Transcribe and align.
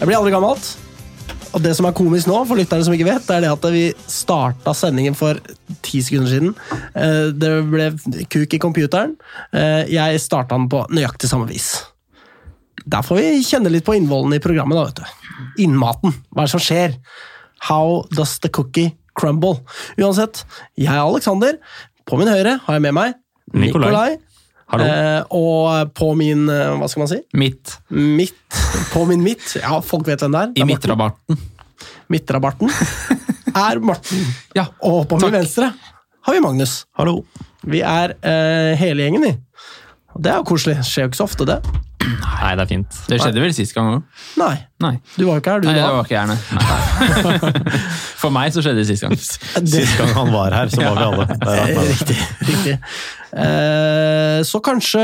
Det 0.00 0.06
blir 0.08 0.16
aldri 0.16 0.32
gammelt. 0.32 0.68
Og 1.50 1.60
det 1.64 1.72
som 1.76 1.84
er 1.88 1.94
komisk 1.98 2.28
nå, 2.30 2.38
for 2.46 2.56
lytterne 2.56 2.84
som 2.86 2.94
ikke 2.94 3.08
vet, 3.08 3.24
det 3.26 3.34
er 3.36 3.44
det 3.44 3.50
at 3.52 3.64
vi 3.74 3.82
starta 4.08 4.72
sendingen 4.78 5.16
for 5.18 5.40
ti 5.84 6.00
sekunder 6.06 6.30
siden. 6.30 6.52
Eh, 6.94 7.32
Det 7.34 7.50
ble 7.68 7.88
kuk 8.30 8.54
i 8.56 8.60
computeren. 8.62 9.16
Eh, 9.52 9.84
Jeg 9.90 10.20
starta 10.22 10.56
den 10.56 10.68
på 10.70 10.84
nøyaktig 10.88 11.28
samme 11.28 11.48
vis. 11.50 11.82
Der 12.86 13.02
får 13.04 13.16
vi 13.20 13.42
kjenne 13.44 13.70
litt 13.74 13.84
på 13.84 13.94
innvollen 13.98 14.32
i 14.34 14.40
programmet. 14.40 14.78
da, 14.78 14.84
vet 14.84 14.96
du. 15.02 15.64
Innmaten. 15.66 16.14
Hva 16.32 16.42
er 16.42 16.46
det 16.48 16.54
som 16.54 16.60
skjer? 16.60 16.96
How 17.68 18.06
does 18.16 18.38
the 18.38 18.48
cookie 18.48 18.94
crumble? 19.14 19.60
Uansett, 19.98 20.44
jeg 20.78 20.88
er 20.94 21.04
Alexander. 21.04 21.58
På 22.06 22.16
min 22.16 22.28
høyre 22.28 22.60
har 22.64 22.74
jeg 22.78 22.82
med 22.82 22.94
meg 22.94 23.14
Nikolai. 23.52 23.90
Nikolai. 23.90 24.16
Eh, 24.70 25.22
og 25.34 25.88
på 25.98 26.12
min 26.14 26.44
eh, 26.52 26.68
Hva 26.78 26.86
skal 26.88 27.02
man 27.02 27.08
si? 27.10 27.16
Mitt. 27.34 27.72
mitt. 27.90 28.58
På 28.92 29.02
min 29.08 29.22
mitt. 29.24 29.42
Ja, 29.58 29.80
folk 29.82 30.06
vet 30.06 30.22
hvem 30.22 30.36
det 30.36 30.40
er. 30.44 30.52
Det 30.54 30.60
i 30.60 30.62
er 30.62 30.68
Morten. 30.68 30.76
midtrabatten. 30.76 31.40
Midtrabarten 32.10 32.70
er 33.56 33.80
Morten. 33.82 34.26
Ja, 34.58 34.68
Og 34.86 35.08
på 35.10 35.18
min 35.22 35.32
venstre 35.40 35.72
har 36.26 36.36
vi 36.36 36.40
Magnus. 36.44 36.84
Hallo. 36.98 37.24
Vi 37.66 37.80
er 37.82 38.14
eh, 38.22 38.74
hele 38.78 39.06
gjengen, 39.08 39.24
vi. 39.26 39.32
Det 40.20 40.30
er 40.32 40.38
jo 40.42 40.46
koselig. 40.52 40.78
Skjer 40.86 41.06
jo 41.06 41.10
ikke 41.10 41.18
så 41.20 41.26
ofte, 41.26 41.46
det. 41.48 41.58
Nei, 42.04 42.54
det 42.58 42.64
er 42.64 42.68
fint. 42.70 42.98
Det 43.08 43.18
skjedde 43.22 43.42
vel 43.42 43.54
sist 43.56 43.74
gang 43.76 43.90
òg? 43.96 44.24
Nei. 44.40 44.54
Nei. 44.80 44.94
Du 45.16 45.26
var 45.28 45.36
jo 45.36 45.42
ikke 45.42 45.52
her, 45.52 45.60
du. 45.60 45.68
Nei, 45.68 45.74
det 45.76 45.82
da. 45.84 45.92
var 45.92 46.04
ikke 46.08 46.16
jeg, 46.16 46.26
nei. 46.30 47.70
For 48.20 48.32
meg 48.32 48.52
så 48.54 48.62
skjedde 48.64 48.80
det 48.82 48.88
sist 48.88 49.04
gang. 49.04 49.16
Sist 49.74 49.96
gang 50.00 50.12
han 50.16 50.30
var 50.32 50.54
her, 50.56 50.70
så 50.72 50.80
var 50.84 50.96
vi 50.96 51.08
alle 51.08 51.26
der. 51.30 51.72
Riktig. 51.90 52.16
riktig. 52.48 52.76
Eh, 53.30 54.40
så 54.42 54.58
kanskje, 54.64 55.02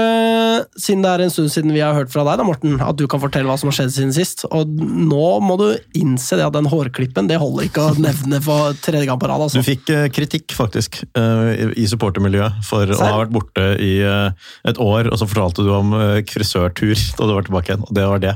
siden 0.80 1.04
det 1.04 1.10
er 1.12 1.22
en 1.26 1.30
stund 1.30 1.52
siden 1.52 1.70
vi 1.76 1.82
har 1.84 1.94
hørt 1.94 2.10
fra 2.10 2.24
deg, 2.26 2.40
da, 2.40 2.46
Morten, 2.48 2.74
at 2.82 2.96
du 2.98 3.04
kan 3.10 3.20
fortelle 3.22 3.46
hva 3.48 3.54
som 3.60 3.70
har 3.70 3.76
skjedd 3.78 3.92
siden 3.94 4.14
sist. 4.16 4.42
Og 4.50 4.66
nå 4.80 5.28
må 5.44 5.58
du 5.60 5.66
innse 6.00 6.38
det 6.40 6.46
at 6.48 6.56
den 6.56 6.68
hårklippen 6.72 7.28
det 7.30 7.38
holder 7.42 7.68
ikke 7.68 7.84
å 7.90 7.94
nevne 8.00 8.40
for 8.44 8.74
tredje 8.84 9.06
gang 9.10 9.20
på 9.22 9.30
rad. 9.30 9.44
Du 9.44 9.46
Altså. 9.46 9.62
fikk 9.66 9.92
eh, 9.94 10.08
kritikk, 10.10 10.56
faktisk, 10.56 11.02
eh, 11.16 11.68
i- 11.76 11.86
supportermiljøet 11.86 12.64
for 12.66 12.88
å 12.90 12.98
ha 12.98 13.12
vært 13.22 13.34
borte 13.36 13.68
i 13.78 13.92
et 14.02 14.80
år, 14.82 15.12
og 15.12 15.20
så 15.20 15.28
fortalte 15.30 15.62
du 15.62 15.70
om 15.76 15.92
frisørtur 16.26 16.96
da 17.20 17.28
du 17.28 17.36
var 17.36 17.46
tilbake 17.46 17.70
igjen, 17.74 17.84
og 17.86 17.94
det 17.94 18.08
var 18.10 18.18
det. 18.24 18.34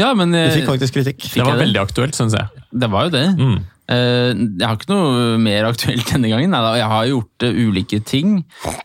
Ja, 0.00 0.12
men 0.18 0.32
Du 0.34 0.38
eh, 0.38 0.50
fikk 0.56 0.66
faktisk 0.72 0.94
kritikk. 0.98 1.22
Fikk 1.30 1.44
var 1.46 1.60
det? 1.60 1.76
aktuelt, 1.80 2.14
syns 2.18 2.34
jeg. 2.36 2.48
det 2.72 2.90
var 2.90 3.08
jo 3.08 3.14
det. 3.14 3.24
Mm. 3.38 3.58
Eh, 3.84 4.30
Jeg 4.60 4.64
har 4.66 4.78
ikke 4.78 4.88
noe 4.94 5.38
mer 5.38 5.66
aktuelt 5.68 6.06
denne 6.12 6.30
gangen. 6.32 6.54
Jeg 6.78 6.88
har 6.94 7.10
gjort 7.10 7.46
eh, 7.48 7.58
ulike 7.66 8.00
ting 8.04 8.38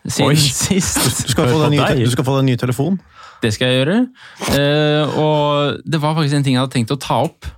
siden 0.06 0.28
Oi. 0.28 0.36
sist. 0.36 1.00
Du 1.26 1.32
skal, 1.32 1.46
Hør 1.46 1.54
få 1.54 1.62
deg 1.64 1.78
en 1.80 1.98
ny, 1.98 2.04
du 2.04 2.10
skal 2.12 2.24
få 2.28 2.36
deg 2.36 2.44
en 2.44 2.50
ny 2.52 2.56
telefon. 2.60 3.00
Det 3.40 3.54
skal 3.56 3.70
jeg 3.72 3.80
gjøre. 3.80 3.98
Eh, 4.52 5.18
Og 5.22 5.80
det 5.88 6.00
var 6.02 6.14
faktisk 6.18 6.36
en 6.36 6.44
ting 6.44 6.58
jeg 6.58 6.60
hadde 6.62 6.74
tenkt 6.76 6.92
å 6.92 6.98
ta 7.00 7.22
opp. 7.24 7.48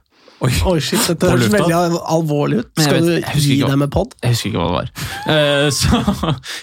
Oi, 0.43 0.81
shit, 0.83 0.99
dette 1.07 1.29
høres 1.31 1.53
veldig 1.53 1.75
alvorlig 2.11 2.57
ut. 2.65 2.71
Skal 2.83 2.97
vet- 2.99 3.27
du 3.31 3.39
gi 3.39 3.53
ikke 3.61 3.69
deg 3.71 3.79
med 3.85 3.91
pod? 3.95 4.15
Jeg 4.25 4.33
husker 4.35 4.51
ikke 4.51 4.59
hva 4.59 4.69
det 4.69 4.77
var. 4.79 4.89
Uh, 5.29 5.69
Så 5.79 6.01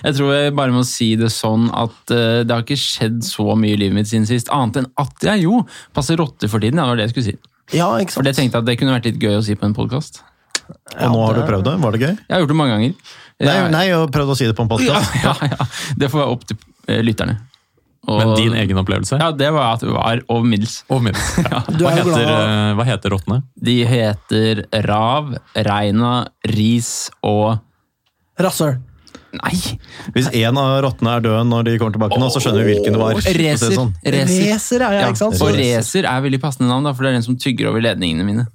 jeg 0.03 0.17
tror 0.17 0.33
jeg 0.35 0.55
bare 0.57 0.75
må 0.75 0.81
si 0.87 1.07
det 1.19 1.29
sånn 1.31 1.69
at 1.71 2.11
uh, 2.11 2.41
det 2.43 2.51
har 2.51 2.65
ikke 2.65 2.75
skjedd 2.81 3.21
så 3.23 3.55
mye 3.55 3.77
i 3.77 3.79
livet 3.79 3.95
mitt 4.01 4.09
siden 4.11 4.27
sist, 4.27 4.51
annet 4.51 4.81
enn 4.81 4.89
at 4.99 5.27
jeg 5.29 5.45
jo 5.45 5.61
passer 5.95 6.19
rotte 6.19 6.49
for 6.51 6.59
tiden. 6.59 6.81
Ja, 6.81 6.89
det 6.89 6.91
var 6.91 6.99
det 6.99 7.07
jeg 7.07 7.13
skulle 7.15 7.29
si. 7.31 7.37
Ja, 7.77 7.87
ikke 8.01 8.17
For 8.17 8.19
sant? 8.19 8.27
det 8.31 8.35
tenkte 8.41 8.57
jeg 8.59 8.65
at 8.65 8.69
det 8.71 8.77
kunne 8.81 8.95
vært 8.97 9.07
litt 9.11 9.21
gøy 9.23 9.37
å 9.39 9.45
si 9.45 9.55
på 9.55 9.69
en 9.69 9.77
podkast. 9.77 10.23
Og 10.99 11.13
nå 11.15 11.21
har 11.23 11.37
du 11.39 11.43
prøvd 11.47 11.65
det. 11.69 11.75
Var 11.85 11.95
det 11.95 12.01
gøy? 12.03 12.11
Jeg 12.17 12.33
har 12.35 12.43
gjort 12.43 12.51
det 12.51 12.57
mange 12.59 12.75
ganger. 12.75 13.15
Nei, 13.39 13.55
nei, 13.71 13.83
jeg 13.87 13.95
har 13.95 14.11
prøvd 14.11 14.33
å 14.33 14.35
si 14.37 14.49
det 14.49 14.55
på 14.57 14.65
en 14.67 14.69
Ja, 14.83 14.99
podkast. 14.99 15.23
ja, 15.23 15.53
ja. 15.55 15.69
Det 16.03 16.09
får 16.11 16.19
være 16.25 16.33
opp 16.35 16.43
til 16.49 16.59
eh, 16.91 16.99
lytterne. 17.07 17.37
Og- 18.09 18.17
Men 18.23 18.31
din 18.39 18.53
egen 18.57 18.77
opplevelse? 18.81 19.19
Ja, 19.21 19.29
det 19.37 19.51
var 19.53 19.75
at 19.75 19.81
det 19.85 19.91
var 19.93 20.21
over 20.33 20.45
middels. 20.49 20.79
Ja. 20.89 21.61
Hva 21.69 21.91
er 21.93 21.99
heter, 22.01 22.29
eh, 22.33 22.73
hva 22.79 22.85
heter 22.87 23.13
rottene? 23.13 23.43
De 23.61 23.75
heter 23.85 24.63
Rav, 24.87 25.35
Reina, 25.55 26.13
Ris 26.49 27.09
og 27.21 27.59
Rasshøl. 28.39 28.79
Nei! 29.29 29.53
Hvis 30.15 30.29
en 30.33 30.57
av 30.57 30.79
rottene 30.87 31.11
er 31.19 31.21
død 31.21 31.45
når 31.51 31.67
de 31.67 31.77
kommer 31.77 31.93
tilbake 31.93 32.17
nå, 32.17 32.29
så 32.33 32.41
skjønner 32.41 32.65
vi 32.65 32.73
hvilken 32.73 32.95
det 32.97 33.01
var. 33.03 33.19
Racer. 33.19 33.75
sånn. 33.77 33.91
Racer. 34.01 34.45
Racer, 34.49 34.85
ja, 34.87 34.91
ja, 35.03 35.09
ikke 35.11 35.21
sant? 35.21 35.41
Og 35.45 35.53
Racer 35.59 36.07
er 36.09 36.23
veldig 36.25 36.39
passende 36.41 36.69
navn, 36.71 36.87
da, 36.89 36.93
for 36.97 37.05
det 37.05 37.11
er 37.11 37.19
den 37.19 37.27
som 37.27 37.37
tygger 37.37 37.69
over 37.69 37.83
ledningene 37.85 38.25
mine. 38.25 38.47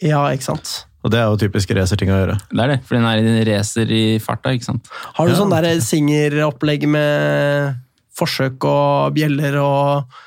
Ja, 0.00 0.22
ikke 0.32 0.46
sant? 0.48 0.70
Og 1.04 1.12
det 1.12 1.20
er 1.20 1.28
jo 1.28 1.36
typisk 1.44 1.70
racerting 1.76 2.08
å 2.10 2.16
gjøre. 2.22 2.38
Det 2.50 2.62
er 2.64 2.72
det, 2.72 2.78
for 2.88 2.96
den 2.96 3.04
er 3.10 3.20
en 3.20 3.36
racer 3.50 3.92
i 3.92 4.02
farta, 4.22 4.54
ikke 4.56 4.64
sant? 4.70 4.88
Har 5.18 5.28
du 5.28 5.34
Ja. 5.34 5.38
sånn 5.42 5.52
singeropplegg 5.84 6.88
med 6.88 7.76
forsøk 8.18 8.66
og 8.68 9.14
bjeller 9.16 9.60
og 9.62 10.18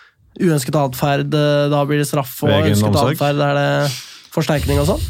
uønsket 0.41 0.79
atferd, 0.79 1.35
eh, 1.35 1.68
da 1.72 1.84
blir 1.88 2.02
det 2.02 2.07
straff, 2.09 2.40
og 2.46 2.53
Vegen 2.53 2.74
ønsket 2.75 2.90
omsorg? 2.90 3.19
atferd, 3.19 3.44
er 3.46 3.59
det 3.59 4.31
forsterkning 4.31 4.81
og 4.81 4.94
sånn? 4.94 5.06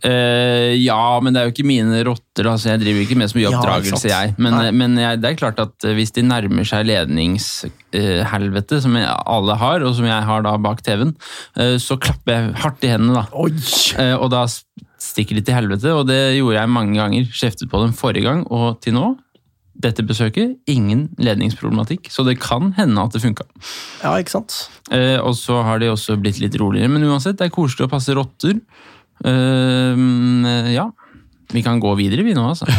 Uh, 0.00 0.72
ja, 0.80 0.96
men 1.20 1.34
det 1.34 1.40
er 1.40 1.48
jo 1.48 1.52
ikke 1.52 1.66
mine 1.68 1.98
rotter, 2.08 2.46
Altså, 2.48 2.70
jeg 2.70 2.80
driver 2.80 3.02
ikke 3.04 3.18
med 3.20 3.28
så 3.28 3.36
mye 3.36 3.50
oppdragelse, 3.50 4.08
ja, 4.08 4.20
jeg. 4.24 4.34
Men, 4.40 4.56
men 4.72 4.96
jeg, 4.96 5.20
det 5.20 5.28
er 5.28 5.36
klart 5.36 5.60
at 5.60 5.84
eh, 5.84 5.92
hvis 5.98 6.14
de 6.16 6.24
nærmer 6.24 6.64
seg 6.64 6.86
ledningshelvete, 6.88 8.80
som 8.80 8.96
jeg, 8.96 9.04
alle 9.04 9.58
har, 9.60 9.84
og 9.84 9.92
som 9.98 10.08
jeg 10.08 10.28
har 10.30 10.46
da 10.46 10.54
bak 10.56 10.80
TV-en, 10.86 11.12
uh, 11.60 11.76
så 11.82 11.98
klapper 12.00 12.32
jeg 12.32 12.54
hardt 12.62 12.86
i 12.88 12.92
hendene, 12.94 13.20
da. 13.20 13.26
Oi! 13.36 13.52
Eh, 14.00 14.16
og 14.16 14.32
da 14.32 14.46
stikker 15.00 15.36
de 15.36 15.44
til 15.44 15.58
helvete, 15.58 15.92
og 15.92 16.08
det 16.08 16.20
gjorde 16.38 16.56
jeg 16.56 16.72
mange 16.78 16.96
ganger. 16.96 17.28
Kjeftet 17.36 17.68
på 17.68 17.84
dem 17.84 17.92
forrige 17.96 18.24
gang, 18.24 18.46
og 18.48 18.80
til 18.80 18.96
nå, 18.96 19.10
dette 19.80 20.04
besøket, 20.06 20.56
ingen 20.70 21.08
ledningsproblematikk. 21.20 22.10
Så 22.12 22.24
det 22.26 22.38
kan 22.42 22.72
hende 22.78 23.02
at 23.02 23.16
det 23.16 23.22
funka. 23.24 23.46
Ja, 24.02 24.14
ikke 24.20 24.36
sant? 24.38 24.56
Eh, 24.92 25.18
og 25.18 25.34
så 25.38 25.62
har 25.66 25.82
de 25.82 25.90
også 25.92 26.18
blitt 26.20 26.40
litt 26.42 26.58
roligere, 26.60 26.90
men 26.92 27.06
uansett, 27.08 27.38
det 27.40 27.48
er 27.48 27.54
koselig 27.54 27.88
å 27.88 27.92
passe 27.92 28.16
rotter. 28.16 28.60
Eh, 29.24 30.74
ja. 30.74 30.90
Vi 31.50 31.64
kan 31.66 31.80
gå 31.82 31.94
videre, 31.98 32.22
vi 32.22 32.36
nå, 32.36 32.44
altså. 32.52 32.68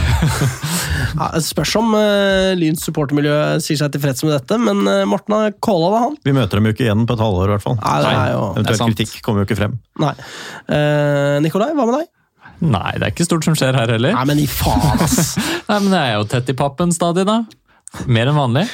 Ja, 1.12 1.28
det 1.36 1.42
spørs 1.44 1.74
om 1.76 1.90
uh, 1.92 2.54
Lyns 2.56 2.86
supportermiljø 2.88 3.34
sier 3.64 3.80
seg 3.82 3.92
tilfreds 3.92 4.24
med 4.24 4.32
dette, 4.32 4.56
men 4.62 4.80
uh, 4.88 5.02
Morten 5.10 5.36
har 5.36 5.52
calla 5.64 5.90
det, 5.92 6.02
han. 6.06 6.16
Vi 6.24 6.36
møter 6.38 6.60
dem 6.60 6.70
jo 6.70 6.76
ikke 6.76 6.86
igjen 6.86 7.04
på 7.10 7.18
et 7.18 7.24
halvår, 7.26 7.50
i 7.50 7.56
hvert 7.58 7.66
fall. 7.66 7.78
Nei, 7.82 7.98
det 8.06 8.14
er 8.14 8.32
jo 8.32 8.40
det 8.40 8.48
er 8.48 8.62
Eventuell 8.62 8.80
sant. 8.80 8.96
kritikk 8.96 9.26
kommer 9.26 9.44
jo 9.44 9.50
ikke 9.50 9.60
frem. 9.60 9.76
Nei. 10.00 10.14
Uh, 10.72 11.36
Nikolai, 11.44 11.74
hva 11.76 11.88
med 11.90 11.98
deg? 12.00 12.10
Nei, 12.62 12.92
det 13.00 13.08
er 13.08 13.14
ikke 13.16 13.26
stort 13.26 13.46
som 13.48 13.56
skjer 13.58 13.78
her 13.78 13.90
heller. 13.96 14.14
Nei, 14.14 14.26
men 14.30 14.42
i 14.44 14.48
faen, 14.50 15.02
ass! 15.02 15.36
Nei, 15.70 15.80
men 15.80 15.96
jeg 15.96 16.12
er 16.12 16.20
jo 16.20 16.28
tett 16.30 16.52
i 16.54 16.58
pappen 16.58 16.94
stadig, 16.94 17.26
da. 17.30 17.42
Mer 18.06 18.30
enn 18.32 18.38
vanlig. 18.38 18.68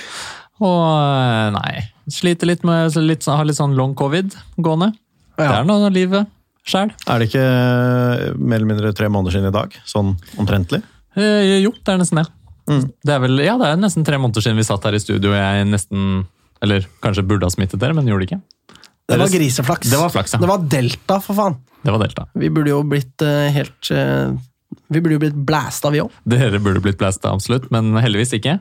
Og 0.64 0.82
eh, 0.84 1.50
nei, 1.54 1.74
sliter 2.12 2.50
litt 2.50 2.66
med 2.68 2.90
så 2.94 3.04
litt, 3.04 3.26
Har 3.30 3.46
litt 3.46 3.60
sånn 3.60 3.78
long 3.78 3.94
covid 3.98 4.36
gående. 4.58 4.92
Det 5.38 5.46
er 5.46 5.68
noe 5.68 5.86
av 5.86 5.94
livet 5.94 6.34
sjæl. 6.68 6.92
Er 7.08 7.22
det 7.22 7.30
ikke 7.30 7.44
eh, 7.44 8.34
mer 8.36 8.60
eller 8.60 8.72
mindre 8.72 8.94
tre 8.98 9.10
måneder 9.12 9.38
siden 9.38 9.52
i 9.52 9.56
dag? 9.56 9.76
Sånn 9.88 10.16
omtrentlig? 10.42 10.82
Eh, 11.18 11.62
jo, 11.64 11.72
det 11.78 11.94
er 11.94 12.02
nesten 12.02 12.22
det. 12.24 12.28
Mm. 12.68 12.84
Det 13.06 13.14
er 13.14 13.22
vel, 13.24 13.40
ja, 13.46 13.56
det 13.62 13.70
er 13.70 13.80
nesten 13.80 14.06
tre 14.08 14.20
måneder 14.20 14.44
siden 14.44 14.60
vi 14.60 14.68
satt 14.68 14.84
her 14.84 14.98
i 14.98 15.00
studio 15.00 15.32
og 15.32 15.38
jeg 15.38 15.68
nesten 15.70 16.26
Eller 16.60 16.84
kanskje 17.06 17.24
burde 17.24 17.48
ha 17.48 17.54
smittet 17.54 17.80
dere, 17.80 17.94
men 17.94 18.08
gjorde 18.10 18.26
det 18.26 18.32
ikke. 18.32 18.42
Det 19.08 19.18
var 19.18 19.32
griseflaks. 19.32 19.90
Det 19.90 19.98
var 19.98 20.10
flaks, 20.12 20.34
ja. 20.36 20.40
Det 20.42 20.50
var 20.50 20.64
delta, 20.68 21.20
for 21.24 21.38
faen. 21.38 21.56
Det 21.84 21.94
var 21.94 22.02
delta. 22.04 22.26
Vi 22.36 22.50
burde 22.52 22.74
jo 22.74 22.82
blitt 22.84 23.24
uh, 23.24 23.48
helt 23.56 23.92
uh, 23.96 24.36
Vi 24.92 25.00
burde 25.00 25.16
jo 25.16 25.22
blitt 25.22 25.38
blæsta, 25.48 25.92
vi 25.94 26.02
òg. 26.04 26.12
Dere 26.28 26.60
burde 26.60 26.82
blitt 26.84 27.00
blæsta, 27.00 27.32
absolutt, 27.32 27.70
men 27.72 27.96
heldigvis 28.04 28.36
ikke. 28.36 28.58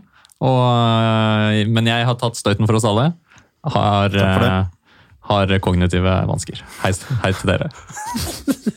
Og, 0.47 0.61
uh, 0.63 1.67
men 1.67 1.91
jeg 1.91 2.07
har 2.07 2.19
tatt 2.21 2.39
støyten 2.39 2.69
for 2.69 2.79
oss 2.79 2.87
alle. 2.87 3.11
Har, 3.67 4.15
har 5.27 5.53
kognitive 5.59 6.13
vansker. 6.31 6.61
Hei, 6.85 6.93
hei 7.25 7.33
til 7.35 7.51
dere. 7.51 7.73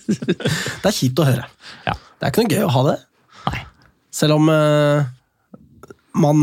Det 0.09 0.89
er 0.89 0.95
kjipt 0.95 1.21
å 1.21 1.27
høre. 1.27 1.45
Ja. 1.85 1.93
Det 1.93 2.25
er 2.25 2.31
ikke 2.31 2.47
noe 2.47 2.55
gøy 2.55 2.65
å 2.65 2.71
ha 2.73 2.81
det. 2.87 2.95
Nei. 3.45 3.59
Selv 4.15 4.39
om 4.39 4.49
man 6.17 6.41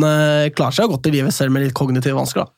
klarer 0.55 0.77
seg 0.77 0.93
godt 0.93 1.09
i 1.11 1.17
livet 1.17 1.35
selv 1.35 1.51
med 1.57 1.67
litt 1.67 1.75
kognitive 1.75 2.15
vansker. 2.15 2.47
da. 2.47 2.56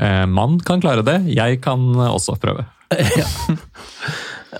Eh, 0.00 0.24
Man 0.26 0.58
kan 0.64 0.80
klare 0.82 1.04
det, 1.06 1.18
jeg 1.34 1.60
kan 1.64 1.82
også 2.08 2.38
prøve. 2.40 2.66
ja. 3.20 3.26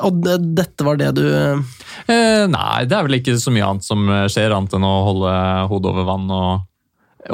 Og 0.06 0.20
det, 0.22 0.36
dette 0.54 0.84
var 0.86 1.00
det 1.00 1.08
du 1.18 1.24
eh, 1.26 1.62
Eh, 2.10 2.44
nei, 2.50 2.84
det 2.88 2.94
er 2.96 3.04
vel 3.06 3.18
ikke 3.18 3.34
så 3.38 3.52
mye 3.54 3.66
annet 3.66 3.84
som 3.86 4.06
skjer, 4.30 4.50
annet 4.56 4.72
enn 4.74 4.86
å 4.86 4.92
holde 5.06 5.32
hodet 5.70 5.90
over 5.92 6.06
vann. 6.08 6.24
Og, 6.32 6.62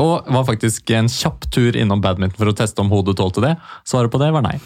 og 0.03 0.27
var 0.35 0.45
faktisk 0.49 0.91
en 0.97 1.09
kjapp 1.13 1.47
tur 1.55 1.77
innom 1.79 2.03
badminton 2.05 2.37
for 2.41 2.51
å 2.51 2.57
teste 2.57 2.83
om 2.83 2.91
hodet 2.93 3.15
tålte 3.17 3.45
det. 3.45 3.53
Svaret 3.89 4.13
på 4.13 4.21
det 4.21 4.29
var 4.35 4.45
nei. 4.45 4.57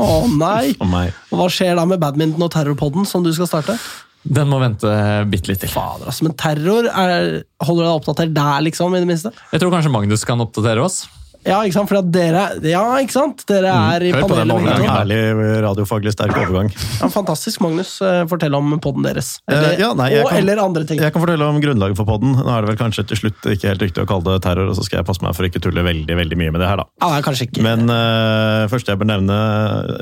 Å 0.00 0.06
nei! 0.30 0.70
Oh, 0.78 0.88
nei. 0.88 1.08
Og 1.32 1.42
Hva 1.42 1.48
skjer 1.52 1.74
da 1.76 1.84
med 1.88 2.00
badminton 2.00 2.46
og 2.46 2.52
terrorpodden 2.54 3.04
som 3.10 3.26
du 3.26 3.32
skal 3.36 3.50
starte? 3.50 3.76
Den 4.24 4.48
må 4.48 4.56
vente 4.62 4.88
bitte 5.28 5.50
litt 5.50 5.60
til. 5.60 5.68
Fader, 5.74 6.06
altså, 6.08 6.24
Men 6.24 6.38
terror, 6.40 6.88
er, 6.88 7.42
holder 7.66 7.84
du 7.84 7.88
deg 7.90 7.98
oppdatert 7.98 8.32
der, 8.38 8.64
liksom? 8.64 8.94
i 8.96 9.02
det 9.02 9.10
minste? 9.10 9.34
Jeg 9.52 9.60
tror 9.60 9.74
kanskje 9.74 9.92
Magnus 9.92 10.24
kan 10.24 10.40
oppdatere 10.40 10.86
oss. 10.86 11.02
Ja, 11.44 11.58
ikke 11.66 11.76
sant? 11.76 11.88
For 11.90 11.98
at 12.00 12.08
dere, 12.14 12.42
ja, 12.64 12.82
ikke 13.04 13.12
sant? 13.12 13.42
Dere 13.48 13.68
er 13.68 14.04
i 14.08 14.12
Hør 14.14 14.22
på 14.24 14.28
den 14.38 14.48
panelet. 14.48 14.64
begge 14.64 14.76
to. 14.78 14.86
overgangen. 14.88 15.62
Radiofaglig 15.64 16.12
sterk 16.14 16.38
overgang. 16.40 16.70
Ja, 17.00 17.08
fantastisk, 17.12 17.60
Magnus. 17.60 17.90
Eh, 18.00 18.22
Fortell 18.30 18.54
om 18.56 18.72
podden 18.80 19.04
deres. 19.04 19.34
Eh, 19.48 19.54
Eller, 19.56 19.74
ja, 19.78 19.90
nei, 19.98 20.08
jeg 20.14 20.24
og 20.24 20.30
kan- 20.30 20.38
eller 20.38 20.62
andre 20.64 20.84
ting. 20.88 21.00
Jeg 21.00 21.12
kan 21.12 21.20
fortelle 21.22 21.44
om 21.44 21.60
grunnlaget 21.60 21.96
for 22.00 22.08
podden. 22.08 22.34
Nå 22.36 22.48
er 22.48 22.64
det 22.64 22.72
vel 22.72 22.80
kanskje 22.80 23.06
til 23.08 23.16
slutt 23.20 23.44
ikke 23.52 23.68
helt 23.68 23.82
riktig 23.84 24.04
å 24.04 24.08
kalle 24.08 24.24
det 24.24 24.42
terror, 24.42 24.68
og 24.72 24.76
så 24.76 24.84
skal 24.84 24.98
jeg 25.02 25.06
passe 25.06 25.22
meg 25.22 25.34
for 25.36 25.44
å 25.44 25.50
ikke 25.50 25.60
tulle 25.60 25.84
veldig 25.84 26.16
veldig 26.16 26.36
mye 26.40 26.52
med 26.52 26.60
det 26.64 26.68
her, 26.68 26.76
da. 26.76 26.84
Ja, 27.02 27.10
nei, 27.12 27.20
kanskje 27.22 27.48
ikke. 27.50 27.62
Men 27.62 27.90
uh, 27.90 28.66
første 28.72 28.94
jeg 28.94 28.98
bør 28.98 29.12
nevne 29.12 29.38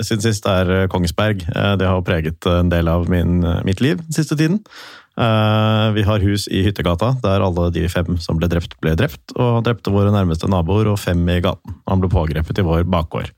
siden 0.06 0.22
sist, 0.22 0.46
er 0.46 0.70
eh, 0.70 0.86
Kongsberg. 0.86 1.42
Eh, 1.54 1.76
det 1.76 1.86
har 1.88 2.00
preget 2.02 2.46
en 2.46 2.68
del 2.70 2.88
av 2.88 3.08
min, 3.10 3.40
mitt 3.64 3.80
liv 3.80 3.98
den 3.98 4.12
siste 4.14 4.36
tiden. 4.38 4.62
Eh, 5.12 5.92
vi 5.92 6.02
har 6.02 6.24
hus 6.24 6.46
i 6.48 6.62
Hyttegata, 6.64 7.12
der 7.20 7.44
alle 7.44 7.68
de 7.74 7.84
fem 7.92 8.16
som 8.22 8.38
ble 8.40 8.48
drept, 8.48 8.78
ble 8.80 8.94
drept. 8.96 9.34
Og 9.36 9.60
drepte 9.66 9.92
våre 9.92 10.12
nærmeste 10.14 10.48
naboer 10.50 10.88
og 10.92 11.00
fem 11.00 11.20
i 11.28 11.40
gaten. 11.44 11.76
Han 11.90 12.00
ble 12.00 12.08
pågrepet 12.12 12.62
i 12.62 12.66
vår 12.66 12.86
bakgård. 12.88 13.32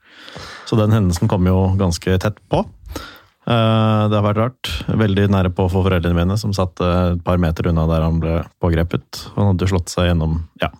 Så 0.68 0.78
den 0.78 0.94
hendelsen 0.94 1.30
kom 1.30 1.46
jo 1.50 1.72
ganske 1.80 2.18
tett 2.22 2.38
på. 2.52 2.62
Eh, 3.44 4.02
det 4.08 4.16
har 4.16 4.24
vært 4.24 4.40
rart. 4.40 4.70
Veldig 5.02 5.26
nære 5.34 5.50
på 5.56 5.66
for 5.66 5.84
foreldrene 5.88 6.16
mine, 6.16 6.38
som 6.40 6.54
satt 6.56 6.80
et 6.80 7.24
par 7.26 7.42
meter 7.42 7.68
unna 7.72 7.88
der 7.90 8.06
han 8.06 8.22
ble 8.22 8.36
pågrepet. 8.62 9.24
Han 9.34 9.50
hadde 9.52 9.68
slått 9.72 9.90
seg 9.92 10.12
gjennom 10.12 10.44
Ja, 10.62 10.70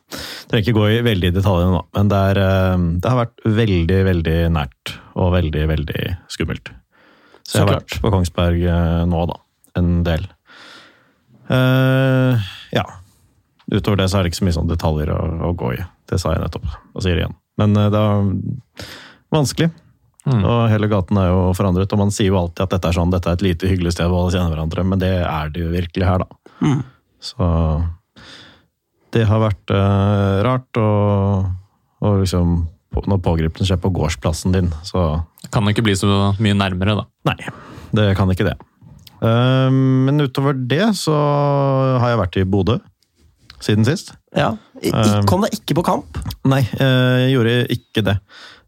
trenger 0.49 0.63
ikke 0.63 0.79
gå 0.79 0.87
i 0.95 1.03
veldig 1.05 1.33
i 1.33 1.35
detaljene 1.35 1.75
nå, 1.75 1.83
men 1.97 2.13
det, 2.13 2.23
er, 2.31 2.43
eh, 2.45 2.87
det 3.03 3.11
har 3.11 3.25
vært 3.25 3.45
veldig, 3.63 4.01
veldig 4.13 4.39
nært. 4.55 4.95
Og 5.19 5.35
veldig, 5.35 5.67
veldig 5.71 6.07
skummelt. 6.31 6.71
Så 7.45 7.59
jeg 7.59 7.67
har 7.67 7.77
vært 7.77 8.01
på 8.01 8.11
Kongsberg 8.15 8.65
nå, 9.11 9.27
da. 9.31 9.37
En 9.79 10.01
del. 10.07 10.25
Eh, 11.49 12.51
ja. 12.75 12.85
Utover 13.73 14.03
det 14.03 14.11
så 14.11 14.19
er 14.19 14.25
det 14.25 14.33
ikke 14.33 14.43
så 14.43 14.49
mye 14.49 14.59
sånn 14.59 14.71
detaljer 14.71 15.13
å, 15.15 15.21
å 15.49 15.55
gå 15.57 15.73
i. 15.77 15.81
Det 16.11 16.21
sa 16.21 16.35
jeg 16.35 16.45
nettopp, 16.45 16.69
og 16.69 17.05
sier 17.05 17.17
det 17.17 17.25
igjen. 17.25 17.39
Men 17.61 17.77
uh, 17.79 17.89
det 17.93 18.01
er 18.01 18.87
vanskelig. 19.35 19.71
Mm. 20.25 20.41
Og 20.41 20.61
hele 20.73 20.89
gaten 20.89 21.19
er 21.21 21.31
jo 21.31 21.41
forandret, 21.57 21.93
og 21.93 22.01
man 22.01 22.13
sier 22.15 22.31
jo 22.31 22.39
alltid 22.41 22.65
at 22.65 22.77
dette 22.77 22.91
er 22.91 22.97
sånn, 22.97 23.13
dette 23.13 23.29
er 23.29 23.39
et 23.39 23.45
lite 23.45 23.69
hyggelig 23.69 23.95
sted 23.97 24.09
hvor 24.09 24.25
alle 24.25 24.35
kjenner 24.35 24.55
hverandre, 24.55 24.85
men 24.89 25.03
det 25.03 25.13
er 25.21 25.53
det 25.53 25.65
jo 25.65 25.73
virkelig 25.73 26.09
her, 26.09 26.25
da. 26.25 26.55
Mm. 26.65 26.81
Så 27.25 27.49
det 29.17 29.27
har 29.29 29.43
vært 29.43 29.75
uh, 29.75 30.41
rart, 30.45 30.81
og, 30.81 31.51
og 32.05 32.23
liksom 32.23 32.63
når 32.95 33.21
pågripelsen 33.25 33.69
skjer 33.69 33.81
på 33.83 33.91
gårdsplassen 33.95 34.55
din, 34.55 34.69
så 34.87 35.25
Kan 35.53 35.67
ikke 35.69 35.85
bli 35.85 35.97
så 35.99 36.09
mye 36.41 36.57
nærmere, 36.57 36.95
da. 37.01 37.05
Nei, 37.29 37.51
det 37.95 38.13
kan 38.19 38.31
ikke 38.33 38.47
det. 38.49 38.55
Eh, 39.25 39.71
men 39.73 40.21
utover 40.25 40.59
det 40.69 40.91
så 41.01 41.15
har 42.03 42.13
jeg 42.13 42.21
vært 42.21 42.41
i 42.43 42.49
Bodø 42.49 42.79
siden 43.65 43.87
sist. 43.89 44.13
Ja. 44.37 44.51
Um, 44.85 45.25
kom 45.31 45.45
deg 45.47 45.55
ikke 45.57 45.79
på 45.79 45.85
kamp? 45.87 46.19
Nei, 46.51 46.61
eh, 46.77 47.23
jeg 47.25 47.31
gjorde 47.37 47.55
ikke 47.73 48.03
det. 48.11 48.19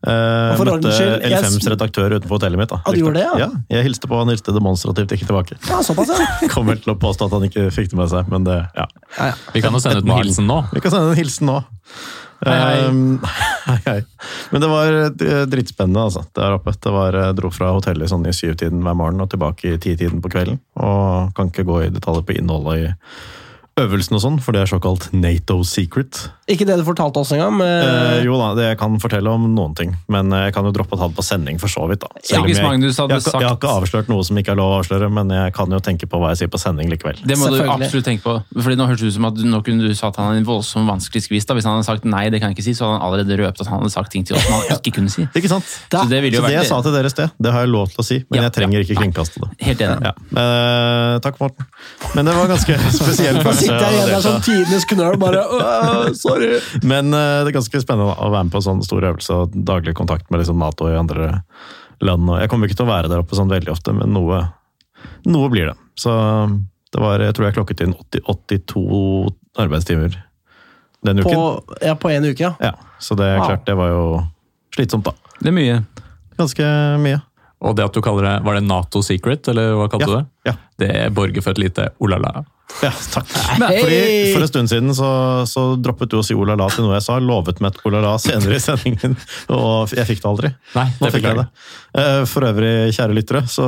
Uh, 0.06 0.53
Og 0.53 0.61
for 0.61 0.69
møtte 0.69 0.93
skyld, 0.94 1.25
jeg- 1.25 1.41
L5s 1.41 1.67
redaktør 1.73 2.14
utenfor 2.14 2.37
hotellet 2.38 2.61
mitt. 2.61 2.69
da. 2.70 2.79
Ah, 2.85 2.93
du 2.94 3.00
gjorde 3.00 3.19
det, 3.19 3.25
ja? 3.26 3.35
ja? 3.43 3.49
Jeg 3.75 3.88
hilste 3.88 4.06
på, 4.06 4.17
han 4.20 4.29
hilste 4.31 4.55
demonstrativt 4.55 5.12
ikke 5.17 5.26
tilbake. 5.26 5.56
Ja, 5.69 5.81
såpass, 5.82 6.12
ja. 6.14 6.49
Kom 6.55 6.69
vel 6.70 6.79
til 6.79 6.94
å 6.94 6.99
påstå 7.00 7.26
at 7.26 7.35
han 7.37 7.49
ikke 7.49 7.67
fikk 7.75 7.91
det 7.91 7.99
med 7.99 8.12
seg, 8.12 8.29
men 8.31 8.47
det, 8.47 8.61
ja. 8.76 8.87
ja, 9.19 9.32
ja. 9.32 9.35
Vi 9.56 9.64
kan 9.64 9.75
jo 9.75 9.82
sende 9.82 10.05
ut 10.05 10.09
en 10.09 10.23
hilsen 10.23 10.47
nå. 10.49 10.61
Vi 10.73 10.85
kan 10.85 10.94
sende 10.94 11.11
en 11.11 11.19
hilsen 11.19 11.50
nå. 11.50 11.59
Hei, 12.44 12.56
hei. 12.61 12.88
Um, 12.88 13.21
hei, 13.69 13.79
hei. 13.87 14.00
Men 14.53 14.62
det 14.62 14.69
var 14.71 14.91
drittspennende, 14.93 15.47
dritspennende, 15.53 16.03
altså. 16.09 16.25
Der 16.37 16.59
oppe. 16.59 16.75
Det 16.77 16.93
var, 16.93 17.17
jeg 17.17 17.38
dro 17.38 17.50
fra 17.55 17.73
hotellet 17.77 18.12
sånn 18.12 18.27
i 18.29 18.35
syvtiden 18.37 18.85
hver 18.85 18.99
morgen 18.99 19.25
og 19.25 19.31
tilbake 19.33 19.73
i 19.73 19.81
titiden 19.81 20.21
på 20.25 20.33
kvelden. 20.35 20.61
Og 20.77 21.33
kan 21.37 21.53
ikke 21.53 21.67
gå 21.69 21.83
i 21.87 21.93
detaljer 21.94 22.27
på 22.27 22.37
innholdet 22.37 22.83
i 22.83 22.91
øvelsen 23.81 24.19
og 24.19 24.25
sånn, 24.25 24.41
for 24.43 24.56
det 24.56 24.65
er 24.65 24.73
såkalt 24.73 25.11
Nato 25.17 25.62
secret. 25.67 26.27
Ikke 26.48 26.62
det 26.64 26.76
du 26.78 26.84
fortalte 26.87 27.19
oss 27.19 27.32
engang. 27.34 27.56
Eh, 27.58 27.82
men- 27.82 28.25
jo 28.25 28.37
da, 28.38 28.54
det 28.54 28.64
jeg 28.70 28.78
kan 28.78 28.98
fortelle 29.02 29.26
om 29.34 29.48
noen 29.54 29.75
ting, 29.75 29.96
men 30.08 30.31
jeg 30.31 30.52
kan 30.54 30.64
jo 30.64 30.70
droppe 30.70 30.94
å 30.94 30.98
ta 31.00 31.08
det 31.08 31.16
på 31.16 31.25
sending 31.26 31.58
for 31.58 31.66
så 31.66 31.88
vidt. 31.90 31.98
da. 32.04 32.06
Ja, 32.31 32.38
jeg, 32.46 32.54
jeg, 32.54 32.62
ikke- 32.62 33.40
jeg 33.40 33.48
har 33.48 33.56
ikke 33.56 33.72
avslørt 33.72 34.08
noe 34.08 34.22
som 34.22 34.37
ikke 34.38 34.52
er 34.54 34.56
lov 34.60 34.70
å 34.76 34.78
avsløre, 34.84 35.10
men 35.10 35.28
jeg 35.28 35.52
kan 35.54 35.66
jo 35.70 35.81
tenke 35.81 36.06
på 36.06 36.20
hva 36.22 36.31
jeg 36.31 36.38
sier 36.44 36.48
på 36.52 36.60
sending 36.62 36.88
likevel. 36.88 37.19
Det 37.26 37.37
må 37.37 37.50
du 37.50 37.58
absolutt 37.66 38.04
tenke 38.06 38.22
på. 38.22 38.37
Fordi 38.62 38.76
Nå 38.76 38.87
hørtes 38.87 39.00
det 39.00 39.08
ut 39.10 39.14
som 39.14 39.25
at 39.26 39.34
du, 39.34 39.43
nå 39.43 39.58
kunne 39.64 39.81
du 39.88 39.94
satt 39.94 40.14
han 40.16 40.34
er 40.34 40.38
en 40.38 40.44
voldsomt 40.44 40.87
vanskelig 40.87 41.22
skvis. 41.26 41.46
da. 41.46 41.54
Hvis 41.54 41.64
han 41.64 41.75
hadde 41.82 41.87
sagt 41.90 42.04
nei, 42.04 42.28
det 42.31 42.40
kan 42.40 42.50
jeg 42.54 42.58
ikke 42.58 42.64
si, 42.69 42.75
så 42.78 42.87
hadde 42.87 43.00
han 43.00 43.10
allerede 43.10 43.38
røpt 43.42 43.60
at 43.60 43.66
han 43.66 43.81
hadde 43.81 43.90
sagt 43.90 44.12
ting 44.12 44.22
til 44.25 44.37
oss 44.37 44.44
som 44.46 44.52
han 44.54 44.78
ikke 44.78 44.92
kunne 44.94 45.10
si. 45.10 45.26
Ikke 45.34 45.49
sant? 45.50 45.64
Da- 45.90 46.04
Så 46.04 46.08
det 46.10 46.22
ville 46.22 46.37
jo 46.38 46.42
Så 46.42 46.46
det 46.46 46.54
jeg 46.62 46.66
sa 46.70 46.81
til 46.82 46.92
dere 46.92 47.06
i 47.06 47.14
sted, 47.16 47.31
det 47.42 47.52
har 47.52 47.60
jeg 47.66 47.70
lov 47.75 47.88
til 47.90 47.99
å 47.99 48.06
si, 48.06 48.19
men 48.31 48.38
Ja, 48.38 48.42
jeg 48.46 48.52
trenger 48.54 48.78
ja. 48.78 48.84
ikke 48.87 48.96
kringkaste 49.02 49.40
det. 49.42 49.50
Helt 49.66 49.81
enig. 49.82 49.99
Ja. 50.06 50.12
Eh, 50.38 51.19
takk, 51.26 51.40
Morten. 51.40 51.66
Men 52.14 52.25
det 52.31 52.34
var 52.37 52.46
ganske 52.54 52.75
spesiell 53.00 53.34
Nå 53.34 53.42
følelse. 53.42 53.66
sitter 53.66 53.82
jeg 53.82 53.92
igjen 53.99 54.14
der 54.14 54.20
som 54.22 54.40
tidenes 54.46 54.84
knøl, 54.84 55.16
bare 55.19 55.42
«Åh, 55.42 56.12
Sorry! 56.14 56.36
Men 56.83 57.15
eh, 57.15 57.41
det 57.44 57.50
er 57.53 57.56
ganske 57.59 57.81
spennende 57.83 58.15
å 58.15 58.31
være 58.33 58.47
med 58.49 58.55
på 58.55 58.61
en 58.62 58.67
sånn 58.69 58.85
stor 58.87 59.06
øvelse 59.11 59.41
og 59.43 59.56
daglig 59.69 59.97
kontakt 59.99 60.31
med 60.31 60.43
liksom, 60.43 60.59
Nato 60.62 60.88
i 60.91 60.97
andre 60.99 61.41
land. 62.05 62.29
Jeg 62.43 62.50
kommer 62.53 62.69
ikke 62.69 62.81
til 62.81 62.88
å 62.88 62.93
være 62.93 63.11
der 63.12 63.23
oppe 63.25 63.38
sånn 63.38 63.53
veldig 63.53 63.73
ofte, 63.73 63.94
men 63.97 64.12
noe, 64.15 64.43
noe 65.29 65.50
blir 65.53 65.71
det. 65.71 65.77
Så 65.99 66.12
det 66.93 67.03
var, 67.03 67.21
jeg 67.25 67.37
tror 67.37 67.49
jeg 67.49 67.56
klokket 67.59 67.85
inn 67.87 67.94
80, 67.97 68.25
82 68.29 69.35
arbeidstimer 69.65 70.19
den 71.06 71.23
uken. 71.23 71.33
På, 71.38 71.77
ja, 71.85 71.94
på 71.99 72.11
en 72.11 72.25
uke, 72.25 72.43
ja. 72.43 72.53
Ja, 72.61 72.73
så 72.99 73.17
det 73.19 73.29
er 73.31 73.41
klart, 73.44 73.65
det 73.69 73.77
var 73.79 73.93
jo 73.93 74.05
slitsomt 74.77 75.06
da. 75.06 75.15
Det 75.41 75.50
er 75.53 75.56
mye. 75.56 75.81
Ganske 76.37 76.67
mye. 77.03 77.21
Og 77.65 77.77
det 77.77 77.87
at 77.87 77.94
du 77.97 78.03
kaller 78.05 78.27
det 78.27 78.33
Var 78.44 78.59
det 78.59 78.67
Nato 78.67 79.00
secret, 79.05 79.49
eller 79.49 79.73
hva 79.79 79.87
kalte 79.88 80.05
Ja, 80.05 80.11
du 80.11 80.17
det? 80.19 80.50
ja. 80.50 80.55
Det 80.77 80.91
borger 81.17 81.44
for 81.44 81.56
et 81.56 81.62
lite 81.62 81.88
olala. 82.05 82.44
Ja, 82.82 82.90
takk. 83.12 83.30
Hei! 83.30 83.78
Fordi 83.80 83.98
For 84.34 84.44
en 84.44 84.50
stund 84.50 84.70
siden 84.70 84.94
så, 84.96 85.08
så 85.48 85.62
droppet 85.80 86.10
du 86.12 86.18
å 86.18 86.24
si 86.26 86.34
olala 86.36 86.66
til 86.74 86.84
noe 86.84 86.96
jeg 86.98 87.04
sa. 87.06 87.16
Lovet 87.22 87.60
meg 87.62 87.72
et 87.72 87.86
olala 87.88 88.16
senere 88.20 88.58
i 88.58 88.62
sendingen, 88.62 89.14
og 89.54 89.94
jeg 89.96 90.04
fikk 90.10 90.20
det 90.24 90.28
aldri. 90.28 90.50
Nei, 90.74 90.86
Nå 90.98 91.06
det 91.06 91.12
fikk 91.14 91.28
jeg 91.28 91.38
det. 91.40 91.46
Eh, 92.02 92.20
For 92.28 92.48
øvrig, 92.50 92.72
kjære 92.96 93.16
lyttere, 93.16 93.42
så 93.48 93.66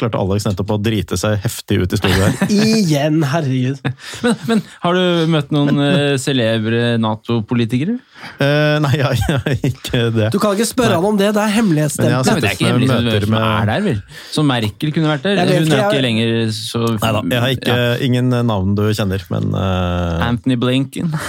klarte 0.00 0.20
Alex 0.22 0.46
nettopp 0.48 0.72
å 0.76 0.80
drite 0.80 1.18
seg 1.20 1.36
heftig 1.44 1.82
ut 1.82 1.96
i 1.96 2.00
studio 2.00 2.22
her. 2.22 2.38
Igjen, 2.70 3.20
herregud. 3.34 3.82
Men, 4.24 4.38
men 4.48 4.64
har 4.86 4.96
du 4.96 5.32
møtt 5.36 5.52
noen 5.54 5.82
eh, 5.84 6.14
celebre 6.22 6.94
Nato-politikere? 7.02 7.98
Eh, 8.40 8.76
Nei, 8.82 8.92
jeg 8.96 9.18
jeg 9.20 9.40
har 9.44 9.54
ikke 9.68 10.00
det. 10.14 10.28
Du 10.34 10.38
kan 10.42 10.56
ikke 10.56 10.66
spørre 10.68 10.96
han 10.98 11.04
om 11.04 11.16
det, 11.18 11.28
det 11.36 11.40
er 11.42 11.46
Men 11.50 11.56
hemmelighetsstempel. 11.56 12.12
Nei, 12.12 12.34
men 12.34 12.42
det 12.42 12.48
er 12.48 12.56
ikke 12.56 12.70
hemmelig 12.70 12.88
som 13.26 13.36
er 13.38 13.70
der, 13.70 13.84
vel? 13.86 14.00
Så 14.32 14.44
Merkel 14.46 14.92
kunne 14.96 15.10
vært 15.12 15.26
der. 15.26 15.40
Hun 15.42 15.72
er 15.76 15.84
ikke 15.86 16.04
lenger 16.04 16.32
så 16.56 16.82
Neida, 16.96 17.22
jeg 17.30 17.44
har 17.44 17.54
ikke, 17.56 17.76
Ja. 17.76 17.96
ingen 18.06 18.32
navn 18.48 18.74
du 18.78 18.82
kjenner, 18.96 19.22
men 19.32 19.52
uh... 19.54 20.26
Anthony 20.26 20.56
Blinken. 20.60 21.12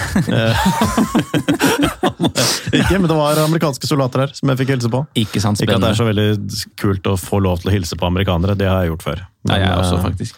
Ikke, 2.77 2.97
men 2.99 3.07
det 3.09 3.15
var 3.15 3.39
amerikanske 3.41 3.87
soldater 3.87 4.25
her 4.25 4.33
som 4.35 4.51
jeg 4.51 4.59
fikk 4.61 4.73
hilse 4.75 4.89
på. 4.91 5.03
Ikke 5.17 5.41
sant, 5.43 5.59
spennende. 5.59 5.77
Ikke 5.77 5.77
at 5.77 5.85
det 5.85 5.91
er 5.93 5.99
så 5.99 6.07
veldig 6.07 6.65
kult 6.81 7.09
å 7.11 7.15
få 7.19 7.39
lov 7.43 7.61
til 7.61 7.71
å 7.71 7.75
hilse 7.77 7.97
på 7.99 8.09
amerikanere, 8.09 8.57
det 8.59 8.67
har 8.69 8.83
jeg 8.83 8.91
gjort 8.93 9.05
før. 9.05 9.23
Ja, 9.47 9.59
jeg 9.61 9.77
også, 9.77 9.95
eh, 9.99 10.03
faktisk. 10.03 10.33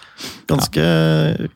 Ganske, 0.49 0.85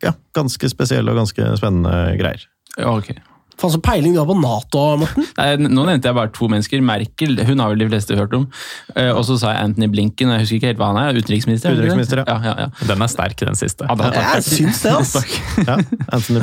ja, 0.07 0.13
ganske 0.37 0.71
spesielle 0.71 1.13
og 1.13 1.21
ganske 1.21 1.51
spennende 1.59 1.93
greier. 2.19 2.47
Ja, 2.77 2.95
ok. 2.95 3.13
Faen, 3.63 3.71
så 3.71 3.79
peiling 3.83 4.13
du 4.15 4.19
har 4.19 4.27
på 4.27 4.35
Nato, 4.35 4.81
Morten. 4.99 5.27
Nå 5.71 5.85
nevnte 5.87 6.09
jeg 6.09 6.17
bare 6.17 6.31
to 6.35 6.49
mennesker. 6.51 6.81
Merkel, 6.83 7.37
hun 7.47 7.63
har 7.63 7.71
vel 7.71 7.83
de 7.85 7.87
fleste 7.87 8.17
hørt 8.19 8.35
om. 8.35 8.47
Eh, 8.95 9.11
Og 9.13 9.23
så 9.27 9.37
sa 9.39 9.53
jeg 9.53 9.69
Anthony 9.69 9.87
Blinken, 9.93 10.33
jeg 10.35 10.43
husker 10.43 10.59
ikke 10.59 10.71
helt 10.73 10.81
hva 10.83 10.91
han 10.91 10.99
er. 11.03 11.19
Utenriksminister? 11.21 11.71
er? 11.71 11.79
Utenriksminister, 11.79 12.23
ja. 12.23 12.25
ja. 12.27 12.51
ja, 12.51 12.67
ja. 12.67 12.87
Den 12.91 13.05
er 13.07 13.11
sterk, 13.13 13.37
den 13.39 13.55
siste. 13.59 13.87
Ja, 13.87 14.11
Jeg 14.35 14.43
syns 14.49 14.83
det, 14.83 14.95
altså. 14.99 15.23
Ja, 15.69 15.77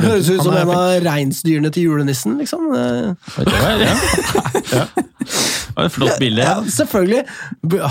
Høres 0.01 0.29
ut 0.31 0.41
som 0.43 0.55
en 0.57 0.73
av 0.73 0.97
reinsdyrene 1.05 1.69
til 1.73 1.89
julenissen, 1.91 2.37
liksom. 2.41 2.71
Ja, 2.73 3.13
Det 3.37 3.59
var, 3.61 3.85
ja. 3.85 4.85
var 5.75 5.87
et 5.87 5.93
flott 5.95 6.17
bilde. 6.21 6.43
Ja, 6.45 6.55
selvfølgelig. 6.75 7.23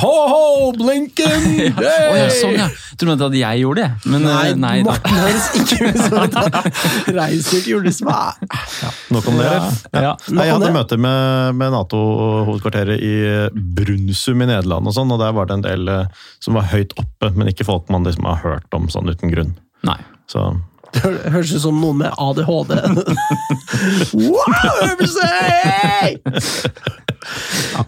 Ho, 0.03 0.13
ho, 0.31 0.71
Blinken! 0.77 1.47
Å 1.81 1.85
ja, 1.85 2.29
sånn, 2.35 2.57
ja. 2.59 2.69
Jeg 3.01 3.17
du 3.19 3.25
at 3.27 3.37
jeg 3.39 3.63
gjorde 3.63 3.87
det. 3.87 4.11
Men 4.13 4.27
Nei, 4.27 4.41
eh, 4.51 4.57
nei 4.61 4.75
da. 4.83 4.91
Morten 4.91 5.21
høres 5.23 5.49
ikke 5.61 5.89
ut 5.89 6.01
som 6.01 6.19
en 6.21 7.17
reinsdyr 7.21 7.65
til 7.65 7.73
julenissen. 7.75 8.11
Hva? 8.11 8.35
Nok 9.15 9.31
om 9.33 9.41
det, 9.41 9.49
eller? 9.51 9.79
Jeg 9.97 10.55
hadde 10.55 10.67
det. 10.67 10.75
møter 10.77 11.01
med, 11.01 11.57
med 11.61 11.75
Nato-hovedkvarteret 11.77 13.05
i 13.05 13.15
Brunsum 13.81 14.45
i 14.45 14.51
Nederland, 14.51 14.91
og 14.91 14.97
sånn, 14.97 15.13
og 15.15 15.23
der 15.23 15.35
var 15.37 15.49
det 15.51 15.59
en 15.61 15.67
del 15.67 15.93
eh, 15.93 16.27
som 16.43 16.59
var 16.59 16.69
høyt 16.73 16.97
oppe, 17.01 17.33
men 17.37 17.51
ikke 17.53 17.69
folk 17.69 17.89
man 17.93 18.07
liksom 18.07 18.29
har 18.29 18.43
hørt 18.45 18.77
om 18.77 18.91
sånn 18.93 19.11
uten 19.11 19.33
grunn. 19.33 19.55
Nei. 19.87 19.99
Så 20.31 20.53
Det 20.95 21.03
høres 21.33 21.53
ut 21.55 21.63
som 21.63 21.77
noen 21.81 22.01
med 22.03 22.11
ADHD. 22.19 22.73
wow, 24.17 24.97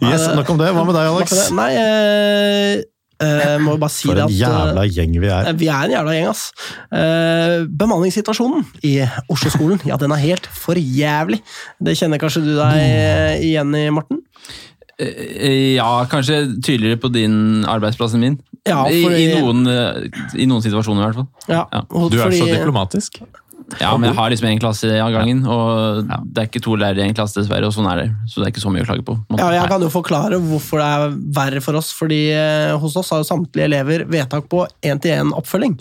yes, 0.02 0.26
nok 0.36 0.50
om 0.52 0.58
det. 0.60 0.70
Hva 0.74 0.84
med 0.86 0.94
deg, 0.96 1.08
Alex? 1.10 1.34
Nei, 1.56 1.70
eh, 1.78 2.82
eh, 3.22 3.56
må 3.62 3.76
bare 3.80 3.92
si 3.94 4.08
For 4.10 4.18
en 4.20 4.26
at 4.28 4.34
jævla 4.36 4.84
gjeng 4.92 5.16
vi 5.22 5.30
er. 5.30 5.50
eh, 5.50 5.56
vi 5.58 5.68
er 5.72 5.86
en 5.88 5.94
jævla 5.96 6.14
gjeng, 6.16 6.28
ass. 6.32 6.44
Eh, 6.92 7.64
bemanningssituasjonen 7.82 8.66
i 8.88 8.94
Oslo-skolen, 9.32 9.80
ja, 9.88 9.98
den 10.00 10.14
er 10.14 10.22
helt 10.22 10.46
for 10.46 10.78
jævlig. 10.78 11.40
Det 11.82 11.96
kjenner 11.98 12.22
kanskje 12.22 12.44
du 12.46 12.52
deg 12.58 12.78
eh, 12.82 13.34
igjen 13.50 13.74
i, 13.78 13.86
Morten? 13.94 14.22
Eh, 15.00 15.74
Ja, 15.78 16.04
kanskje 16.10 16.44
tydeligere 16.62 17.00
på 17.02 17.10
din 17.12 17.64
arbeidsplass 17.68 18.14
enn 18.14 18.26
min. 18.28 18.38
Ja, 18.68 18.84
I, 18.88 19.02
fordi- 19.02 19.22
i, 19.32 19.40
noen, 19.40 19.66
eh, 19.66 20.40
I 20.42 20.46
noen 20.46 20.62
situasjoner, 20.62 21.02
i 21.02 21.06
hvert 21.10 21.14
fall. 21.14 21.28
Ja, 21.48 21.66
Ja. 21.72 21.80
og 21.90 22.10
Du 22.12 22.18
er 22.22 22.30
så 22.30 22.46
diplomatisk. 22.46 23.22
Ja, 23.80 23.96
men 23.96 24.10
jeg 24.10 24.16
har 24.18 24.28
liksom 24.30 24.48
én 24.50 24.60
klasse 24.60 24.84
av 25.00 25.10
gangen, 25.14 25.46
og 25.48 26.04
det 26.06 26.38
er 26.42 26.46
ikke 26.46 26.60
to 26.62 26.72
lærere 26.76 26.98
i 26.98 27.08
en 27.08 27.14
klasse, 27.14 27.34
dessverre. 27.40 27.64
og 27.64 27.72
sånn 27.72 27.86
er 27.90 27.96
det. 28.02 28.08
Så 28.28 28.34
det 28.42 28.46
er 28.46 28.50
ikke 28.52 28.60
så 28.66 28.70
mye 28.70 28.82
å 28.82 28.86
klage 28.86 29.04
på. 29.06 29.14
Ja, 29.38 29.48
jeg 29.50 29.68
kan 29.70 29.80
jo 29.80 29.88
forklare 29.88 30.36
hvorfor 30.38 30.78
det 30.82 30.88
er 30.92 31.16
verre 31.32 31.62
for 31.62 31.74
oss. 31.76 31.90
fordi 31.92 32.30
eh, 32.32 32.76
hos 32.76 32.96
oss 32.96 33.08
har 33.10 33.18
jo 33.22 33.24
samtlige 33.24 33.64
elever 33.64 34.04
vedtak 34.04 34.48
på 34.48 34.66
én-til-én-oppfølging. 34.82 35.78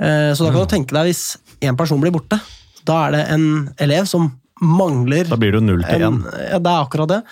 Eh, 0.00 0.32
så 0.36 0.44
da 0.46 0.52
kan 0.52 0.60
du 0.60 0.66
tenke 0.76 0.92
deg 0.94 1.06
hvis 1.10 1.36
én 1.60 1.76
person 1.76 2.00
blir 2.00 2.12
borte, 2.12 2.40
da 2.84 3.06
er 3.08 3.10
det 3.12 3.28
en 3.30 3.74
elev 3.80 4.06
som 4.06 4.30
mangler 4.62 5.24
Da 5.28 5.36
blir 5.36 5.50
det 5.52 5.60
jo 5.60 5.66
null 5.66 5.82
til 5.82 6.00
én. 6.00 6.22
ja, 6.50 6.58
Det 6.58 6.70
er 6.70 6.84
akkurat 6.86 7.08
det. 7.08 7.22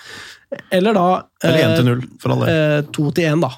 Eller 0.71 0.93
da 0.93 1.23
Eller 1.43 1.63
én 1.63 1.75
til 1.77 1.85
null, 1.85 2.01
for 2.19 2.31
alle. 2.35 2.47
eh, 2.49 2.81
to 2.91 3.09
til 3.11 3.23
én, 3.23 3.39
da. 3.41 3.49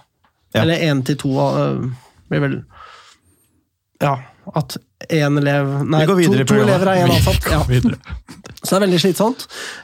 Ja. 0.55 0.63
Eller 0.63 0.79
én 0.87 1.03
til 1.05 1.17
to 1.19 1.35
eh, 1.35 1.83
blir 2.31 2.41
vel 2.47 2.55
Ja, 4.01 4.15
at 4.55 4.77
én 5.11 5.37
elev 5.41 5.69
Nei, 5.89 6.03
to, 6.07 6.15
to 6.47 6.57
elever 6.61 6.89
er 6.93 7.03
én 7.05 7.11
ansatt. 7.11 7.47
Ja. 7.51 7.61
Så 8.65 8.71
det 8.73 8.77
er 8.79 8.83
veldig 8.87 8.99
slitsomt. 9.03 9.43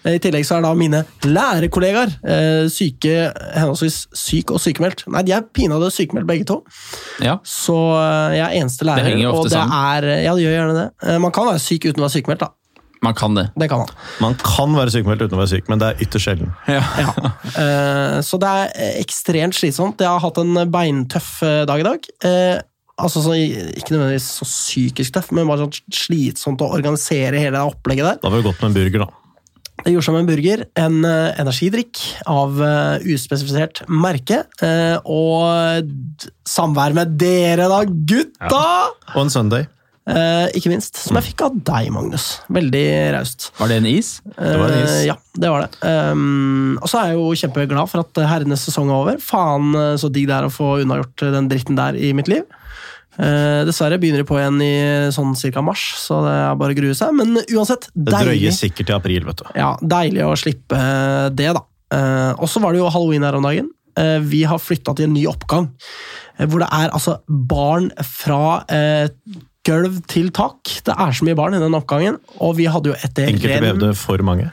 I 0.09 0.15
tillegg 0.23 0.45
så 0.47 0.55
er 0.57 0.63
da 0.65 0.71
mine 0.77 1.03
lærerkollegaer 1.27 2.13
eh, 2.25 2.63
syke, 2.73 3.11
henholdsvis 3.53 3.99
syk 4.17 4.53
og 4.55 4.61
sykemeldt. 4.63 5.03
Nei, 5.13 5.21
de 5.27 5.35
er 5.37 5.43
pinadø 5.53 5.89
sykemeldt 5.93 6.29
begge 6.29 6.47
to. 6.49 6.61
Ja, 7.21 7.35
Så 7.45 7.75
eh, 7.99 8.37
jeg 8.39 8.45
er 8.47 8.55
eneste 8.63 8.87
lærer. 8.89 9.11
henger 9.11 9.27
jo 9.27 9.33
ofte 9.35 9.43
og 9.43 9.51
det 9.51 9.57
sammen. 9.59 9.77
Er, 9.91 10.09
ja, 10.25 10.33
det 10.37 10.47
gjør 10.47 10.57
gjerne 10.57 10.79
det. 10.79 11.19
Man 11.27 11.35
kan 11.35 11.51
være 11.51 11.61
syk 11.61 11.85
uten 11.91 12.01
å 12.01 12.07
være 12.07 12.15
sykemeldt, 12.17 12.47
da. 12.47 12.51
Man 13.01 13.15
kan 13.17 13.33
det. 13.37 13.47
Det 13.57 13.67
kan 13.71 13.81
man. 13.81 13.93
Man 14.21 14.35
kan 14.37 14.75
være 14.77 14.91
sykemeldt 14.93 15.23
uten 15.25 15.37
å 15.37 15.41
være 15.41 15.51
syk, 15.55 15.69
men 15.71 15.81
det 15.81 15.87
er 15.89 16.03
ytterst 16.05 16.27
sjelden. 16.27 16.51
Ja. 16.69 16.81
Eh, 17.57 18.17
Så 18.25 18.37
det 18.41 18.49
er 18.49 18.99
ekstremt 19.01 19.57
slitsomt. 19.57 20.01
Jeg 20.03 20.11
har 20.11 20.21
hatt 20.21 20.37
en 20.41 20.59
beintøff 20.71 21.31
eh, 21.47 21.63
dag 21.69 21.81
i 21.81 21.87
dag. 21.87 22.11
Eh, 22.25 22.59
Altså 23.01 23.23
så, 23.23 23.31
Ikke 23.33 23.95
nødvendigvis 23.95 24.27
så 24.37 24.45
psykisk 24.45 25.15
tøff, 25.15 25.31
men 25.33 25.47
bare 25.49 25.63
sånn 25.63 25.71
slitsomt 25.95 26.61
å 26.61 26.67
organisere 26.75 27.39
hele 27.41 27.55
det 27.55 27.63
opplegget 27.65 28.05
der. 28.05 28.19
Da 28.21 28.29
var 28.29 28.37
det 28.37 28.45
godt 28.45 28.61
med 28.61 28.67
en 28.69 28.75
burger, 28.75 29.05
da. 29.07 29.07
Det 29.81 29.93
gjorde 29.95 30.05
som 30.05 30.17
en 30.19 30.27
burger, 30.29 30.61
en 30.77 30.99
energidrikk 31.41 31.97
av 32.29 32.59
uspesifisert 33.01 33.81
merke, 33.89 34.43
eh, 34.61 34.99
og 35.09 35.89
samvær 36.45 36.93
med 36.99 37.17
dere 37.17 37.65
da, 37.71 37.79
gutta! 37.89 38.61
Og 39.15 39.23
en 39.23 39.33
Sunday. 39.33 39.65
Eh, 40.09 40.47
ikke 40.57 40.71
minst, 40.71 40.97
som 40.97 41.17
jeg 41.19 41.29
fikk 41.29 41.43
av 41.45 41.57
deg, 41.67 41.91
Magnus. 41.93 42.39
Veldig 42.49 42.85
raust. 43.13 43.51
Var 43.59 43.69
det 43.69 43.75
en 43.81 43.89
is? 43.91 44.15
Det 44.33 44.53
var 44.57 44.71
en 44.73 44.79
is. 44.79 44.95
Eh, 44.95 45.03
ja, 45.11 45.17
det 45.37 45.51
var 45.53 45.65
det. 45.65 45.69
Um, 45.85 46.79
og 46.81 46.89
så 46.89 47.01
er 47.01 47.11
jeg 47.11 47.19
jo 47.19 47.27
kjempeglad 47.43 47.91
for 47.91 48.01
at 48.01 48.21
herrenes 48.31 48.65
sesong 48.65 48.89
er 48.89 48.97
over. 48.97 49.19
Faen 49.21 49.75
eh, 49.77 49.93
så 50.01 50.09
digg 50.09 50.25
det 50.31 50.39
er 50.39 50.47
å 50.47 50.53
få 50.53 50.79
unnagjort 50.81 51.25
den 51.35 51.51
dritten 51.51 51.77
der 51.77 51.99
i 51.99 52.15
mitt 52.17 52.31
liv. 52.31 52.47
Uh, 53.19 53.61
dessverre 53.67 53.99
begynner 54.01 54.23
de 54.23 54.25
på 54.29 54.39
igjen 54.39 54.57
i 54.63 54.73
sånn 55.13 55.35
cirka 55.37 55.61
mars, 55.61 55.83
så 55.99 56.21
det 56.25 56.33
er 56.47 56.57
bare 56.57 56.73
å 56.73 56.79
grue 56.79 56.97
seg. 56.97 57.13
Men 57.19 57.37
uansett, 57.43 57.91
deilig. 57.93 58.07
Det 58.09 58.23
drøyer 58.25 58.57
sikkert 58.57 58.89
til 58.89 58.97
april, 58.97 59.27
vet 59.29 59.43
du. 59.43 59.45
Ja, 59.59 59.75
deilig 59.83 60.25
å 60.25 60.33
slippe 60.39 60.81
det, 61.35 61.51
da. 61.59 61.61
Og 62.39 62.47
så 62.49 62.63
var 62.63 62.73
det 62.73 62.81
jo 62.81 62.89
halloween 62.89 63.27
her 63.27 63.37
om 63.37 63.45
dagen. 63.45 63.69
Vi 64.23 64.45
har 64.47 64.61
flytta 64.63 64.95
til 64.95 65.09
en 65.09 65.13
ny 65.13 65.25
oppgang, 65.27 65.67
hvor 66.47 66.63
det 66.63 66.69
er 66.71 66.93
altså 66.95 67.17
barn 67.27 67.89
fra 68.07 68.63
gulv 69.67 69.99
til 70.09 70.31
tak. 70.31 70.63
Det 70.85 70.95
er 70.97 71.11
så 71.13 71.23
mye 71.27 71.35
barn 71.37 71.53
i 71.53 71.59
den 71.61 71.75
oppgangen, 71.77 72.17
og 72.39 72.55
vi 72.57 72.65
hadde 72.71 72.89
jo 72.91 72.95
etter 73.03 73.27
Enkelte 73.29 73.61
vevde 73.61 73.91
for 73.95 74.17
mange. 74.25 74.51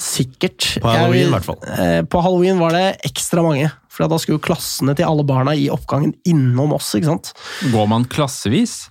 Sikkert. 0.00 0.78
På 0.80 0.88
halloween, 0.88 1.18
Jeg- 1.20 1.28
i 1.28 1.30
hvert 1.34 1.44
fall. 1.44 1.58
eh, 1.78 2.02
På 2.02 2.22
halloween 2.22 2.58
var 2.58 2.70
det 2.70 3.00
ekstra 3.04 3.42
mange, 3.42 3.70
for 3.88 4.08
da 4.08 4.16
skulle 4.16 4.38
jo 4.40 4.46
klassene 4.54 4.94
til 4.96 5.04
alle 5.04 5.24
barna 5.24 5.52
i 5.52 5.68
oppgangen 5.68 6.14
innom 6.24 6.72
oss, 6.72 6.94
ikke 6.94 7.04
sant? 7.04 7.32
Går 7.72 7.86
man 7.88 8.04
klassevis? 8.04 8.89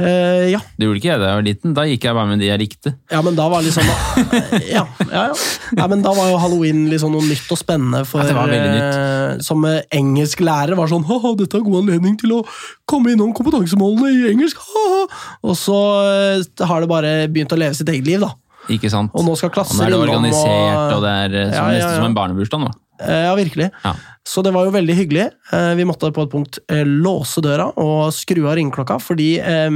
Eh, 0.00 0.46
ja. 0.52 0.60
Det 0.76 0.86
gjorde 0.86 1.00
ikke 1.00 1.10
jeg 1.10 1.20
da 1.20 1.28
jeg 1.30 1.38
var 1.38 1.46
liten. 1.46 1.74
Da 1.76 1.84
gikk 1.88 2.06
jeg 2.08 2.16
bare 2.16 2.30
med 2.30 2.42
de 2.42 2.48
jeg 2.48 2.62
likte. 2.62 2.92
ja, 3.12 3.20
men 3.26 3.36
da 3.38 3.46
var 3.52 3.64
liksom 3.64 3.86
ja, 4.74 4.84
ja, 5.10 5.22
ja. 5.28 5.38
ja, 5.78 5.86
men 5.92 6.04
da 6.04 6.14
var 6.16 6.30
jo 6.32 6.40
halloween 6.42 6.84
liksom 6.90 7.14
noe 7.14 7.26
nytt 7.26 7.50
og 7.52 7.60
spennende 7.60 8.02
for 8.08 8.22
Ja, 8.22 8.30
det 8.30 8.36
var 8.38 8.50
veldig 8.50 8.82
eh, 8.82 9.40
Som 9.46 9.66
engelsklærer 9.68 10.78
var 10.78 10.90
sånn 10.90 11.06
Haha, 11.08 11.34
dette 11.38 11.58
er 11.58 11.66
god 11.66 11.82
anledning 11.82 12.18
til 12.20 12.38
å 12.38 12.42
komme 12.90 13.14
innom 13.14 13.32
kompetansemålene 13.36 14.12
i 14.12 14.30
engelsk. 14.32 14.60
Haha. 14.70 15.02
Og 15.46 15.58
så 15.58 15.78
uh, 15.78 16.66
har 16.66 16.82
det 16.82 16.90
bare 16.90 17.12
begynt 17.30 17.52
å 17.54 17.58
leve 17.60 17.76
sitt 17.78 17.90
eget 17.92 18.08
liv, 18.08 18.22
da. 18.22 18.32
Ikke 18.70 18.90
sant? 18.92 19.12
Og 19.16 19.24
nå 19.26 19.34
skal 19.38 19.50
Og 19.50 19.56
klasser 19.56 19.78
nå 19.78 19.86
er 19.86 19.92
det 19.92 19.98
innom, 19.98 20.14
organisert, 20.18 20.94
og 20.96 21.04
det 21.04 21.12
er 21.12 21.36
som, 21.54 21.70
nesten 21.70 21.94
som 21.96 22.08
en 22.10 22.16
barnebursdag 22.16 22.64
nå. 22.64 22.72
Ja, 23.00 23.32
virkelig. 23.38 23.70
Ja. 23.84 23.94
Så 24.30 24.44
det 24.46 24.52
var 24.54 24.66
jo 24.68 24.74
veldig 24.74 24.94
hyggelig. 24.94 25.26
Eh, 25.56 25.72
Vi 25.80 25.86
måtte 25.88 26.12
på 26.14 26.22
et 26.26 26.30
punkt 26.32 26.58
eh, 26.70 26.84
låse 26.86 27.42
døra 27.42 27.70
og 27.80 28.12
skru 28.14 28.44
av 28.46 28.54
ringeklokka, 28.60 29.00
fordi 29.02 29.32
eh, 29.42 29.70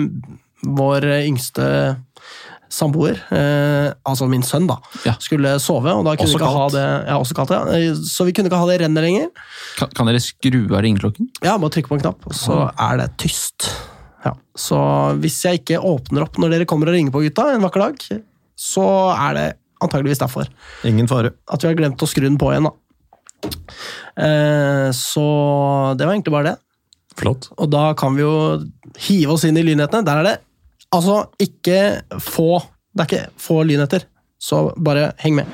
vår 0.65 1.07
yngste 1.25 1.67
samboer, 2.75 3.19
eh, 3.35 3.93
altså 4.09 4.27
min 4.31 4.43
sønn, 4.43 4.65
da, 4.67 4.77
skulle 5.23 5.53
sove. 5.63 5.93
og 5.95 6.05
da 6.07 6.15
kunne 6.19 6.27
Også 6.27 6.39
vi 6.39 6.43
ikke 6.43 6.55
ha 6.57 6.69
det, 6.75 6.85
ja, 7.07 7.19
også 7.23 7.37
kaldt, 7.39 7.53
ja. 7.55 7.93
Så 8.09 8.27
vi 8.27 8.33
kunne 8.35 8.51
ikke 8.51 8.59
ha 8.59 8.67
det 8.71 8.79
rennet 8.83 9.05
lenger. 9.05 9.29
Kan, 9.79 9.93
kan 9.95 10.11
dere 10.11 10.23
skru 10.25 10.61
av 10.75 10.83
ringeklokken? 10.83 11.29
Ja, 11.45 11.55
Bare 11.63 11.75
trykke 11.77 11.93
på 11.93 11.99
en 12.01 12.05
knapp, 12.07 12.25
og 12.31 12.35
så 12.39 12.57
er 12.73 12.99
det 13.03 13.09
tyst. 13.23 13.69
Ja. 14.25 14.33
Så 14.59 14.79
hvis 15.23 15.37
jeg 15.45 15.61
ikke 15.63 15.83
åpner 15.85 16.25
opp 16.27 16.39
når 16.41 16.57
dere 16.57 16.67
kommer 16.71 16.91
og 16.91 16.97
ringer 16.97 17.15
på 17.15 17.23
gutta 17.27 17.51
en 17.55 17.63
vakker 17.67 17.85
dag, 17.85 18.23
så 18.59 18.87
er 19.13 19.39
det 19.39 19.47
antageligvis 19.85 20.23
derfor. 20.25 20.49
Ingen 20.89 21.11
fare. 21.11 21.35
At 21.53 21.63
vi 21.63 21.69
har 21.71 21.79
glemt 21.79 22.03
å 22.03 22.09
skru 22.11 22.25
den 22.27 22.41
på 22.41 22.51
igjen, 22.55 22.67
da. 22.71 22.75
Eh, 23.47 24.89
så 24.95 25.27
det 25.99 26.07
var 26.07 26.15
egentlig 26.15 26.35
bare 26.35 26.53
det. 26.53 26.57
Flott. 27.19 27.51
Og 27.59 27.71
da 27.71 27.93
kan 27.99 28.17
vi 28.17 28.25
jo 28.25 28.35
hive 29.09 29.37
oss 29.37 29.47
inn 29.47 29.59
i 29.59 29.65
lynhetene. 29.67 30.07
Der 30.07 30.23
er 30.23 30.29
det 30.29 30.37
altså 30.95 31.25
ikke 31.43 32.03
få 32.23 32.63
Det 32.95 33.03
er 33.03 33.09
ikke 33.09 33.41
få 33.43 33.63
lynheter. 33.67 34.07
Så 34.39 34.69
bare 34.77 35.13
heng 35.19 35.41
med. 35.41 35.47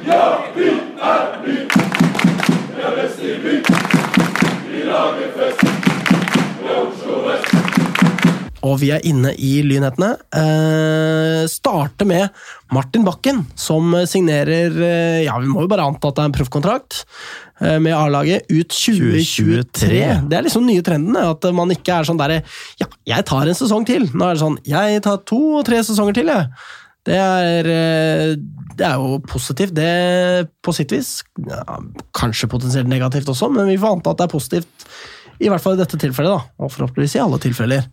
Og 8.60 8.74
vi 8.82 8.90
er 8.92 9.06
inne 9.08 9.32
i 9.40 9.62
lynhetene. 9.64 10.10
Eh, 10.36 11.46
starter 11.48 12.08
med 12.08 12.28
Martin 12.74 13.06
Bakken, 13.06 13.46
som 13.56 13.94
signerer 14.04 14.76
eh, 14.84 15.22
Ja, 15.24 15.38
vi 15.40 15.48
må 15.48 15.64
jo 15.64 15.70
bare 15.70 15.86
anta 15.88 16.10
at 16.10 16.18
det 16.18 16.26
er 16.26 16.28
en 16.28 16.36
proffkontrakt 16.36 17.00
med 17.60 17.92
A-laget 17.92 18.46
ut 18.48 18.72
2023. 18.72 19.20
2023. 19.20 20.02
Det 20.30 20.38
er 20.38 20.46
liksom 20.46 20.66
nye 20.66 20.84
trenden, 20.84 21.16
eh, 21.16 21.30
at 21.30 21.48
man 21.56 21.72
ikke 21.74 21.98
er 21.98 22.08
sånn 22.08 22.20
derre 22.20 22.40
Ja, 22.80 22.88
jeg 23.16 23.26
tar 23.28 23.48
en 23.48 23.58
sesong 23.58 23.86
til. 23.88 24.08
Nå 24.14 24.26
er 24.28 24.36
det 24.36 24.44
sånn 24.44 24.58
Jeg 24.66 25.02
tar 25.06 25.20
to 25.28 25.40
og 25.60 25.66
tre 25.68 25.82
sesonger 25.84 26.16
til, 26.16 26.32
jeg. 26.32 26.48
Det 27.08 27.16
er, 27.16 27.68
eh, 27.68 28.34
det 28.76 28.86
er 28.86 28.98
jo 29.00 29.20
positivt, 29.24 29.72
det 29.74 30.50
på 30.62 30.74
sitt 30.76 30.92
vis. 30.92 31.22
Ja, 31.48 31.80
kanskje 32.16 32.48
potensielt 32.48 32.88
negativt 32.88 33.28
også, 33.32 33.48
men 33.52 33.68
vi 33.68 33.78
får 33.80 33.96
anta 33.96 34.12
at 34.12 34.20
det 34.20 34.28
er 34.28 34.34
positivt. 34.34 34.90
I 35.40 35.48
hvert 35.48 35.62
fall 35.64 35.72
i 35.72 35.80
dette 35.80 35.96
tilfellet, 35.96 36.34
da. 36.36 36.42
Og 36.60 36.68
forhåpentligvis 36.74 37.14
i 37.16 37.20
alle 37.22 37.38
tilfeller. 37.40 37.86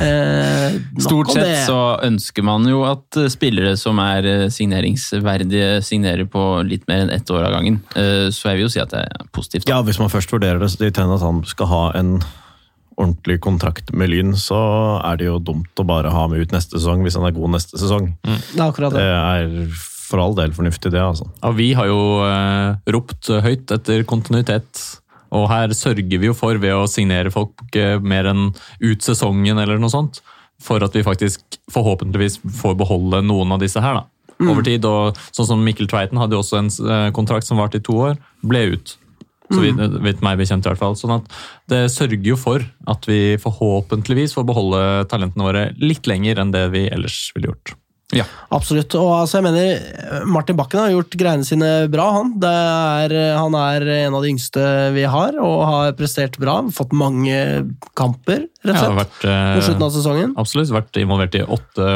Eh, 0.00 0.78
Stort 1.04 1.32
sett 1.34 1.66
så 1.66 1.76
ønsker 2.06 2.44
man 2.46 2.64
jo 2.70 2.82
at 2.88 3.18
eh, 3.20 3.28
spillere 3.32 3.74
som 3.80 3.98
er 4.00 4.24
eh, 4.30 4.44
signeringsverdige, 4.52 5.82
signerer 5.84 6.24
på 6.30 6.44
litt 6.64 6.86
mer 6.88 7.04
enn 7.04 7.12
ett 7.14 7.28
år 7.34 7.44
av 7.50 7.56
gangen. 7.58 7.80
Eh, 7.96 8.28
Så 8.32 8.48
jeg 8.48 8.60
vil 8.60 8.66
jo 8.68 8.72
si 8.72 8.80
at 8.80 8.94
det 8.94 9.02
er 9.04 9.26
positivt. 9.36 9.66
da. 9.68 9.74
Ja, 9.76 9.82
Hvis 9.84 10.00
man 10.00 10.08
først 10.12 10.32
vurderer 10.32 10.60
det 10.62 10.70
dit 10.80 10.96
hen 10.96 11.12
at 11.12 11.20
han 11.24 11.42
skal 11.48 11.66
ha 11.70 11.82
en 12.00 12.14
ordentlig 13.00 13.38
kontrakt 13.44 13.92
med 13.96 14.10
Lyn, 14.12 14.32
så 14.36 14.56
er 15.04 15.16
det 15.20 15.28
jo 15.28 15.38
dumt 15.40 15.80
å 15.80 15.86
bare 15.88 16.10
ha 16.12 16.26
med 16.28 16.40
ut 16.42 16.52
neste 16.52 16.76
sesong 16.80 17.04
hvis 17.04 17.16
han 17.16 17.24
er 17.28 17.36
god 17.36 17.54
neste 17.54 17.78
sesong. 17.80 18.10
Det 18.24 18.56
er 18.60 18.66
akkurat 18.66 18.92
Det 18.96 19.04
det. 19.04 19.12
er 19.12 19.76
for 20.10 20.18
all 20.24 20.34
del 20.34 20.50
fornuftig, 20.56 20.90
det. 20.92 21.00
altså. 21.00 21.28
Ja, 21.42 21.52
vi 21.54 21.70
har 21.78 21.86
jo 21.86 22.00
eh, 22.26 22.74
ropt 22.92 23.28
høyt 23.44 23.70
etter 23.76 24.02
kontinuitet. 24.04 24.82
Og 25.36 25.48
her 25.50 25.72
sørger 25.76 26.20
vi 26.20 26.30
jo 26.30 26.36
for, 26.36 26.58
ved 26.62 26.74
å 26.74 26.88
signere 26.90 27.32
folk 27.34 27.62
eh, 27.78 27.98
mer 28.02 28.28
enn 28.30 28.48
ut 28.82 29.04
sesongen 29.04 29.60
eller 29.62 29.80
noe 29.80 29.92
sånt, 29.92 30.22
for 30.60 30.82
at 30.84 30.96
vi 30.96 31.06
faktisk 31.06 31.60
forhåpentligvis 31.72 32.40
får 32.60 32.74
beholde 32.80 33.22
noen 33.24 33.54
av 33.54 33.62
disse 33.62 33.80
her 33.80 34.00
da, 34.00 34.06
over 34.44 34.64
tid. 34.66 34.84
Og 34.88 35.18
sånn 35.30 35.52
som 35.52 35.62
Mikkel 35.64 35.88
Tveiten 35.90 36.20
hadde 36.20 36.36
jo 36.36 36.42
også 36.44 36.60
en 36.60 36.72
eh, 36.72 37.10
kontrakt 37.16 37.48
som 37.48 37.60
varte 37.60 37.80
i 37.80 37.86
to 37.86 37.96
år, 38.10 38.18
ble 38.42 38.66
ut. 38.74 38.96
Så 39.50 39.64
vidt, 39.64 39.80
vidt 40.04 40.20
meg 40.22 40.38
bekjent 40.38 40.62
i 40.62 40.70
hvert 40.70 40.78
fall. 40.78 40.94
Sånn 40.94 41.16
at 41.16 41.30
det 41.70 41.80
sørger 41.90 42.22
jo 42.22 42.36
for 42.38 42.62
at 42.90 43.06
vi 43.10 43.34
forhåpentligvis 43.42 44.36
får 44.36 44.46
beholde 44.46 44.82
talentene 45.10 45.46
våre 45.46 45.64
litt 45.82 46.06
lenger 46.06 46.38
enn 46.38 46.52
det 46.54 46.68
vi 46.74 46.84
ellers 46.86 47.18
ville 47.34 47.50
gjort. 47.50 47.74
Ja. 48.16 48.24
Absolutt. 48.50 48.94
Og 48.98 49.10
altså, 49.20 49.38
jeg 49.38 49.46
mener, 49.46 50.24
Martin 50.26 50.56
Bakken 50.58 50.80
har 50.82 50.90
gjort 50.94 51.14
greiene 51.20 51.46
sine 51.46 51.68
bra, 51.92 52.08
han. 52.16 52.32
Det 52.42 52.50
er, 52.50 53.14
han 53.38 53.54
er 53.54 53.86
en 54.00 54.16
av 54.18 54.24
de 54.24 54.32
yngste 54.32 54.64
vi 54.96 55.04
har, 55.06 55.36
og 55.38 55.58
har 55.68 55.92
prestert 55.98 56.38
bra. 56.42 56.56
Fått 56.74 56.94
mange 56.96 57.36
kamper, 57.98 58.46
rett 58.66 58.74
og 58.74 58.80
slett, 58.82 58.96
vært, 58.98 59.20
eh, 59.30 59.50
på 59.56 59.66
slutten 59.68 59.86
av 59.86 59.92
sesongen. 59.94 60.32
Absolutt 60.42 60.72
vært 60.74 61.00
involvert 61.02 61.38
i 61.38 61.44
åtte, 61.46 61.90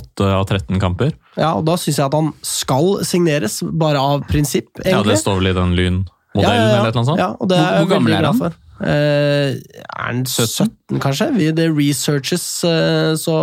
åtte 0.00 0.30
av 0.38 0.46
13 0.48 0.80
kamper. 0.82 1.12
Ja, 1.36 1.52
og 1.58 1.66
da 1.68 1.76
syns 1.80 2.00
jeg 2.00 2.06
at 2.08 2.16
han 2.16 2.32
skal 2.42 3.04
signeres, 3.06 3.60
bare 3.68 4.00
av 4.00 4.24
prinsipp, 4.30 4.72
Ja, 4.84 5.02
det 5.04 5.20
står 5.20 5.42
vel 5.42 5.52
i 5.52 5.58
den 5.58 5.76
Lyn-modellen 5.76 6.08
Ja, 6.42 6.54
ja, 6.54 6.64
ja. 6.72 6.80
eller 6.80 6.96
noe 6.96 7.08
sånt? 7.12 7.20
Ja, 7.20 7.30
og 7.38 7.48
det 7.52 7.58
er 7.60 7.82
Hvor, 7.82 7.84
hvor 7.84 7.94
gammel 7.98 8.16
er 8.16 8.26
han? 8.30 8.40
for. 8.40 8.56
Eh, 8.80 9.58
er 9.58 9.84
han 9.98 10.24
17, 10.26 10.98
kanskje? 11.02 11.26
Vi, 11.34 11.48
det 11.56 11.66
researches, 11.74 12.44
eh, 12.68 13.14
så 13.18 13.34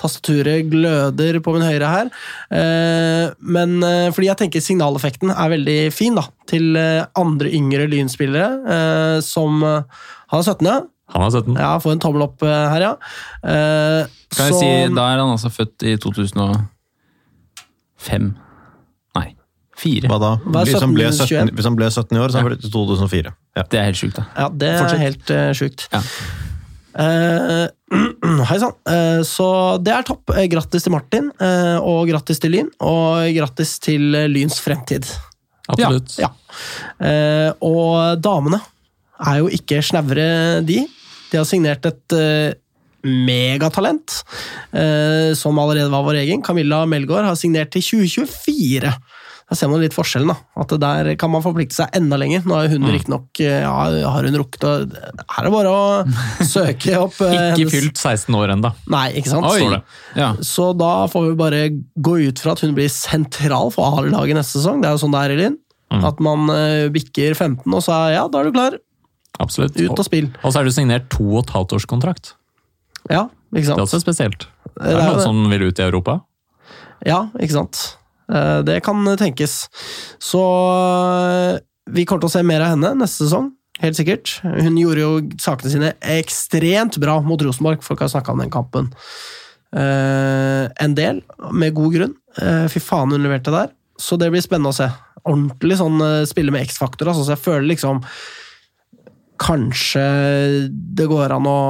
tastaturet 0.00 0.70
gløder 0.72 1.38
på 1.44 1.52
min 1.54 1.62
høyre 1.66 1.86
her. 1.92 2.06
Eh, 2.50 3.26
men 3.40 3.70
fordi 4.14 4.26
jeg 4.30 4.38
tenker 4.42 4.60
signaleffekten 4.64 5.28
er 5.30 5.48
veldig 5.54 5.78
fin, 5.94 6.14
da. 6.18 6.24
Til 6.50 6.64
andre 7.18 7.48
yngre 7.54 7.86
lynspillere 7.90 8.48
som 9.24 9.62
har 9.64 9.84
Han 10.26 10.40
er 10.40 10.42
17, 10.42 10.66
ja. 10.66 10.80
Han 11.14 11.22
er 11.22 11.30
17. 11.30 11.54
Ja, 11.54 11.78
får 11.78 11.92
en 11.94 12.00
tommel 12.02 12.22
opp 12.24 12.40
her, 12.42 12.80
ja. 12.82 12.96
Eh, 13.46 14.06
Kan 14.34 14.46
jeg 14.48 14.52
så- 14.52 14.58
si, 14.60 14.66
Da 14.94 15.02
er 15.12 15.18
han 15.22 15.30
altså 15.30 15.50
født 15.54 15.82
i 15.86 15.96
2005. 15.96 18.34
4. 19.80 20.08
Hva 20.10 20.18
da? 20.22 20.32
Hva 20.44 20.64
Hvis 20.66 20.80
han, 20.80 20.94
ble 20.96 21.10
17, 21.12 21.28
17, 21.28 21.54
hvis 21.58 21.68
han 21.68 21.76
ble 21.78 21.90
17 21.90 22.16
i 22.16 22.20
år, 22.22 22.32
så 22.32 22.38
er 22.38 22.44
han 22.44 22.50
flyttet 22.50 22.68
i 22.68 22.72
2004. 22.74 23.32
Ja. 23.58 23.64
Det 23.72 23.80
er 23.80 23.88
helt 23.90 24.00
sjukt, 24.00 24.18
da. 24.18 24.26
Ja, 24.36 24.48
det 24.50 24.72
er 24.72 24.82
Fortsett. 24.82 25.02
helt 25.04 25.32
uh, 25.32 25.46
sjukt. 25.56 25.86
Ja. 25.92 26.02
Uh, 26.96 28.42
Hei 28.50 28.58
sann. 28.62 28.76
Uh, 28.88 29.20
så 29.28 29.48
det 29.84 29.94
er 29.94 30.06
topp. 30.08 30.34
Grattis 30.52 30.86
til 30.86 30.94
Martin, 30.96 31.30
uh, 31.42 31.78
og 31.84 32.04
grattis 32.10 32.40
til 32.42 32.56
Lyn. 32.56 32.70
Og 32.84 33.26
grattis 33.36 33.76
til 33.84 34.16
Lyns 34.32 34.60
fremtid. 34.64 35.08
Absolutt. 35.66 36.12
Ja. 36.22 36.28
Eh, 37.02 37.48
og 37.66 38.20
damene 38.22 38.60
er 39.18 39.40
jo 39.40 39.48
ikke 39.50 39.80
snevre, 39.82 40.26
de. 40.62 40.84
De 41.32 41.40
har 41.40 41.48
signert 41.48 41.88
et 41.90 42.14
megatalent, 43.06 44.22
eh, 44.72 45.34
som 45.34 45.58
allerede 45.58 45.90
var 45.90 46.04
vår 46.06 46.20
egen. 46.24 46.42
Camilla 46.42 46.84
Melgaard 46.86 47.28
har 47.28 47.38
signert 47.38 47.70
til 47.74 47.82
2024. 47.82 48.92
Da 49.46 49.54
ser 49.54 49.68
man 49.70 49.78
litt 49.78 49.94
forskjellen. 49.94 50.26
da. 50.26 50.36
At 50.58 50.72
Der 50.82 51.14
kan 51.14 51.30
man 51.30 51.42
forplikte 51.44 51.76
seg 51.76 51.92
enda 51.94 52.16
lenger. 52.18 52.42
Nå 52.44 52.54
har 52.56 52.66
hun 52.68 52.82
Mm. 52.82 52.90
riktignok 52.96 53.38
ja, 53.38 53.70
har 53.70 54.24
hun 54.26 54.34
rukket 54.34 54.64
å 54.66 54.72
Her 54.90 55.44
er 55.44 55.44
det 55.46 55.52
bare 55.54 55.70
å 55.70 56.04
søke 56.54 56.96
opp 56.98 57.20
eh, 57.22 57.54
Ikke 57.54 57.70
fylt 57.70 57.94
16 57.96 58.34
år 58.34 58.50
ennå. 58.56 58.72
Nei, 58.90 59.12
ikke 59.20 59.30
sant? 59.30 59.46
Oi. 59.46 59.78
Ja. 60.18 60.32
Så 60.42 60.72
da 60.76 61.06
får 61.06 61.28
vi 61.30 61.36
bare 61.38 61.60
gå 62.02 62.16
ut 62.26 62.38
fra 62.42 62.52
at 62.56 62.60
hun 62.66 62.74
blir 62.74 62.90
sentral 62.90 63.70
for 63.70 63.86
A-laget 64.00 64.34
neste 64.34 64.58
sesong. 64.58 64.82
Det 64.82 64.90
er 64.90 64.96
jo 64.98 65.04
sånn 65.06 65.14
det 65.14 65.22
er 65.22 65.34
i 65.36 65.38
Lyn. 65.44 65.56
Mm. 65.94 66.02
At 66.10 66.18
man 66.20 66.50
eh, 66.50 66.88
bikker 66.90 67.36
15, 67.38 67.62
og 67.72 67.82
så 67.86 67.94
er 68.08 68.14
ja, 68.18 68.26
da 68.26 68.40
er 68.42 68.50
du 68.50 68.56
klar. 68.56 68.78
Absolutt. 69.38 69.76
Ut 69.78 69.94
og 69.94 70.04
spill. 70.08 70.26
Og 70.42 70.50
så 70.50 70.58
er 70.58 70.64
du 70.66 70.70
signert 70.74 71.06
to 71.14 71.22
og 71.36 71.44
et 71.44 71.52
halvt 71.54 71.76
års 71.78 71.86
kontrakt. 71.86 72.32
Ja, 73.08 73.28
ikke 73.54 73.62
Det 73.62 73.68
er 73.68 73.70
sant? 73.76 73.84
også 73.86 74.00
spesielt. 74.02 74.48
Det 74.74 74.82
Det 74.82 74.96
er 74.96 74.98
er 75.06 75.12
noen 75.12 75.22
som 75.22 75.44
vil 75.52 75.68
ut 75.68 75.78
i 75.78 75.84
Europa. 75.86 76.18
Ja, 77.06 77.28
ikke 77.38 77.52
sant? 77.62 77.96
Eh, 78.32 78.62
Det 78.66 78.80
kan 78.84 79.04
tenkes. 79.18 79.66
Så 80.18 80.42
eh, 80.42 81.58
vi 81.90 82.04
kommer 82.04 82.24
til 82.26 82.32
å 82.32 82.36
se 82.38 82.42
mer 82.46 82.64
av 82.64 82.74
henne 82.74 82.94
neste 82.98 83.26
sesong. 83.26 83.52
Helt 83.82 83.98
sikkert. 83.98 84.38
Hun 84.42 84.78
gjorde 84.80 85.02
jo 85.02 85.16
sakene 85.42 85.70
sine 85.72 85.90
ekstremt 86.00 86.96
bra 87.02 87.18
mot 87.20 87.42
Rosenborg. 87.44 87.82
Folk 87.84 88.00
har 88.00 88.08
snakka 88.08 88.32
om 88.32 88.40
den 88.40 88.52
kampen 88.52 88.88
eh, 89.76 90.64
en 90.80 90.94
del, 90.96 91.20
med 91.52 91.74
god 91.76 91.98
grunn. 91.98 92.14
Eh, 92.40 92.64
fy 92.72 92.80
faen, 92.80 93.12
hun 93.12 93.24
leverte 93.24 93.52
der. 93.52 93.74
Så 94.00 94.16
det 94.20 94.30
blir 94.32 94.44
spennende 94.44 94.72
å 94.72 94.78
se. 94.78 94.88
Ordentlig 95.26 95.76
sånn 95.80 96.00
eh, 96.04 96.24
spille 96.28 96.54
med 96.54 96.64
X-faktor. 96.64 97.12
Altså, 97.12 97.26
så 97.26 97.36
jeg 97.36 97.44
føler 97.44 97.70
liksom 97.74 98.02
Kanskje 99.36 100.00
det 100.96 101.04
går 101.10 101.34
an 101.34 101.44
å 101.50 101.60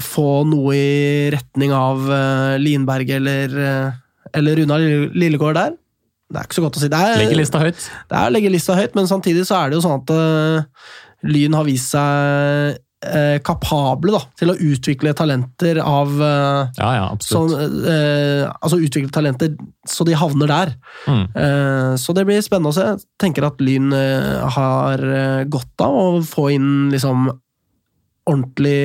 få 0.00 0.46
noe 0.48 0.72
i 0.72 1.26
retning 1.34 1.74
av 1.76 2.06
eh, 2.08 2.54
Linberg 2.56 3.12
eller, 3.18 3.52
eller 4.32 4.56
Runa 4.56 4.78
Lillegård 4.80 5.58
der. 5.58 5.74
Det 6.32 6.40
er 6.40 6.46
ikke 6.48 6.56
så 6.60 6.64
godt 6.64 6.78
å 6.78 6.84
si. 6.84 6.88
Det 6.92 7.00
er, 7.04 7.18
Legger 7.20 7.38
lista 7.42 7.60
høyt. 7.60 7.82
det 8.08 8.16
er 8.22 8.30
å 8.30 8.32
legge 8.32 8.52
lista 8.54 8.76
høyt, 8.78 8.94
men 8.96 9.10
samtidig 9.10 9.44
så 9.48 9.58
er 9.60 9.70
det 9.72 9.76
jo 9.78 9.84
sånn 9.84 10.00
at 10.00 10.12
uh, 10.16 10.88
Lyn 11.28 11.54
har 11.54 11.66
vist 11.68 11.92
seg 11.92 12.78
eh, 13.06 13.36
kapable 13.46 14.10
da, 14.14 14.20
til 14.38 14.50
å 14.50 14.56
utvikle 14.58 15.12
talenter 15.18 15.78
av 15.82 16.16
eh, 16.18 16.72
Ja, 16.80 16.88
ja, 16.96 17.04
sånn, 17.22 17.52
absolutt. 17.52 17.86
eh, 17.92 18.42
Altså 18.58 18.78
utvikle 18.82 19.12
talenter 19.14 19.52
så 19.86 20.06
de 20.08 20.16
havner 20.18 20.50
der. 20.50 20.72
Mm. 21.06 21.22
Eh, 21.44 21.92
så 22.02 22.14
det 22.16 22.24
blir 22.26 22.42
spennende 22.42 22.72
å 22.72 22.76
se. 22.76 22.88
Jeg 22.90 23.04
tenker 23.22 23.46
at 23.46 23.62
Lyn 23.62 23.92
har 24.56 25.02
godt 25.50 25.84
av 25.86 25.98
å 26.00 26.06
få 26.26 26.48
inn 26.56 26.70
liksom 26.94 27.28
ordentlig 28.30 28.78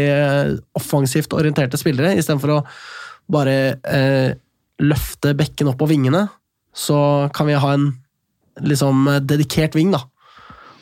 offensivt 0.77 1.33
orienterte 1.37 1.77
spillere, 1.77 2.15
istedenfor 2.17 2.55
å 2.55 2.63
bare 3.33 3.57
eh, 3.85 4.31
løfte 4.81 5.33
bekken 5.37 5.69
opp 5.71 5.77
på 5.81 5.89
vingene. 5.89 6.23
Så 6.77 6.97
kan 7.33 7.49
vi 7.49 7.57
ha 7.57 7.71
en 7.73 7.87
liksom 8.61 9.05
dedikert 9.25 9.73
ving, 9.77 9.91
da. 9.95 10.03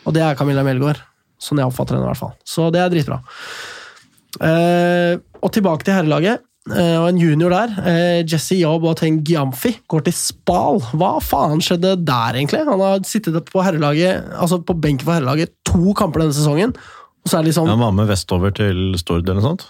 Og 0.05 0.13
det 0.15 0.21
er 0.25 0.36
Camilla 0.39 0.63
Melgaard. 0.67 0.99
Sånn 1.41 1.60
jeg 1.60 1.67
oppfatter 1.67 1.95
henne, 1.97 2.08
i 2.08 2.12
hvert 2.13 2.21
fall. 2.21 2.36
Så 2.47 2.67
det 2.73 2.81
er 2.84 2.91
dritbra. 2.93 3.21
Eh, 4.43 5.15
og 5.41 5.51
tilbake 5.55 5.86
til 5.88 5.95
herrelaget. 5.95 6.43
Eh, 6.65 6.95
og 6.97 7.08
en 7.12 7.19
junior 7.21 7.53
der, 7.53 7.73
eh, 7.86 8.23
Jesse 8.25 8.58
Yob 8.58 8.84
og 8.89 8.95
Teng 8.97 9.19
Giamfi, 9.27 9.75
går 9.88 10.05
til 10.08 10.13
Spal. 10.17 10.79
Hva 10.97 11.12
faen 11.21 11.62
skjedde 11.62 11.93
der, 12.03 12.34
egentlig? 12.39 12.63
Han 12.65 12.79
har 12.81 12.99
sittet 13.05 13.38
på 13.51 13.62
herrelaget, 13.63 14.25
altså 14.34 14.60
på 14.65 14.73
benken 14.81 15.05
for 15.05 15.13
herrelaget 15.19 15.53
to 15.65 15.93
kamper 15.93 16.21
denne 16.23 16.34
sesongen. 16.34 16.73
Og 17.25 17.29
så 17.29 17.38
er 17.39 17.43
det 17.43 17.51
liksom 17.53 17.67
Han 17.69 17.79
var 17.79 17.91
med 17.91 18.08
vestover 18.10 18.53
til 18.53 18.95
Stord 18.97 19.23
eller 19.29 19.39
noe 19.41 19.49
sånt. 19.51 19.65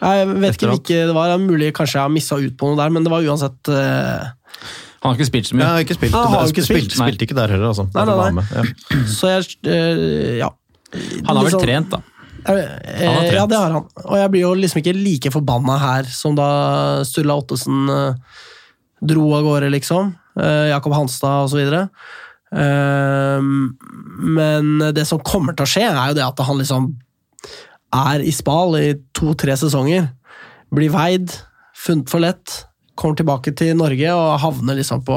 Jeg 0.00 0.26
vet 0.28 0.36
ikke 0.36 0.48
Etter 0.48 0.68
at- 0.68 0.80
hvilke 0.80 1.06
det 1.06 1.14
var. 1.14 1.28
Det 1.28 1.34
er 1.40 1.46
mulig 1.52 1.72
kanskje 1.72 1.94
jeg 1.94 2.02
har 2.02 2.08
missa 2.10 2.36
ut 2.36 2.56
på 2.56 2.66
noe 2.68 2.76
der, 2.76 2.90
men 2.90 3.04
det 3.04 3.10
var 3.12 3.22
uansett 3.22 3.68
eh, 3.68 4.28
Han 5.04 5.12
har 5.12 5.18
ikke 5.20 5.28
spilt 5.28 5.48
så 5.50 5.56
mye. 5.58 5.66
har 5.68 5.84
ikke 5.84 5.94
spilt, 5.98 6.14
Han 6.16 6.32
har 6.32 6.48
ikke 6.48 6.64
spilt, 6.64 6.88
spilte, 6.88 6.96
spilte 6.96 7.26
ikke 7.26 7.36
der 7.36 7.52
heller, 7.52 7.74
altså. 7.74 7.84
Nei, 7.92 8.04
nei, 8.08 8.30
nei. 8.38 8.44
ja. 8.56 9.02
Så 9.12 9.28
jeg 9.28 9.56
øh, 9.68 10.38
Ja. 10.38 10.48
Han 10.94 11.36
har 11.36 11.44
vel 11.44 11.50
Liksom- 11.50 11.64
trent, 11.66 11.90
da. 11.92 12.00
Eh. 12.44 13.32
Ja, 13.34 13.46
det 13.48 13.56
har 13.56 13.70
han. 13.72 13.86
Og 14.04 14.16
jeg 14.16 14.30
blir 14.32 14.40
jo 14.44 14.54
liksom 14.54 14.80
ikke 14.80 14.92
like 14.96 15.30
forbanna 15.32 15.78
her 15.80 16.04
som 16.08 16.34
da 16.36 16.48
Sturla 17.04 17.36
Ottesen 17.40 17.88
eh, 17.88 18.14
dro 19.04 19.30
av 19.36 19.44
gårde, 19.44 19.70
liksom. 19.72 20.14
Jakob 20.34 20.92
Hanstad 20.96 21.44
og 21.44 21.50
så 21.52 21.60
videre. 21.60 21.84
Eh, 22.54 23.40
men 23.40 24.78
det 24.94 25.06
som 25.06 25.20
kommer 25.24 25.56
til 25.56 25.64
å 25.66 25.70
skje, 25.70 25.86
er 25.88 26.12
jo 26.12 26.18
det 26.18 26.24
at 26.26 26.44
han 26.46 26.58
liksom 26.60 26.90
er 27.94 28.24
i 28.24 28.32
Spal 28.34 28.76
i 28.80 28.94
to-tre 29.16 29.56
sesonger. 29.60 30.08
Blir 30.74 30.90
veid, 30.94 31.30
funnet 31.76 32.10
for 32.10 32.24
lett. 32.24 32.64
Kommer 32.94 33.16
tilbake 33.18 33.54
til 33.58 33.72
Norge 33.78 34.12
og 34.14 34.36
havner 34.42 34.76
liksom 34.78 35.00
på 35.06 35.14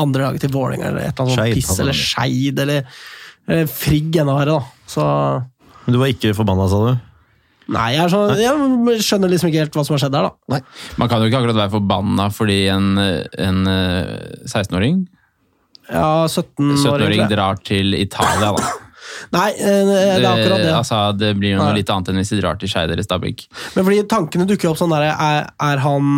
andre 0.00 0.22
laget 0.30 0.46
til 0.46 0.52
Vålerenga 0.54 0.88
eller 0.90 1.02
et 1.04 1.18
eller 1.20 1.26
annet 1.26 1.36
Scheid, 1.36 1.58
piss, 1.58 1.80
eller. 1.84 1.98
Skeid, 2.00 2.62
eller, 2.64 2.86
eh, 3.52 3.66
Frigg 3.68 4.16
enda 4.22 4.36
verre, 4.38 4.54
da. 4.56 4.86
Så 4.88 5.04
Men 5.86 5.92
du 5.96 6.00
var 6.00 6.12
ikke 6.14 6.32
forbanna, 6.38 6.68
sa 6.72 6.80
du? 6.86 6.94
Nei, 7.74 7.88
jeg, 7.96 8.04
er 8.04 8.12
sånn, 8.12 8.38
jeg 8.38 9.02
skjønner 9.02 9.30
liksom 9.32 9.50
ikke 9.50 9.64
helt 9.64 9.74
hva 9.74 9.82
som 9.84 9.96
har 9.96 10.02
skjedd 10.04 10.14
der, 10.14 10.28
da. 10.30 10.60
Man 11.02 11.08
kan 11.10 11.18
jo 11.24 11.26
ikke 11.28 11.40
akkurat 11.42 11.58
være 11.64 11.72
forbanna 11.74 12.28
fordi 12.30 12.58
en, 12.70 12.92
en 13.02 13.60
eh, 13.72 14.46
16-åring 14.46 15.00
Ja, 15.90 16.26
17-åring, 16.30 16.76
17-åring 16.78 17.00
tror 17.02 17.16
jeg. 17.18 17.30
drar 17.34 17.60
til 17.66 17.94
Italia, 17.98 18.52
da. 18.54 18.70
Nei, 19.34 19.48
eh, 19.58 19.82
det 19.90 19.98
er 20.22 20.26
akkurat 20.30 20.62
det. 20.62 20.72
altså, 20.78 21.02
det 21.18 21.32
blir 21.40 21.56
jo 21.56 21.60
noe 21.60 21.72
Nei. 21.72 21.80
litt 21.80 21.90
annet 21.90 22.10
enn 22.12 22.20
hvis 22.22 22.32
de 22.34 22.40
drar 22.40 22.58
til 22.60 22.70
Skeid 22.70 22.90
eller 22.94 23.06
Stabæk. 23.06 23.46
Men 23.76 23.86
fordi 23.86 24.00
tankene 24.10 24.46
dukker 24.48 24.70
opp 24.70 24.78
sånn 24.80 24.92
derre 24.94 25.12
er, 25.14 25.46
er 25.66 25.82
han 25.84 26.10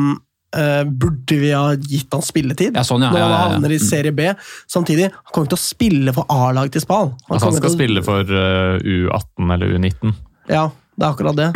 eh, 0.56 0.84
Burde 0.84 1.38
vi 1.40 1.50
ha 1.52 1.74
gitt 1.76 2.12
han 2.14 2.24
spilletid? 2.24 2.76
Ja, 2.78 2.84
sånn, 2.86 3.04
ja. 3.04 3.10
Når 3.12 3.20
han 3.20 3.32
ja, 3.32 3.36
ja. 3.36 3.50
havner 3.52 3.74
i 3.74 3.80
serie 3.82 4.14
B. 4.14 4.30
Samtidig, 4.70 5.10
han 5.12 5.32
kommer 5.32 5.48
ikke 5.48 5.56
til 5.56 5.60
å 5.60 5.64
spille 5.64 6.14
for 6.16 6.30
A-lag 6.32 6.72
til 6.74 6.84
Spal. 6.84 7.12
Altså, 7.28 7.44
han 7.48 7.58
skal 7.58 7.66
til 7.66 7.70
å- 7.70 7.76
spille 7.76 8.04
for 8.06 8.32
uh, 8.32 8.78
U18 8.80 9.54
eller 9.56 9.76
U19. 9.76 10.16
Ja, 10.48 10.68
det 10.96 11.04
er 11.04 11.12
akkurat 11.12 11.38
det. 11.38 11.52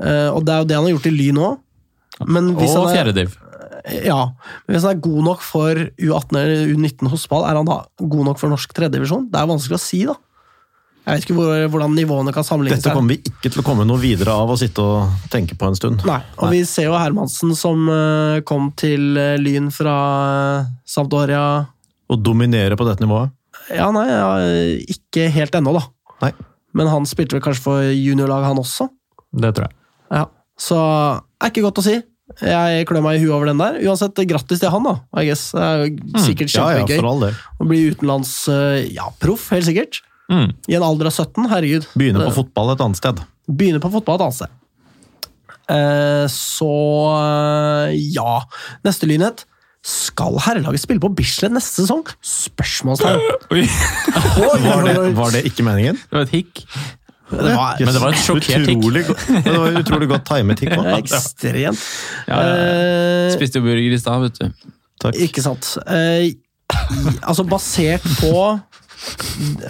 Uh, 0.00 0.30
og 0.34 0.42
det 0.46 0.56
er 0.56 0.64
jo 0.64 0.68
det 0.70 0.78
han 0.80 0.88
har 0.88 0.94
gjort 0.96 1.10
i 1.12 1.14
Lyn 1.16 1.40
òg. 1.42 1.62
Og 2.22 2.28
han 2.28 2.50
er, 2.52 2.92
fjerdediv. 2.92 3.38
ja, 4.04 4.18
men 4.66 4.76
hvis 4.76 4.84
han 4.84 4.92
er 4.94 5.04
god 5.04 5.22
nok 5.26 5.40
for 5.42 5.78
U18 5.80 6.36
eller 6.38 6.74
U19 6.76 7.08
hos 7.10 7.24
Spal, 7.26 7.46
er 7.48 7.58
han 7.58 7.66
da 7.66 7.80
god 7.98 8.28
nok 8.30 8.38
for 8.40 8.52
norsk 8.52 8.74
tredjedivisjon? 8.76 9.30
Det 9.32 9.40
er 9.40 9.48
vanskelig 9.50 9.78
å 9.80 9.82
si, 9.82 10.04
da. 10.06 10.18
Jeg 11.02 11.18
vet 11.18 11.24
ikke 11.26 11.34
hvor, 11.34 11.50
hvordan 11.72 11.96
nivåene 11.98 12.30
kan 12.34 12.44
sammenlignes. 12.46 12.78
Dette 12.84 12.94
kommer 12.94 13.16
vi 13.16 13.18
ikke 13.26 13.50
til 13.50 13.58
å 13.58 13.64
komme 13.66 13.82
noe 13.88 13.98
videre 13.98 14.36
av 14.38 14.52
å 14.54 14.56
sitte 14.58 14.84
og 14.86 15.24
tenke 15.32 15.56
på 15.58 15.66
en 15.66 15.74
stund. 15.78 16.04
Nei, 16.06 16.20
og 16.38 16.52
vi 16.54 16.60
ser 16.68 16.86
jo 16.86 16.94
Hermansen 16.94 17.56
som 17.58 17.88
eh, 17.90 18.38
kom 18.46 18.68
til 18.78 19.18
eh, 19.18 19.34
Lyn 19.40 19.66
fra 19.74 19.94
eh, 20.28 20.68
Sampdoria 20.86 21.42
Og 22.06 22.22
dominerer 22.22 22.78
på 22.78 22.86
dette 22.86 23.02
nivået. 23.02 23.34
Ja, 23.74 23.88
nei, 23.94 24.04
ja, 24.10 24.30
ikke 24.94 25.26
helt 25.34 25.58
ennå, 25.58 25.74
da. 25.74 25.82
Nei. 26.22 26.30
Men 26.78 26.88
han 26.92 27.08
spilte 27.08 27.36
vel 27.36 27.42
kanskje 27.44 27.64
for 27.66 27.90
juniorlag, 27.90 28.46
han 28.46 28.62
også? 28.62 28.86
Det 29.42 29.52
tror 29.56 29.66
jeg. 29.66 29.76
Ja. 30.14 30.24
Så 30.60 30.78
er 30.78 31.50
ikke 31.50 31.66
godt 31.66 31.82
å 31.82 31.86
si. 31.88 31.98
Jeg 32.46 32.86
klør 32.88 33.02
meg 33.04 33.18
i 33.18 33.24
huet 33.24 33.34
over 33.34 33.50
den 33.50 33.60
der. 33.60 33.80
Uansett, 33.90 34.22
grattis 34.30 34.62
til 34.62 34.70
han, 34.72 34.86
da. 34.86 34.94
I 35.18 35.26
guess. 35.28 35.50
Det 35.50 35.66
er 35.66 35.82
jo 35.82 36.24
sikkert 36.28 36.52
Mm. 36.52 36.56
Ja, 36.62 36.70
ja, 36.78 37.18
del. 37.26 37.36
å 37.58 37.66
bli 37.68 37.82
utenlands 37.90 38.32
ja, 38.94 39.10
proff, 39.20 39.50
helt 39.52 39.66
sikkert. 39.66 40.00
Mm. 40.30 40.50
I 40.70 40.76
en 40.78 40.84
alder 40.86 41.08
av 41.10 41.14
17, 41.16 41.48
herregud. 41.50 41.86
Begynne 41.98 42.26
på 42.28 42.34
fotball 42.42 42.74
et 42.74 42.82
annet 42.84 43.00
sted. 43.00 43.22
Begynne 43.50 43.80
på 43.82 43.90
fotball 43.92 44.20
et 44.20 44.26
annet 44.28 44.38
sted. 44.38 44.58
Eh, 45.72 46.26
så 46.32 46.70
eh, 47.16 47.96
ja. 48.14 48.38
Neste 48.86 49.08
lynhet. 49.10 49.44
Skal 49.82 50.36
herrelaget 50.44 50.84
spille 50.84 51.02
på 51.02 51.10
Bislett 51.18 51.50
neste 51.54 51.82
sesong? 51.82 52.04
Spørsmålstegn. 52.22 53.18
Var 54.38 54.84
det, 54.86 54.96
var 55.18 55.32
det 55.34 55.40
ikke 55.48 55.64
meningen? 55.66 55.98
det 55.98 56.14
var 56.16 56.22
et 56.28 56.34
hikk. 56.36 56.62
Det 57.32 57.54
var, 57.56 57.80
Men 57.80 57.94
det 57.96 58.00
var 58.02 58.12
et 58.14 58.20
sjokkert 58.22 58.66
tikk. 58.68 58.84
Det 59.46 59.54
var 59.56 59.78
utrolig 59.80 60.08
godt 60.10 60.26
timet 60.28 60.60
tikk. 60.60 60.74
er 60.76 60.92
ekstremt. 61.02 61.82
Ja, 62.28 62.38
ja, 62.38 62.54
Eh, 63.26 63.32
Spiste 63.34 63.58
jo 63.58 63.66
burger 63.66 63.96
i 63.96 63.98
stad, 64.00 64.22
vet 64.26 64.38
du. 64.38 64.70
Takk. 65.02 65.18
Ikke 65.26 65.42
sant. 65.44 65.72
Eh, 65.86 66.30
altså 67.26 67.44
basert 67.48 68.04
på 68.20 68.32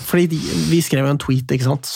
Fordi 0.06 0.26
de, 0.34 0.38
vi 0.70 0.80
skrev 0.84 1.06
en 1.08 1.20
tweet, 1.20 1.48
ikke 1.54 1.64
sant, 1.68 1.88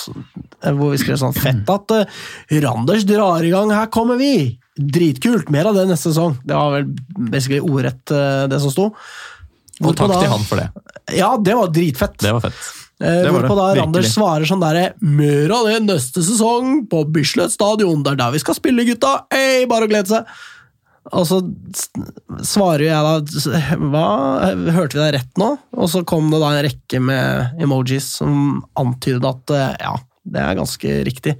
hvor 0.63 0.93
vi 0.95 1.01
skrev 1.01 1.19
sånn 1.21 1.35
Fett 1.37 1.69
at 1.73 1.93
uh, 1.93 2.23
Randers 2.65 3.05
drar 3.09 3.45
i 3.45 3.53
gang, 3.53 3.73
her 3.75 3.91
kommer 3.93 4.19
vi! 4.21 4.57
Dritkult! 4.77 5.51
Mer 5.53 5.69
av 5.71 5.77
det 5.79 5.87
neste 5.91 6.11
sesong. 6.13 6.39
Det 6.45 6.57
var 6.57 6.75
vel 6.79 6.89
basically 7.31 7.61
ordrett 7.65 8.13
uh, 8.15 8.47
det 8.51 8.61
som 8.65 8.73
sto. 8.73 8.89
Og 9.83 9.91
Hvorpå 9.91 9.97
takk 10.01 10.15
da- 10.15 10.25
til 10.25 10.33
han 10.33 10.49
for 10.49 10.63
det. 10.63 10.67
Ja, 11.17 11.31
det 11.37 11.55
var 11.59 11.71
dritfett. 11.73 12.19
Det 12.25 12.33
var 12.33 12.45
fett. 12.49 12.61
Eh, 12.97 13.23
Det 13.27 13.29
var 13.31 13.43
hvorpå 13.43 13.55
det, 13.55 13.57
da 13.61 13.65
virkelig. 13.69 13.83
Randers 13.85 14.13
svarer 14.15 14.49
sånn 14.49 14.63
derre 14.63 14.85
Mør 15.05 15.53
av 15.59 15.67
det 15.69 15.81
neste 15.85 16.23
sesong 16.25 16.87
på 16.89 17.03
Bislett 17.13 17.53
stadion. 17.53 18.01
Det 18.03 18.15
er 18.15 18.21
der 18.23 18.33
vi 18.33 18.41
skal 18.41 18.57
spille, 18.57 18.87
gutta! 18.89 19.11
Hey, 19.33 19.67
bare 19.69 19.85
å 19.85 19.91
glede 19.91 20.09
seg! 20.09 20.25
Og 21.15 21.27
så 21.29 21.39
svarer 22.47 22.89
jeg 22.89 23.07
da 23.07 23.61
Hva? 23.93 24.07
Hørte 24.75 24.97
vi 24.97 25.03
deg 25.03 25.13
rett 25.19 25.41
nå? 25.41 25.53
Og 25.77 25.91
så 25.93 26.03
kom 26.09 26.33
det 26.33 26.41
da 26.43 26.51
en 26.51 26.65
rekke 26.67 27.01
med 27.03 27.63
emojis 27.63 28.09
som 28.19 28.65
antydet 28.79 29.29
at 29.29 29.55
eh, 29.55 29.77
ja, 29.85 29.95
det 30.27 30.43
er 30.43 30.59
ganske 30.59 30.97
riktig. 31.07 31.37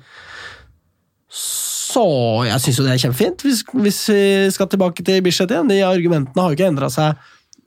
Så 1.27 2.05
jeg 2.47 2.63
syns 2.63 2.79
jo 2.79 2.87
det 2.87 2.95
er 2.95 3.03
kjempefint 3.03 3.43
hvis, 3.47 3.65
hvis 3.75 4.01
vi 4.13 4.23
skal 4.55 4.71
tilbake 4.71 5.05
til 5.07 5.23
Bislett 5.25 5.55
igjen. 5.55 5.71
De 5.71 5.81
argumentene 5.87 6.45
har 6.45 6.53
jo 6.53 6.59
ikke 6.59 6.71
endra 6.71 6.91
seg 6.93 7.19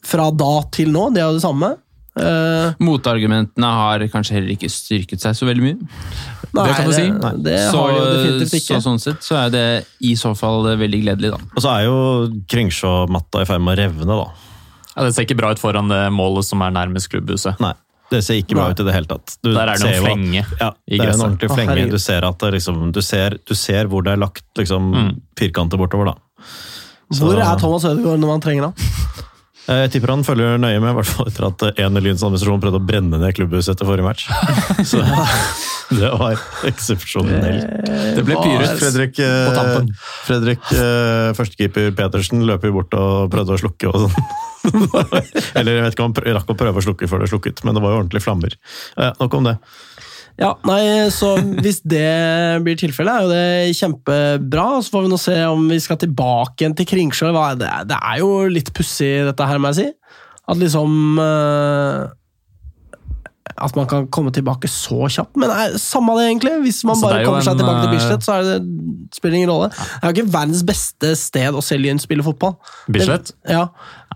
fra 0.05 0.29
da 0.31 0.53
til 0.71 0.93
nå, 0.93 1.09
de 1.12 1.19
er 1.19 1.27
jo 1.27 1.35
det 1.35 1.43
samme. 1.43 1.73
Eh, 2.19 2.73
Motargumentene 2.84 3.69
har 3.79 3.99
kanskje 4.13 4.36
heller 4.38 4.51
ikke 4.55 4.69
styrket 4.71 5.21
seg 5.23 5.36
så 5.38 5.47
veldig 5.47 5.63
mye. 5.63 5.77
Nei, 6.53 6.65
Det 6.67 6.75
kan 6.75 6.86
du 6.89 6.93
si. 6.93 7.05
Det, 7.10 7.32
det 7.45 7.58
så, 7.71 7.77
har 7.82 7.89
de 7.91 7.97
jo 7.99 8.05
definitivt 8.13 8.53
ikke. 8.60 8.77
så 8.77 8.82
sånn 8.88 8.99
sett 9.03 9.21
så 9.25 9.36
er 9.45 9.49
det 9.53 9.65
i 10.01 10.15
så 10.19 10.32
fall 10.38 10.63
veldig 10.79 11.01
gledelig, 11.03 11.32
da. 11.36 11.38
Og 11.55 11.62
så 11.63 11.73
er 11.75 11.84
jo 11.86 11.97
Kringsjå-matta 12.49 13.43
i 13.43 13.45
ferd 13.49 13.62
med 13.62 13.77
å 13.77 13.82
revne, 13.84 14.08
da. 14.23 14.29
Ja, 14.95 15.03
det 15.05 15.13
ser 15.15 15.27
ikke 15.27 15.38
bra 15.39 15.51
ut 15.53 15.62
foran 15.62 15.88
det 15.91 16.01
målet 16.12 16.43
som 16.49 16.62
er 16.65 16.71
nærmest 16.75 17.10
klubbhuset. 17.13 17.60
Nei, 17.63 17.73
det 18.12 18.23
ser 18.25 18.41
ikke 18.41 18.58
bra 18.58 18.65
Nei. 18.67 18.73
ut 18.73 18.79
i 18.82 18.88
det 18.89 18.95
hele 18.97 19.05
tatt. 19.12 19.38
Du 19.45 19.53
Der 19.53 19.62
er 19.69 19.77
det 19.77 19.79
ser 19.79 19.93
en 19.93 19.99
at- 19.99 20.08
flenge 20.10 20.45
Ja, 20.60 20.71
i 20.89 20.97
det 20.97 21.05
er 21.05 21.13
en 21.13 21.21
ordentlig 21.27 21.49
flenge. 21.53 21.89
Du 21.91 21.99
ser 21.99 22.25
at 22.25 22.39
det 22.39 22.53
liksom, 22.58 22.91
du 22.91 23.01
ser, 23.01 23.38
du 23.45 23.53
ser 23.55 23.86
hvor 23.88 24.03
det 24.03 24.13
er 24.13 24.17
lagt 24.25 24.43
liksom, 24.58 24.91
Mm. 24.93 25.21
firkanter 25.38 25.77
bortover, 25.77 26.05
da. 26.05 26.15
Så- 27.13 27.23
Hvor 27.25 27.38
er 27.39 27.55
Thomas 27.58 27.86
Ødegaard 27.86 28.19
når 28.19 28.27
man 28.27 28.41
trenger 28.41 28.63
ham? 28.63 28.73
Eh, 29.69 29.84
Jeg 29.86 29.91
tipper 29.93 30.13
han 30.15 30.23
følger 30.25 30.58
nøye 30.62 30.79
med, 30.82 30.91
i 30.91 30.97
hvert 30.97 31.10
fall 31.12 31.29
etter 31.29 31.45
at 31.49 31.65
en 31.86 31.99
i 31.99 32.03
Lyns 32.03 32.23
administrasjon 32.25 32.62
prøvde 32.63 32.82
å 32.82 32.86
brenne 32.89 33.19
ned 33.21 33.36
klubbhuset 33.38 33.75
etter 33.75 33.89
forrige 33.89 34.08
match. 34.08 34.25
Så 34.89 35.01
det 35.99 36.10
var 36.21 36.41
eksepsjonelt. 36.69 37.65
Det 38.17 38.25
ble 38.27 38.38
pyret. 38.41 38.75
Fredrik, 38.82 39.21
eh, 39.25 39.89
Fredrik 40.27 40.71
eh, 40.75 41.32
førstekeeper 41.38 41.93
Petersen 41.97 42.45
løper 42.49 42.71
jo 42.71 42.79
bort 42.82 42.97
og 42.97 43.29
prøvde 43.34 43.58
å 43.58 43.62
slukke. 43.62 43.91
og 43.93 44.08
sånn. 44.08 44.29
Eller 45.58 45.77
jeg 45.77 45.86
vet 45.86 45.95
ikke 45.95 46.05
om 46.05 46.13
han 46.17 46.36
rakk 46.39 46.49
å 46.51 46.58
prøve 46.60 46.82
å 46.82 46.86
slukke 46.89 47.08
før 47.10 47.23
det 47.23 47.29
slukket, 47.32 47.63
men 47.65 47.77
det 47.77 47.84
var 47.86 47.93
jo 47.95 48.01
ordentlig 48.03 48.23
flammer. 48.25 48.58
Eh, 48.97 49.13
nok 49.21 49.38
om 49.39 49.47
det. 49.51 49.55
Ja, 50.39 50.54
nei, 50.67 51.10
så 51.12 51.34
Hvis 51.60 51.82
det 51.84 52.62
blir 52.63 52.78
tilfellet, 52.80 53.12
er 53.12 53.25
jo 53.25 53.32
det 53.34 53.80
kjempebra. 53.80 54.67
Så 54.84 54.93
får 54.93 55.06
vi 55.06 55.12
nå 55.12 55.19
se 55.19 55.36
om 55.49 55.65
vi 55.71 55.80
skal 55.84 55.99
tilbake 55.99 56.63
igjen 56.63 56.78
til 56.80 56.88
Kringsjø. 56.89 57.34
Det 57.60 57.67
er, 57.67 57.89
det 57.89 57.97
er 57.99 58.21
jo 58.23 58.32
litt 58.52 58.71
pussig, 58.75 59.12
dette 59.28 59.49
her, 59.49 59.60
må 59.60 59.73
jeg 59.73 59.82
si. 59.82 59.89
At 60.49 60.58
liksom 60.58 61.19
eh, 61.21 62.08
At 63.60 63.75
man 63.78 63.86
kan 63.91 64.08
komme 64.08 64.32
tilbake 64.34 64.71
så 64.71 65.10
kjapt. 65.12 65.36
Men 65.39 65.52
nei, 65.52 65.67
samme 65.82 66.15
det, 66.17 66.30
egentlig. 66.32 66.56
Hvis 66.63 66.82
man 66.88 66.95
Altså, 66.95 67.10
bare 67.10 67.21
er 67.21 67.28
kommer 67.28 67.45
seg 67.45 67.58
en, 67.58 67.62
tilbake 67.62 67.84
til 67.84 67.91
eh, 67.91 67.97
Bislett, 67.97 68.25
så 68.25 68.38
er 68.39 68.47
det, 68.47 68.58
spiller 69.19 69.36
det 69.36 69.43
ingen 69.43 69.54
rolle. 69.54 69.71
Det 69.75 69.99
er 70.02 70.13
jo 70.13 70.17
ikke 70.17 70.38
verdens 70.39 70.63
beste 70.71 71.13
sted 71.19 71.60
å 71.60 71.65
se 71.65 71.80
Lyn 71.82 71.99
spille 72.02 72.25
fotball. 72.25 72.56
Bislett? 72.88 73.36
Ja, 73.49 73.67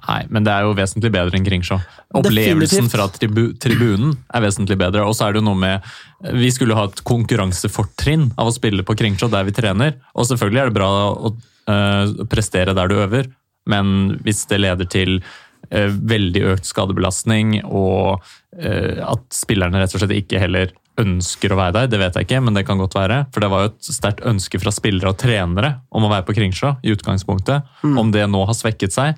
Nei, 0.03 0.23
men 0.33 0.43
det 0.43 0.51
er 0.51 0.65
jo 0.65 0.73
vesentlig 0.75 1.11
bedre 1.13 1.37
enn 1.39 1.45
Kringsjå. 1.45 1.77
Opplevelsen 2.19 2.59
Definitivt. 2.59 2.91
fra 2.91 3.05
tribu 3.13 3.43
tribunen 3.61 4.17
er 4.35 4.43
vesentlig 4.43 4.77
bedre. 4.81 5.05
Og 5.07 5.15
så 5.15 5.27
er 5.27 5.33
det 5.33 5.41
jo 5.41 5.47
noe 5.47 5.59
med 5.59 5.93
Vi 6.35 6.51
skulle 6.55 6.75
ha 6.75 6.85
et 6.89 7.03
konkurransefortrinn 7.07 8.29
av 8.39 8.51
å 8.51 8.55
spille 8.55 8.83
på 8.87 8.97
Kringsjå 8.99 9.31
der 9.31 9.47
vi 9.47 9.55
trener. 9.55 9.95
Og 10.15 10.27
selvfølgelig 10.27 10.61
er 10.61 10.71
det 10.71 10.77
bra 10.77 10.91
å 11.13 11.33
uh, 11.33 12.27
prestere 12.31 12.75
der 12.75 12.91
du 12.91 12.99
øver, 12.99 13.31
men 13.69 14.19
hvis 14.23 14.43
det 14.51 14.59
leder 14.59 14.87
til 14.91 15.17
uh, 15.21 15.89
veldig 15.89 16.45
økt 16.53 16.67
skadebelastning 16.67 17.61
og 17.63 18.23
uh, 18.23 18.95
at 19.07 19.27
spillerne 19.35 19.79
rett 19.79 19.95
og 19.95 20.03
slett 20.03 20.17
ikke 20.19 20.43
heller 20.43 20.73
ønsker 20.99 21.53
å 21.53 21.57
være 21.57 21.73
der, 21.77 21.89
det 21.89 21.99
vet 22.03 22.17
jeg 22.19 22.27
ikke, 22.27 22.41
men 22.45 22.57
det 22.57 22.67
kan 22.67 22.77
godt 22.77 22.95
være. 22.97 23.23
For 23.33 23.41
det 23.41 23.49
var 23.49 23.63
jo 23.63 23.71
et 23.71 23.93
sterkt 23.95 24.25
ønske 24.29 24.59
fra 24.61 24.71
spillere 24.75 25.09
og 25.09 25.19
trenere 25.21 25.77
om 25.89 26.05
å 26.05 26.11
være 26.11 26.27
på 26.27 26.35
Kringsjå 26.37 26.75
i 26.85 26.93
utgangspunktet. 26.93 27.71
Om 27.87 28.11
det 28.13 28.27
nå 28.29 28.43
har 28.45 28.57
svekket 28.57 28.93
seg, 28.93 29.17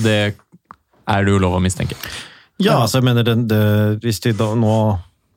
det 0.00 0.18
er 0.32 1.24
det 1.26 1.32
jo 1.34 1.40
lov 1.42 1.58
å 1.58 1.62
mistenke. 1.62 1.96
Ja, 2.62 2.78
altså 2.84 3.00
jeg 3.00 3.06
mener 3.08 3.24
det, 3.26 3.34
det, 3.50 3.62
Hvis 4.04 4.20
de 4.22 4.30
da 4.38 4.52
nå 4.54 4.74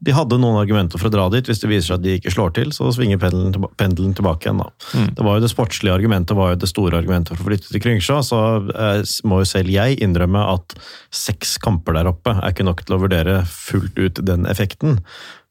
De 0.05 0.13
hadde 0.13 0.37
noen 0.37 0.59
argumenter 0.59 0.99
for 1.01 1.07
å 1.07 1.13
dra 1.13 1.23
dit. 1.33 1.47
Hvis 1.47 1.61
det 1.63 1.69
viser 1.71 1.87
seg 1.87 1.95
at 1.95 2.03
de 2.03 2.15
ikke 2.19 2.33
slår 2.33 2.51
til, 2.53 2.73
så 2.75 2.91
svinger 2.93 3.17
pendelen, 3.17 3.53
tilba- 3.55 3.71
pendelen 3.79 4.11
tilbake 4.13 4.45
igjen. 4.45 4.59
da. 4.61 4.67
Mm. 4.93 5.07
Det 5.17 5.25
var 5.25 5.37
jo 5.39 5.43
det 5.45 5.49
sportslige 5.49 5.95
argumentet 5.95 6.37
var 6.37 6.51
jo 6.51 6.59
det 6.61 6.69
store 6.69 6.99
argumentet 6.99 7.33
for 7.33 7.41
å 7.41 7.47
flytte 7.47 7.71
til 7.71 7.81
Kringsjå. 7.81 8.19
Så 8.27 8.41
eh, 8.75 8.99
må 9.25 9.39
jo 9.41 9.47
selv 9.49 9.71
jeg 9.73 9.97
innrømme 10.05 10.43
at 10.51 10.75
seks 11.15 11.55
kamper 11.63 11.97
der 11.97 12.11
oppe 12.11 12.35
er 12.35 12.53
ikke 12.53 12.67
nok 12.67 12.83
til 12.85 12.97
å 12.97 13.01
vurdere 13.07 13.39
fullt 13.49 13.97
ut 13.97 14.21
den 14.27 14.45
effekten. 14.51 14.99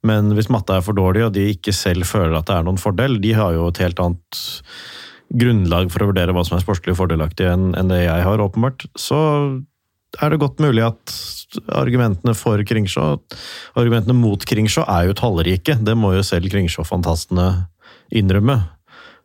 Men 0.07 0.31
hvis 0.37 0.53
matta 0.53 0.77
er 0.79 0.85
for 0.87 0.95
dårlig, 0.95 1.25
og 1.27 1.35
de 1.35 1.49
ikke 1.57 1.75
selv 1.75 2.07
føler 2.07 2.37
at 2.39 2.47
det 2.47 2.55
er 2.61 2.69
noen 2.69 2.79
fordel, 2.79 3.17
de 3.25 3.33
har 3.35 3.57
jo 3.57 3.67
et 3.73 3.81
helt 3.83 4.05
annet 4.05 4.45
grunnlag 5.35 5.91
for 5.93 6.05
å 6.05 6.11
vurdere 6.13 6.35
hva 6.35 6.45
som 6.47 6.57
er 6.59 6.65
sportslig 6.65 6.97
fordelaktig 6.99 7.49
enn 7.51 7.73
en 7.79 7.91
det 7.91 8.05
jeg 8.05 8.27
har, 8.27 8.43
åpenbart, 8.45 8.87
så 8.99 9.21
er 10.23 10.31
det 10.31 10.41
godt 10.43 10.63
mulig 10.63 10.85
at 10.87 11.15
argumentene 11.75 12.35
for 12.39 12.59
Kringsjå 12.67 13.07
Argumentene 13.79 14.15
mot 14.19 14.43
Kringsjå 14.47 14.85
er 14.91 15.09
jo 15.09 15.17
tallrike. 15.19 15.77
Det 15.83 15.95
må 15.99 16.13
jo 16.17 16.23
selv 16.27 16.51
Kringsjå-fantastene 16.53 17.49
innrømme. 18.15 18.61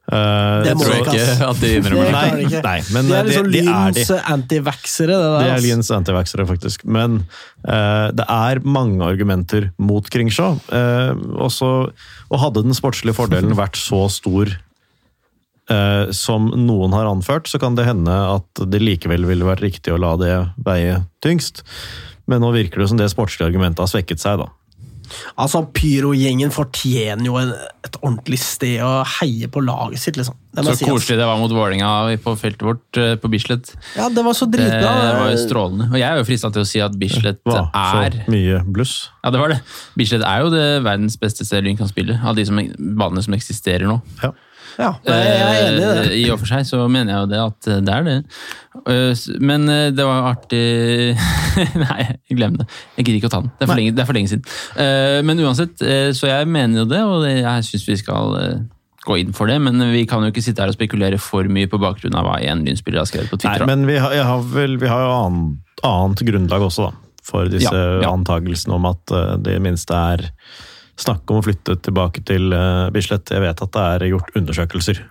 Uh, 0.09 0.65
Det 0.65 0.73
må 0.73 0.83
tror 0.87 0.95
jeg 0.95 1.03
ikke, 1.05 1.25
ass. 1.25 1.41
at 1.45 1.59
de 1.61 1.71
innrømmer. 1.77 2.07
Det 2.07 2.13
Nei, 2.15 2.45
klarer 2.49 2.65
nei, 2.65 2.79
men 2.95 3.09
De 3.09 3.13
er 3.13 3.19
det, 3.19 3.29
liksom 3.29 3.49
det 3.51 3.59
er 3.61 3.91
de. 3.93 4.05
Lyns 4.05 4.31
antivaxere, 4.33 5.17
det 5.17 5.27
der. 5.27 5.43
Det 5.43 5.49
er 5.49 5.57
ass. 5.57 5.67
Lyns 5.67 5.91
antivaxere, 5.99 6.45
faktisk. 6.49 6.85
Men 6.89 7.19
uh, 7.67 8.07
det 8.17 8.25
er 8.25 8.63
mange 8.65 9.05
argumenter 9.05 9.69
mot 9.77 10.09
Kringsjå. 10.09 10.49
Uh, 10.73 11.13
og 11.37 12.41
hadde 12.41 12.65
den 12.65 12.77
sportslige 12.77 13.17
fordelen 13.17 13.53
vært 13.57 13.77
så 13.77 14.07
stor 14.13 14.49
eh, 14.49 14.57
som 16.15 16.47
noen 16.57 16.93
har 16.97 17.05
anført, 17.09 17.47
så 17.51 17.59
kan 17.61 17.75
det 17.77 17.85
hende 17.85 18.09
at 18.35 18.63
det 18.71 18.79
likevel 18.81 19.27
ville 19.29 19.45
vært 19.45 19.61
riktig 19.61 19.93
å 19.93 19.99
la 20.01 20.15
det 20.17 20.33
veie 20.65 21.03
tyngst. 21.21 21.63
Men 22.29 22.41
nå 22.41 22.51
virker 22.55 22.81
det 22.81 22.89
som 22.91 22.97
det 22.97 23.09
sportslige 23.13 23.47
argumentet 23.51 23.83
har 23.85 23.91
svekket 23.91 24.21
seg, 24.21 24.41
da. 24.41 24.49
Altså, 25.41 25.63
Pyro-gjengen 25.73 26.51
fortjener 26.53 27.25
jo 27.25 27.37
en, 27.39 27.49
et 27.85 27.95
ordentlig 28.05 28.37
sted 28.43 28.75
å 28.85 28.99
heie 29.17 29.47
på 29.49 29.63
laget 29.65 29.97
sitt, 30.03 30.19
liksom. 30.19 30.35
Det 30.53 30.61
Så 30.67 30.75
si, 30.77 30.85
ass. 30.85 30.91
koselig 30.91 31.17
det 31.17 31.25
var 31.25 31.39
mot 31.41 31.53
Vålinga 31.53 31.89
på 32.21 32.33
feltet 32.37 32.65
vårt 32.67 32.99
eh, 33.01 33.15
på 33.21 33.29
Bislett. 33.33 33.71
Ja, 33.97 34.05
det 34.13 34.21
var 34.25 34.37
så 34.37 34.45
Det 34.49 34.59
dritbra. 34.59 34.91
var 35.17 35.31
jo 35.33 35.39
strålende. 35.41 35.87
Og 35.89 35.97
jeg 35.97 36.05
er 36.09 36.21
jo 36.21 36.27
frista 36.29 36.51
til 36.53 36.61
å 36.65 36.69
si 36.69 36.81
at 36.85 36.93
Bislett 37.01 37.41
Hva? 37.49 37.63
er 37.73 38.19
Så 38.19 38.29
mye 38.33 38.59
bluss. 38.69 38.93
Ja, 39.23 39.31
det 39.33 39.41
var 39.41 39.53
det. 39.55 39.59
Bislett 39.97 40.25
er 40.29 40.45
jo 40.45 40.51
det 40.53 40.67
verdens 40.85 41.17
beste 41.21 41.45
sted 41.47 41.65
Lyn 41.65 41.77
kan 41.79 41.89
spille. 41.89 42.19
Av 42.21 42.37
de 42.37 42.45
som, 42.45 42.61
banene 42.77 43.25
som 43.25 43.33
eksisterer 43.37 43.89
nå. 43.89 43.97
Ja. 44.21 44.31
Ja, 44.79 44.93
jeg 45.03 45.11
er 45.35 45.57
enig 45.59 45.75
i 45.75 45.79
det. 45.83 45.87
Eh, 46.05 46.13
I 46.21 46.25
og 46.31 46.39
for 46.39 46.47
seg 46.47 46.63
så 46.69 46.77
mener 46.87 47.11
jeg 47.11 47.19
jo 47.25 47.29
det 47.33 47.39
at 47.43 47.69
det 47.83 47.93
er 47.97 48.05
det. 48.07 48.17
Eh, 48.87 49.23
Men 49.43 49.67
eh, 49.67 49.89
det 49.91 50.05
var 50.07 50.29
artig 50.31 50.61
Nei, 51.83 52.01
glem 52.31 52.55
det. 52.61 52.67
Jeg 52.95 53.05
gidder 53.09 53.17
ikke 53.19 53.29
å 53.31 53.33
ta 53.33 53.41
den. 53.43 53.51
Det 53.59 53.65
er 53.65 53.71
for, 53.73 53.79
lenge, 53.81 53.95
det 53.97 54.03
er 54.05 54.07
for 54.09 54.19
lenge 54.19 54.31
siden. 54.31 54.45
Eh, 54.79 55.19
Men 55.27 55.41
uansett, 55.43 55.83
eh, 55.83 56.11
så 56.15 56.29
jeg 56.31 56.47
mener 56.47 56.85
jo 56.85 56.87
det, 56.93 57.01
og 57.03 57.27
jeg 57.27 57.67
syns 57.67 57.87
vi 57.89 57.97
skal 57.99 58.37
eh, 58.39 58.55
gå 59.03 59.19
inn 59.19 59.35
for 59.35 59.51
det. 59.51 59.59
Men 59.67 59.83
vi 59.91 60.05
kan 60.07 60.23
jo 60.23 60.31
ikke 60.31 60.45
sitte 60.47 60.63
her 60.63 60.71
og 60.71 60.77
spekulere 60.79 61.19
for 61.19 61.43
mye 61.51 61.67
på 61.71 61.81
bakgrunn 61.81 62.15
av 62.19 62.29
hva 62.29 62.39
en 62.47 62.63
Lyn-spiller 62.67 63.03
har 63.03 63.09
skrevet 63.11 63.31
på 63.33 63.41
Twitter. 63.41 63.65
Nei, 63.67 63.73
men 63.75 63.83
vi 63.89 63.99
har, 63.99 64.15
jeg 64.15 64.27
har, 64.31 64.47
vel, 64.55 64.79
vi 64.79 64.87
har 64.91 65.03
jo 65.03 65.13
annet, 65.19 65.83
annet 65.91 66.25
grunnlag 66.31 66.67
også, 66.71 66.87
da. 66.87 67.05
For 67.29 67.51
disse 67.51 67.69
Ja, 67.75 67.99
ja. 68.01 68.09
antagelsene 68.15 68.73
om 68.79 68.87
at 68.89 69.11
eh, 69.13 69.35
det 69.43 69.59
minste 69.61 69.93
er 70.15 70.29
snakk 70.99 71.31
om 71.31 71.39
å 71.39 71.45
flytte 71.45 71.77
tilbake 71.85 72.23
til 72.27 72.51
uh, 72.53 72.89
Bislett. 72.93 73.31
Jeg 73.31 73.43
vet 73.43 73.63
at 73.65 73.75
det 73.75 73.85
er 73.85 74.09
gjort 74.11 74.35
undersøkelser 74.35 75.03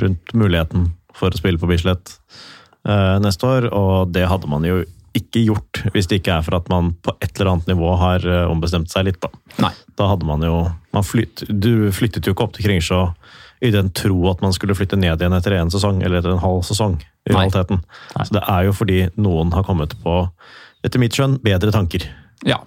rundt 0.00 0.32
muligheten 0.38 0.90
for 1.16 1.32
å 1.34 1.38
spille 1.40 1.58
på 1.60 1.68
Bislett 1.70 2.14
eh, 2.86 3.16
neste 3.22 3.46
år, 3.46 3.68
og 3.74 4.12
det 4.14 4.28
hadde 4.30 4.50
man 4.50 4.64
jo 4.66 4.80
ikke 5.18 5.42
gjort 5.42 5.80
hvis 5.90 6.06
det 6.06 6.20
ikke 6.20 6.36
er 6.36 6.44
for 6.46 6.54
at 6.60 6.68
man 6.70 6.92
på 7.02 7.16
et 7.18 7.32
eller 7.34 7.52
annet 7.54 7.72
nivå 7.72 7.90
har 7.98 8.22
eh, 8.22 8.46
ombestemt 8.50 8.92
seg 8.92 9.08
litt, 9.08 9.18
da. 9.22 9.30
Nei. 9.64 9.72
Da 9.98 10.06
hadde 10.12 10.28
man 10.28 10.44
jo 10.46 10.60
man 10.94 11.06
flytt, 11.06 11.44
Du 11.50 11.90
flyttet 11.94 12.26
jo 12.26 12.34
ikke 12.34 12.46
opp 12.46 12.54
til 12.56 12.68
Kringsjå 12.68 13.02
i 13.66 13.72
den 13.74 13.90
tro 13.92 14.22
at 14.30 14.40
man 14.40 14.54
skulle 14.56 14.76
flytte 14.78 14.96
ned 14.96 15.20
igjen 15.20 15.34
etter 15.36 15.58
én 15.58 15.70
sesong, 15.72 16.00
eller 16.00 16.22
etter 16.22 16.32
en 16.32 16.40
halv 16.40 16.62
sesong. 16.64 16.94
i 17.28 17.34
Nei. 17.34 17.42
realiteten. 17.42 17.82
Så 18.16 18.32
det 18.32 18.40
er 18.48 18.62
jo 18.64 18.72
fordi 18.72 19.00
noen 19.20 19.50
har 19.52 19.66
kommet 19.66 19.92
på, 20.00 20.14
etter 20.86 21.02
mitt 21.02 21.12
skjønn, 21.12 21.36
bedre 21.44 21.74
tanker. 21.74 22.06
Ja. 22.48 22.62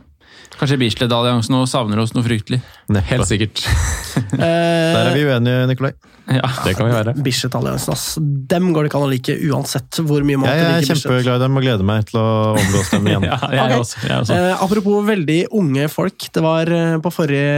Kanskje 0.59 0.77
Bislett-alliansen 0.81 1.55
og 1.57 1.67
savner 1.69 1.99
oss 2.03 2.13
noe 2.15 2.25
fryktelig. 2.25 2.61
Helt 3.09 3.29
sikkert. 3.29 3.63
Der 4.37 5.07
er 5.09 5.15
vi 5.15 5.23
uenige, 5.25 5.69
Nikolai. 5.69 5.93
Ja. 6.29 6.47
Det 6.63 6.75
kan 6.77 6.87
vi 6.87 6.93
være. 6.93 7.13
Bislett-alliansen, 7.25 7.93
ass. 7.93 8.03
Dem 8.21 8.69
går 8.75 8.85
det 8.85 8.91
ikke 8.91 8.99
an 9.01 9.07
å 9.07 9.09
like 9.11 9.35
uansett 9.49 9.99
hvor 10.05 10.23
mye 10.23 10.39
man 10.39 10.51
Jeg 10.51 10.67
er 10.69 10.87
kjempeglad 10.87 11.41
i 11.41 11.43
dem 11.43 11.59
og 11.59 11.65
gleder 11.65 11.87
meg 11.87 12.05
til 12.07 12.21
å 12.21 12.27
omgås 12.53 12.93
dem 12.93 13.09
igjen. 13.11 13.27
Ja, 13.33 13.39
jeg 13.49 13.63
okay. 13.63 13.81
også. 13.81 13.99
Jeg 14.05 14.19
også. 14.21 14.37
Eh, 14.37 14.63
apropos 14.67 15.03
veldig 15.07 15.39
unge 15.59 15.89
folk. 15.91 16.29
Det 16.37 16.43
var 16.45 16.71
eh, 16.71 16.95
på 17.03 17.11
forrige 17.13 17.57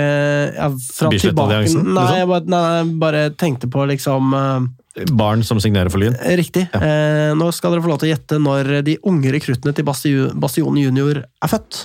ja, 0.55 0.71
fra 0.97 1.11
Bislett-alliansen, 1.13 1.85
nei, 1.85 1.93
liksom? 1.99 2.19
jeg 2.21 2.31
bare, 2.31 2.49
nei, 2.55 2.97
bare 3.05 3.27
tenkte 3.37 3.69
på 3.71 3.85
liksom 3.91 4.35
eh, 4.39 5.07
Barn 5.11 5.43
som 5.43 5.59
signerer 5.59 5.91
for 5.91 5.99
Lyn. 5.99 6.15
Riktig. 6.39 6.69
Eh, 6.71 7.31
nå 7.35 7.49
skal 7.53 7.75
dere 7.75 7.83
få 7.83 7.91
lov 7.91 7.99
til 8.01 8.09
å 8.09 8.13
gjette 8.15 8.39
når 8.39 8.77
de 8.87 8.95
unge 9.11 9.33
rekruttene 9.35 9.75
til 9.75 9.85
Bastion, 9.87 10.31
Bastion 10.39 10.79
junior 10.79 11.25
er 11.25 11.51
født. 11.51 11.83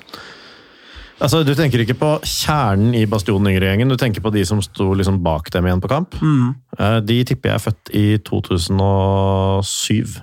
Altså, 1.20 1.42
Du 1.44 1.52
tenker 1.54 1.83
ikke 1.85 1.96
på 2.00 2.11
kjernen 2.24 2.94
i 2.96 3.04
Bastionen 3.11 3.50
Yngre-gjengen, 3.52 3.88
du 3.92 3.96
tenker 4.00 4.22
på 4.24 4.33
de 4.33 4.44
som 4.48 4.62
sto 4.64 4.92
liksom 4.96 5.18
bak 5.24 5.50
dem 5.52 5.66
igjen 5.68 5.80
på 5.83 5.90
kamp. 5.92 6.16
Mm. 6.24 6.54
Eh, 6.78 7.00
De 7.04 7.18
tipper 7.28 7.50
jeg 7.52 7.59
er 7.59 7.64
født 7.66 7.92
i 7.92 8.04
2007. 8.24 10.20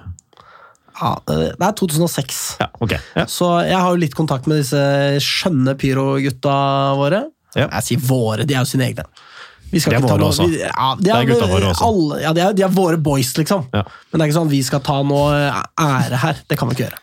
Ja, 0.97 1.12
det 1.29 1.38
er 1.62 1.73
2006. 1.77 2.39
Ja, 2.63 2.67
ok. 2.81 2.95
Ja. 3.15 3.25
Så 3.29 3.51
jeg 3.67 3.77
har 3.77 3.91
jo 3.93 3.99
litt 4.01 4.15
kontakt 4.17 4.47
med 4.49 4.63
disse 4.63 4.81
skjønne 5.21 5.75
pyrogutta 5.77 6.55
våre. 6.97 7.23
Ja. 7.53 7.67
Jeg 7.77 7.83
sier 7.91 8.01
våre, 8.10 8.45
de 8.49 8.55
er 8.57 8.63
jo 8.65 8.69
sine 8.71 8.88
egne. 8.89 9.05
Vi 9.69 9.79
De 9.83 9.91
er 9.93 9.99
våre 10.01 10.17
noe- 10.17 10.29
også. 10.31 10.47
Vi, 10.49 10.57
ja, 10.63 10.95
de 10.95 11.03
Det 11.03 11.12
er 11.13 11.25
gutta 11.27 11.47
våre 11.51 11.69
også. 11.73 11.86
Alle, 11.86 12.21
ja, 12.23 12.31
de, 12.33 12.41
er, 12.41 12.53
de 12.55 12.63
er 12.63 12.69
våre 12.73 12.97
boys, 12.97 13.33
liksom. 13.38 13.67
Men 13.73 13.83
det 13.83 14.21
er 14.21 14.27
ikke 14.31 14.38
sånn 14.39 14.47
at 14.49 14.55
vi 14.55 14.62
skal 14.63 14.79
ta 14.79 15.01
noe 15.03 15.33
ære 15.77 16.17
her. 16.23 16.36
Det 16.49 16.57
kan 16.57 16.69
vi 16.69 16.73
ikke 16.77 16.86
gjøre. 16.88 16.99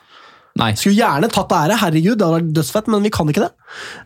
Nei. 0.55 0.69
Skulle 0.79 0.95
gjerne 1.01 1.27
tatt 1.35 1.51
ære, 1.51 1.75
herregud, 1.81 2.15
det 2.21 2.23
hadde 2.29 2.37
vært 2.39 2.53
dødsfett, 2.55 2.87
men 2.93 3.03
vi 3.03 3.11
kan 3.11 3.27
ikke 3.33 3.43
det. 3.43 3.49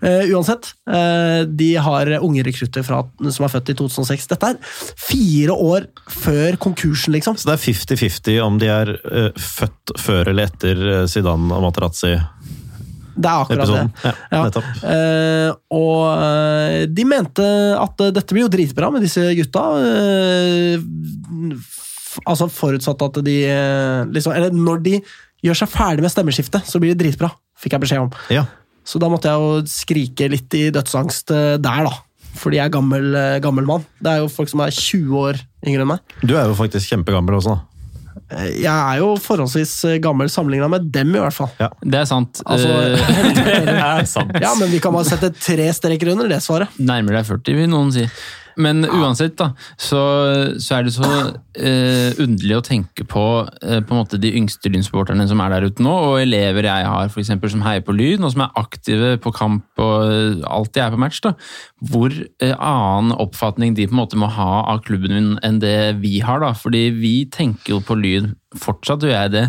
Uh, 0.00 0.30
uansett, 0.32 0.70
uh, 0.88 1.42
de 1.44 1.66
har 1.84 2.08
unge 2.24 2.44
rekrutter 2.46 2.86
fra, 2.86 3.02
som 3.28 3.44
er 3.44 3.52
født 3.52 3.68
i 3.74 3.76
2006. 3.76 4.24
Dette 4.30 4.48
er 4.54 4.70
fire 4.96 5.52
år 5.52 5.90
før 6.08 6.56
konkursen, 6.64 7.12
liksom. 7.18 7.36
Så 7.36 7.50
det 7.50 7.58
er 7.58 7.66
50-50 7.66 8.38
om 8.46 8.56
de 8.62 8.70
er 8.72 8.94
uh, 8.96 9.28
født 9.36 9.92
før 10.00 10.32
eller 10.32 10.48
etter 10.48 10.80
Zidane 11.12 11.52
og 11.52 11.66
Materazzi-episoden. 11.68 12.34
Det 13.18 13.26
er 13.26 13.40
akkurat 13.42 13.70
det. 13.74 13.86
Ja, 14.06 14.12
Ja. 14.30 14.42
Eh, 14.94 15.48
og 15.74 16.92
de 16.94 17.04
mente 17.10 17.46
at 17.74 18.04
dette 18.14 18.30
blir 18.36 18.44
jo 18.46 18.50
dritbra 18.52 18.92
med 18.94 19.02
disse 19.02 19.24
gutta. 19.34 19.64
Uh, 19.74 20.78
f- 21.58 22.20
altså 22.24 22.46
forutsatt 22.50 23.02
at 23.04 23.18
de 23.26 23.34
liksom 24.14 24.32
Eller 24.38 24.54
når 24.54 24.80
de 24.86 24.94
gjør 25.44 25.58
seg 25.62 25.70
ferdig 25.72 26.04
med 26.04 26.12
stemmeskiftet, 26.14 26.66
så 26.66 26.80
blir 26.82 26.94
det 26.94 27.02
dritbra, 27.04 27.30
fikk 27.60 27.76
jeg 27.76 27.84
beskjed 27.86 28.04
om. 28.08 28.10
Ja. 28.34 28.44
Så 28.88 28.98
da 29.02 29.10
måtte 29.12 29.28
jeg 29.30 29.38
jo 29.42 29.62
skrike 29.68 30.28
litt 30.32 30.54
i 30.56 30.68
dødsangst 30.74 31.30
eh, 31.36 31.56
der, 31.60 31.88
da. 31.88 31.94
Fordi 32.38 32.58
jeg 32.60 32.68
er 32.70 32.74
gammel, 32.74 33.08
eh, 33.18 33.38
gammel 33.44 33.66
mann. 33.68 33.84
Det 34.00 34.12
er 34.14 34.22
jo 34.22 34.28
folk 34.32 34.48
som 34.50 34.62
er 34.64 34.70
20 34.74 35.16
år 35.18 35.40
yngre 35.66 35.82
enn 35.84 35.90
meg. 35.90 36.14
Du 36.22 36.36
er 36.38 36.46
jo 36.48 36.56
faktisk 36.58 36.92
kjempegammel 36.94 37.36
også, 37.40 37.56
da. 37.56 37.64
Eh, 38.34 38.48
Jeg 38.62 38.72
er 38.72 38.98
jo 39.02 39.12
forholdsvis 39.22 39.74
gammel 40.04 40.28
sammenligna 40.32 40.68
med 40.72 40.88
dem, 40.94 41.12
i 41.16 41.20
hvert 41.22 41.36
fall. 41.36 41.50
Ja. 41.60 41.68
Det 41.84 42.00
er 42.02 42.08
sant. 42.08 42.40
Altså, 42.46 42.68
Det 43.68 43.76
er 43.76 44.04
sant. 44.08 44.32
ja, 44.40 44.54
men 44.58 44.72
vi 44.72 44.80
kan 44.84 44.94
bare 44.96 45.08
sette 45.08 45.30
tre 45.36 45.68
streker 45.76 46.14
under 46.16 46.28
det 46.32 46.40
svaret. 46.44 46.72
Nærmer 46.80 47.20
deg 47.20 47.28
40, 47.28 47.58
vil 47.62 47.70
noen 47.72 47.92
si. 47.94 48.06
Men 48.58 48.82
uansett, 48.82 49.36
da, 49.38 49.52
så, 49.78 50.00
så 50.58 50.78
er 50.78 50.86
det 50.86 50.94
så 50.96 51.06
eh, 51.06 52.16
underlig 52.18 52.56
å 52.58 52.64
tenke 52.66 53.06
på 53.08 53.24
eh, 53.62 53.78
på 53.78 53.94
en 53.94 54.00
måte 54.00 54.18
de 54.20 54.32
yngste 54.40 54.72
lynsupporterne 54.72 55.28
som 55.30 55.42
er 55.44 55.54
der 55.54 55.68
ute 55.70 55.84
nå, 55.84 55.94
og 56.10 56.22
elever 56.22 56.66
jeg 56.66 56.88
har 56.90 57.12
for 57.12 57.22
eksempel, 57.22 57.52
som 57.52 57.62
heier 57.66 57.84
på 57.86 57.94
Lyn, 57.94 58.24
og 58.26 58.34
som 58.34 58.44
er 58.46 58.58
aktive 58.58 59.14
på 59.22 59.32
kamp 59.36 59.84
og 59.84 59.96
eh, 60.10 60.42
alltid 60.50 60.82
er 60.84 60.94
på 60.94 61.02
match. 61.04 61.22
da, 61.24 61.34
Hvor 61.92 62.14
eh, 62.14 62.54
annen 62.54 63.14
oppfatning 63.14 63.78
de 63.78 63.86
på 63.86 63.94
en 63.94 64.02
måte 64.02 64.18
må 64.18 64.30
ha 64.34 64.64
av 64.74 64.82
klubben 64.86 65.14
min 65.14 65.34
enn 65.46 65.62
det 65.62 66.00
vi 66.02 66.18
har. 66.24 66.42
da, 66.42 66.54
fordi 66.58 66.88
vi 66.98 67.14
tenker 67.30 67.76
jo 67.76 67.82
på 67.84 67.98
Lyn, 67.98 68.34
fortsatt 68.58 69.06
gjør 69.06 69.14
jeg 69.14 69.36
det, 69.36 69.46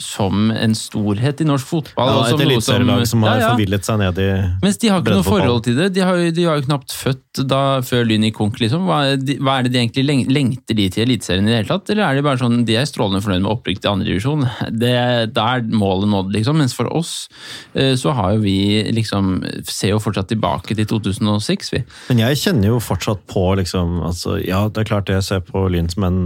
som 0.00 0.50
en 0.54 0.72
storhet 0.78 1.40
i 1.42 1.44
norsk 1.44 1.66
fotball. 1.68 2.08
Ja, 2.08 2.20
et 2.24 2.30
som- 2.30 2.40
eliteserielag 2.40 3.06
som 3.06 3.22
har 3.22 3.34
Ja, 3.36 3.40
ja. 3.42 3.48
forvillet 3.56 3.84
seg 3.84 3.98
ned 3.98 4.18
i 4.18 4.28
Mens 4.62 4.78
de 4.78 4.88
har 4.88 5.02
ikke 5.02 5.14
noe 5.18 5.22
forhold 5.26 5.64
til 5.64 5.76
det. 5.76 5.92
De, 5.92 6.00
har, 6.00 6.16
de 6.30 6.44
var 6.46 6.60
jo 6.60 6.66
knapt 6.68 6.94
født 6.94 7.42
da, 7.46 7.80
før 7.84 8.06
Lyn 8.08 8.22
gikk 8.24 8.34
konk. 8.38 8.60
Liksom. 8.62 8.86
Hva, 8.86 9.16
de, 9.20 9.36
hva 9.42 9.58
er 9.58 9.66
det 9.66 9.72
de 9.74 9.78
egentlig 9.82 10.04
leng, 10.06 10.22
lengter 10.32 10.74
de 10.78 10.88
til 10.88 11.04
Eliteserien 11.04 11.44
i 11.44 11.50
det 11.52 11.58
hele 11.58 11.68
tatt? 11.74 11.90
Eller 11.90 12.04
er 12.06 12.14
de 12.14 12.22
bare 12.22 12.38
sånn, 12.40 12.64
de 12.64 12.76
er 12.78 12.86
strålende 12.88 13.20
fornøyd 13.24 13.42
med 13.42 13.52
opprykk 13.52 13.80
til 13.82 13.90
andredivisjon? 13.92 14.46
Da 14.80 15.44
er 15.58 15.66
målet 15.68 16.08
nådd, 16.08 16.32
liksom. 16.32 16.56
Mens 16.62 16.72
for 16.72 16.88
oss 16.94 17.28
eh, 17.74 17.94
så 18.00 18.14
har 18.14 18.34
jo 18.36 18.40
vi 18.46 18.56
liksom 18.94 19.42
Ser 19.68 19.90
jo 19.90 19.98
fortsatt 19.98 20.28
tilbake 20.30 20.74
til 20.76 20.86
2006, 20.86 21.70
vi. 21.74 21.82
Men 22.08 22.18
jeg 22.18 22.36
kjenner 22.40 22.70
jo 22.72 22.78
fortsatt 22.80 23.26
på 23.26 23.56
liksom 23.58 24.00
altså, 24.06 24.38
Ja, 24.46 24.68
det 24.68 24.84
er 24.84 24.88
klart 24.94 25.08
jeg 25.12 25.22
ser 25.26 25.40
på 25.40 25.68
Lyn 25.70 25.88
som 25.90 26.04
en, 26.04 26.18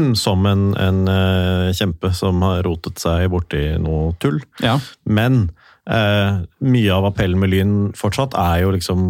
som 0.24 0.46
en, 0.46 0.70
en 0.78 1.02
eh, 1.08 1.72
kjempe 1.76 2.12
som 2.16 2.42
har 2.46 2.62
rotet 2.66 3.02
seg 3.02 3.28
borti 3.32 3.64
noe 3.82 4.14
tull. 4.22 4.40
Ja. 4.62 4.78
Men 5.04 5.44
eh, 5.90 6.42
mye 6.64 6.96
av 6.96 7.12
appellen 7.12 7.40
med 7.42 7.52
Lyn 7.52 7.76
fortsatt 7.98 8.36
er 8.38 8.64
jo 8.64 8.74
liksom 8.74 9.06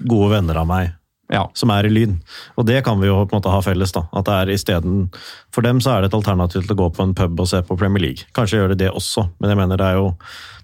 gode 0.00 0.32
venner 0.32 0.62
av 0.62 0.68
meg 0.70 0.94
ja. 1.32 1.44
som 1.54 1.70
er 1.70 1.86
i 1.86 1.92
Lyn. 1.92 2.18
Og 2.58 2.66
det 2.68 2.82
kan 2.86 3.00
vi 3.00 3.08
jo 3.08 3.20
på 3.22 3.34
en 3.34 3.40
måte 3.40 3.52
ha 3.52 3.60
felles. 3.64 3.92
da, 3.96 4.06
at 4.12 4.26
det 4.28 4.36
er 4.36 4.52
i 4.52 4.58
steden, 4.58 5.10
For 5.54 5.66
dem 5.66 5.80
så 5.80 5.94
er 5.94 6.02
det 6.02 6.10
et 6.10 6.18
alternativ 6.18 6.66
til 6.66 6.76
å 6.76 6.80
gå 6.84 6.88
på 6.96 7.06
en 7.06 7.14
pub 7.14 7.40
og 7.40 7.48
se 7.48 7.62
på 7.62 7.76
Premier 7.78 8.02
League. 8.02 8.26
Kanskje 8.36 8.60
gjør 8.60 8.74
det 8.74 8.80
det 8.84 8.90
også, 8.90 9.28
men 9.38 9.52
jeg 9.52 9.60
mener 9.60 9.80
det 9.80 9.86
er 9.86 10.00
jo 10.00 10.14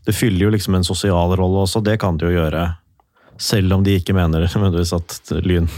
det 0.07 0.15
fyller 0.15 0.47
jo 0.47 0.53
liksom 0.55 0.77
en 0.79 0.87
sosial 0.87 1.35
rolle 1.39 1.65
også. 1.65 1.83
Det 1.83 1.99
kan 1.99 2.19
det 2.19 2.29
jo 2.29 2.37
gjøre, 2.37 2.69
selv 3.39 3.75
om 3.75 3.83
de 3.85 3.97
ikke 3.99 4.15
mener 4.15 4.47
nødvendigvis 4.47 4.95
at 4.95 5.35
Lyn 5.43 5.69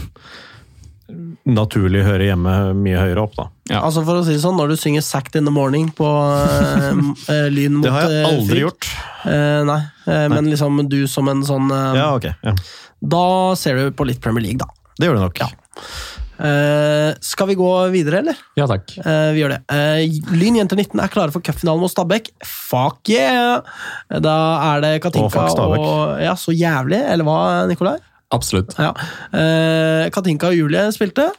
naturlig 1.49 2.03
hører 2.05 2.29
hjemme 2.29 2.53
mye 2.77 2.99
høyere 2.99 3.23
opp. 3.23 3.35
da. 3.37 3.47
Ja. 3.71 3.81
Altså 3.83 4.03
for 4.07 4.19
å 4.19 4.25
si 4.25 4.35
det 4.35 4.43
sånn, 4.43 4.57
Når 4.59 4.73
du 4.73 4.75
synger 4.81 5.05
'Sacked 5.05 5.35
in 5.39 5.45
the 5.45 5.53
Morning' 5.53 5.91
på 5.95 6.09
eh, 7.29 7.49
Lyn 7.53 7.79
mot 7.79 7.85
Det 7.85 7.93
har 7.93 8.07
jeg 8.07 8.21
eh, 8.21 8.29
aldri 8.29 8.49
frik, 8.49 8.63
gjort. 8.65 8.91
Uh, 9.25 9.61
nei, 9.69 9.81
eh, 10.07 10.27
men 10.31 10.49
liksom 10.49 10.79
du 10.89 11.01
som 11.07 11.27
en 11.29 11.43
sånn 11.45 11.69
Ja, 11.69 12.13
ok. 12.15 12.31
Ja. 12.43 12.55
Da 12.99 13.25
ser 13.55 13.75
du 13.79 13.91
på 13.95 14.07
litt 14.09 14.21
Premier 14.21 14.43
League, 14.43 14.59
da. 14.59 14.69
Det 14.99 15.07
gjør 15.07 15.19
du 15.19 15.25
nok. 15.27 15.43
Eh, 16.39 17.13
skal 17.19 17.49
vi 17.49 17.55
gå 17.59 17.69
videre, 17.91 18.21
eller? 18.23 18.37
Ja 18.55 18.67
takk. 18.69 18.93
Eh, 18.97 19.31
vi 19.35 19.41
gjør 19.41 19.57
det. 19.57 19.59
Eh, 19.75 20.19
Lyn 20.39 20.59
jenter 20.61 20.79
19 20.79 21.01
er 21.03 21.11
klare 21.11 21.35
for 21.35 21.43
cupfinalen 21.43 21.83
mot 21.83 21.91
Stabæk. 21.91 22.31
Fuck 22.47 23.11
yeah! 23.11 23.59
Da 24.23 24.35
er 24.69 24.85
det 24.85 24.93
Katinka 25.03 25.27
Og 25.27 25.33
fuck 25.35 25.59
og 25.59 26.21
Ja, 26.23 26.37
så 26.39 26.55
jævlig, 26.55 27.01
eller 27.11 27.27
hva, 27.27 27.39
Nikolai? 27.67 27.97
Absolutt. 28.35 28.75
Ja. 28.77 28.93
Eh, 29.33 30.07
Katinka 30.13 30.51
og 30.51 30.57
Julie 30.57 30.89
spilte, 30.95 31.29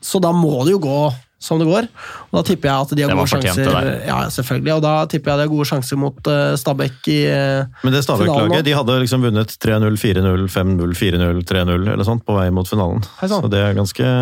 så 0.00 0.20
da 0.22 0.32
må 0.32 0.62
det 0.64 0.76
jo 0.76 0.82
gå 0.82 1.00
som 1.38 1.60
det 1.60 1.68
går. 1.68 1.86
Og 2.28 2.34
da 2.34 2.42
tipper 2.46 2.68
jeg 2.68 2.84
at 2.84 2.92
de 2.98 3.04
har 3.04 3.14
gode 3.14 3.30
sjanser. 3.30 3.68
Ja, 4.08 4.16
selvfølgelig. 4.34 4.72
Og 4.74 4.82
da 4.82 4.94
tipper 5.10 5.30
jeg 5.30 5.38
de 5.38 5.44
har 5.46 5.52
gode 5.52 5.66
sjanser 5.70 6.00
mot 6.00 6.30
uh, 6.30 6.56
Stabæk 6.58 7.10
i 7.14 7.18
uh, 7.30 7.78
Men 7.84 7.94
det 7.94 8.02
Stabæk-laget 8.02 8.66
de 8.66 8.74
hadde 8.74 8.98
liksom 9.04 9.22
vunnet 9.22 9.54
3-0, 9.62 10.00
4-0, 10.02 10.48
5-0, 10.50 10.96
4-0, 10.98 11.40
3-0 11.52 11.86
eller 11.94 12.08
sånt 12.08 12.26
på 12.26 12.34
vei 12.34 12.48
mot 12.54 12.68
finalen. 12.68 13.06
Så 13.22 13.40
det 13.52 13.62
er, 13.62 13.78
ganske, 13.78 14.12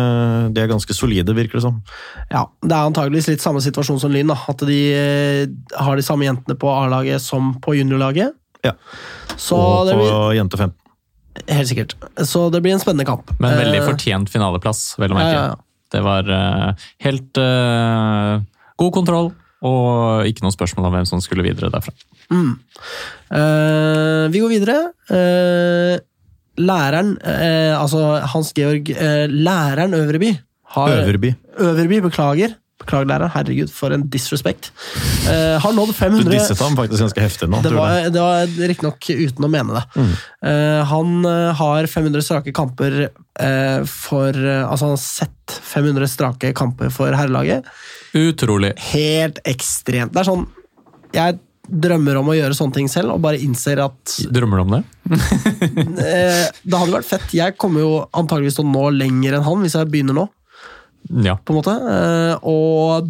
de 0.53 0.63
er 0.63 0.69
ganske 0.69 0.97
solide, 0.97 1.33
virker 1.37 1.57
det 1.57 1.65
som. 1.65 1.81
Ja, 2.29 2.45
det 2.61 2.73
er 2.73 2.85
antageligvis 2.85 3.31
litt 3.33 3.45
samme 3.45 3.65
situasjon 3.65 4.01
som 4.03 4.13
Lyn. 4.13 4.35
At 4.37 4.61
de 4.69 4.81
uh, 4.93 5.77
har 5.81 5.97
de 5.97 6.05
samme 6.05 6.29
jentene 6.29 6.57
på 6.59 6.69
A-laget 6.69 7.23
som 7.23 7.55
på 7.63 7.79
juniorlaget. 7.79 8.37
Ja. 8.65 8.77
Så 9.37 9.57
og 9.57 9.89
på 9.89 10.03
blir 10.03 10.37
jente 10.37 10.59
15. 10.59 10.77
Helt 11.47 11.69
sikkert. 11.69 11.95
Så 12.27 12.47
det 12.53 12.61
blir 12.65 12.75
en 12.75 12.81
spennende 12.83 13.07
kamp. 13.07 13.31
Men 13.39 13.57
veldig 13.59 13.81
Eh, 13.81 13.87
fortjent 13.87 14.31
finaleplass, 14.33 14.95
vel 14.99 15.13
å 15.13 15.17
merke. 15.19 15.33
Ja, 15.33 15.41
ja, 15.41 15.55
ja. 15.55 15.63
Det 15.93 16.01
var 16.03 16.27
uh, 16.27 16.87
helt 17.05 17.39
uh, 17.39 18.43
god 18.81 18.91
kontroll, 18.95 19.29
og 19.63 20.27
ikke 20.27 20.43
noe 20.43 20.51
spørsmål 20.51 20.89
om 20.89 20.97
hvem 20.97 21.07
som 21.07 21.21
skulle 21.23 21.45
videre 21.45 21.71
derfra. 21.71 21.93
Eh, 22.27 24.25
vi 24.33 24.41
går 24.43 24.51
videre. 24.51 24.75
Eh, 25.07 25.95
læreren, 26.57 27.13
altså 27.77 27.99
Hans 28.33 28.49
Georg 28.57 28.89
Læreren 29.29 29.93
Øverby 29.93 30.31
har 30.73 30.95
Øverby. 30.97 31.35
Øverby, 31.61 32.01
beklager. 32.01 32.55
Beklager, 32.77 33.09
lærer. 33.09 33.31
Herregud, 33.33 33.71
for 33.73 33.93
en 33.95 34.05
disrespect. 34.13 34.69
Uh, 35.25 35.57
har 35.63 35.73
nådd 35.73 35.93
Du 36.21 36.29
disset 36.29 36.59
ham 36.61 36.77
faktisk 36.77 37.01
ganske 37.07 37.23
heftig 37.23 37.49
nå. 37.49 37.61
Det 37.65 37.73
var, 37.73 38.09
det 38.13 38.21
var 38.21 38.51
riktignok 38.69 39.09
uten 39.09 39.47
å 39.47 39.51
mene 39.51 39.79
det. 39.79 40.05
Eh, 40.47 40.83
han 40.91 41.25
eh, 41.25 41.55
har 41.57 41.87
500 41.89 42.21
strake 42.23 42.53
kamper 42.55 42.99
uh, 43.07 43.81
for 43.89 44.35
Altså, 44.37 44.85
han 44.85 44.93
har 44.93 45.01
sett 45.01 45.57
500 45.73 46.11
strake 46.11 46.53
kamper 46.57 46.93
for 46.93 47.17
herrelaget. 47.17 47.65
Utrolig. 48.17 48.75
Helt 48.91 49.41
ekstremt. 49.47 50.13
Det 50.13 50.21
er 50.21 50.29
sånn 50.29 50.47
Jeg 51.15 51.39
drømmer 51.67 52.19
om 52.21 52.31
å 52.31 52.35
gjøre 52.37 52.55
sånne 52.55 52.77
ting 52.77 52.89
selv, 52.91 53.13
og 53.15 53.23
bare 53.23 53.39
innser 53.43 53.81
at 53.83 54.17
Drømmer 54.33 54.61
du 54.61 54.63
om 54.63 54.75
det? 54.77 54.81
eh, 56.07 56.45
det 56.63 56.79
hadde 56.79 56.93
vært 56.93 57.09
fett. 57.09 57.33
Jeg 57.35 57.57
kommer 57.59 57.83
jo 57.83 57.93
antageligvis 58.15 58.59
til 58.59 58.67
å 58.67 58.71
nå 58.71 58.85
lenger 58.95 59.37
enn 59.37 59.47
han 59.47 59.63
hvis 59.65 59.75
jeg 59.77 59.91
begynner 59.91 60.17
nå. 60.17 60.27
Ja. 61.09 61.37
på 61.37 61.53
en 61.53 61.59
måte. 61.59 61.73
Eh, 61.73 62.45
og 62.47 63.07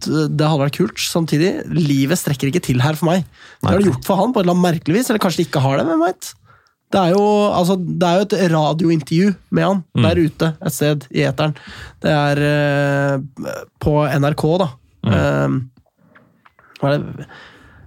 det 0.00 0.46
hadde 0.46 0.62
vært 0.64 0.78
kult. 0.78 1.00
Samtidig, 1.02 1.52
livet 1.76 2.18
strekker 2.18 2.50
ikke 2.50 2.64
til 2.64 2.80
her 2.82 2.96
for 2.98 3.10
meg. 3.10 3.26
Det 3.60 3.68
har 3.68 3.80
det 3.80 3.90
gjort 3.90 4.06
for 4.08 4.20
han 4.20 4.32
på 4.32 4.40
et 4.40 4.46
eller 4.46 4.56
annet 4.56 4.68
merkelig 4.68 4.96
vis, 4.96 5.10
eller 5.10 5.22
kanskje 5.22 5.42
det 5.42 5.50
ikke 5.50 5.64
har 5.64 5.80
det. 5.80 5.88
hvem 5.90 6.06
vet? 6.06 6.32
Det 6.90 6.98
er 6.98 7.12
jo, 7.14 7.26
altså, 7.54 7.76
det 7.78 8.06
er 8.06 8.16
jo 8.18 8.24
et 8.26 8.50
radiointervju 8.50 9.34
med 9.54 9.66
han 9.66 9.82
der 9.94 10.18
ute 10.18 10.48
et 10.58 10.74
sted 10.74 11.04
i 11.14 11.22
eteren. 11.22 11.54
Det 12.02 12.10
er 12.10 12.40
uh, 12.42 13.52
på 13.78 13.94
NRK, 14.10 14.44
da. 14.64 14.68
Er 16.80 16.96
det? 16.96 17.28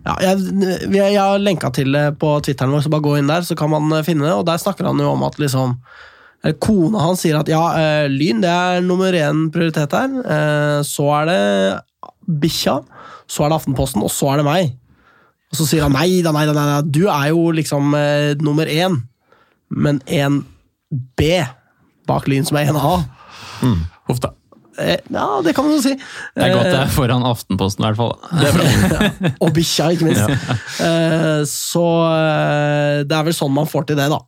Ja, 0.04 0.16
jeg, 0.20 0.90
jeg 0.92 1.16
har 1.16 1.40
lenka 1.40 1.70
til 1.72 1.94
det 1.96 2.18
på 2.20 2.36
Twitteren 2.44 2.74
vår, 2.76 2.84
så 2.84 2.92
bare 2.92 3.06
gå 3.06 3.16
inn 3.20 3.30
der, 3.32 3.46
så 3.48 3.56
kan 3.60 3.72
man 3.72 3.88
eh, 3.96 4.04
finne 4.04 4.28
det. 4.28 4.34
Og 4.36 4.44
der 4.48 4.60
snakker 4.60 4.90
han 4.90 5.00
jo 5.00 5.14
om 5.14 5.24
at 5.24 5.38
liksom 5.40 5.78
Kona 6.60 7.00
hans 7.06 7.22
sier 7.24 7.38
at 7.40 7.48
ja, 7.48 7.62
eh, 7.80 8.06
Lyn 8.12 8.42
det 8.44 8.52
er 8.52 8.82
nummer 8.84 9.16
én 9.16 9.46
prioritet 9.54 9.96
her. 9.96 10.18
Eh, 10.24 10.80
så 10.84 11.08
er 11.22 11.30
det 11.30 11.42
bikkja, 12.44 12.82
så 13.32 13.46
er 13.46 13.52
det 13.52 13.60
Aftenposten, 13.62 14.04
og 14.04 14.12
så 14.12 14.34
er 14.34 14.42
det 14.42 14.48
meg. 14.50 14.74
Og 15.54 15.60
så 15.62 15.68
sier 15.70 15.86
han 15.86 15.96
nei 15.96 16.22
da, 16.26 16.34
nei 16.36 16.46
da, 16.50 16.56
nei 16.58 16.68
da, 16.68 16.78
du 16.84 17.06
er 17.08 17.32
jo 17.32 17.50
liksom 17.56 17.96
eh, 17.96 18.34
nummer 18.44 18.68
én, 18.68 19.00
men 19.72 20.02
en 20.12 20.42
B 20.92 21.44
bak 22.10 22.28
Lyn 22.28 22.44
som 22.48 22.60
er 22.60 22.72
en 22.74 22.80
A. 22.80 22.96
Huff 24.10 24.20
da. 24.20 24.34
Eh, 24.82 24.98
ja, 25.14 25.28
det 25.46 25.54
kan 25.56 25.68
man 25.68 25.78
jo 25.78 25.82
si. 25.86 25.94
Det 25.94 26.44
er 26.44 26.56
godt 26.56 26.66
det 26.66 26.74
Eh, 26.74 26.82
er 26.82 26.92
foran 26.92 27.26
Aftenposten, 27.30 27.86
i 27.86 27.92
hvert 27.92 28.00
fall. 28.02 28.16
og 29.44 29.54
bikkja, 29.54 29.92
ikke 29.94 30.10
minst. 30.10 30.26
Ja. 30.82 31.46
så 31.48 31.86
eh, 32.10 33.04
det 33.08 33.16
er 33.16 33.28
vel 33.30 33.38
sånn 33.38 33.54
man 33.54 33.70
får 33.70 33.92
til 33.92 34.00
det, 34.02 34.10
da. 34.12 34.20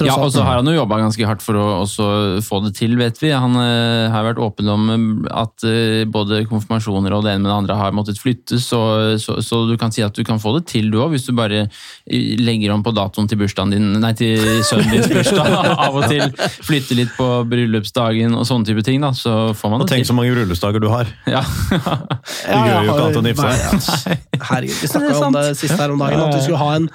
Ja, 0.00 0.16
og 0.16 0.30
så 0.32 0.44
har 0.44 0.60
han 0.60 0.68
jo 0.68 0.74
jobba 0.74 1.00
ganske 1.02 1.26
hardt 1.28 1.44
for 1.44 1.58
å 1.58 1.64
også 1.82 2.04
få 2.44 2.60
det 2.64 2.74
til, 2.78 2.96
vet 3.00 3.18
vi. 3.20 3.32
Han 3.32 3.56
uh, 3.58 4.10
har 4.12 4.26
vært 4.26 4.40
åpen 4.42 4.68
om 4.72 4.86
eh, 4.92 5.06
at 5.42 5.66
uh, 5.66 6.02
både 6.10 6.42
konfirmasjoner 6.50 7.14
og 7.16 7.24
det 7.26 7.34
ene 7.34 7.44
med 7.44 7.50
det 7.50 7.56
andre 7.56 7.78
har 7.78 7.96
måttet 7.96 8.20
flyttes, 8.20 8.66
så, 8.70 8.80
så, 9.20 9.38
så 9.44 9.62
du 9.68 9.76
kan 9.80 9.92
si 9.94 10.04
at 10.04 10.16
du 10.16 10.24
kan 10.26 10.40
få 10.42 10.54
det 10.58 10.66
til 10.70 10.90
du 10.92 11.00
òg, 11.00 11.14
hvis 11.14 11.28
du 11.28 11.32
bare 11.36 11.66
legger 12.10 12.74
om 12.74 12.84
på 12.84 12.92
datoen 12.96 13.28
til 13.30 13.40
bursdagen 13.40 13.74
din, 13.74 13.90
nei, 14.02 14.12
til 14.18 14.40
sønnen 14.66 14.92
din 14.94 15.08
bursdag 15.14 15.56
av 15.70 15.96
og 15.96 16.08
til. 16.10 16.26
Flytter 16.66 17.00
litt 17.02 17.12
på 17.16 17.28
bryllupsdagen 17.50 18.36
og 18.36 18.46
sånne 18.48 18.68
type 18.68 18.84
ting, 18.86 19.00
da, 19.04 19.12
så 19.16 19.52
får 19.56 19.74
man 19.74 19.84
Og 19.84 19.88
det 19.88 19.98
tenk 19.98 20.08
så 20.08 20.16
mange 20.16 20.34
bryllupsdager 20.36 20.82
du 20.82 20.90
har. 20.92 21.10
Ja. 21.30 21.44
Du 21.70 22.56
gjør 22.56 22.88
jo 22.88 22.94
ikke 22.94 22.98
annet 23.00 23.20
enn 23.20 23.30
å. 23.30 23.50
Nei, 23.50 24.18
Herregud, 24.40 24.76
vi 24.80 24.88
snakka 24.88 25.20
om 25.26 25.36
det 25.36 25.46
siste 25.58 25.70
sist 25.70 25.80
her 25.80 25.94
om 25.94 26.02
dagen, 26.02 26.20
at 26.20 26.36
vi 26.36 26.42
skulle 26.44 26.60
ha 26.60 26.76
en 26.76 26.88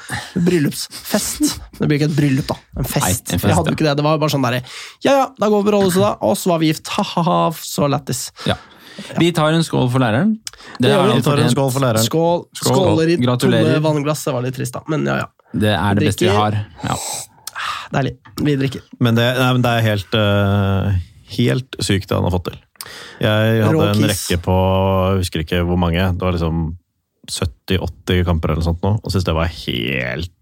bryllupsfest. 0.45 1.57
Det 1.79 1.87
blir 1.87 1.99
ikke 1.99 2.09
et 2.11 2.17
bryllup, 2.17 2.47
da. 2.51 2.54
En 2.75 2.87
fest. 2.87 3.03
Nei, 3.03 3.11
en 3.11 3.41
fest, 3.41 3.49
jeg 3.49 3.57
hadde 3.57 3.71
ja. 3.71 3.73
jo 3.73 3.79
ikke 3.79 3.87
det. 3.87 3.97
Det 3.99 4.05
var 4.05 4.21
bare 4.21 4.33
sånn 4.33 4.45
derre 4.45 4.61
Ja 5.05 5.17
ja, 5.19 5.27
da 5.39 5.49
går 5.51 5.61
vi 5.61 5.69
på 5.69 5.75
rådhuset, 5.75 6.01
da. 6.03 6.13
Og 6.27 6.39
så 6.39 6.53
var 6.53 6.63
vi 6.63 6.71
gift. 6.71 6.89
Ha-ha-ha, 6.95 7.37
så 7.59 7.91
lættis. 7.91 8.29
ja. 8.49 8.57
Vi 9.19 9.31
tar 9.35 9.51
en 9.51 9.63
skål 9.63 9.89
for 9.91 9.99
læreren. 9.99 10.37
Det 10.79 10.91
har 10.93 11.09
vi. 11.09 11.21
tar 11.21 11.41
en 11.43 11.51
skål 11.51 11.71
for 11.75 11.83
læreren. 11.83 12.05
Skål. 12.05 12.45
Skål. 12.55 12.75
Skåler 12.75 13.11
i 13.11 13.17
tomme 13.19 13.79
vannglass. 13.83 14.23
Det 14.27 14.35
var 14.35 14.45
litt 14.45 14.55
trist, 14.55 14.75
da. 14.77 14.83
Men 14.91 15.07
ja 15.09 15.17
ja. 15.23 15.31
Det 15.55 15.71
er 15.71 15.97
det 15.97 16.09
beste 16.09 16.27
vi 16.27 16.35
har. 16.35 16.57
Ja. 16.83 16.95
Deilig. 17.95 18.15
Vi 18.43 18.55
drikker. 18.59 18.87
Men 19.03 19.17
det, 19.17 19.25
nei, 19.39 19.49
men 19.55 19.63
det 19.63 19.71
er 19.71 19.85
helt, 19.85 20.15
uh, 20.19 20.95
helt 21.37 21.77
sykt 21.83 22.09
det 22.09 22.17
han 22.17 22.27
har 22.27 22.33
fått 22.35 22.49
til. 22.49 22.57
Jeg 23.23 23.61
hadde 23.65 23.85
en 23.93 24.07
rekke 24.11 24.39
på 24.45 24.55
jeg 24.55 25.21
husker 25.23 25.45
ikke 25.45 25.61
hvor 25.67 25.79
mange. 25.79 26.09
Det 26.15 26.25
var 26.25 26.35
liksom 26.35 26.65
70-80 27.31 28.25
kamper 28.27 28.53
eller 28.53 28.61
noe 28.61 28.67
sånt 28.67 28.83
nå. 28.85 28.95
Og 28.99 29.13
syntes 29.13 29.27
det 29.29 29.37
var 29.37 29.53
helt 29.53 30.33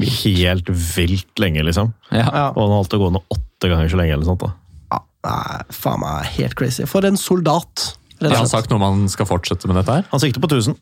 Helt 0.00 0.68
vilt 0.96 1.38
lenge, 1.40 1.62
liksom. 1.64 1.92
Ja. 2.12 2.50
Og 2.52 2.58
han 2.66 2.74
holdt 2.76 2.90
det 2.92 2.98
gående 3.00 3.22
åtte 3.32 3.70
ganger 3.70 3.88
så 3.88 3.96
lenge. 4.00 4.12
eller 4.12 4.24
sånt 4.28 4.40
da. 4.44 4.50
ja. 4.92 5.00
Nei, 5.26 5.62
faen 5.74 6.00
meg 6.02 6.26
helt 6.36 6.54
crazy. 6.54 6.84
For 6.86 7.04
en 7.08 7.16
soldat. 7.16 7.96
rett 8.20 8.30
og 8.30 8.30
Har 8.30 8.36
han 8.38 8.46
slett. 8.46 8.60
sagt 8.60 8.70
noe 8.70 8.76
om 8.78 8.84
han 8.86 9.08
skal 9.08 9.26
fortsette 9.26 9.66
med 9.66 9.76
dette 9.80 9.92
her? 9.96 10.04
Han 10.12 10.20
sikter 10.20 10.40
på 10.44 10.50
1000. 10.52 10.76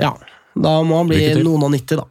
Ja. 0.00 0.14
Da 0.54 0.76
må 0.82 0.96
han 1.02 1.08
bli 1.10 1.18
Lykke 1.20 1.34
til. 1.40 1.44
noen 1.46 1.62
og 1.66 1.70
nitti, 1.74 1.96
da. 1.98 2.06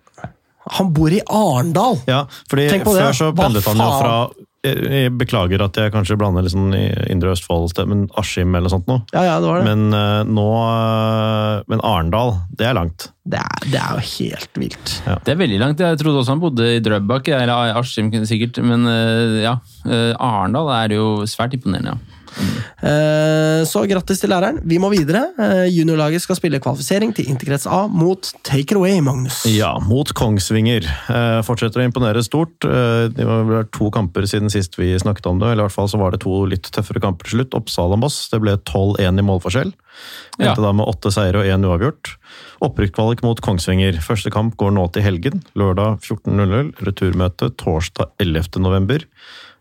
Han 0.77 0.91
bor 0.93 1.09
i 1.09 1.21
Arendal! 1.25 1.97
Ja, 2.05 2.25
fordi 2.51 2.67
Tenk 2.69 2.83
på 2.85 2.93
det, 2.93 3.01
Før 3.07 3.15
så 3.17 3.31
hva 3.31 3.45
pendlet 3.47 3.65
han 3.65 3.79
jo 3.79 3.87
faen? 3.89 4.03
fra 4.03 4.48
jeg 4.65 5.09
jeg 5.09 5.11
beklager 5.15 5.61
at 5.63 5.77
jeg 5.79 5.91
kanskje 5.93 6.17
blander 6.19 6.43
i 6.75 6.83
Indre 7.11 7.31
Østfold, 7.31 7.71
men 7.87 8.07
Askim 8.19 8.55
eller 8.57 8.71
sånt 8.71 8.89
noe. 8.91 9.05
Ja, 9.13 9.23
ja, 9.23 9.37
det 9.39 9.47
var 9.47 9.61
det. 9.61 9.69
Men 9.69 9.95
eh, 9.95 10.27
nå 10.27 10.47
eh, 10.65 11.63
Men 11.71 11.83
Arendal, 11.87 12.35
det 12.59 12.67
er 12.67 12.75
langt. 12.75 13.09
Det 13.29 13.39
er, 13.39 13.65
det 13.69 13.79
er 13.79 13.95
jo 13.95 14.05
helt 14.09 14.59
vilt. 14.59 14.93
Det 15.05 15.33
er 15.33 15.39
veldig 15.39 15.59
langt. 15.61 15.83
Jeg 15.83 15.99
trodde 16.01 16.23
også 16.23 16.35
han 16.35 16.43
bodde 16.43 16.67
i 16.75 16.83
Drøbak, 16.83 17.29
eller 17.35 17.75
Askim 17.79 18.11
sikkert. 18.27 18.59
Men 18.65 18.87
eh, 18.89 19.41
ja, 19.45 19.55
eh, 19.87 20.11
Arendal 20.17 20.71
er 20.75 20.97
jo 20.97 21.09
svært 21.29 21.55
imponerende, 21.55 21.95
ja. 21.95 22.18
Eh, 22.79 23.63
Så 23.67 23.83
grattis 23.89 24.21
til 24.21 24.31
læreren. 24.31 24.59
Vi 24.63 24.77
må 24.79 24.89
videre. 24.93 25.25
Eh, 25.39 25.65
Juniorlaget 25.73 26.23
skal 26.23 26.37
spille 26.39 26.61
kvalifisering 26.63 27.13
til 27.15 27.27
Interkrets 27.29 27.67
A 27.67 27.87
mot 27.87 28.31
Take 28.43 28.71
It 28.71 28.77
Away, 28.77 28.99
Magnus. 29.03 29.41
Ja, 29.51 29.73
mot 29.83 30.07
Kongsvinger. 30.15 30.85
Eh, 31.09 31.41
fortsetter 31.43 31.81
å 31.83 31.87
imponere 31.89 32.23
stort. 32.23 32.55
Det 32.59 33.25
var 33.25 33.67
to 33.75 33.89
kamper 33.91 34.27
siden 34.29 34.49
sist 34.51 34.77
vi 34.79 34.93
snakket 34.99 35.27
om 35.27 35.39
det. 35.39 35.51
eller 35.51 35.63
i 35.63 35.67
hvert 35.67 35.75
fall 35.75 35.87
så 35.91 35.99
var 35.99 36.11
det 36.11 36.21
to 36.21 36.45
litt 36.45 36.69
tøffere 36.71 37.01
kamper 37.03 37.27
til 37.27 37.39
slutt. 37.39 37.57
Oppsal 37.57 37.93
og 37.93 37.99
Moss. 37.99 38.29
Det 38.29 38.39
ble 38.41 38.57
12-1 38.57 39.19
i 39.19 39.25
målforskjell. 39.25 39.73
Ja. 40.39 40.53
Da 40.55 40.71
med 40.71 40.87
åtte 40.87 41.11
seire 41.11 41.41
og 41.41 41.49
én 41.49 41.65
uavgjort. 41.67 42.15
Opprykkskvalik 42.63 43.23
mot 43.23 43.39
Kongsvinger. 43.43 43.99
Første 44.03 44.31
kamp 44.31 44.55
går 44.59 44.71
nå 44.75 44.87
til 44.93 45.03
helgen. 45.03 45.43
Lørdag 45.59 45.99
14.00. 46.03 46.73
Returmøte 46.85 47.51
torsdag 47.59 48.11
11. 48.19 48.59
november. 48.63 49.03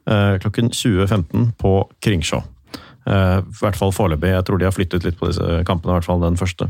Eh, 0.09 0.39
klokken 0.43 0.71
20.15 0.71 1.53
på 1.59 1.73
Kringsjå. 2.05 2.43
Eh, 3.09 3.38
I 3.40 3.59
hvert 3.62 3.79
fall 3.79 3.94
foreløpig. 3.94 4.33
Jeg 4.35 4.47
tror 4.47 4.61
de 4.61 4.68
har 4.68 4.77
flyttet 4.77 5.07
litt 5.07 5.18
på 5.21 5.31
disse 5.31 5.62
kampene, 5.68 5.94
i 5.94 5.99
hvert 5.99 6.09
fall 6.09 6.23
den 6.25 6.38
første. 6.40 6.68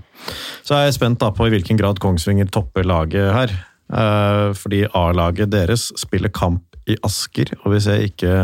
Så 0.63 0.77
jeg 0.77 0.93
er 0.93 0.97
spent 0.97 1.21
da 1.23 1.33
på 1.35 1.49
i 1.49 1.53
hvilken 1.55 1.81
grad 1.81 2.01
Kongsvinger 2.03 2.51
topper 2.55 2.87
laget 2.87 3.33
her. 3.35 3.55
Eh, 3.89 4.49
fordi 4.59 4.85
A-laget 4.97 5.53
deres 5.55 5.89
spiller 5.99 6.33
kamp 6.35 6.65
i 6.89 6.97
Asker, 7.05 7.55
og 7.65 7.73
hvis 7.75 7.89
jeg 7.91 8.13
ikke 8.13 8.35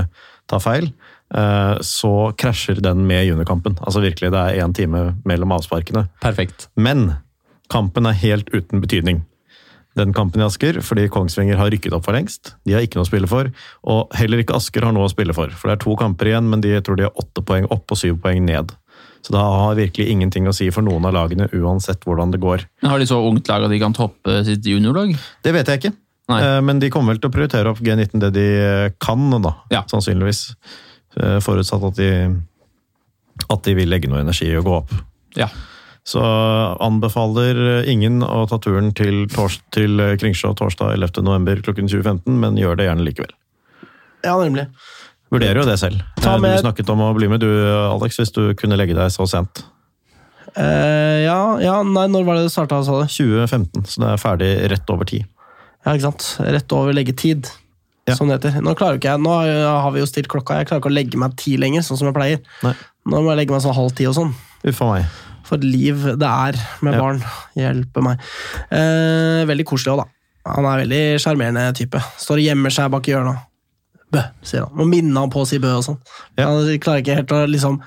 tar 0.51 0.61
feil, 0.61 0.91
eh, 1.35 1.77
så 1.85 2.33
krasjer 2.41 2.83
den 2.85 3.07
med 3.09 3.29
juniorkampen. 3.29 3.79
Altså 3.85 4.03
virkelig, 4.05 4.33
det 4.35 4.41
er 4.41 4.65
én 4.65 4.75
time 4.77 5.15
mellom 5.25 5.55
avsparkene. 5.57 6.09
Perfekt. 6.25 6.69
Men 6.77 7.13
kampen 7.73 8.07
er 8.07 8.19
helt 8.25 8.51
uten 8.53 8.83
betydning. 8.83 9.25
Den 9.95 10.13
kampen 10.17 10.43
i 10.43 10.45
Asker, 10.47 10.81
fordi 10.83 11.07
Kongsvinger 11.13 11.59
har 11.61 11.71
rykket 11.71 11.95
opp 11.95 12.07
for 12.09 12.17
lengst. 12.17 12.55
De 12.67 12.75
har 12.75 12.83
ikke 12.83 12.99
noe 12.99 13.07
å 13.07 13.11
spille 13.11 13.29
for. 13.31 13.51
Og 13.87 14.15
heller 14.19 14.43
ikke 14.43 14.57
Asker 14.59 14.83
har 14.89 14.95
noe 14.97 15.07
å 15.07 15.13
spille 15.13 15.37
for. 15.37 15.53
For 15.55 15.71
det 15.71 15.77
er 15.77 15.83
to 15.85 15.95
kamper 16.01 16.33
igjen, 16.33 16.49
men 16.51 16.65
de 16.65 16.73
tror 16.83 16.99
de 16.99 17.07
har 17.07 17.15
åtte 17.21 17.45
poeng 17.47 17.69
opp 17.71 17.95
og 17.95 18.01
syv 18.01 18.19
poeng 18.25 18.43
ned. 18.49 18.75
Så 19.25 19.33
det 19.33 19.41
har 19.41 19.77
virkelig 19.79 20.09
ingenting 20.13 20.49
å 20.51 20.53
si 20.53 20.67
for 20.75 20.85
noen 20.85 21.07
av 21.09 21.15
lagene, 21.17 21.47
uansett 21.57 22.03
hvordan 22.05 22.35
det 22.35 22.43
går. 22.43 22.67
Men 22.83 22.91
Har 22.93 22.99
de 23.01 23.07
så 23.09 23.21
ungt 23.25 23.49
lag 23.49 23.65
at 23.65 23.73
de 23.73 23.79
kan 23.81 23.95
toppe 23.97 24.41
sitt 24.45 24.67
juniorlag? 24.69 25.15
Det 25.47 25.55
vet 25.55 25.71
jeg 25.71 25.81
ikke. 25.81 25.95
Nei. 26.33 26.41
Eh, 26.43 26.61
Men 26.65 26.81
de 26.83 26.91
kommer 26.93 27.15
vel 27.15 27.23
til 27.23 27.31
å 27.31 27.35
prioritere 27.37 27.71
opp 27.73 27.81
G19 27.85 28.21
det 28.27 28.33
de 28.37 28.45
eh, 28.65 28.91
kan, 29.01 29.31
da. 29.45 29.55
Ja. 29.73 29.85
Sannsynligvis. 29.89 30.43
Eh, 31.17 31.39
Forutsatt 31.45 31.87
at 31.89 31.97
de, 32.01 32.11
at 33.49 33.65
de 33.65 33.75
vil 33.79 33.89
legge 33.93 34.11
noe 34.11 34.21
energi 34.25 34.51
i 34.51 34.59
å 34.59 34.65
gå 34.65 34.77
opp. 34.83 34.93
Ja. 35.39 35.49
Så 36.05 36.21
anbefaler 36.85 37.85
ingen 37.89 38.21
å 38.23 38.43
ta 38.49 38.59
turen 38.61 38.91
til, 38.97 39.25
tors 39.33 39.57
til 39.73 39.97
Kringsjå 40.21 40.51
torsdag 40.59 40.93
11. 40.99 41.23
november 41.25 41.63
klokken 41.65 41.89
20.15, 41.89 42.29
men 42.43 42.59
gjør 42.61 42.77
det 42.77 42.89
gjerne 42.91 43.07
likevel. 43.07 43.33
Ja, 44.25 44.35
nemlig. 44.41 44.67
Vurderer 45.33 45.63
jo 45.63 45.65
det 45.69 45.79
selv. 45.81 46.03
Ta 46.21 46.35
Eh, 46.35 46.41
med- 46.41 46.59
Du 46.59 46.63
snakket 46.69 46.91
om 46.93 47.01
å 47.01 47.15
bli 47.17 47.27
med 47.29 47.41
du, 47.41 47.49
Alex, 47.49 48.19
hvis 48.19 48.33
du 48.33 48.55
kunne 48.55 48.77
legge 48.77 48.95
deg 48.95 49.09
så 49.11 49.27
sent. 49.27 49.65
Eh, 50.57 51.25
ja, 51.25 51.59
ja, 51.59 51.83
nei, 51.83 52.07
når 52.07 52.25
var 52.25 52.35
det 52.37 52.45
det 52.45 52.53
starta, 52.53 52.85
sa 52.85 53.01
du? 53.01 53.07
2015, 53.09 53.83
så 53.89 54.01
det 54.05 54.09
er 54.13 54.23
ferdig 54.23 54.71
rett 54.71 54.91
over 54.91 55.05
tid. 55.09 55.25
Ja, 55.87 55.93
ikke 55.97 56.13
sant. 56.13 56.37
Rett 56.41 56.73
over 56.73 56.93
leggetid, 56.93 57.49
Ja. 58.07 58.15
som 58.15 58.29
det 58.29 58.43
heter. 58.43 58.61
Nå 58.63 58.75
klarer 58.77 58.99
ikke 59.01 59.11
jeg, 59.17 59.21
nå 59.21 59.33
har 59.83 59.91
vi 59.91 60.01
jo 60.01 60.07
stilt 60.07 60.29
klokka, 60.29 60.59
jeg 60.61 60.67
klarer 60.69 60.81
ikke 60.81 60.93
å 60.93 60.95
legge 60.95 61.17
meg 61.17 61.35
ti 61.37 61.57
lenger, 61.57 61.81
sånn 61.81 61.97
som 61.99 62.07
jeg 62.13 62.15
pleier. 62.15 62.41
Nei. 62.63 62.75
Nå 63.07 63.23
må 63.25 63.35
jeg 63.35 63.39
legge 63.49 63.51
meg 63.53 63.63
sånn 63.63 63.75
halv 63.75 63.95
ti 63.97 64.05
og 64.07 64.15
sånn. 64.15 64.35
Uffa 64.65 64.93
meg. 64.95 65.05
For 65.45 65.61
et 65.61 65.67
liv 65.69 66.05
det 66.21 66.29
er 66.29 66.59
med 66.85 66.99
barn. 66.99 67.23
Hjelpe 67.59 68.05
meg. 68.05 68.23
Eh, 68.73 69.45
veldig 69.49 69.67
koselig 69.69 69.95
òg, 69.95 70.05
da. 70.05 70.11
Han 70.55 70.69
er 70.69 70.83
veldig 70.85 71.03
sjarmerende 71.23 71.65
type. 71.77 72.01
Står 72.21 72.41
og 72.41 72.49
gjemmer 72.49 72.75
seg 72.75 72.91
bak 72.93 73.09
hjørnet. 73.09 73.45
Bø, 74.15 74.23
sier 74.47 74.67
han. 74.67 74.75
Må 74.79 74.87
minne 74.89 75.17
han 75.17 75.33
på 75.33 75.43
å 75.43 75.49
si 75.49 75.59
bø 75.63 75.73
og 75.79 75.87
sånn. 75.87 76.01
Ja. 76.39 76.51
Han 76.51 76.69
klarer 76.83 77.03
ikke 77.03 77.19
helt 77.19 77.33
å 77.35 77.45
liksom 77.51 77.81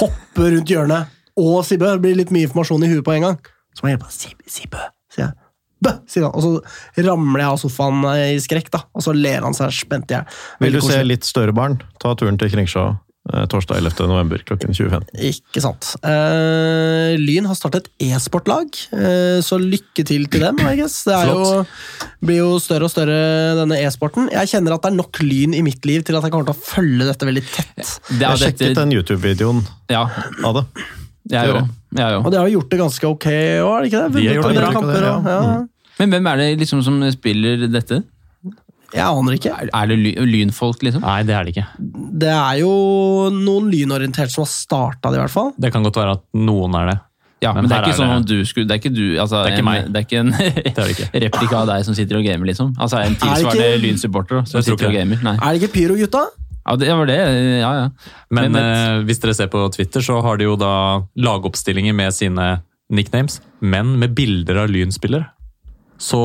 hoppe 0.00 0.48
rundt 0.54 0.70
hjørnet 0.70 1.20
og 1.40 1.60
si 1.66 1.78
bø. 1.80 1.92
Det 1.94 2.04
blir 2.04 2.18
litt 2.18 2.32
mye 2.34 2.48
informasjon 2.48 2.86
i 2.86 2.90
huet 2.90 3.06
på 3.06 3.14
en 3.16 3.28
gang. 3.28 3.38
Så 3.76 3.84
må 3.84 3.92
jeg 3.92 3.98
hjelpe. 3.98 4.10
Si, 4.14 4.34
si 4.50 4.70
bø, 4.70 4.82
sier 5.12 5.28
jeg. 5.28 5.36
Bø, 5.80 5.94
sier 6.10 6.26
han. 6.26 6.34
Og 6.36 6.44
så 6.44 7.06
ramler 7.06 7.44
jeg 7.44 7.54
av 7.54 7.60
sofaen 7.62 8.02
i 8.34 8.40
skrekk, 8.42 8.72
da. 8.74 8.82
Og 8.92 9.06
så 9.06 9.14
ler 9.16 9.46
han 9.46 9.56
seg 9.56 9.72
spent 9.78 10.12
i 10.12 10.18
hjel. 10.18 10.40
Vil 10.60 10.76
du 10.76 10.82
se 10.84 10.98
litt 11.06 11.28
større 11.28 11.54
barn, 11.56 11.78
ta 12.02 12.12
turen 12.18 12.40
til 12.40 12.52
Kringsjå 12.52 12.84
eh, 12.90 12.98
torsdag 13.28 13.76
11. 13.76 14.06
november 14.08 14.40
klokken 14.48 14.72
20.15. 14.74 15.10
Ikke 15.28 15.60
sant. 15.62 15.90
Uh, 16.02 17.12
Lyn 17.20 17.46
har 17.46 17.54
startet 17.58 17.90
e-sportlag, 18.02 18.72
uh, 18.96 19.38
så 19.44 19.58
lykke 19.60 20.04
til 20.08 20.24
til 20.32 20.40
dem. 20.46 20.58
I 20.64 20.76
guess. 20.80 21.02
Det 21.06 21.14
er 21.14 21.28
jo, 21.30 21.64
blir 22.24 22.40
jo 22.40 22.54
større 22.62 22.88
og 22.88 22.92
større, 22.94 23.18
denne 23.60 23.78
e-sporten. 23.84 24.30
Jeg 24.32 24.50
kjenner 24.54 24.74
at 24.74 24.86
det 24.86 24.92
er 24.92 24.96
nok 24.96 25.20
Lyn 25.22 25.54
i 25.54 25.62
mitt 25.66 25.84
liv 25.86 26.02
til 26.06 26.16
at 26.18 26.24
jeg 26.26 26.32
kommer 26.34 26.48
til 26.48 26.56
å 26.56 26.62
følge 26.70 27.10
dette 27.10 27.28
veldig 27.28 27.44
tett. 27.52 27.92
Det 28.08 28.24
er 28.24 28.24
Jeg 28.24 28.42
sjekket 28.46 28.64
dette, 28.64 28.78
den 28.80 28.96
YouTube-videoen 28.96 29.60
ja, 29.92 30.06
av 30.46 30.56
det. 30.60 30.64
jeg 31.36 31.52
òg. 31.58 31.68
Jeg 32.00 32.22
Og 32.22 32.30
de 32.32 32.38
har 32.38 32.48
jo 32.48 32.56
gjort 32.60 32.70
det 32.72 32.78
ganske 32.80 33.06
ok 33.10 33.26
òg, 33.28 33.74
er 33.74 33.82
det 33.84 33.90
ikke 33.90 34.00
det? 34.00 34.10
De 34.16 34.26
har 34.30 34.40
gjort 34.40 34.48
det, 34.48 34.54
det 34.54 34.60
det. 34.60 34.64
bra. 34.64 34.80
kamper, 34.80 35.10
og- 35.10 35.30
Ja. 35.30 35.40
Mm. 35.60 35.68
Men 36.00 36.10
hvem 36.14 36.26
er 36.30 36.36
det 36.40 36.48
liksom 36.62 36.82
som 36.82 36.96
spiller 37.12 37.66
dette? 37.68 38.02
Jeg 38.94 39.06
aner 39.06 39.36
ikke. 39.36 39.52
Er, 39.54 39.68
er 39.74 39.86
det 39.90 39.98
ly, 40.00 40.12
lynfolk, 40.26 40.82
liksom? 40.82 41.02
Nei, 41.04 41.20
det 41.28 41.34
er 41.36 41.44
det 41.46 41.52
ikke. 41.54 41.66
Det 42.24 42.32
er 42.34 42.56
jo 42.62 42.72
noen 43.34 43.68
lynorienterte 43.70 44.32
som 44.34 44.42
har 44.44 44.50
starta 44.50 45.12
det, 45.12 45.20
i 45.20 45.22
hvert 45.24 45.34
fall. 45.34 45.52
Det 45.60 45.70
kan 45.74 45.84
godt 45.86 46.00
være 46.00 46.16
at 46.18 46.24
noen 46.34 46.74
er 46.80 46.90
det. 46.90 46.96
Ja, 47.40 47.54
Men 47.56 47.64
men, 47.64 47.70
det 47.70 47.76
her 47.78 47.82
er 47.82 47.86
ikke 47.86 47.94
er 47.94 48.00
sånn 48.02 48.10
det- 48.10 48.16
om 48.20 48.24
du 48.28 48.44
skulle 48.44 48.66
Det 48.68 48.74
er 48.74 48.80
ikke 48.82 48.90
du 48.92 49.16
altså, 49.16 49.38
Det 49.46 49.52
er 49.52 49.54
ikke 49.54 49.62
en, 49.62 49.64
meg. 49.64 49.86
Det 49.88 49.96
er 49.96 50.04
ikke 50.04 50.18
en 50.20 50.30
Det 50.36 50.74
er 50.76 50.84
det 50.84 50.92
ikke. 50.92 51.06
replika 51.24 51.56
av 51.62 51.70
deg 51.70 51.86
som 51.86 51.94
sitter 51.96 52.18
og 52.18 52.24
gamer, 52.26 52.46
liksom? 52.50 52.74
Altså 52.76 52.98
en 53.00 53.14
ikke- 53.16 53.30
tilsvarende 53.30 53.78
lynsupporter 53.86 54.42
som 54.44 54.58
Jeg 54.58 54.66
tror 54.66 54.76
sitter 54.76 54.88
og 54.90 54.92
ikke 54.92 55.00
gamer? 55.00 55.22
Nei. 55.24 55.36
Er 55.40 55.54
det 55.56 55.62
ikke 55.62 55.72
Pyro-gutta? 55.78 56.24
Ja, 56.60 56.74
det 56.76 56.90
var 56.92 57.06
det. 57.08 57.16
Ja, 57.62 57.70
ja. 57.78 57.86
Men, 58.30 58.52
Men- 58.52 58.60
eh, 58.60 59.04
hvis 59.08 59.22
dere 59.22 59.34
ser 59.34 59.48
på 59.48 59.62
Twitter, 59.72 60.04
så 60.04 60.20
har 60.22 60.36
de 60.36 60.44
jo 60.44 60.56
da 60.60 61.00
lagoppstillinger 61.16 61.94
med 61.96 62.12
sine 62.12 62.60
nicknames, 62.92 63.40
men 63.62 63.94
med 63.98 64.14
bilder 64.14 64.60
av 64.64 64.68
Lyn-spillere. 64.68 65.30
Så 66.00 66.18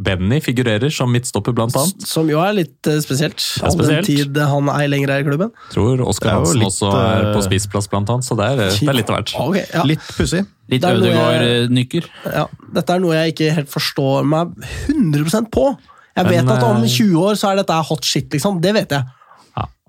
Benny 0.00 0.38
figurerer 0.40 0.88
som 0.92 1.10
midtstopper, 1.12 1.52
blant 1.52 1.74
annet. 1.76 2.06
Som 2.08 2.30
jo 2.32 2.38
er 2.40 2.54
litt 2.56 2.88
eh, 2.88 3.00
spesielt. 3.04 3.42
er 3.60 3.68
All 3.68 3.82
den 3.82 4.06
tid 4.06 4.38
han 4.40 4.70
ei 4.72 4.86
lenger 4.88 5.12
er 5.12 5.24
i 5.24 5.26
klubben. 5.26 5.50
Tror 5.74 6.00
Oskar 6.08 6.38
Hansen 6.38 6.62
litt, 6.62 6.70
også 6.70 6.88
er 6.88 7.28
på 7.28 7.42
spiseplass 7.44 7.84
spissplass, 7.84 7.90
blant 7.92 8.12
annet, 8.14 8.26
så 8.26 8.36
det 8.38 8.46
er, 8.48 8.62
det 8.72 8.88
er 8.88 8.96
litt 8.96 9.12
av 9.12 9.18
hvert. 9.18 9.34
Okay, 9.44 9.64
ja. 9.68 9.82
Litt 9.88 10.06
pussig. 10.16 10.40
Litt 10.72 10.86
er 10.88 11.00
Ødegaard-nykker. 11.00 12.08
Ja, 12.32 12.46
dette 12.78 12.96
er 12.96 13.02
noe 13.04 13.18
jeg 13.18 13.34
ikke 13.34 13.50
helt 13.58 13.68
forstår 13.72 14.24
meg 14.30 14.56
100% 14.88 15.52
på. 15.52 15.66
Jeg 16.14 16.30
vet 16.30 16.46
Men, 16.46 16.54
at 16.56 16.64
om 16.64 16.80
eh, 16.80 16.88
20 16.88 17.28
år 17.28 17.36
så 17.36 17.52
er 17.52 17.60
dette 17.60 17.76
hot 17.90 18.08
shit, 18.08 18.30
liksom. 18.32 18.62
Det 18.64 18.72
vet 18.76 18.96
jeg. 18.96 19.04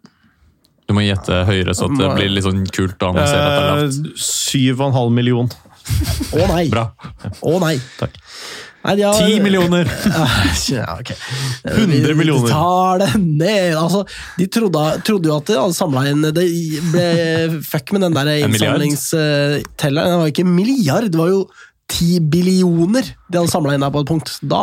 Du 0.91 0.95
må 0.99 1.05
gjette 1.07 1.45
høyere, 1.47 1.70
så 1.78 1.86
at 1.86 1.95
det 2.01 2.09
blir 2.16 2.32
litt 2.34 2.43
sånn 2.49 2.64
kult 2.74 2.99
å 3.07 3.12
annonsere 3.12 3.45
at 3.47 3.53
det 3.55 3.61
er 3.62 3.68
lavt. 3.70 3.99
Eh, 4.11 4.22
Syv 4.26 4.80
og 4.82 4.88
en 4.88 4.97
halv 4.99 5.12
million. 5.14 5.53
Å 6.34 6.49
nei! 6.51 6.64
Bra. 6.72 6.88
Å 7.47 7.53
nei! 7.62 7.76
Takk. 8.01 8.18
De 8.81 9.05
har, 9.05 9.16
Ti 9.20 9.41
millioner! 9.45 9.89
Ja, 10.70 10.97
okay. 11.01 11.16
100 11.64 12.14
millioner. 12.16 12.47
De 12.47 12.53
tar 12.53 13.03
det 13.03 13.11
ned. 13.20 13.74
Altså, 13.76 14.05
de 14.39 14.47
trodde, 14.47 14.85
trodde 15.05 15.28
jo 15.28 15.37
at 15.37 15.51
de 15.51 15.59
hadde 15.59 15.76
samla 15.76 16.05
inn 16.09 16.24
Det 16.33 16.47
ble 16.93 17.09
fuck 17.66 17.93
med 17.93 18.07
den 18.07 18.16
der 18.16 18.31
innsamlingstelleren. 18.47 20.14
Det 20.14 20.22
var 20.22 20.33
ikke 20.33 20.47
en 20.47 20.55
milliard, 20.57 21.11
det 21.12 21.20
var 21.20 21.33
jo 21.33 21.43
ti 21.91 22.20
billioner 22.22 23.03
de 23.03 23.39
hadde 23.41 23.51
samla 23.51 23.74
inn 23.74 23.85
der 23.85 23.93
på 23.93 24.05
et 24.05 24.11
punkt. 24.11 24.33
Da 24.47 24.62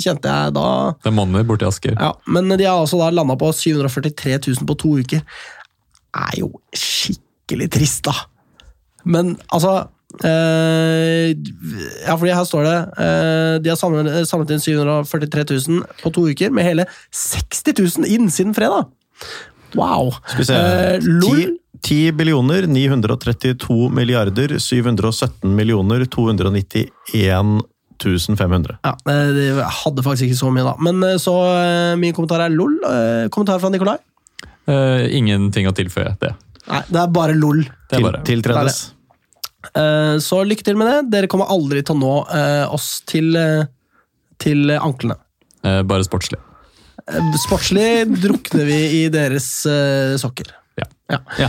kjente 0.00 0.32
jeg 0.32 0.54
da 0.56 0.66
Det 0.98 1.10
er 1.10 1.14
monner 1.14 1.46
borti 1.46 1.68
Asker. 1.68 1.94
Ja, 1.94 2.12
Men 2.26 2.50
de 2.50 2.66
har 2.66 2.80
altså 2.82 3.00
da 3.00 3.12
landa 3.14 3.38
på 3.38 3.52
743 3.54 4.40
000 4.50 4.68
på 4.68 4.76
to 4.82 4.96
uker. 4.98 5.22
Det 5.22 6.26
er 6.26 6.40
jo 6.42 6.50
skikkelig 6.76 7.70
trist, 7.78 8.02
da. 8.08 8.16
Men 9.08 9.36
altså 9.54 9.86
Ja, 10.24 12.14
fordi 12.16 12.34
her 12.34 12.46
står 12.48 12.66
det 12.66 12.76
eh, 13.04 13.54
De 13.62 13.70
har 13.70 13.78
samlet, 13.78 14.28
samlet 14.28 14.54
inn 14.56 14.62
743 14.64 15.44
000 15.68 15.84
på 16.02 16.12
to 16.14 16.26
uker, 16.30 16.50
med 16.54 16.66
hele 16.66 16.88
60 17.14 17.76
000 18.02 18.10
inn 18.10 18.30
siden 18.32 18.56
fredag! 18.56 18.90
Wow! 19.76 20.14
Skal 20.26 20.42
vi 20.42 20.48
se. 20.48 20.58
Eh, 20.58 20.98
LOL 21.04 21.42
10, 21.42 21.56
10 21.86 22.12
billioner 22.18 22.66
932 22.66 23.88
milliarder 23.94 24.58
717 24.58 25.56
millioner 25.56 26.06
291 26.08 27.66
1500. 27.98 28.78
Ja, 28.82 28.94
det 29.04 29.16
de 29.34 29.46
hadde 29.58 30.04
faktisk 30.06 30.28
ikke 30.28 30.38
så 30.38 30.52
mye, 30.54 30.66
da. 30.66 30.76
Men 30.82 31.02
eh, 31.02 31.16
så 31.20 31.34
eh, 31.58 31.96
min 31.98 32.14
kommentar 32.16 32.44
er 32.44 32.54
LOL. 32.54 32.78
Eh, 32.86 33.24
Kommentar 33.34 33.58
fra 33.62 33.72
Nikolai? 33.74 33.98
Uh, 34.68 35.08
ingenting 35.16 35.64
å 35.68 35.72
tilføye 35.72 36.12
det. 36.20 36.34
Nei, 36.68 36.82
det 36.92 37.00
er 37.00 37.12
bare 37.12 37.34
LOL. 37.36 37.62
Det 37.88 37.96
er 37.96 38.18
Til, 38.20 38.24
tiltredes. 38.28 38.80
Eh, 38.90 38.97
Så 40.22 40.40
lykke 40.46 40.64
til 40.66 40.78
med 40.80 40.88
det. 40.90 40.98
Dere 41.12 41.28
kommer 41.30 41.50
aldri 41.52 41.82
til 41.84 41.96
å 41.96 42.00
nå 42.00 42.14
eh, 42.34 42.64
oss 42.74 43.00
til, 43.08 43.34
eh, 43.36 43.66
til 44.40 44.70
anklene. 44.78 45.18
eh, 45.64 45.82
bare 45.82 46.06
sportslig. 46.06 46.38
Eh, 47.08 47.30
Sportslig 47.44 48.06
drukner 48.22 48.64
vi 48.68 48.80
i 49.02 49.08
deres 49.12 49.48
eh, 49.66 50.16
sokker. 50.20 50.54
Ja. 50.78 50.86
Ja. 51.10 51.18
ja. 51.40 51.48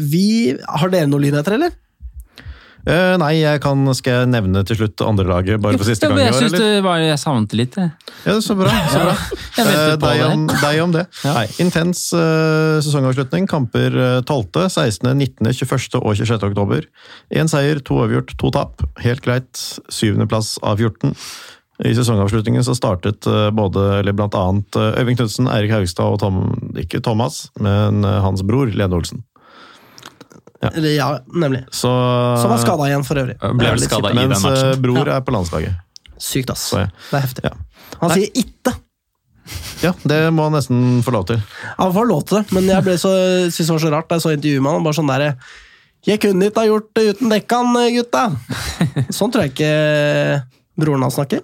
vi 0.00 0.54
Har 0.64 0.88
dere 0.92 1.08
noen 1.10 1.26
lynheter, 1.26 1.58
eller? 1.58 1.74
Eh, 2.86 3.16
nei, 3.18 3.32
jeg 3.40 3.58
kan, 3.64 3.80
skal 3.98 4.20
jeg 4.20 4.28
nevne 4.30 4.60
til 4.68 4.76
slutt 4.78 5.02
andrelaget, 5.02 5.58
bare 5.58 5.74
for 5.74 5.88
siste 5.88 6.06
gang 6.06 6.20
i 6.20 6.26
jeg 6.28 6.34
år, 6.36 6.38
syns 6.38 6.52
eller? 6.54 6.62
det 6.76 6.84
var, 6.86 7.00
jeg 7.02 7.18
savnet 7.18 7.50
det 7.50 7.58
litt, 7.58 7.78
jeg. 7.80 8.12
Ja, 8.28 8.36
så 8.44 8.54
bra. 8.58 8.70
så 8.92 9.00
bra. 9.02 9.14
Jeg 9.56 9.66
venter 9.66 9.90
Eh, 9.90 9.96
deg, 10.04 10.22
om, 10.28 10.44
deg 10.52 10.78
om 10.84 10.94
det. 10.94 11.02
Nei, 11.26 11.42
intens 11.64 12.04
uh, 12.14 12.78
sesongavslutning. 12.86 13.48
Kamper 13.50 13.98
eh, 13.98 14.20
12., 14.22 14.68
16., 14.70 15.10
19., 15.18 15.50
21. 15.50 15.98
og 15.98 16.14
26. 16.14 16.46
oktober. 16.52 16.86
Én 17.34 17.50
seier, 17.50 17.82
to 17.82 17.98
overgjort, 18.04 18.36
to 18.38 18.54
tap. 18.54 18.86
Helt 19.02 19.26
greit. 19.26 19.50
Syvendeplass 19.90 20.54
av 20.62 20.78
14. 20.78 21.16
I 21.90 21.90
sesongavslutningen 21.98 22.62
så 22.64 22.72
startet 22.78 23.26
både, 23.52 23.82
eller 23.98 24.14
blant 24.16 24.32
annet 24.38 24.78
Øyvind 24.80 25.18
Knutsen, 25.18 25.50
Eirik 25.52 25.74
Haugstad 25.74 26.14
og 26.14 26.22
Tom, 26.22 26.38
ikke 26.80 27.02
Thomas, 27.04 27.50
men 27.60 28.00
hans 28.00 28.40
bror 28.48 28.70
Lene 28.72 28.96
Olsen. 28.96 29.20
Eller, 30.74 30.94
ja, 30.96 31.08
nemlig. 31.32 31.64
Så, 31.70 31.90
Som 32.42 32.50
var 32.52 32.62
skada 32.62 32.88
igjen, 32.90 33.04
for 33.06 33.20
øvrig. 33.22 33.36
Ble 33.40 33.68
er 33.68 33.76
vel 33.76 33.84
skada 33.84 34.10
i 34.10 34.16
den 34.18 34.32
Mens 34.32 34.44
eh, 34.44 34.50
matchen. 34.50 34.82
bror 34.82 35.12
er 35.14 35.20
på 35.26 35.34
landslaget. 35.36 35.78
Sykt, 36.18 36.50
ass. 36.54 36.66
Så, 36.72 36.82
ja. 36.84 36.90
Det 37.10 37.18
er 37.18 37.24
heftig. 37.26 37.44
Ja. 37.44 37.54
Han 38.00 38.12
sier 38.14 38.28
'itte'. 38.32 38.74
Ja, 39.84 39.92
det 40.08 40.18
må 40.34 40.48
han 40.48 40.56
nesten 40.56 41.02
få 41.06 41.12
lov 41.14 41.26
til. 41.28 41.42
Han 41.78 41.92
får 41.94 42.06
lov 42.08 42.22
til 42.26 42.38
det, 42.40 42.52
men 42.56 42.66
jeg 42.70 42.82
ble 42.86 42.96
så, 42.98 43.12
syntes 43.46 43.68
det 43.68 43.74
var 43.76 43.84
så 43.84 43.92
rart 43.94 44.08
da 44.10 44.18
jeg 44.18 44.24
så 44.24 44.32
intervjuet 44.34 44.64
med 44.64 44.72
han. 44.72 44.86
Bare 44.86 44.98
sånn 44.98 45.12
der, 45.12 45.36
Jeg 46.06 46.20
kunne 46.22 46.46
ikke 46.46 46.62
ha 46.62 46.66
gjort 46.68 46.88
det 46.94 47.04
uten 47.10 47.32
dekkan, 47.32 47.72
gutta! 47.96 48.24
Sånn 49.16 49.32
tror 49.34 49.42
jeg 49.42 49.54
ikke 49.56 50.42
broren 50.78 51.02
hans 51.02 51.16
snakker. 51.18 51.40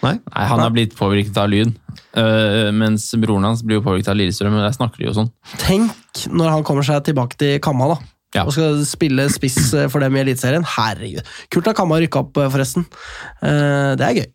Nei? 0.00 0.14
Nei, 0.16 0.44
Han 0.48 0.62
har 0.62 0.70
blitt 0.72 0.94
påvirket 0.96 1.36
av 1.36 1.50
lyd. 1.52 1.74
Uh, 2.16 2.70
mens 2.72 3.10
broren 3.20 3.44
hans 3.44 3.60
blir 3.66 3.78
jo 3.80 3.84
påvirket 3.84 4.08
av 4.08 4.16
Lillestrøm. 4.16 4.54
Men 4.54 4.64
der 4.64 4.72
snakker 4.76 5.02
de 5.02 5.10
jo 5.10 5.14
sånn. 5.18 5.28
Tenk 5.60 6.22
når 6.32 6.54
han 6.54 6.64
kommer 6.64 6.86
seg 6.86 7.02
tilbake 7.04 7.36
til 7.36 7.58
Kamma 7.60 7.90
da, 7.92 7.98
Ja. 8.36 8.42
og 8.44 8.52
skal 8.52 8.82
spille 8.84 9.24
spiss 9.32 9.72
eh, 9.72 9.86
for 9.88 10.04
dem 10.04 10.16
i 10.18 10.20
Eliteserien. 10.20 10.64
Herregud. 10.76 11.24
Kult 11.54 11.70
at 11.70 11.76
Kamma 11.78 11.96
rykka 12.02 12.20
opp, 12.26 12.36
eh, 12.42 12.50
forresten. 12.52 12.84
Eh, 13.40 13.94
Det 13.96 14.04
er 14.08 14.18
gøy. 14.18 14.26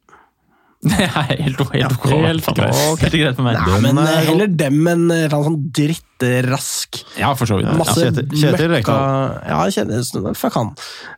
Det 0.84 0.98
er 1.00 1.08
helt, 1.08 1.40
helt 1.40 1.62
ok. 1.64 1.70
helt 1.78 1.94
Helt, 2.04 2.48
greit. 2.58 2.80
helt 3.00 3.14
greit 3.16 3.38
for 3.38 3.46
meg. 3.46 3.56
Nei, 3.56 3.78
men 3.86 4.00
heller 4.28 4.50
dem 4.52 4.82
enn 4.92 5.06
en 5.16 5.32
sånn 5.32 5.60
drittrask. 5.78 7.00
Ja, 7.22 7.30
for 7.40 7.48
så 7.48 7.56
vidt. 7.62 7.70
Masse 7.80 8.02
Kjetil- 8.02 8.28
Kjetil 8.34 8.74
møkka 8.74 8.98
Rekdal. 8.98 9.38
Ja, 9.48 9.62
Kjetil 9.78 10.36
Fuck 10.36 10.58
han. 10.60 10.74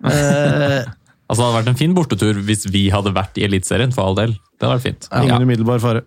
uh, 0.06 0.84
Altså, 1.26 1.40
det 1.42 1.46
hadde 1.48 1.56
vært 1.58 1.70
en 1.72 1.80
fin 1.80 1.94
bortetur 1.98 2.38
hvis 2.46 2.68
vi 2.70 2.84
hadde 2.94 3.10
vært 3.16 3.40
i 3.42 3.48
Eliteserien, 3.48 3.90
for 3.96 4.06
all 4.06 4.14
del. 4.20 4.36
Det 4.60 4.68
hadde 4.68 4.76
vært 4.76 4.86
fint. 4.86 5.08
Ingen 5.24 5.48
umiddelbar 5.48 5.82
fare. 5.82 6.04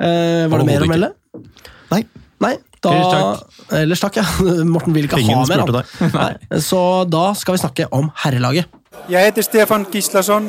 Uh, 0.00 0.48
var 0.50 0.58
det 0.58 0.66
mer 0.72 0.82
å 0.82 0.88
melde? 0.90 1.12
Nei. 1.92 2.00
Nei, 2.42 2.56
da 2.86 3.10
takk. 3.12 3.60
Ellers 3.80 4.02
takk, 4.04 4.16
ja. 4.20 4.24
Morten 4.74 4.94
vil 4.96 5.08
ikke 5.08 5.20
Ingen 5.22 5.42
ha 5.42 5.46
mer. 5.50 5.64
han. 5.66 6.10
Nei. 6.14 6.60
Så 6.62 6.80
da 7.10 7.28
skal 7.38 7.56
vi 7.56 7.62
snakke 7.64 7.88
om 7.96 8.10
herrelaget. 8.24 8.70
Jeg 9.12 9.28
heter 9.28 9.44
Stefan 9.46 9.84
Gislason, 9.92 10.48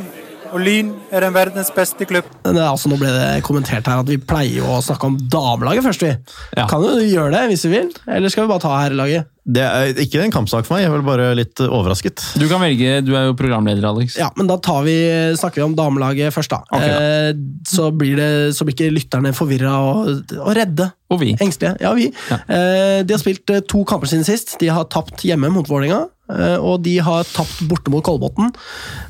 og 0.51 0.61
Lyn 0.63 0.91
er 1.13 1.27
en 1.27 1.35
verdens 1.35 1.69
beste 1.75 2.07
klubb. 2.09 2.27
Det 2.43 2.53
er 2.53 2.67
altså, 2.67 2.89
nå 2.91 2.99
ble 2.99 3.09
det 3.13 3.43
kommentert 3.47 3.87
her 3.89 4.03
at 4.03 4.09
vi 4.09 4.19
pleier 4.19 4.65
å 4.67 4.79
snakke 4.83 5.09
om 5.09 5.17
damelaget 5.31 5.85
først. 5.85 6.05
vi. 6.05 6.13
Ja. 6.57 6.67
Kan 6.69 6.85
jo 6.85 6.99
gjøre 7.01 7.33
det 7.35 7.47
hvis 7.51 7.65
vi 7.67 7.73
vil, 7.75 7.89
eller 8.05 8.33
skal 8.33 8.45
vi 8.45 8.53
bare 8.53 8.63
ta 8.63 8.75
herrelaget? 8.81 9.33
Det 9.47 9.63
er 9.63 9.99
ikke 10.03 10.19
en 10.25 10.33
kampsak 10.33 10.65
for 10.67 10.75
meg, 10.75 10.83
jeg 10.83 10.89
er 10.89 10.95
vel 10.97 11.05
bare 11.07 11.27
litt 11.39 11.61
overrasket. 11.63 12.19
Du 12.35 12.49
kan 12.51 12.59
velge, 12.59 12.97
du 13.07 13.13
er 13.15 13.29
jo 13.29 13.37
programleder, 13.39 13.85
Alex. 13.87 14.17
Ja, 14.19 14.27
men 14.35 14.49
da 14.49 14.57
tar 14.59 14.81
vi, 14.83 14.97
snakker 15.39 15.61
vi 15.61 15.67
om 15.69 15.77
damelaget 15.77 16.35
først, 16.35 16.51
da. 16.51 16.59
Okay, 16.67 16.91
da. 16.91 16.97
Eh, 17.29 17.63
så, 17.69 17.87
blir 17.95 18.19
det, 18.19 18.29
så 18.57 18.67
blir 18.67 18.75
ikke 18.75 18.91
lytterne 18.91 19.31
forvirra 19.37 19.77
og, 19.87 20.35
og 20.41 20.51
redde. 20.57 20.89
Og 21.15 21.23
vi. 21.23 21.31
Engstelige. 21.39 21.77
Ja, 21.79 21.93
vi. 21.95 22.09
Ja. 22.27 22.41
Eh, 22.43 22.99
de 23.07 23.15
har 23.15 23.23
spilt 23.23 23.55
eh, 23.55 23.63
to 23.63 23.85
kamper 23.87 24.11
siden 24.11 24.27
sist. 24.27 24.57
De 24.59 24.67
har 24.67 24.89
tapt 24.91 25.23
hjemme 25.23 25.53
mot 25.55 25.71
Vålerenga. 25.71 26.03
Eh, 26.33 26.57
Og 26.57 26.81
de 26.85 26.97
har 27.03 27.27
tapt 27.29 27.61
borte 27.69 27.93
mot 27.93 28.03
Kolbotn. 28.05 28.51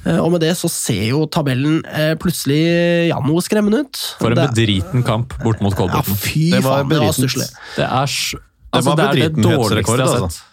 Eh, 0.05 0.17
Og 0.17 0.31
med 0.35 0.43
det 0.45 0.53
så 0.59 0.69
ser 0.71 1.03
jo 1.09 1.25
tabellen 1.31 1.79
eh, 1.85 2.13
plutselig 2.19 2.59
ja, 3.11 3.19
noe 3.23 3.43
skremmende 3.45 3.85
ut. 3.85 4.03
For 4.21 4.33
en 4.35 4.43
bedriten 4.47 5.05
kamp 5.07 5.37
bort 5.43 5.63
mot 5.63 5.73
Ja, 5.77 6.03
fy 6.03 6.51
Det 6.55 6.63
var 6.65 6.83
faen, 6.83 6.91
det 6.93 7.01
var 7.03 7.17
stusslig. 7.17 7.49
Det 7.77 7.87
er, 7.87 8.05
Det 8.07 8.79
altså, 8.79 8.95
det, 8.95 9.09
er 9.09 9.21
det 9.21 9.43
dårligste 9.43 9.97
jeg 9.97 10.05
har 10.05 10.21
altså. 10.21 10.29
sett. 10.29 10.43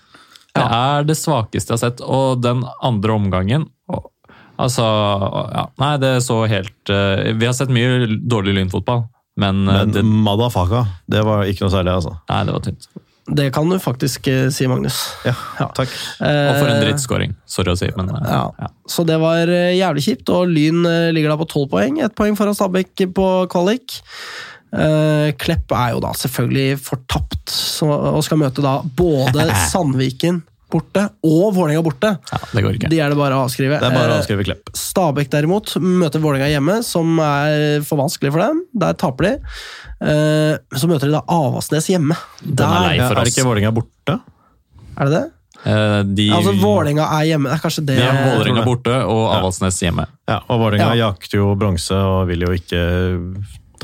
Det 0.55 0.65
er 0.71 1.07
det 1.09 1.17
svakeste 1.19 1.73
jeg 1.73 1.81
har 1.81 1.83
sett. 1.89 2.05
Og 2.05 2.43
den 2.43 2.63
andre 2.83 3.17
omgangen 3.19 3.71
Altså 4.61 4.85
ja, 4.85 5.65
Nei, 5.83 5.95
det 6.03 6.13
så 6.27 6.45
helt 6.51 6.93
uh, 6.93 7.33
Vi 7.35 7.49
har 7.49 7.57
sett 7.57 7.73
mye 7.75 8.07
dårlig 8.23 8.55
lynfotball, 8.61 9.07
men, 9.41 9.65
uh, 9.67 9.81
Men 9.81 9.95
det, 9.97 10.05
madafaka, 10.05 10.85
det 11.11 11.25
var 11.27 11.49
ikke 11.51 11.67
noe 11.67 11.75
særlig, 11.75 11.97
altså. 11.99 12.15
nei, 12.31 12.43
det 12.47 12.55
var 12.55 12.65
tynt. 12.69 12.89
Det 13.27 13.47
kan 13.55 13.69
du 13.73 13.79
faktisk 13.81 14.27
eh, 14.29 14.51
si, 14.53 14.67
Magnus. 14.69 14.99
Ja, 15.25 15.33
Ja. 15.61 15.67
takk. 15.73 15.89
Og 16.21 16.59
for 16.59 16.69
en 16.69 16.77
Eh, 16.77 16.83
drittskåring. 16.85 17.35
Sorry 17.49 17.73
å 17.73 17.79
si, 17.79 17.89
men 17.97 18.11
eh, 18.11 18.27
Ja. 18.29 18.51
ja. 18.61 18.69
Så 18.87 19.05
det 19.09 19.17
var 19.21 19.47
jævlig 19.49 20.05
kjipt, 20.05 20.29
og 20.29 20.49
Lyn 20.53 20.83
ligger 21.15 21.33
da 21.33 21.37
på 21.41 21.49
tolv 21.49 21.71
poeng. 21.73 22.03
Ett 22.05 22.15
poeng 22.15 22.37
foran 22.37 22.55
Stabæk 22.55 23.07
på 23.17 23.29
kvalik. 23.49 24.01
Klepp 25.39 25.71
er 25.73 25.93
jo 25.95 26.01
da 26.03 26.11
selvfølgelig 26.19 26.79
fortapt, 26.83 27.53
og 27.87 28.21
skal 28.27 28.41
møte 28.43 28.61
da 28.65 28.81
både 28.99 29.47
Sandviken 29.71 30.43
borte 30.75 31.05
og 31.25 31.47
Vålerenga 31.57 31.83
borte. 31.87 32.11
ja, 32.33 32.39
det 32.53 32.65
går 32.67 32.77
ikke. 32.81 32.91
De 32.93 32.99
er 33.01 33.15
det 33.15 33.19
bare 33.21 33.39
å 33.39 33.45
avskrive. 33.47 33.79
Det 33.81 33.89
er 33.89 33.95
bare 33.95 34.11
å 34.11 34.17
Eh, 34.19 34.23
avskrive 34.25 34.45
Klepp. 34.49 34.73
Stabæk 34.77 35.31
derimot 35.33 35.75
møter 35.81 36.21
Vålerenga 36.25 36.51
hjemme, 36.53 36.81
som 36.85 37.15
er 37.23 37.81
for 37.87 38.03
vanskelig 38.03 38.33
for 38.35 38.43
dem. 38.45 38.65
Der 38.85 38.93
taper 39.01 39.29
de. 39.31 39.33
Eh, 40.05 40.59
Så 40.77 40.91
møter 40.91 41.07
de 41.09 41.15
da 41.17 41.23
Avasnes 41.31 41.87
hjemme. 41.89 42.17
Den 42.43 42.67
er 42.67 42.89
lei 42.91 42.99
for 43.01 43.15
oss. 43.23 43.29
er 43.29 43.33
ikke 43.33 43.47
Vålerenga 43.49 43.73
borte? 43.81 44.21
Er 44.99 45.09
det 45.09 45.15
det? 45.17 45.25
Eh, 45.65 46.03
De, 46.05 46.29
Altså 46.37 46.53
Vålerenga 46.61 47.07
er 47.21 47.25
hjemme, 47.31 47.49
det 47.49 47.57
er 47.57 47.63
kanskje 47.63 47.85
det 47.87 47.97
de 47.97 48.03
er 48.05 48.19
Vålerenga 48.37 48.65
borte 48.67 48.97
og 49.09 49.23
Avaldsnes 49.39 49.79
hjemme. 49.81 50.05
Ja, 50.29 50.41
og 50.49 50.61
Vålerenga 50.61 50.95
Ja. 50.95 51.09
jakter 51.09 51.39
jo 51.41 51.55
bronse 51.57 51.95
og 51.97 52.27
vil 52.29 52.41
jo 52.45 52.53
ikke 52.53 52.83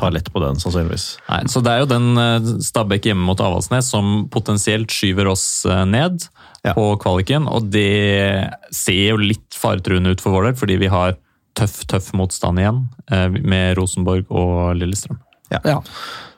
ta 0.01 0.09
lett 0.13 0.31
på 0.33 0.41
den, 0.43 0.59
sannsynligvis. 0.63 1.07
Nei, 1.29 1.43
så 1.53 1.63
det 1.65 1.73
er 1.77 1.83
jo 1.85 1.91
den 1.91 2.09
eh, 2.19 2.51
Stabæk 2.65 3.11
hjemme 3.11 3.29
mot 3.29 3.41
Avaldsnes 3.45 3.91
som 3.93 4.25
potensielt 4.33 4.93
skyver 4.95 5.29
oss 5.35 5.47
eh, 5.69 5.85
ned 5.89 6.27
Ja. 6.61 6.75
på 6.77 6.83
kvaliken, 7.01 7.47
og 7.49 7.71
det 7.73 8.51
ser 8.77 9.15
jo 9.15 9.21
litt 9.21 9.57
faretruende 9.57 10.13
ut 10.13 10.21
for 10.21 10.35
vår 10.35 10.51
del, 10.51 10.57
fordi 10.61 10.75
vi 10.83 10.91
har 10.93 11.15
tøff, 11.57 11.79
tøff 11.89 12.11
motstand 12.13 12.61
igjen 12.61 12.83
eh, 13.13 13.29
med 13.41 13.79
Rosenborg 13.79 14.29
og 14.29 14.75
Lillestrøm. 14.77 15.17
Ja. 15.51 15.81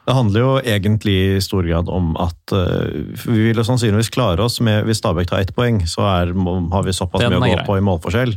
Det 0.03 0.15
handler 0.15 0.41
jo 0.41 0.53
egentlig 0.63 1.17
i 1.37 1.41
stor 1.45 1.67
grad 1.67 1.91
om 1.93 2.15
at 2.19 2.55
uh, 2.55 2.87
vi 3.27 3.49
vil 3.51 3.59
jo 3.61 3.65
sannsynligvis 3.67 4.09
klare 4.11 4.43
oss 4.43 4.57
med 4.65 4.87
Hvis 4.89 4.99
Stabæk 4.99 5.29
tar 5.31 5.45
ett 5.45 5.53
poeng, 5.55 5.83
så 5.87 6.03
er, 6.09 6.33
har 6.73 6.87
vi 6.87 6.95
såpass 6.97 7.23
mye 7.23 7.39
å 7.39 7.43
gå 7.43 7.51
grei. 7.53 7.67
på 7.69 7.77
i 7.79 7.85
målforskjell. 7.87 8.33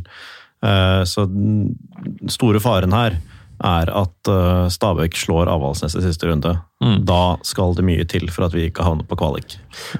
Uh, 0.62 1.02
så 1.08 1.24
den 1.26 1.74
store 2.30 2.60
faren 2.62 2.94
her 2.94 3.18
er 3.64 3.90
at 3.92 4.30
eh, 4.30 4.66
Stabæk 4.72 5.16
slår 5.16 5.48
Avaldsnes 5.52 5.96
i 5.96 6.02
siste 6.04 6.28
runde. 6.28 6.52
Mm. 6.84 6.98
Da 7.08 7.36
skal 7.46 7.76
det 7.76 7.86
mye 7.88 8.04
til 8.08 8.28
for 8.32 8.48
at 8.48 8.56
vi 8.56 8.66
ikke 8.68 8.84
havner 8.84 9.06
på 9.08 9.18
kvalik. 9.18 9.56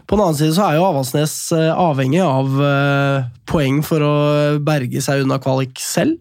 På 0.06 0.16
den 0.16 0.26
annen 0.26 0.38
side 0.38 0.56
så 0.58 0.66
er 0.66 0.78
jo 0.78 0.88
Avaldsnes 0.88 1.36
eh, 1.56 1.70
avhengig 1.72 2.20
av 2.24 2.60
eh, 2.68 3.30
poeng 3.48 3.80
for 3.86 4.04
å 4.04 4.14
berge 4.64 5.02
seg 5.04 5.24
unna 5.24 5.40
kvalik 5.42 5.80
selv. 5.80 6.20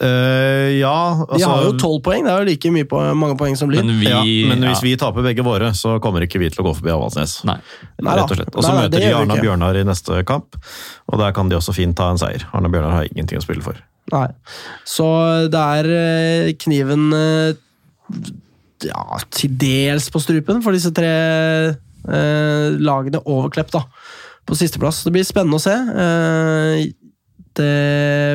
Eh, 0.00 0.78
ja, 0.78 0.96
De 1.18 1.36
altså 1.36 1.48
har 1.50 1.64
jo 1.66 1.72
tolv 1.80 2.00
poeng, 2.06 2.24
det 2.24 2.32
er 2.32 2.42
jo 2.42 2.48
like 2.48 2.72
mye 2.72 2.88
på, 2.88 3.00
mange 3.18 3.36
poeng 3.40 3.56
som 3.58 3.70
Lyn. 3.72 3.84
Men 3.90 4.00
vi, 4.00 4.08
ja, 4.08 4.22
men 4.48 4.64
hvis 4.64 4.80
ja, 4.80 4.86
vi 4.86 4.92
taper 5.00 5.26
begge 5.26 5.44
våre, 5.46 5.72
så 5.76 5.98
kommer 6.02 6.24
ikke 6.24 6.40
vi 6.40 6.48
til 6.52 6.64
å 6.64 6.68
gå 6.70 6.74
forbi 6.78 6.94
Avaldsnes. 6.94 7.40
Nei. 7.48 7.58
Nei. 8.00 8.16
Rett 8.18 8.32
og 8.32 8.40
slett. 8.40 8.54
Og 8.56 8.66
så 8.66 8.74
møter 8.78 9.04
de 9.04 9.12
Arna. 9.16 9.36
Bjørnar 9.42 9.76
i 9.80 9.84
neste 9.86 10.22
kamp, 10.28 10.56
og 11.10 11.20
der 11.20 11.34
kan 11.36 11.50
de 11.50 11.58
også 11.58 11.74
fint 11.76 11.96
ta 11.98 12.08
en 12.12 12.20
seier. 12.20 12.46
Arna 12.56 12.70
Bjørnar 12.72 12.96
har 13.00 13.10
ingenting 13.10 13.42
å 13.42 13.44
spille 13.44 13.64
for. 13.64 13.78
Nei. 14.12 14.26
Så 14.88 15.06
det 15.52 15.66
er 15.78 15.90
eh, 15.98 16.54
kniven 16.62 17.12
eh, 17.16 17.60
ja, 18.88 19.04
til 19.34 19.54
dels 19.60 20.08
på 20.12 20.22
strupen 20.22 20.62
for 20.64 20.74
disse 20.74 20.92
tre 20.94 21.12
eh, 21.70 22.66
lagene 22.82 23.22
over 23.24 23.52
Klepp, 23.54 23.72
da. 23.74 23.86
På 24.48 24.58
sisteplass. 24.58 25.04
Det 25.06 25.14
blir 25.14 25.26
spennende 25.26 25.60
å 25.60 25.62
se. 25.62 25.76
Eh, 25.76 26.90
det 27.58 27.72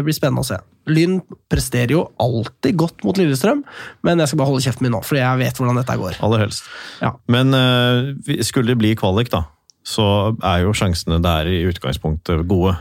blir 0.06 0.16
spennende 0.16 0.46
å 0.46 0.48
se. 0.48 0.62
Lyn 0.88 1.20
presterer 1.52 1.94
jo 1.96 2.06
alltid 2.22 2.78
godt 2.80 3.06
mot 3.08 3.20
Lillestrøm, 3.20 3.64
men 4.08 4.24
jeg 4.24 4.32
skal 4.32 4.42
bare 4.42 4.52
holde 4.52 4.66
kjeften 4.66 4.88
min 4.88 4.96
nå, 4.96 5.04
for 5.06 5.20
jeg 5.20 5.42
vet 5.42 5.60
hvordan 5.60 5.80
dette 5.82 5.98
går. 6.00 6.20
Aller 6.26 6.46
helst. 6.46 6.68
Ja. 7.04 7.14
Men 7.32 7.56
eh, 7.58 8.42
skulle 8.48 8.74
det 8.74 8.80
bli 8.82 8.96
kvalik, 9.00 9.32
da, 9.34 9.46
så 9.88 10.36
er 10.42 10.64
jo 10.66 10.76
sjansene 10.78 11.20
der 11.24 11.50
i 11.52 11.64
utgangspunktet 11.70 12.48
gode. 12.50 12.76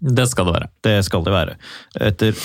Det 0.00 0.26
skal 0.30 0.46
det 0.48 0.54
være. 0.54 0.68
Det 0.84 0.96
skal 1.04 1.24
det 1.26 1.32
være. 1.34 1.56
Etter, 2.08 2.36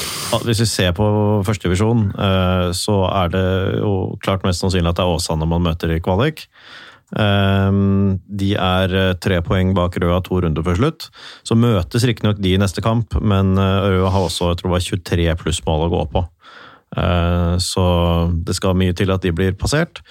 hvis 0.44 0.62
vi 0.64 0.68
ser 0.70 0.96
på 0.98 1.06
førstedivisjon, 1.46 2.08
uh, 2.18 2.72
så 2.76 2.98
er 3.12 3.32
det 3.36 3.46
jo 3.80 3.94
klart 4.24 4.44
mest 4.48 4.64
sannsynlig 4.64 4.92
at 4.92 5.00
det 5.00 5.06
er 5.06 5.14
Åsane 5.14 5.48
man 5.50 5.64
møter 5.64 5.94
i 5.96 6.02
kvalik. 6.04 6.48
Eh, 7.16 7.72
de 8.42 8.52
er 8.60 8.96
eh, 9.00 9.16
tre 9.24 9.40
poeng 9.46 9.74
bak 9.78 9.96
Røa 10.02 10.20
to 10.26 10.42
runder 10.44 10.66
før 10.66 10.80
slutt. 10.80 11.10
Så 11.48 11.58
møtes 11.60 12.06
riktignok 12.08 12.42
de 12.44 12.56
i 12.56 12.62
neste 12.62 12.84
kamp, 12.86 13.16
men 13.22 13.56
eh, 13.62 13.90
Røa 13.96 14.12
har 14.14 14.28
også 14.28 14.52
jeg 14.52 14.62
tror 14.62 14.72
det 14.72 14.78
var 14.78 14.88
23 14.88 15.36
plussmål 15.44 15.86
å 15.88 15.92
gå 15.94 16.02
på. 16.16 16.26
Eh, 16.96 17.54
så 17.64 17.86
det 18.48 18.58
skal 18.58 18.78
mye 18.80 18.96
til 18.98 19.14
at 19.16 19.24
de 19.26 19.36
blir 19.36 19.56
passert. 19.60 20.04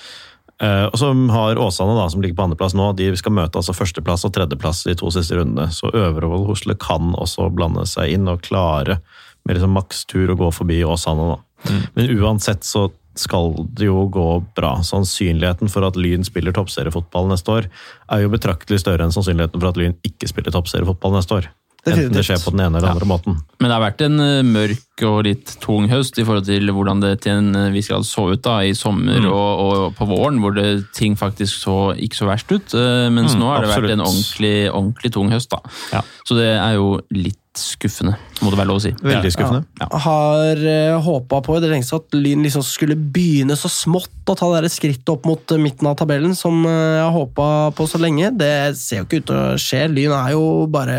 Og 0.65 0.95
så 0.97 1.09
har 1.35 1.59
Åsane, 1.61 1.97
da, 1.99 2.05
som 2.09 2.23
ligger 2.23 2.39
på 2.39 2.45
andreplass 2.47 2.77
nå, 2.79 2.85
de 2.97 3.09
skal 3.19 3.35
møte 3.35 3.59
altså 3.59 3.75
førsteplass 3.75 4.23
og 4.25 4.31
tredjeplass 4.37 4.85
de 4.87 4.95
to 4.97 5.11
siste 5.13 5.35
rundene. 5.37 5.67
Så 5.75 5.91
Øvrevoll 5.91 6.47
Hosle 6.47 6.77
kan 6.81 7.11
også 7.19 7.49
blande 7.53 7.83
seg 7.91 8.15
inn 8.15 8.31
og 8.31 8.45
klare 8.47 9.01
med 9.45 9.59
liksom 9.59 9.75
makstur 9.75 10.31
å 10.33 10.39
gå 10.39 10.53
forbi 10.55 10.79
Åsane. 10.87 11.27
Da. 11.35 11.75
Men 11.99 12.15
uansett 12.23 12.65
så 12.65 12.87
skal 13.17 13.53
det 13.75 13.87
jo 13.91 14.07
gå 14.13 14.29
bra. 14.57 14.77
Sannsynligheten 14.87 15.71
for 15.73 15.87
at 15.87 15.97
Lyn 15.97 16.25
spiller 16.27 16.53
toppseriefotball 16.57 17.29
neste 17.31 17.53
år, 17.61 17.69
er 18.11 18.25
jo 18.25 18.33
betraktelig 18.33 18.81
større 18.83 19.05
enn 19.07 19.15
sannsynligheten 19.15 19.61
for 19.61 19.71
at 19.71 19.77
Lyn 19.81 19.95
ikke 20.07 20.29
spiller 20.31 20.55
toppseriefotball 20.55 21.15
neste 21.19 21.39
år. 21.43 21.51
Enten 21.85 22.15
det 22.17 22.23
skjer 22.25 22.39
på 22.41 22.49
den 22.55 22.63
ene 22.65 22.79
eller 22.81 22.95
andre 22.95 23.05
måten. 23.05 23.35
Men 23.61 23.69
det 23.69 23.75
har 23.77 23.83
vært 23.85 24.01
en 24.07 24.15
eh, 24.25 24.39
mørk 24.49 25.03
og 25.05 25.19
litt 25.27 25.51
tung 25.61 25.85
høst 25.91 26.17
i 26.17 26.25
forhold 26.25 26.47
til 26.49 26.71
hvordan 26.73 27.03
det 27.03 27.11
til 27.27 27.35
en 27.37 27.51
eh, 27.61 27.67
viss 27.75 27.91
grad 27.93 28.07
så 28.09 28.25
ut 28.33 28.41
da, 28.47 28.55
i 28.65 28.73
sommer 28.73 29.21
Mm. 29.21 29.29
og, 29.29 29.61
og 29.67 29.95
på 29.99 30.07
våren, 30.09 30.41
hvor 30.41 30.57
det, 30.57 30.87
ting 30.97 31.13
faktisk 31.21 31.53
så 31.67 31.77
ikke 31.93 32.17
så 32.23 32.31
verst 32.31 32.51
ut. 32.57 32.73
eh, 32.73 33.11
Mens 33.13 33.35
Mm, 33.37 33.41
nå 33.45 33.51
har 33.53 33.61
det 33.67 33.75
vært 33.75 33.91
en 33.99 34.01
ordentlig, 34.07 34.55
ordentlig 34.73 35.13
tung 35.13 35.29
høst. 35.31 35.51
da. 35.53 35.61
Ja. 35.93 36.01
Så 36.25 36.39
det 36.41 36.49
er 36.57 36.73
jo 36.81 37.03
litt 37.13 37.37
skuffende, 37.59 38.17
må 38.43 38.51
det 38.53 38.59
være 38.59 38.69
lov 38.71 38.81
å 38.81 38.83
si. 38.85 38.93
Veldig 39.05 39.33
skuffende. 39.35 39.65
Jeg 39.81 40.03
har 40.07 40.63
uh, 40.67 41.05
håpa 41.05 41.41
på 41.47 41.57
i 41.57 41.63
det 41.65 41.71
lengste 41.73 41.99
at 42.01 42.17
Lyn 42.17 42.45
liksom 42.47 42.65
skulle 42.67 42.97
begynne 42.99 43.57
så 43.59 43.71
smått 43.73 44.31
å 44.31 44.37
ta 44.39 44.51
det 44.59 44.73
skrittet 44.73 45.13
opp 45.13 45.27
mot 45.29 45.55
eh, 45.55 45.61
midten 45.61 45.89
av 45.91 45.99
tabellen, 46.01 46.37
som 46.39 46.63
uh, 46.67 46.71
jeg 46.73 47.03
har 47.05 47.17
håpa 47.17 47.49
på 47.79 47.89
så 47.91 48.01
lenge. 48.03 48.33
Det 48.39 48.55
ser 48.81 49.03
jo 49.03 49.09
ikke 49.09 49.23
ut 49.23 49.29
til 49.31 49.41
å 49.41 49.59
skje. 49.61 49.85
Lyn 49.93 50.17
er 50.17 50.33
jo 50.35 50.47
bare 50.73 50.99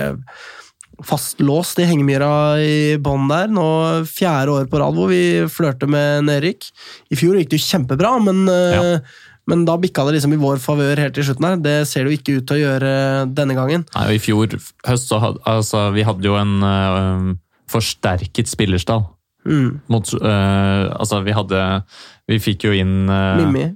fastlåst 1.04 1.80
i 1.84 1.88
hengemyra 1.90 2.32
i 2.62 2.96
bånn 3.02 3.28
der. 3.32 3.52
Nå 3.52 3.68
fjerde 4.08 4.56
år 4.56 4.70
på 4.72 4.80
rad 4.82 4.96
hvor 4.96 5.12
vi 5.12 5.46
flørter 5.52 5.90
med 5.92 6.28
nedrykk. 6.30 6.70
I 7.12 7.20
fjor 7.20 7.40
gikk 7.40 7.52
det 7.52 7.60
jo 7.60 7.68
kjempebra, 7.68 8.16
men, 8.24 8.46
eh, 8.50 9.00
men 9.50 9.66
da 9.68 9.78
bikka 9.78 10.06
det 10.08 10.18
liksom 10.18 10.34
i 10.34 10.40
vår 10.42 10.62
favør 10.64 11.02
helt 11.04 11.16
til 11.18 11.28
slutten 11.28 11.48
her. 11.48 11.58
Det 11.62 11.76
ser 11.90 12.06
det 12.06 12.14
jo 12.14 12.20
ikke 12.20 12.38
ut 12.40 12.48
til 12.50 12.58
å 12.58 12.64
gjøre 12.64 12.94
denne 13.38 13.58
gangen. 13.58 13.86
Nei, 13.94 14.06
og 14.10 14.18
I 14.18 14.22
fjor 14.22 14.56
høst 14.88 15.12
så 15.12 15.20
hadde 15.22 15.44
altså, 15.50 15.84
vi 15.96 16.06
hadde 16.08 16.26
jo 16.26 16.38
en 16.40 16.56
uh, 16.66 17.34
forsterket 17.72 18.50
spillerstall. 18.50 19.06
Mm. 19.46 19.82
Mot, 19.94 20.14
uh, 20.18 20.90
altså, 20.98 21.20
vi 21.22 21.36
hadde 21.38 21.60
Vi 22.26 22.40
fikk 22.42 22.66
jo 22.66 22.72
inn 22.74 23.06
uh, 23.06 23.38
Mimmi. 23.38 23.68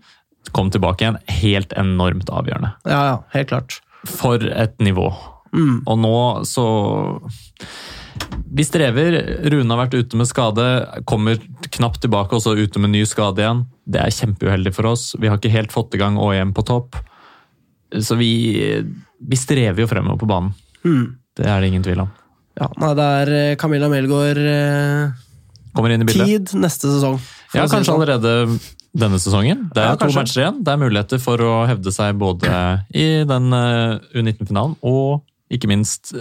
Kom 0.56 0.72
tilbake 0.74 1.06
igjen. 1.06 1.20
Helt 1.44 1.76
enormt 1.78 2.32
avgjørende. 2.34 2.74
Ja, 2.90 3.02
ja, 3.12 3.18
helt 3.36 3.52
klart. 3.52 3.78
For 4.10 4.42
et 4.42 4.80
nivå. 4.82 5.12
Mm. 5.54 5.84
Og 5.86 5.98
nå 6.02 6.16
så 6.50 6.66
vi 8.50 8.64
strever. 8.66 9.16
Rune 9.52 9.70
har 9.76 9.84
vært 9.86 9.94
ute 10.00 10.18
med 10.20 10.28
skade, 10.30 10.66
kommer 11.08 11.38
knapt 11.76 12.02
tilbake, 12.04 12.34
og 12.36 12.42
så 12.44 12.56
ute 12.58 12.82
med 12.82 12.92
ny 12.96 13.04
skade 13.08 13.44
igjen. 13.44 13.64
Det 13.90 14.02
er 14.02 14.14
kjempeuheldig 14.16 14.74
for 14.76 14.90
oss. 14.92 15.12
Vi 15.20 15.30
har 15.30 15.38
ikke 15.40 15.52
helt 15.54 15.72
fått 15.74 15.94
i 15.96 16.02
gang 16.02 16.18
ÅM 16.22 16.54
på 16.58 16.66
topp. 16.68 16.98
Så 18.02 18.18
vi, 18.20 18.32
vi 19.20 19.38
strever 19.40 19.82
jo 19.82 19.88
fremover 19.90 20.20
på 20.22 20.30
banen. 20.30 20.52
Det 21.38 21.46
er 21.48 21.62
det 21.64 21.70
ingen 21.72 21.86
tvil 21.86 22.04
om. 22.06 22.10
Ja, 22.60 22.68
nei, 22.82 22.90
det 22.98 23.06
er 23.22 23.30
eh, 23.38 23.56
Camilla 23.62 23.88
Melgaard 23.88 24.40
eh, 24.42 25.14
Kommer 25.78 25.94
inn 25.94 26.04
i 26.04 26.08
bildet. 26.10 26.28
tid 26.50 26.60
neste 26.60 26.90
sesong. 26.92 27.16
Ja, 27.56 27.64
kanskje 27.72 27.86
sånn. 27.94 28.02
allerede 28.02 28.34
denne 29.00 29.20
sesongen. 29.22 29.68
Det 29.72 29.80
er 29.80 29.92
Ja, 29.94 29.96
to 29.96 30.04
kanskje. 30.08 30.20
matcher 30.26 30.42
igjen. 30.44 30.58
Det 30.66 30.74
er 30.74 30.82
muligheter 30.82 31.22
for 31.24 31.40
å 31.46 31.54
hevde 31.70 31.94
seg 31.96 32.18
både 32.20 32.52
i 32.98 33.06
den 33.30 33.54
eh, 33.56 34.02
U19-finalen 34.18 34.76
og 34.82 35.22
ikke 35.54 35.70
minst 35.72 36.12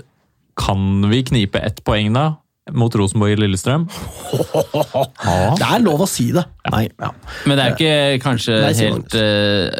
kan 0.58 1.08
vi 1.10 1.22
knipe 1.30 1.62
ett 1.62 1.82
poeng 1.86 2.12
da 2.16 2.28
mot 2.76 2.94
Rosenborg 2.94 3.32
i 3.32 3.36
Lillestrøm. 3.36 3.86
Ja. 4.32 5.04
Det 5.58 5.64
er 5.64 5.82
lov 5.84 6.02
å 6.04 6.08
si 6.08 6.28
det. 6.34 6.44
Nei. 6.72 6.84
Ja. 7.00 7.10
Men 7.48 7.56
det 7.56 7.64
er 7.64 7.74
ikke 7.74 8.20
kanskje 8.20 8.58
Nei, 8.60 8.72
helt 8.76 9.14
uh, 9.16 9.70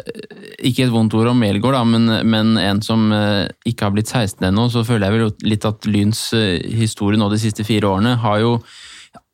Ikke 0.65 0.87
et 0.87 0.93
vondt 0.93 1.13
ord 1.13 1.29
om 1.29 1.37
Melgaard, 1.37 1.77
da, 1.77 1.83
men, 1.85 2.09
men 2.25 2.57
en 2.57 2.81
som 2.85 3.11
uh, 3.13 3.45
ikke 3.67 3.85
har 3.85 3.93
blitt 3.93 4.09
16 4.09 4.47
ennå, 4.49 4.65
så 4.73 4.81
føler 4.87 5.05
jeg 5.05 5.17
vel 5.19 5.51
litt 5.51 5.67
at 5.69 5.85
Lyns 5.89 6.23
uh, 6.33 6.57
historie 6.81 7.19
nå 7.19 7.29
de 7.29 7.41
siste 7.41 7.65
fire 7.67 7.91
årene 7.91 8.15
har 8.23 8.41
jo 8.41 8.55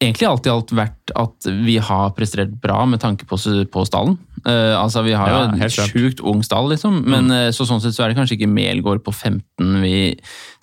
egentlig 0.04 0.28
alt 0.28 0.48
i 0.48 0.52
alt 0.52 0.76
vært 0.76 1.16
at 1.16 1.48
vi 1.64 1.78
har 1.80 2.12
prestert 2.18 2.52
bra 2.62 2.84
med 2.89 3.02
tanke 3.04 3.28
på, 3.30 3.39
på 3.72 3.88
stallen. 3.88 4.18
Eh, 4.45 4.73
altså 4.75 5.03
Vi 5.05 5.13
har 5.15 5.29
Ja, 5.31 5.38
jo 5.47 5.63
en 5.63 5.69
sjukt 5.69 6.19
ung 6.21 6.41
stall, 6.43 6.67
liksom, 6.73 7.01
men 7.07 7.29
mm. 7.31 7.53
så 7.55 7.65
sånn 7.65 7.79
sett 7.81 7.95
så 7.95 8.03
er 8.03 8.11
det 8.11 8.17
kanskje 8.19 8.36
ikke 8.39 8.49
Melgaard 8.51 9.03
på 9.05 9.13
15 9.13 9.81
vi 9.81 10.15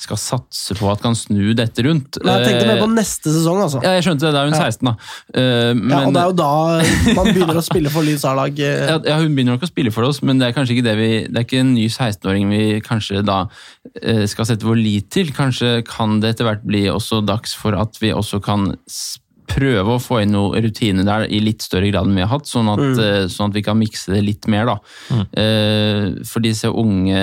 skal 0.02 0.18
satse 0.18 0.74
på 0.76 0.90
at 0.90 1.00
kan 1.02 1.14
snu 1.16 1.54
dette 1.54 1.82
rundt. 1.86 2.18
Nei, 2.26 2.34
jeg 2.40 2.48
tenkte 2.50 2.66
mer 2.68 2.80
på 2.82 2.88
Eh, 2.90 2.94
neste 2.98 3.30
sesong, 3.32 3.60
altså. 3.64 3.80
ja, 3.84 3.94
jeg 3.96 4.04
skjønte 4.06 4.26
det. 4.26 4.32
Da 4.34 4.42
er 4.42 4.50
hun 4.50 4.58
Ja. 4.58 4.66
16, 4.66 4.84
da. 4.90 4.94
Uh, 5.32 5.74
men, 5.78 5.90
Ja, 5.94 6.00
og 6.06 6.12
det 6.12 6.22
er 6.22 6.28
jo 6.28 6.36
da 6.42 7.14
man 7.16 7.30
begynner 7.32 7.60
å 7.60 7.64
spille 7.64 7.90
for 7.94 8.02
Lyns 8.06 8.24
A-lag. 8.28 8.58
eh. 8.58 8.86
ja, 8.90 8.98
ja, 9.06 9.16
hun 9.22 9.34
begynner 9.34 9.56
nok 9.56 9.62
å 9.64 9.70
spille 9.72 9.92
for 9.94 10.04
oss, 10.04 10.20
men 10.22 10.38
det 10.42 10.48
er 10.50 10.56
kanskje 10.58 10.76
ikke 10.76 10.88
det 10.90 10.96
vi 10.98 11.10
Det 11.30 11.36
er 11.38 11.46
ikke 11.46 11.60
en 11.62 11.74
ny 11.74 11.86
16-åring 11.88 12.50
vi 12.50 12.80
kanskje 12.84 13.22
da 13.24 13.40
uh, 13.46 14.26
skal 14.26 14.44
sette 14.50 14.66
vår 14.68 14.76
lit 14.82 15.08
til. 15.14 15.32
Kanskje 15.32 15.82
kan 15.86 16.20
det 16.20 16.34
etter 16.34 16.44
hvert 16.50 16.66
bli 16.66 16.84
også 16.92 17.22
dags 17.24 17.54
for 17.54 17.74
at 17.78 17.96
vi 18.02 18.10
også 18.12 18.42
kan 18.42 18.74
s- 18.90 19.18
prøve 19.48 19.96
å 19.96 20.02
få 20.02 20.22
inn 20.22 20.34
noe 20.34 20.60
rutine 20.64 21.04
der 21.06 21.26
i 21.26 21.40
litt 21.42 21.64
større 21.64 21.90
grad 21.90 22.08
enn 22.08 22.18
vi 22.18 22.24
har 22.24 22.32
hatt, 22.32 22.48
sånn 22.48 22.70
at, 22.72 22.82
mm. 22.82 23.30
sånn 23.32 23.52
at 23.52 23.58
vi 23.58 23.64
kan 23.66 23.78
mikse 23.78 24.14
det 24.14 24.22
litt 24.24 24.48
mer. 24.52 24.70
da. 24.70 25.22
Eh, 25.38 26.22
for 26.28 26.44
disse 26.44 26.70
unge 26.70 27.22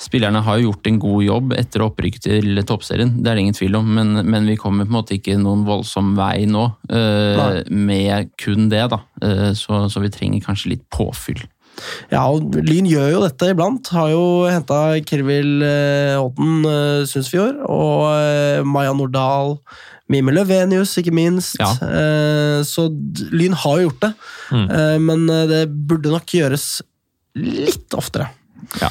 spillerne 0.00 0.42
har 0.46 0.58
jo 0.58 0.70
gjort 0.70 0.90
en 0.90 1.00
god 1.02 1.24
jobb 1.26 1.56
etter 1.58 1.86
opprykket 1.86 2.28
til 2.28 2.62
toppserien, 2.68 3.16
det 3.22 3.30
er 3.30 3.38
det 3.38 3.46
ingen 3.46 3.58
tvil 3.58 3.80
om, 3.80 3.94
men, 3.98 4.22
men 4.26 4.48
vi 4.48 4.58
kommer 4.60 4.86
på 4.86 4.94
en 4.94 4.98
måte 5.00 5.16
ikke 5.18 5.38
noen 5.40 5.64
voldsom 5.68 6.14
vei 6.18 6.44
nå 6.50 6.68
eh, 6.92 7.62
med 7.70 8.32
kun 8.40 8.70
det. 8.72 8.86
da. 8.92 9.02
Eh, 9.22 9.50
så, 9.58 9.86
så 9.92 10.02
vi 10.02 10.12
trenger 10.12 10.46
kanskje 10.46 10.76
litt 10.76 10.86
påfyll. 10.92 11.42
Ja, 12.12 12.26
og 12.28 12.52
Lyn 12.66 12.86
gjør 12.88 13.08
jo 13.14 13.22
dette 13.24 13.52
iblant. 13.52 13.88
Har 13.94 14.10
jo 14.12 14.24
henta 14.50 14.98
Kirvil 15.08 15.64
eh, 15.64 16.20
Odden 16.20 16.66
eh, 16.68 17.04
Sundsfjord, 17.08 17.62
og 17.64 18.10
eh, 18.12 18.60
Maja 18.66 18.92
Nordahl, 18.96 19.56
Mime 20.12 20.34
Løvenius, 20.36 20.92
ikke 21.00 21.14
minst. 21.16 21.56
Ja. 21.60 21.70
Eh, 21.86 22.60
så 22.68 22.86
Lyn 23.32 23.56
har 23.64 23.80
jo 23.80 23.88
gjort 23.88 24.04
det, 24.06 24.12
Mm. 24.52 24.66
eh, 24.70 24.98
men 25.00 25.24
eh, 25.32 25.46
det 25.48 25.62
burde 25.88 26.12
nok 26.12 26.26
gjøres 26.36 26.66
litt 27.40 27.94
oftere. 27.96 28.28
Ja. 28.78 28.88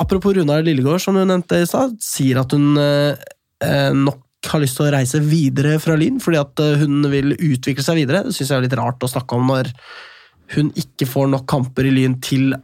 Apropos 0.00 0.32
Runar 0.34 0.62
Lillegård, 0.64 1.02
som 1.02 1.14
du 1.18 1.24
nevnte 1.28 1.58
i 1.60 1.66
stad, 1.68 1.98
sier 2.00 2.38
at 2.40 2.54
hun 2.54 2.72
nok 4.06 4.22
har 4.48 4.62
lyst 4.62 4.78
til 4.78 4.86
å 4.86 4.92
reise 4.94 5.20
videre 5.20 5.74
fra 5.82 5.96
Lyn, 6.00 6.16
fordi 6.22 6.38
at 6.40 6.62
hun 6.80 7.02
vil 7.12 7.34
utvikle 7.36 7.84
seg 7.84 7.98
videre. 8.00 8.22
Det 8.24 8.32
syns 8.32 8.48
jeg 8.54 8.56
er 8.56 8.64
litt 8.64 8.78
rart 8.80 9.02
å 9.04 9.10
snakke 9.10 9.36
om 9.36 9.50
når 9.50 9.68
hun 10.54 10.70
ikke 10.80 11.06
får 11.10 11.28
nok 11.34 11.44
kamper 11.50 11.90
i 11.90 11.92
Lyn 11.92 12.16
til 12.24 12.54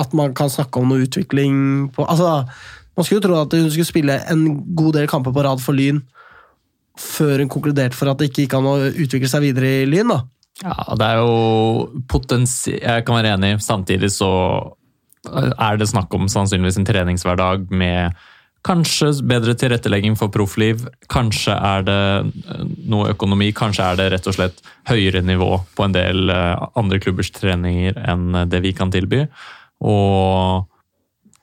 at 0.00 0.16
man 0.16 0.32
kan 0.34 0.50
snakke 0.50 0.80
om 0.80 0.88
noe 0.90 1.04
utvikling 1.06 1.90
på 1.94 2.08
Altså, 2.08 2.48
Man 2.96 3.04
skulle 3.06 3.22
jo 3.22 3.28
tro 3.28 3.38
at 3.40 3.54
hun 3.56 3.70
skulle 3.72 3.88
spille 3.88 4.18
en 4.32 4.42
god 4.76 4.94
del 4.98 5.06
kamper 5.08 5.32
på 5.32 5.44
rad 5.46 5.60
for 5.64 5.72
Lyn 5.76 6.02
før 6.98 7.42
hun 7.42 7.50
konkluderte 7.52 7.96
for 7.96 8.10
at 8.12 8.20
det 8.20 8.30
ikke 8.30 8.46
gikk 8.46 8.58
an 8.58 8.68
å 8.68 8.76
utvikle 8.90 9.30
seg 9.30 9.44
videre 9.46 9.70
i 9.82 9.88
Lyn. 9.88 10.12
da. 10.12 10.20
Ja, 10.62 10.76
det 10.98 11.08
er 11.08 11.22
jo 11.22 12.02
potensi... 12.10 12.76
Jeg 12.76 13.06
kan 13.06 13.18
være 13.18 13.34
enig. 13.36 13.56
Samtidig 13.64 14.12
så 14.14 14.30
er 15.32 15.78
det 15.78 15.88
snakk 15.90 16.12
om 16.14 16.28
sannsynligvis 16.30 16.80
en 16.80 16.86
treningshverdag 16.86 17.70
med 17.70 18.18
kanskje 18.66 19.10
bedre 19.26 19.54
tilrettelegging 19.58 20.14
for 20.18 20.30
proffliv. 20.34 20.84
Kanskje 21.10 21.54
er 21.56 21.86
det 21.86 22.02
noe 22.90 23.10
økonomi. 23.10 23.50
Kanskje 23.56 23.88
er 23.88 23.98
det 23.98 24.10
rett 24.14 24.28
og 24.30 24.36
slett 24.36 24.62
høyere 24.90 25.24
nivå 25.26 25.56
på 25.74 25.86
en 25.86 25.96
del 25.96 26.30
eh, 26.30 26.66
andre 26.78 27.00
klubbers 27.02 27.32
treninger 27.34 27.98
enn 27.98 28.44
det 28.50 28.62
vi 28.62 28.74
kan 28.76 28.92
tilby. 28.94 29.24
Og 29.82 30.68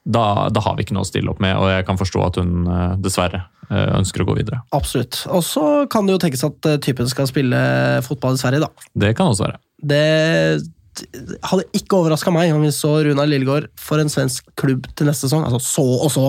da, 0.05 0.49
da 0.53 0.63
har 0.63 0.77
vi 0.77 0.85
ikke 0.85 0.95
noe 0.97 1.05
å 1.05 1.09
stille 1.09 1.31
opp 1.31 1.41
med, 1.43 1.57
og 1.59 1.69
jeg 1.71 1.85
kan 1.87 1.99
forstå 1.99 2.25
at 2.25 2.39
hun 2.41 2.65
eh, 2.65 2.97
dessverre 3.03 3.43
eh, 3.69 3.87
ønsker 3.99 4.23
å 4.23 4.29
gå 4.31 4.39
videre. 4.39 4.61
Absolutt. 4.75 5.21
Og 5.29 5.43
så 5.45 5.65
kan 5.91 6.07
det 6.07 6.15
jo 6.15 6.23
tenkes 6.23 6.45
at 6.47 6.69
eh, 6.69 6.81
typen 6.83 7.09
skal 7.11 7.29
spille 7.29 7.61
fotball 8.05 8.39
i 8.39 8.41
Sverige, 8.41 8.65
da. 8.65 8.91
Det 9.05 9.13
kan 9.17 9.31
også 9.31 9.49
være. 9.49 9.61
Det 9.79 10.03
hadde 11.47 11.67
ikke 11.77 11.99
overraska 12.01 12.31
meg 12.33 12.51
om 12.51 12.63
vi 12.65 12.73
så 12.75 12.97
Runar 13.05 13.29
Lillegård 13.29 13.69
for 13.79 14.01
en 14.01 14.11
svensk 14.11 14.49
klubb 14.59 14.89
til 14.99 15.07
neste 15.07 15.29
sesong. 15.29 15.45
Altså 15.47 15.61
så 15.63 15.85
og 15.85 16.09
så. 16.11 16.25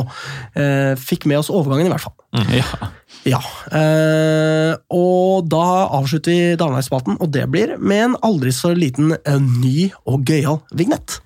Fikk 1.01 1.27
med 1.27 1.41
oss 1.41 1.51
overgangen, 1.51 1.89
i 1.89 1.95
hvert 1.95 2.05
fall. 2.05 2.15
Ja. 2.55 2.91
Ja. 3.27 3.41
Eh, 3.75 4.77
og 4.95 5.49
da 5.51 5.65
avslutter 5.99 6.31
vi 6.31 6.61
Damelagsspalten, 6.61 7.19
og 7.19 7.33
det 7.35 7.49
blir 7.51 7.75
med 7.83 8.05
en 8.05 8.17
aldri 8.27 8.55
så 8.55 8.71
liten 8.77 9.17
ny 9.59 9.91
og 10.07 10.23
gøyal 10.29 10.63
vignett. 10.71 11.19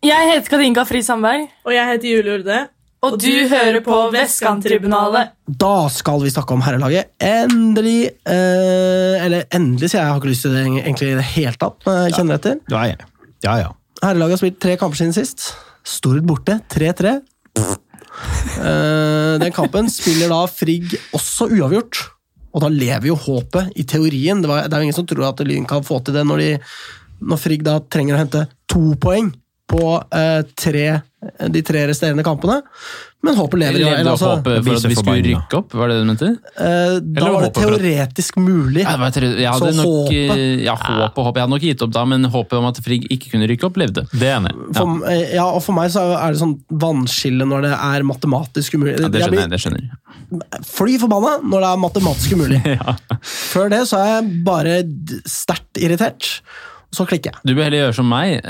Jeg 0.00 0.30
heter 0.30 0.48
Katinka 0.48 0.86
Fri 0.88 1.02
Sandberg, 1.04 1.50
Og 1.68 1.74
jeg 1.74 1.88
heter 1.90 2.08
Julie 2.08 2.36
Urde. 2.38 2.60
og 3.04 3.18
du 3.20 3.48
hører 3.48 3.80
på 3.84 3.96
Vestkanttribunalet. 4.12 5.32
Da 5.60 5.88
skal 5.92 6.22
vi 6.22 6.30
snakke 6.32 6.52
om 6.52 6.62
herrelaget. 6.64 7.10
Endelig 7.20 8.10
eh, 8.28 9.24
Eller 9.24 9.44
endelig, 9.52 9.90
sier 9.90 10.00
jeg. 10.00 10.06
Jeg 10.06 10.12
har 10.12 10.20
ikke 10.20 10.30
lyst 10.30 10.46
til 10.46 10.54
det 10.56 10.62
egentlig 10.66 11.10
i 11.10 11.18
det 11.18 11.26
hele 11.34 11.52
tatt. 11.60 11.84
Jeg 11.84 12.14
kjenner 12.16 12.40
etter. 12.40 12.56
Ja, 12.72 12.84
ja. 12.88 12.96
ja, 13.44 13.56
ja. 13.60 13.68
Herrelaget 14.02 14.36
har 14.38 14.40
spilt 14.42 14.60
tre 14.64 14.78
kamper 14.80 15.00
siden 15.00 15.12
sist. 15.16 15.50
Stord 15.84 16.24
borte, 16.28 16.56
3-3. 16.72 17.12
Eh, 18.60 19.34
den 19.40 19.52
kampen 19.56 19.88
spiller 19.92 20.32
da 20.32 20.40
Frigg 20.48 20.96
også 21.16 21.50
uavgjort. 21.58 22.00
Og 22.56 22.64
da 22.64 22.72
lever 22.72 23.10
jo 23.12 23.18
håpet, 23.20 23.68
i 23.76 23.84
teorien. 23.84 24.40
Det, 24.40 24.48
var, 24.48 24.64
det 24.64 24.72
er 24.72 24.80
jo 24.80 24.88
ingen 24.88 24.96
som 24.96 25.08
tror 25.08 25.28
at 25.28 25.44
Lyn 25.44 25.68
kan 25.68 25.84
få 25.84 26.00
til 26.04 26.16
det 26.16 26.24
når, 26.28 26.40
de, 26.40 26.50
når 27.20 27.44
Frigg 27.44 27.68
da 27.68 27.78
trenger 27.84 28.16
å 28.16 28.24
hente 28.24 28.46
to 28.68 28.96
poeng 29.00 29.28
på 29.70 29.84
eh, 30.16 30.40
tre, 30.58 30.86
de 31.54 31.60
tre 31.62 31.86
resterende 31.90 32.24
kampene. 32.26 32.60
Men 33.20 33.36
håpet 33.36 33.60
lever. 33.60 33.76
Levde 33.82 33.96
Eller, 34.00 34.10
altså, 34.14 34.28
håpet 34.38 34.64
for 34.64 34.78
at 34.78 34.84
vi 34.88 34.96
skulle 34.96 35.22
rykke 35.26 35.56
opp, 35.58 35.74
var 35.76 35.90
det 35.90 35.96
det 35.98 36.04
du 36.06 36.08
mente? 36.08 36.28
eh, 36.56 36.94
da 37.04 37.26
var 37.34 37.44
det 37.44 37.50
teoretisk 37.58 38.38
for 38.38 38.46
mulig. 38.46 38.80
Ja, 38.86 38.94
det 39.02 39.10
teori... 39.18 39.28
jeg 39.42 39.50
hadde 39.52 39.68
Så 39.76 39.82
nok, 39.84 40.08
håpet? 40.08 40.32
eh, 40.38 40.62
Ja, 40.64 40.74
håp 40.80 41.20
og 41.20 41.26
håp. 41.28 41.36
Jeg 41.36 41.44
hadde 41.44 41.52
nok 41.52 41.66
gitt 41.68 41.84
opp 41.84 41.92
da, 41.98 42.04
men 42.08 42.24
håpet 42.32 42.56
om 42.58 42.68
at 42.70 42.80
Frigg 42.86 43.04
ikke 43.12 43.34
kunne 43.34 43.50
rykke 43.52 43.68
opp, 43.68 43.76
levde. 43.82 44.06
Det 44.14 44.24
er 44.30 44.38
enig. 44.38 44.54
Ja. 44.56 44.78
For, 44.80 44.94
eh, 45.12 45.34
ja, 45.36 45.44
og 45.50 45.60
for 45.66 45.76
meg 45.76 45.92
så 45.92 46.06
er 46.16 46.32
det 46.32 46.40
sånn 46.40 46.56
vannskille 46.86 47.46
når 47.52 47.68
det 47.68 47.74
er 47.76 48.08
matematisk 48.08 48.78
umulig. 48.80 48.96
Ja, 48.96 49.12
det 49.12 49.22
skjønner 49.26 49.44
jeg. 49.44 49.52
det 49.54 49.62
skjønner 49.66 49.90
fly 50.70 50.92
forbanna 51.02 51.36
når 51.42 51.64
det 51.64 51.68
er 51.74 51.78
matematisk 51.84 52.34
umulig. 52.38 52.58
Før 53.52 53.70
det 53.72 53.80
så 53.90 53.98
er 54.00 54.10
jeg 54.14 54.28
bare 54.46 54.76
sterkt 55.28 55.80
irritert. 55.82 56.28
Så 56.94 57.04
klikker 57.06 57.34
jeg. 57.34 57.42
Du 57.46 57.52
bør 57.54 57.66
heller 57.68 57.84
gjøre 57.84 57.96
som 58.00 58.08
meg. 58.10 58.40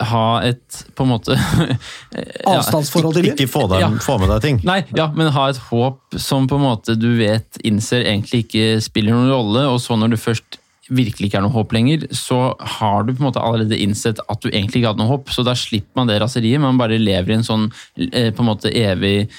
Eh, 0.00 0.06
ha 0.10 0.42
et 0.42 0.80
på 0.96 1.04
en 1.06 1.12
måte 1.14 1.36
ja, 1.38 2.56
Avstandsforhold 2.56 3.14
til 3.14 3.30
Ikke 3.30 3.46
Lyn. 3.46 3.52
få, 3.52 3.66
dem, 3.70 3.80
Ja. 3.84 3.90
få 4.02 4.18
med 4.20 4.28
deg 4.34 4.42
ting. 4.42 4.60
Nei, 4.66 4.80
ja, 4.96 5.08
men 5.14 5.30
ha 5.32 5.48
et 5.52 5.60
håp 5.70 6.18
som 6.20 6.48
på 6.50 6.58
en 6.58 6.66
måte 6.66 6.96
du 6.98 7.12
vet 7.18 7.60
innser 7.64 8.04
egentlig 8.04 8.44
ikke 8.46 8.80
spiller 8.84 9.14
noen 9.14 9.30
rolle, 9.32 9.66
og 9.70 9.80
så 9.80 9.96
når 9.98 10.14
du 10.14 10.16
først 10.20 10.60
virkelig 10.92 11.30
ikke 11.30 11.38
er 11.38 11.44
noe 11.46 11.54
håp 11.54 11.70
lenger, 11.72 12.02
så 12.12 12.54
har 12.60 13.06
du 13.06 13.14
på 13.14 13.22
en 13.22 13.28
måte 13.30 13.40
allerede 13.40 13.78
innsett 13.80 14.18
at 14.28 14.42
du 14.44 14.50
egentlig 14.50 14.82
ikke 14.82 14.90
hadde 14.90 15.00
noe 15.00 15.14
håp, 15.14 15.30
så 15.32 15.40
da 15.46 15.54
slipper 15.56 15.96
man 15.96 16.10
det 16.10 16.18
raseriet. 16.20 16.60
Man 16.60 16.76
bare 16.76 16.98
lever 17.00 17.32
i 17.32 17.38
en 17.38 17.46
sånn 17.46 17.70
eh, 17.96 18.28
på 18.36 18.44
en 18.44 18.50
måte 18.50 18.68
evig 18.68 19.30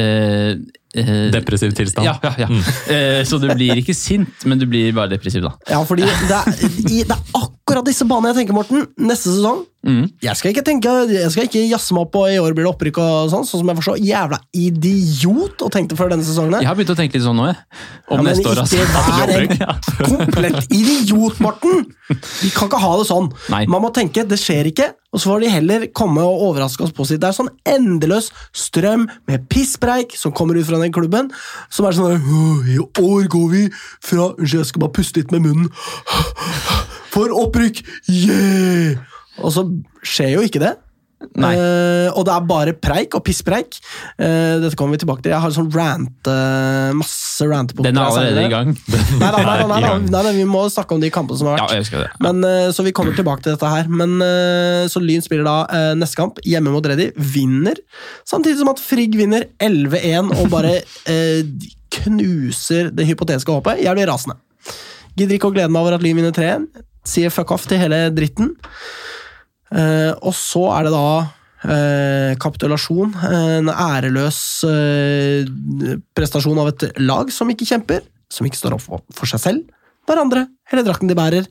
eh, 0.00 0.54
eh, 0.96 1.30
Depressiv 1.34 1.74
tilstand. 1.76 2.08
Ja, 2.08 2.16
ja, 2.24 2.32
ja. 2.46 2.48
Mm. 2.48 2.62
så 3.28 3.36
du 3.42 3.50
blir 3.52 3.82
ikke 3.82 3.92
sint, 3.94 4.46
men 4.48 4.58
du 4.58 4.64
blir 4.70 4.94
bare 4.96 5.12
depressiv, 5.12 5.44
da. 5.44 5.52
Ja, 5.68 5.82
fordi 5.84 6.08
det 6.08 6.40
er, 6.40 6.56
det 6.88 7.02
er 7.04 7.20
akkurat 7.36 7.63
disse 7.84 8.04
banene 8.04 8.32
jeg 8.32 8.42
tenker, 8.42 8.54
Morten. 8.54 8.86
Neste 8.98 9.32
sesong 9.32 9.64
Mm. 9.84 10.06
Jeg 10.24 10.38
skal 10.38 10.54
ikke 10.54 10.64
tenke, 10.64 10.92
jeg 11.12 11.30
skal 11.32 11.44
ikke 11.44 11.60
jazze 11.68 11.92
meg 11.92 12.06
opp 12.06 12.14
på 12.14 12.22
i 12.32 12.38
år 12.40 12.54
blir 12.56 12.64
det 12.64 12.70
opprykk 12.70 12.98
og 13.02 13.26
sånn, 13.28 13.44
sånn 13.44 13.60
som 13.60 13.68
jeg 13.68 13.76
var 13.76 13.84
så 13.84 13.96
jævla 14.00 14.38
idiot 14.56 15.64
og 15.66 15.72
tenkte 15.74 15.98
før 15.98 16.14
denne 16.14 16.24
sesongen. 16.24 16.56
Jeg 16.64 16.70
har 16.70 16.78
begynt 16.78 16.94
å 16.94 16.96
tenke 16.96 17.18
litt 17.18 17.26
sånn 17.26 17.36
nå, 17.36 17.50
jeg. 17.50 17.58
Om 18.08 18.22
Ja, 18.22 18.24
neste 18.30 18.48
år, 18.48 18.62
altså. 18.62 18.80
ikke 18.80 19.26
vær 19.28 19.44
en 19.44 20.08
komplett 20.08 20.72
idiot, 20.72 21.42
Morten! 21.44 21.84
Vi 22.08 22.52
kan 22.56 22.70
ikke 22.70 22.80
ha 22.80 22.94
det 23.00 23.06
sånn. 23.10 23.28
Nei. 23.52 23.60
Man 23.68 23.84
må 23.84 23.92
tenke 23.92 24.24
det 24.28 24.40
skjer 24.40 24.72
ikke, 24.72 24.88
og 25.12 25.20
så 25.20 25.34
får 25.34 25.44
de 25.44 25.52
heller 25.52 25.86
komme 25.92 26.24
og 26.24 26.46
overraske 26.48 26.88
oss 26.88 26.96
positivt. 26.96 27.20
Det 27.26 27.28
er 27.34 27.38
sånn 27.42 27.52
endeløs 27.76 28.32
strøm 28.56 29.04
med 29.28 29.44
pisspreik 29.52 30.16
som 30.16 30.32
kommer 30.32 30.56
ut 30.56 30.68
fra 30.70 30.80
den 30.80 30.96
klubben, 30.96 31.28
som 31.68 31.84
er 31.84 31.96
sånn 32.00 32.24
I 32.72 32.80
år 32.80 33.28
går 33.28 33.48
vi 33.52 33.66
fra 34.00 34.32
Unnskyld, 34.32 34.62
jeg 34.64 34.72
skal 34.72 34.86
bare 34.86 34.96
puste 34.96 35.20
litt 35.20 35.36
med 35.36 35.44
munnen. 35.44 35.68
For 37.14 37.30
opprykk! 37.54 37.84
Yeah! 38.10 38.98
Og 39.42 39.54
så 39.54 39.68
skjer 40.06 40.34
jo 40.36 40.42
ikke 40.46 40.62
det. 40.62 40.74
Eh, 41.24 42.08
og 42.12 42.26
det 42.26 42.32
er 42.34 42.46
bare 42.46 42.72
preik 42.76 43.14
og 43.16 43.22
pisspreik. 43.24 43.78
Uh, 44.20 44.60
dette 44.60 44.76
kommer 44.76 44.94
vi 44.94 45.00
tilbake 45.02 45.24
til. 45.24 45.32
Jeg 45.32 45.40
har 45.40 45.54
sånn 45.54 45.70
rant, 45.72 46.28
uh, 46.28 46.90
masse 46.98 47.46
rantepunkter. 47.48 47.94
Den 47.94 48.00
er 48.02 48.10
allerede 48.10 48.44
i 48.44 48.52
gang. 48.52 48.74
Nei, 49.22 49.30
nei, 49.72 49.88
nei, 50.12 50.34
vi 50.36 50.44
må 50.48 50.66
snakke 50.70 50.94
om 50.96 51.02
de 51.02 51.10
kampene 51.14 51.40
som 51.40 51.50
har 51.50 51.62
Ja, 51.62 51.68
vært. 51.72 51.90
det. 51.96 52.10
Men, 52.24 52.44
så 52.76 52.84
vi 52.86 52.92
kommer 52.94 53.16
tilbake 53.16 53.46
til 53.46 53.56
dette 53.56 53.70
her. 53.72 53.88
Men 53.88 54.18
Så 54.92 55.02
Lyn 55.02 55.24
spiller 55.24 55.46
da 55.48 55.82
neste 55.98 56.18
kamp 56.20 56.40
hjemme 56.46 56.74
mot 56.74 56.86
Reddy. 56.86 57.10
Vinner. 57.16 57.80
Samtidig 58.28 58.60
som 58.60 58.70
at 58.74 58.82
Frigg 58.82 59.16
vinner 59.18 59.48
11-1 59.64 60.34
og 60.38 60.50
bare 60.52 60.76
knuser 61.94 62.90
det 62.94 63.06
hypotetiske 63.08 63.54
håpet. 63.54 63.82
Jeg 63.84 63.96
blir 63.96 64.10
rasende. 64.10 64.36
Gidder 65.14 65.38
ikke 65.38 65.50
å 65.50 65.54
glede 65.54 65.70
meg 65.72 65.84
over 65.86 65.96
at 65.96 66.04
Lyn 66.04 66.18
vinner 66.20 66.34
3-1. 66.34 66.68
Sier 67.04 67.32
fuck 67.32 67.52
off 67.54 67.66
til 67.68 67.80
hele 67.82 68.08
dritten. 68.16 68.54
Eh, 69.74 70.12
og 70.22 70.34
så 70.36 70.62
er 70.76 70.86
det 70.86 70.92
da 70.94 71.08
eh, 71.66 72.32
kapitulasjon. 72.40 73.14
En 73.28 73.70
æreløs 73.72 74.40
eh, 74.68 75.50
prestasjon 76.16 76.60
av 76.62 76.72
et 76.72 76.86
lag 77.02 77.32
som 77.34 77.50
ikke 77.52 77.68
kjemper, 77.68 78.04
som 78.32 78.48
ikke 78.48 78.60
står 78.60 78.78
opp 78.78 78.86
for, 78.88 79.28
seg 79.28 79.42
selv, 79.42 79.82
hverandre, 80.08 80.46
hele 80.72 80.86
drakten 80.86 81.10
de 81.10 81.18
bærer. 81.18 81.50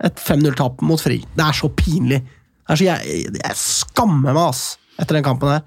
Et 0.00 0.20
5-0-tap 0.24 0.80
mot 0.88 1.00
Fri. 1.00 1.18
Det 1.36 1.44
er 1.44 1.56
så 1.56 1.68
pinlig. 1.76 2.22
Er 2.70 2.78
så 2.78 2.86
jeg, 2.86 3.24
jeg 3.36 3.56
skammer 3.60 4.32
meg 4.32 4.46
ass, 4.46 4.78
etter 4.96 5.18
den 5.18 5.26
kampen 5.26 5.52
her. 5.52 5.64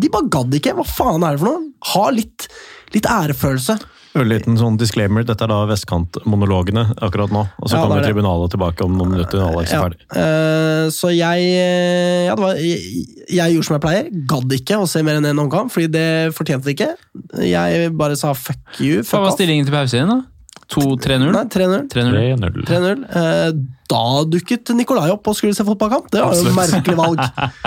De 0.00 0.10
bare 0.10 0.30
gadd 0.32 0.54
ikke. 0.56 0.72
Hva 0.78 0.86
faen 0.88 1.24
er 1.26 1.36
det 1.36 1.42
for 1.42 1.50
noe? 1.50 1.66
Ha 1.92 2.06
litt, 2.16 2.46
litt 2.94 3.08
ærefølelse. 3.10 3.76
Ørliten 4.14 4.54
sånn 4.60 4.76
disclaimer, 4.78 5.24
dette 5.26 5.42
er 5.42 5.50
da 5.50 5.64
vestkantmonologene 5.66 6.84
akkurat 7.02 7.32
nå. 7.34 7.40
Og 7.58 7.66
så 7.70 7.74
Ja, 7.76 7.82
kommer 7.82 7.98
er 7.98 8.06
tribunalet 8.06 8.52
tilbake 8.54 8.84
om 8.86 8.94
noen 8.96 9.10
minutter. 9.16 9.40
Alex 9.42 9.72
er 9.72 9.74
Ja, 9.74 9.82
ferdig. 9.82 9.98
eh, 10.14 10.86
så 10.94 11.10
jeg, 11.10 11.48
eh, 11.58 12.26
ja, 12.28 12.34
det 12.36 12.44
var, 12.44 12.54
jeg 12.54 13.06
Jeg 13.34 13.54
gjorde 13.56 13.64
som 13.66 13.74
jeg 13.80 13.82
pleier. 13.82 14.26
Gadd 14.30 14.52
ikke 14.54 14.78
å 14.78 14.86
se 14.88 15.02
mer 15.02 15.16
enn 15.18 15.26
én 15.26 15.40
omgang, 15.42 15.68
fordi 15.72 15.88
det 15.90 16.34
fortjente 16.36 16.64
det 16.64 16.76
ikke. 16.78 16.94
Jeg 17.42 17.90
bare 17.96 18.14
sa 18.16 18.32
fuck 18.34 18.78
you. 18.80 19.02
Hva 19.02 19.18
var 19.24 19.30
off. 19.32 19.38
stillingen 19.38 19.64
til 19.66 19.74
pause 19.74 19.94
igjen, 19.98 20.08
da? 20.08 20.22
2-3-0? 20.70 21.32
Nei, 21.32 21.44
3-0. 21.44 21.88
3-0. 21.92 22.38
3-0. 22.38 22.64
3-0. 22.64 23.04
Eh, 23.10 23.52
Da 23.86 24.24
dukket 24.24 24.70
Nikolai 24.74 25.10
opp 25.10 25.26
og 25.28 25.34
skulle 25.36 25.54
se 25.54 25.62
fotballkamp. 25.62 26.08
Det 26.10 26.22
var 26.22 26.32
jo 26.32 26.40
Absolutt. 26.46 26.56
merkelig 26.56 26.96
valg. 26.96 27.18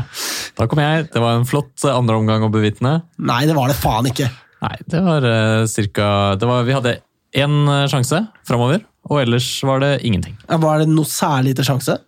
Da 0.58 0.66
kom 0.66 0.80
jeg. 0.80 1.12
Det 1.14 1.22
var 1.22 1.36
en 1.38 1.46
flott 1.46 1.84
andre 1.86 2.16
omgang 2.18 2.42
å 2.42 2.50
bevitne. 2.50 3.04
Nei, 3.20 3.46
det 3.46 3.54
var 3.56 3.68
det 3.70 3.76
faen 3.78 4.08
ikke. 4.10 4.32
Nei, 4.64 4.76
det 4.90 5.02
var 5.06 5.26
uh, 5.26 5.66
cirka 5.70 6.08
det 6.40 6.50
var, 6.50 6.66
Vi 6.66 6.74
hadde 6.74 6.98
én 7.38 7.56
eh, 7.70 7.86
sjanse 7.92 8.24
framover, 8.48 8.82
og 9.12 9.20
ellers 9.22 9.46
var 9.68 9.82
det 9.84 9.90
ingenting. 10.08 10.38
Ja, 10.48 10.58
Var 10.64 10.82
det 10.82 10.88
noe 10.90 11.06
særlig 11.06 11.54
til 11.58 11.68
sjanse? 11.68 12.00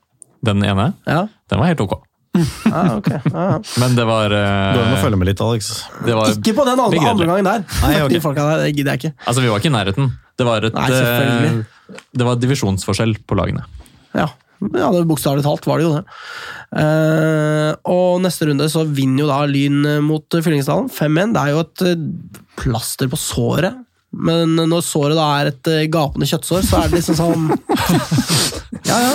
Den 0.45 0.63
ene, 0.63 0.93
Ja, 1.05 1.25
den 1.51 1.59
var 1.61 1.69
helt 1.69 1.83
ok. 1.83 1.99
ja 2.39 2.81
ok. 2.99 3.09
ah, 3.33 3.35
ja. 3.35 3.59
Men 3.83 3.97
det 3.97 4.05
var, 4.07 4.31
uh, 4.33 4.77
Går 4.77 4.89
må 4.93 5.01
følge 5.03 5.19
med 5.19 5.29
litt, 5.29 5.43
Alex. 5.43 5.69
det 6.07 6.15
var 6.17 6.31
Ikke 6.33 6.55
på 6.55 6.65
den 6.65 6.79
andre, 6.79 7.03
andre 7.11 7.29
gangen 7.29 7.49
der. 7.51 7.65
Nei, 7.83 7.93
okay. 7.99 8.05
ok. 8.07 8.11
De 8.15 8.23
folka 8.23 8.47
der, 8.47 8.63
det 8.65 8.73
gidder 8.77 8.95
jeg 8.95 9.03
ikke. 9.03 9.13
Altså, 9.27 9.43
vi 9.43 9.51
var 9.51 9.61
ikke 9.61 9.71
i 9.71 9.75
nærheten. 9.75 10.11
Det 10.39 10.47
var, 10.47 10.63
et, 10.63 10.77
Nei, 10.79 11.97
det 12.15 12.25
var 12.29 12.39
divisjonsforskjell 12.39 13.17
på 13.27 13.37
lagene. 13.37 13.65
Ja, 14.15 14.29
ja 14.59 14.89
det 14.93 15.05
Bokstavelig 15.07 15.45
talt 15.45 15.67
var 15.69 15.79
det 15.79 15.87
jo 15.87 15.93
det. 15.97 16.03
Uh, 16.69 17.71
og 17.89 18.19
neste 18.23 18.49
runde 18.49 18.67
så 18.71 18.83
vinner 18.85 19.23
jo 19.23 19.29
da 19.29 19.39
Lyn 19.49 19.79
eh, 19.87 20.01
mot 20.05 20.35
eh, 20.35 20.43
Fyllingsdalen 20.45 20.89
5-1. 20.93 21.33
Det 21.35 21.43
er 21.43 21.53
jo 21.55 21.63
et 21.63 21.85
plaster 22.59 23.09
på 23.11 23.19
såret. 23.19 23.85
Men 24.09 24.55
når 24.57 24.81
såret 24.85 25.17
da 25.17 25.25
er 25.39 25.51
et 25.51 25.69
gapende 25.93 26.25
kjøttsår, 26.29 26.63
så 26.65 26.79
er 26.79 26.89
det 26.89 26.97
liksom 26.97 27.17
sånn 27.19 27.49
Ja, 28.89 28.97
ja. 29.03 29.11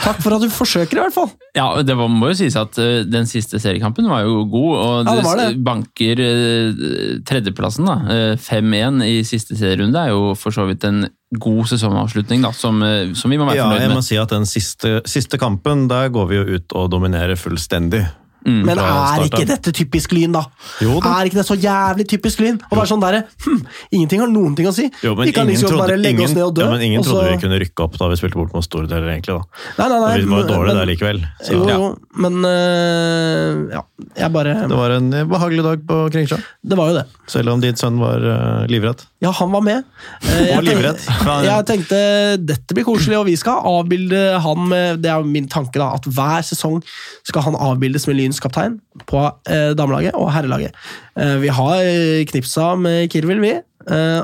Takk 0.00 0.20
for 0.22 0.36
at 0.36 0.42
du 0.44 0.50
forsøker, 0.52 0.98
i 0.98 1.02
hvert 1.02 1.14
fall. 1.14 1.30
Ja, 1.56 1.66
det 1.84 1.96
var, 1.98 2.08
må 2.12 2.30
jo 2.30 2.38
sies 2.38 2.56
at 2.58 2.76
uh, 2.80 3.00
den 3.08 3.26
siste 3.28 3.58
seriekampen 3.62 4.08
var 4.10 4.24
jo 4.26 4.44
god, 4.50 4.74
og 4.76 5.08
Ja, 5.08 5.14
det 5.18 5.36
det. 5.40 5.62
banker 5.66 6.22
uh, 6.22 6.84
tredjeplassen. 7.28 7.88
da. 7.88 7.96
Uh, 8.06 8.34
5-1 8.40 9.02
i 9.08 9.16
siste 9.26 9.58
serierunde 9.58 9.98
er 10.00 10.14
jo 10.14 10.34
for 10.38 10.54
så 10.54 10.66
vidt 10.68 10.86
en 10.88 11.08
god 11.30 11.68
sesongavslutning, 11.70 12.42
da, 12.42 12.52
som, 12.52 12.82
eh, 12.82 13.12
som 13.14 13.30
vi 13.30 13.38
må 13.38 13.46
være 13.46 13.56
Ja, 13.56 13.68
jeg 13.78 13.92
må 13.92 14.02
si 14.02 14.18
at 14.18 14.32
den 14.34 14.46
siste, 14.46 15.00
siste 15.06 15.38
kampen, 15.38 15.86
der 15.88 16.10
går 16.10 16.26
vi 16.30 16.40
jo 16.40 16.56
ut 16.56 16.74
og 16.74 16.90
dominerer 16.90 17.38
fullstendig. 17.38 18.02
Men 18.44 18.78
er 18.80 19.24
ikke 19.26 19.44
dette 19.48 19.72
typisk 19.76 20.12
Lyn, 20.16 20.32
da? 20.32 20.44
Jo 20.80 20.98
da. 21.02 21.12
Er 21.20 21.28
ikke 21.28 21.38
det 21.40 21.46
så 21.48 21.56
jævlig 21.60 22.06
typisk 22.08 22.40
Lyn? 22.40 22.56
Å 22.70 22.76
være 22.78 22.88
sånn 22.88 23.02
derre 23.02 23.22
hm, 23.44 23.58
Ingenting 23.92 24.20
har 24.24 24.30
noen 24.32 24.54
ting 24.56 24.68
å 24.70 24.72
si. 24.74 24.86
Jo, 25.04 25.12
vi 25.18 25.30
kan 25.32 25.44
ingen 25.44 25.54
liksom 25.56 25.70
trodde, 25.74 25.86
bare 25.86 25.98
legge 26.00 26.24
oss 26.24 26.32
ned 26.36 26.44
og 26.46 26.54
dø. 26.56 26.64
ja, 26.64 26.70
men 26.72 26.84
ingen 26.86 27.00
og 27.02 27.06
så- 27.06 27.16
trodde 27.18 27.34
vi 27.34 27.42
kunne 27.44 27.58
rykke 27.64 27.84
opp 27.84 27.98
da 28.00 28.08
vi 28.08 28.16
spilte 28.20 28.38
bort 28.40 28.54
mot 28.56 28.64
store 28.64 28.86
deler, 28.90 29.08
egentlig. 29.12 29.36
da. 29.36 29.64
Nei, 29.78 29.88
nei, 29.92 30.00
nei, 30.06 30.14
vi 30.20 30.30
var 30.30 30.42
jo 30.44 30.48
dårlige 30.54 30.66
men- 30.70 30.80
der 30.80 30.90
likevel. 30.94 31.20
Så, 31.44 31.52
Jo, 31.52 31.66
ja. 31.68 31.76
jo, 31.76 31.90
men 32.24 32.40
uh, 32.44 33.74
ja, 33.74 33.82
jeg 34.22 34.32
bare 34.32 34.54
Det 34.70 34.78
var 34.78 34.90
en 34.96 35.10
behagelig 35.30 35.62
dag 35.66 35.84
på 35.90 35.98
Kringsjå, 36.14 36.38
Det 36.62 36.76
var 36.78 36.90
jo 36.92 36.94
det. 37.00 37.04
selv 37.30 37.50
om 37.52 37.60
din 37.60 37.76
sønn 37.76 37.98
var 38.00 38.22
uh, 38.24 38.66
livredd. 38.70 39.04
Ja, 39.20 39.30
han 39.36 39.50
var 39.52 39.60
med. 39.66 39.84
Uh, 40.24 40.54
var 40.54 40.62
livredd. 40.64 41.00
Jeg 41.50 41.66
tenkte 41.68 41.98
dette 42.40 42.74
blir 42.76 42.86
koselig, 42.86 43.18
og 43.18 43.26
vi 43.28 43.34
skal 43.36 43.60
avbilde 43.68 44.38
han 44.40 44.68
med 44.70 45.02
Det 45.02 45.10
er 45.10 45.20
jo 45.20 45.28
min 45.28 45.48
tanke, 45.50 45.76
da, 45.80 45.90
at 45.98 46.06
hver 46.08 46.44
sesong 46.46 46.78
skal 47.26 47.42
han 47.48 47.56
avbildes 47.58 48.06
med 48.08 48.16
Lyns 48.16 48.29
kaptein 48.38 48.78
på 49.10 49.24
eh, 49.50 49.72
damelaget 49.78 50.14
og 50.18 50.30
herrelaget. 50.34 50.76
Eh, 51.18 51.36
vi 51.42 51.50
har 51.56 51.80
eh, 51.82 52.22
knipsa 52.30 52.74
med 52.78 53.10
Kirvil, 53.10 53.42
vi, 53.42 53.56
eh, 53.90 54.20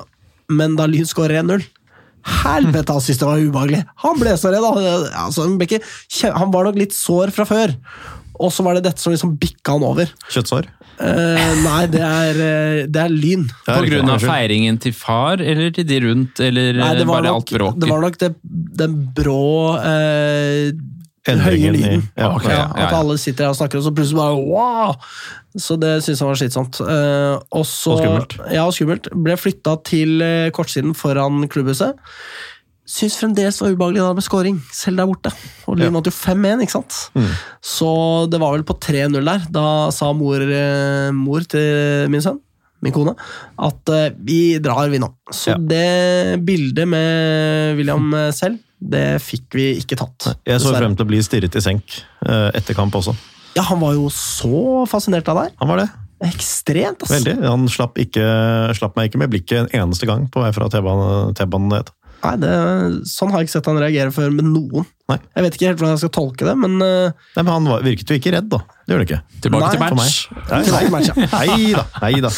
men 0.55 0.77
da 0.79 0.87
Lyn 0.87 1.09
skårer 1.09 1.43
1-0 1.43 1.67
Helvete, 2.27 2.91
han 2.91 3.03
syntes 3.03 3.21
det 3.21 3.27
var 3.29 3.43
ubehagelig! 3.43 3.83
Han 4.03 4.17
ble 4.19 4.33
så 4.35 4.51
redd. 4.51 4.65
Han, 4.67 4.87
altså, 5.27 5.45
han, 5.45 5.59
ble 5.61 5.69
ikke, 5.69 6.33
han 6.35 6.51
var 6.51 6.67
nok 6.67 6.79
litt 6.81 6.95
sår 6.97 7.31
fra 7.35 7.47
før. 7.47 7.75
Og 8.43 8.51
så 8.53 8.65
var 8.67 8.77
det 8.77 8.89
dette 8.89 8.99
som 8.99 9.15
liksom 9.15 9.37
bikka 9.41 9.77
han 9.77 9.87
over. 9.87 10.11
Kjøttsår. 10.35 10.67
Eh, 10.97 11.51
nei, 11.61 11.83
det 11.93 12.01
er, 12.01 12.39
eh, 12.41 12.83
det 12.89 13.01
er 13.03 13.13
Lyn. 13.13 13.45
På 13.67 13.79
grunn 13.85 14.11
av 14.13 14.23
feiringen 14.25 14.79
til 14.81 14.95
far, 14.97 15.43
eller 15.45 15.73
til 15.77 15.87
de 15.89 16.01
rundt, 16.07 16.41
eller 16.41 16.81
Nei, 16.81 16.93
det 16.97 17.05
eh, 17.05 17.09
var 17.09 17.21
bare 17.21 17.29
nok, 17.29 17.43
alt 17.43 17.53
bråket? 17.59 17.81
det 17.83 17.91
var 17.91 18.05
nok 18.05 18.19
det, 18.23 18.31
den 18.81 18.95
brå 19.17 19.51
eh, 19.83 20.71
høye 21.35 21.59
i- 21.59 21.71
lyden. 21.75 22.03
ja, 22.17 22.29
okay, 22.37 22.51
Ja, 22.55 22.73
ja, 22.77 22.87
At 22.87 22.93
alle 22.95 23.19
sitter 23.19 23.45
her 23.45 23.51
og 23.51 23.57
snakker, 23.59 23.79
og 23.79 23.85
så 23.85 23.93
plutselig 23.95 24.17
bare 24.17 24.37
wow! 24.37 24.95
Så 25.59 25.79
det 25.81 26.03
syntes 26.05 26.21
han 26.21 26.29
var 26.29 26.37
slitsomt. 26.37 26.81
Eh, 26.85 27.39
og, 27.51 27.65
så, 27.67 27.93
Og 27.97 27.99
skummelt. 28.03 28.37
Ja, 28.53 28.67
og 28.67 28.73
skummelt. 28.77 29.09
Ble 29.25 29.37
flytta 29.41 29.77
til 29.89 30.21
eh, 30.23 30.51
kortsiden 30.51 30.95
foran 30.95 31.49
klubbhuset. 31.49 31.97
Syns 32.87 33.17
fremdeles 33.19 33.57
det 33.59 33.65
var 33.67 33.73
ubehagelig 33.75 34.03
da 34.05 34.13
med 34.15 34.23
scoring, 34.23 34.59
selv 34.71 34.97
der 35.01 35.07
borte. 35.11 35.33
Og 35.67 35.77
Lyn 35.81 35.89
Ja. 35.89 35.91
vant 35.97 36.07
jo 36.07 36.13
5-1, 36.15 36.61
ikke 36.63 36.71
sant? 36.77 37.11
Mm. 37.17 37.33
Så 37.61 38.31
det 38.31 38.39
var 38.39 38.53
vel 38.55 38.63
på 38.69 38.77
3-0 38.79 39.25
der. 39.25 39.41
Da 39.51 39.91
sa 39.91 40.13
mor, 40.13 40.39
eh, 40.41 41.11
mor 41.11 41.41
til 41.51 42.07
min 42.13 42.21
sønn, 42.23 42.39
min 42.83 42.93
kone, 42.93 43.17
at 43.59 43.91
vi 44.23 44.59
drar, 44.63 44.89
vi 44.93 44.99
nå. 45.03 45.09
Så 45.33 45.51
Ja. 45.51 45.57
det 45.59 46.45
bildet 46.47 46.87
med 46.87 47.77
William 47.77 48.13
selv, 48.31 48.59
det 48.93 49.07
fikk 49.25 49.57
vi 49.59 49.67
ikke 49.81 49.99
tatt. 49.99 50.31
Jeg 50.47 50.63
så 50.63 50.75
frem 50.77 50.95
til 50.97 51.07
å 51.07 51.11
bli 51.11 51.21
stirret 51.25 51.57
i 51.59 51.63
senk 51.65 51.99
eh, 52.27 52.51
etter 52.57 52.77
kamp 52.79 52.95
også. 52.99 53.15
Ja, 53.57 53.65
han 53.71 53.81
var 53.81 53.95
jo 53.97 54.11
så 54.13 54.85
fascinert 54.91 55.29
av 55.33 55.41
deg. 55.43 55.55
Han 55.63 55.71
var 55.71 55.83
det. 55.83 55.89
Ekstremt, 56.27 57.03
ass. 57.05 57.13
Veldig. 57.13 57.37
Han 57.45 57.67
slapp, 57.73 57.99
ikke, 58.01 58.25
slapp 58.77 58.97
meg 58.97 59.11
ikke 59.11 59.21
med 59.21 59.33
blikket 59.33 59.63
en 59.63 59.73
eneste 59.83 60.09
gang 60.09 60.27
på 60.33 60.41
vei 60.45 60.53
fra 60.57 60.69
T-banen 60.73 61.37
T-banen 61.37 61.73
ned. 61.73 61.93
Nei, 62.25 62.35
det, 62.43 62.53
sånn 63.11 63.33
har 63.33 63.43
jeg 63.43 63.49
ikke 63.49 63.55
sett 63.59 63.69
han 63.71 63.81
reagere 63.81 64.13
før 64.15 64.33
med 64.35 64.49
noen. 64.49 64.87
Nei. 65.07 65.19
Jeg 65.37 65.45
vet 65.45 65.57
ikke 65.57 65.67
helt 65.69 65.79
hvordan 65.79 65.93
jeg 65.95 66.01
skal 66.03 66.13
tolke 66.17 66.47
det, 66.49 66.55
men 66.59 66.73
uh, 66.83 67.13
Nei, 67.37 67.43
men 67.45 67.51
Han 67.53 67.69
var, 67.71 67.85
virket 67.87 68.11
jo 68.11 68.17
ikke 68.19 68.33
redd, 68.35 68.49
da. 68.51 68.59
Det 68.87 68.95
gjorde 68.95 69.05
han 69.05 69.07
ikke. 69.07 69.41
Tilbake 69.45 69.67
Nei, 69.67 69.71
til 69.71 69.99
match. 70.01 70.17
Nei, 70.51 70.61
nei, 70.75 70.81
match, 70.91 71.11
ja. 71.13 71.29
Nei 71.37 71.69
da. 71.77 71.85
Nei 72.03 72.23
da. 72.25 72.33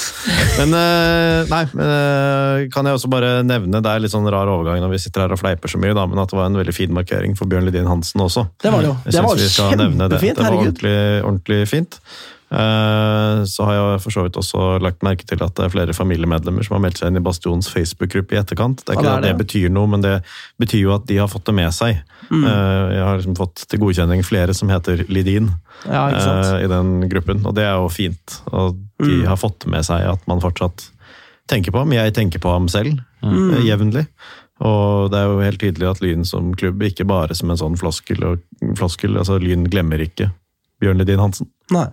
Men 0.59 0.77
uh, 0.77 1.49
nei, 1.49 1.63
men, 1.73 1.85
eh, 1.87 2.67
kan 2.75 2.89
jeg 2.89 2.99
også 2.99 3.11
bare 3.13 3.31
nevne 3.47 3.81
Det 3.85 3.93
er 3.93 4.03
litt 4.05 4.13
sånn 4.13 4.29
rar 4.29 4.51
overgang 4.53 4.83
når 4.85 4.93
vi 4.97 5.01
sitter 5.07 5.25
her 5.25 5.37
og 5.37 5.41
fleiper 5.41 5.73
så 5.73 5.81
mye, 5.81 5.97
da, 5.97 6.05
men 6.11 6.21
at 6.21 6.33
det 6.33 6.41
var 6.41 6.51
en 6.51 6.61
veldig 6.61 6.77
fin 6.77 6.93
markering 6.93 7.39
for 7.39 7.49
Bjørn 7.49 7.69
Lidin 7.69 7.89
Hansen 7.89 8.25
også. 8.25 8.49
Det 8.61 8.75
var 8.75 8.85
det 8.85 8.91
jo. 8.91 8.97
Det 9.07 9.25
var 9.25 9.41
kjempefint, 9.41 9.79
det. 9.79 9.79
kjempefint, 9.79 10.37
Det 10.43 10.45
var 10.45 10.59
ordentlig, 10.59 10.99
ordentlig 11.23 11.63
fint. 11.73 12.03
Eh, 12.51 13.45
Så 13.45 13.65
har 13.65 13.75
jeg 13.77 14.01
for 14.03 14.11
så 14.15 14.23
vidt 14.25 14.37
også 14.41 14.79
lagt 14.83 15.03
merke 15.05 15.27
til 15.29 15.43
at 15.45 15.55
det 15.59 15.67
er 15.67 15.73
flere 15.73 15.95
familiemedlemmer 15.97 16.65
som 16.65 16.77
har 16.79 16.83
meldt 16.87 16.99
seg 17.01 17.11
inn 17.13 17.21
i 17.21 17.25
Bastions 17.25 17.69
Facebook-gruppe 17.69 18.33
i 18.37 18.41
etterkant. 18.41 18.85
Det 18.85 18.95
er 18.95 18.95
Ja, 18.95 19.01
ikke 19.01 19.09
det 19.09 19.17
er 19.17 19.21
det 19.27 19.33
det. 19.37 19.47
betyr 19.47 19.69
noe, 19.75 19.87
men 19.87 20.01
det 20.01 20.15
betyr 20.61 20.81
jo 20.87 20.95
at 20.95 21.07
de 21.07 21.17
har 21.21 21.29
fått 21.29 21.45
det 21.45 21.55
med 21.55 21.71
seg. 21.77 22.01
Mm. 22.31 22.45
Eh, 22.45 22.95
Jeg 22.99 23.05
har 23.05 23.17
liksom 23.19 23.37
fått 23.37 23.67
til 23.69 23.79
godkjenning 23.81 24.25
flere 24.25 24.55
som 24.55 24.69
heter 24.69 25.05
Lidin 25.09 25.51
Ja, 25.87 26.09
eh, 26.09 26.65
i 26.65 26.67
den 26.69 27.09
gruppen, 27.09 27.45
og 27.47 27.55
det 27.55 27.65
er 27.65 27.77
jo 27.77 27.89
fint. 27.89 28.41
Og 28.53 28.77
de 28.99 29.23
Mm. 29.23 29.27
har 29.27 29.37
fått 29.37 29.67
med 29.67 29.85
seg 29.85 30.03
at 30.09 30.27
man 30.27 30.41
fortsatt 30.41 30.91
tenker 31.49 31.71
på 31.71 31.79
ham. 31.79 31.93
Jeg 31.93 32.15
tenker 32.15 32.39
på 32.41 32.51
ham 32.51 32.67
selv, 32.69 32.99
Mm. 33.23 33.63
jevnlig. 33.65 34.07
Og 34.61 35.11
det 35.11 35.19
er 35.19 35.25
jo 35.27 35.39
helt 35.41 35.59
tydelig 35.61 35.89
at 35.91 36.01
Lyn 36.01 36.25
som 36.27 36.53
klubb, 36.55 36.81
ikke 36.83 37.07
bare 37.07 37.35
som 37.35 37.51
en 37.51 37.57
sånn 37.57 37.77
floskel, 37.79 38.23
og, 38.25 38.41
floskel 38.77 39.17
altså 39.17 39.39
Lyn 39.41 39.67
glemmer 39.69 40.01
ikke 40.01 40.33
Bjørn 40.83 40.99
Lidin 40.99 41.19
Hansen. 41.21 41.47
Nei. 41.71 41.87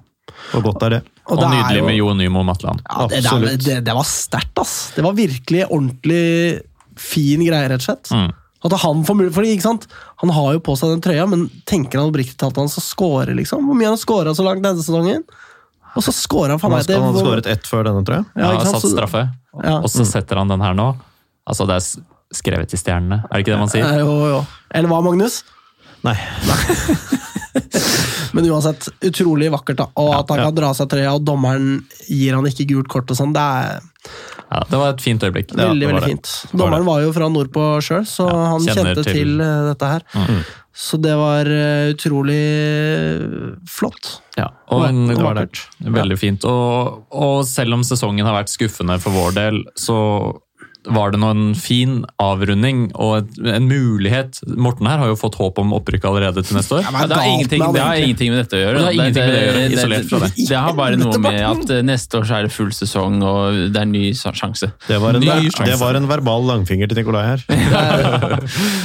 Og 0.56 0.64
godt 0.64 0.84
er 0.88 0.90
det. 0.98 1.02
Og, 1.26 1.38
det 1.40 1.46
er 1.48 1.54
nydelig 1.56 1.80
jo- 1.80 1.86
med 1.86 1.96
Jo 1.98 2.14
Nymo 2.14 2.44
Matland. 2.46 2.82
Ja, 2.90 3.08
det, 3.10 3.22
det, 3.26 3.58
det, 3.66 3.78
det 3.88 3.94
var 3.98 4.04
sterkt, 4.06 4.58
ass. 4.62 4.92
Det 4.96 5.04
var 5.06 5.14
virkelig 5.18 5.66
ordentlig 5.70 6.62
fin 6.98 7.42
greie, 7.46 7.70
rett 7.72 7.82
og 7.82 7.88
slett. 7.90 8.12
Mm. 8.14 8.32
At 8.66 8.74
han 8.82 9.02
får 9.06 9.16
mulighet, 9.20 9.36
fordi, 9.36 9.52
ikke 9.56 9.66
sant? 9.68 9.88
Han 10.24 10.32
har 10.34 10.54
jo 10.56 10.62
på 10.66 10.74
seg 10.80 10.90
den 10.96 11.02
trøya, 11.06 11.26
men 11.30 11.48
tenker 11.70 12.00
han 12.02 12.10
oppriktig 12.10 12.38
talt 12.42 12.58
han 12.58 12.70
skal 12.72 12.86
score, 12.86 13.36
liksom? 13.38 13.66
Hvor 13.68 13.78
mye 13.78 13.86
han 13.90 13.94
har 13.94 13.98
han 14.00 14.02
scora 14.06 14.34
så 14.38 14.46
langt 14.48 14.64
denne 14.66 14.82
sesongen? 14.82 15.26
Og 15.96 16.04
så 16.04 16.12
scorer 16.16 16.56
han 16.56 16.60
faen 16.60 16.72
Han 16.74 16.80
meg 16.80 16.88
skal- 16.88 17.02
han 17.02 17.14
hadde 17.14 17.26
skåret 17.26 17.48
ett 17.54 17.68
før 17.70 17.84
denne, 17.86 18.02
tror 18.06 18.18
jeg. 18.18 18.26
Ja, 18.42 18.52
Ja, 18.54 18.64
satt 18.66 18.82
straffe, 18.90 19.26
Ja. 19.64 19.78
og 19.80 19.90
så 19.90 20.06
setter 20.06 20.38
han 20.42 20.48
den 20.50 20.62
her 20.62 20.74
nå. 20.74 20.96
Altså, 21.48 21.68
det 21.70 21.76
er 21.78 22.04
skrevet 22.36 22.74
i 22.74 22.78
stjernene, 22.82 23.22
er 23.30 23.34
det 23.38 23.46
ikke 23.46 23.54
det 23.54 23.60
man 23.60 23.70
sier? 23.70 23.86
Eh, 23.86 24.00
Jo, 24.02 24.16
jo. 24.34 24.46
Eller 24.74 24.90
hva, 24.90 25.02
Magnus? 25.04 25.44
Nei. 26.04 26.16
Men 28.36 28.50
uansett, 28.52 28.90
utrolig 29.06 29.52
vakkert, 29.54 29.80
da. 29.84 29.88
Og 30.02 30.12
at 30.18 30.34
han 30.34 30.42
ja. 30.42 30.50
kan 30.50 30.58
dra 30.58 30.74
seg 30.78 30.90
trøya, 30.92 31.16
og 31.16 31.24
dommeren 31.28 31.80
gir 32.10 32.36
han 32.36 32.48
ikke 32.50 32.68
gult 32.74 32.92
kort 32.92 33.12
og 33.14 33.20
sånn, 33.20 33.36
det 33.36 33.46
er 33.46 33.80
Ja, 34.46 34.60
det 34.70 34.78
var 34.82 34.94
et 34.94 35.02
fint 35.02 35.24
øyeblikk. 35.26 35.56
Ja, 35.56 35.72
veldig, 35.72 35.88
det 35.88 35.94
veldig 35.94 36.12
fint. 36.12 36.34
Det 36.52 36.60
Dommeren 36.62 36.86
var 36.88 37.02
jo 37.06 37.16
fra 37.16 37.32
nordpå 37.32 37.72
sjøl, 37.86 38.06
så 38.10 38.28
Ja, 38.30 38.44
han 38.54 38.68
kjente 38.68 39.02
til, 39.02 39.12
til- 39.14 39.42
eh, 39.42 39.66
dette 39.72 39.92
her. 39.96 40.06
Mm. 40.14 40.46
Så 40.76 41.00
det 41.00 41.14
var 41.16 41.48
eh, 41.48 41.94
utrolig 41.94 42.42
flott. 43.72 44.18
Ja, 44.36 44.50
og 44.76 44.90
en, 44.90 45.06
Det 45.08 45.22
var 45.24 45.40
det. 45.40 45.62
Veldig 45.80 46.18
fint. 46.20 46.44
Og, 46.52 47.06
og 47.16 47.46
selv 47.48 47.78
om 47.78 47.86
sesongen 47.88 48.28
har 48.28 48.36
vært 48.36 48.52
skuffende 48.52 49.00
for 49.00 49.16
vår 49.16 49.38
del, 49.38 49.62
så 49.80 49.98
var 50.86 51.14
det 51.14 51.20
nå 51.22 51.30
en 51.34 51.48
fin 51.58 51.98
avrunding 52.22 52.88
og 53.02 53.32
en 53.40 53.68
mulighet. 53.70 54.40
Morten 54.58 54.90
her 54.90 55.02
har 55.02 55.12
jo 55.12 55.18
fått 55.20 55.38
håp 55.40 55.60
om 55.62 55.74
opprykk 55.78 56.08
allerede 56.10 56.44
til 56.46 56.60
neste 56.60 56.80
år. 56.80 56.86
Ja, 56.86 56.94
men 56.94 57.10
det, 57.10 57.20
har 57.20 57.32
ingenting, 57.32 57.66
det 57.76 57.84
har 57.84 58.02
ingenting 58.02 58.34
med 58.34 58.44
dette 58.44 58.60
å 58.60 58.62
gjøre. 58.62 58.84
Det 58.86 58.86
har 58.86 59.12
det 59.16 60.02
det. 60.26 60.32
Det 60.50 60.62
bare 60.76 61.00
noe 61.00 61.20
med 61.22 61.40
at 61.46 61.74
eh, 61.74 61.82
neste 61.86 62.20
år 62.20 62.28
så 62.28 62.38
er 62.40 62.48
det 62.48 62.54
full 62.56 62.72
sesong, 62.76 63.20
og 63.26 63.60
det 63.74 63.82
er 63.82 63.90
ny 63.90 64.04
sjanse. 64.16 64.72
Det 64.88 65.00
var 65.02 65.18
en, 65.18 65.24
Ny 65.26 65.30
det 65.32 65.54
sjanse. 65.56 65.78
var 65.82 66.00
en 66.00 66.10
verbal 66.10 66.46
langfinger 66.50 66.92
til 66.92 67.02
Nikolai 67.02 67.26
her. 67.32 67.46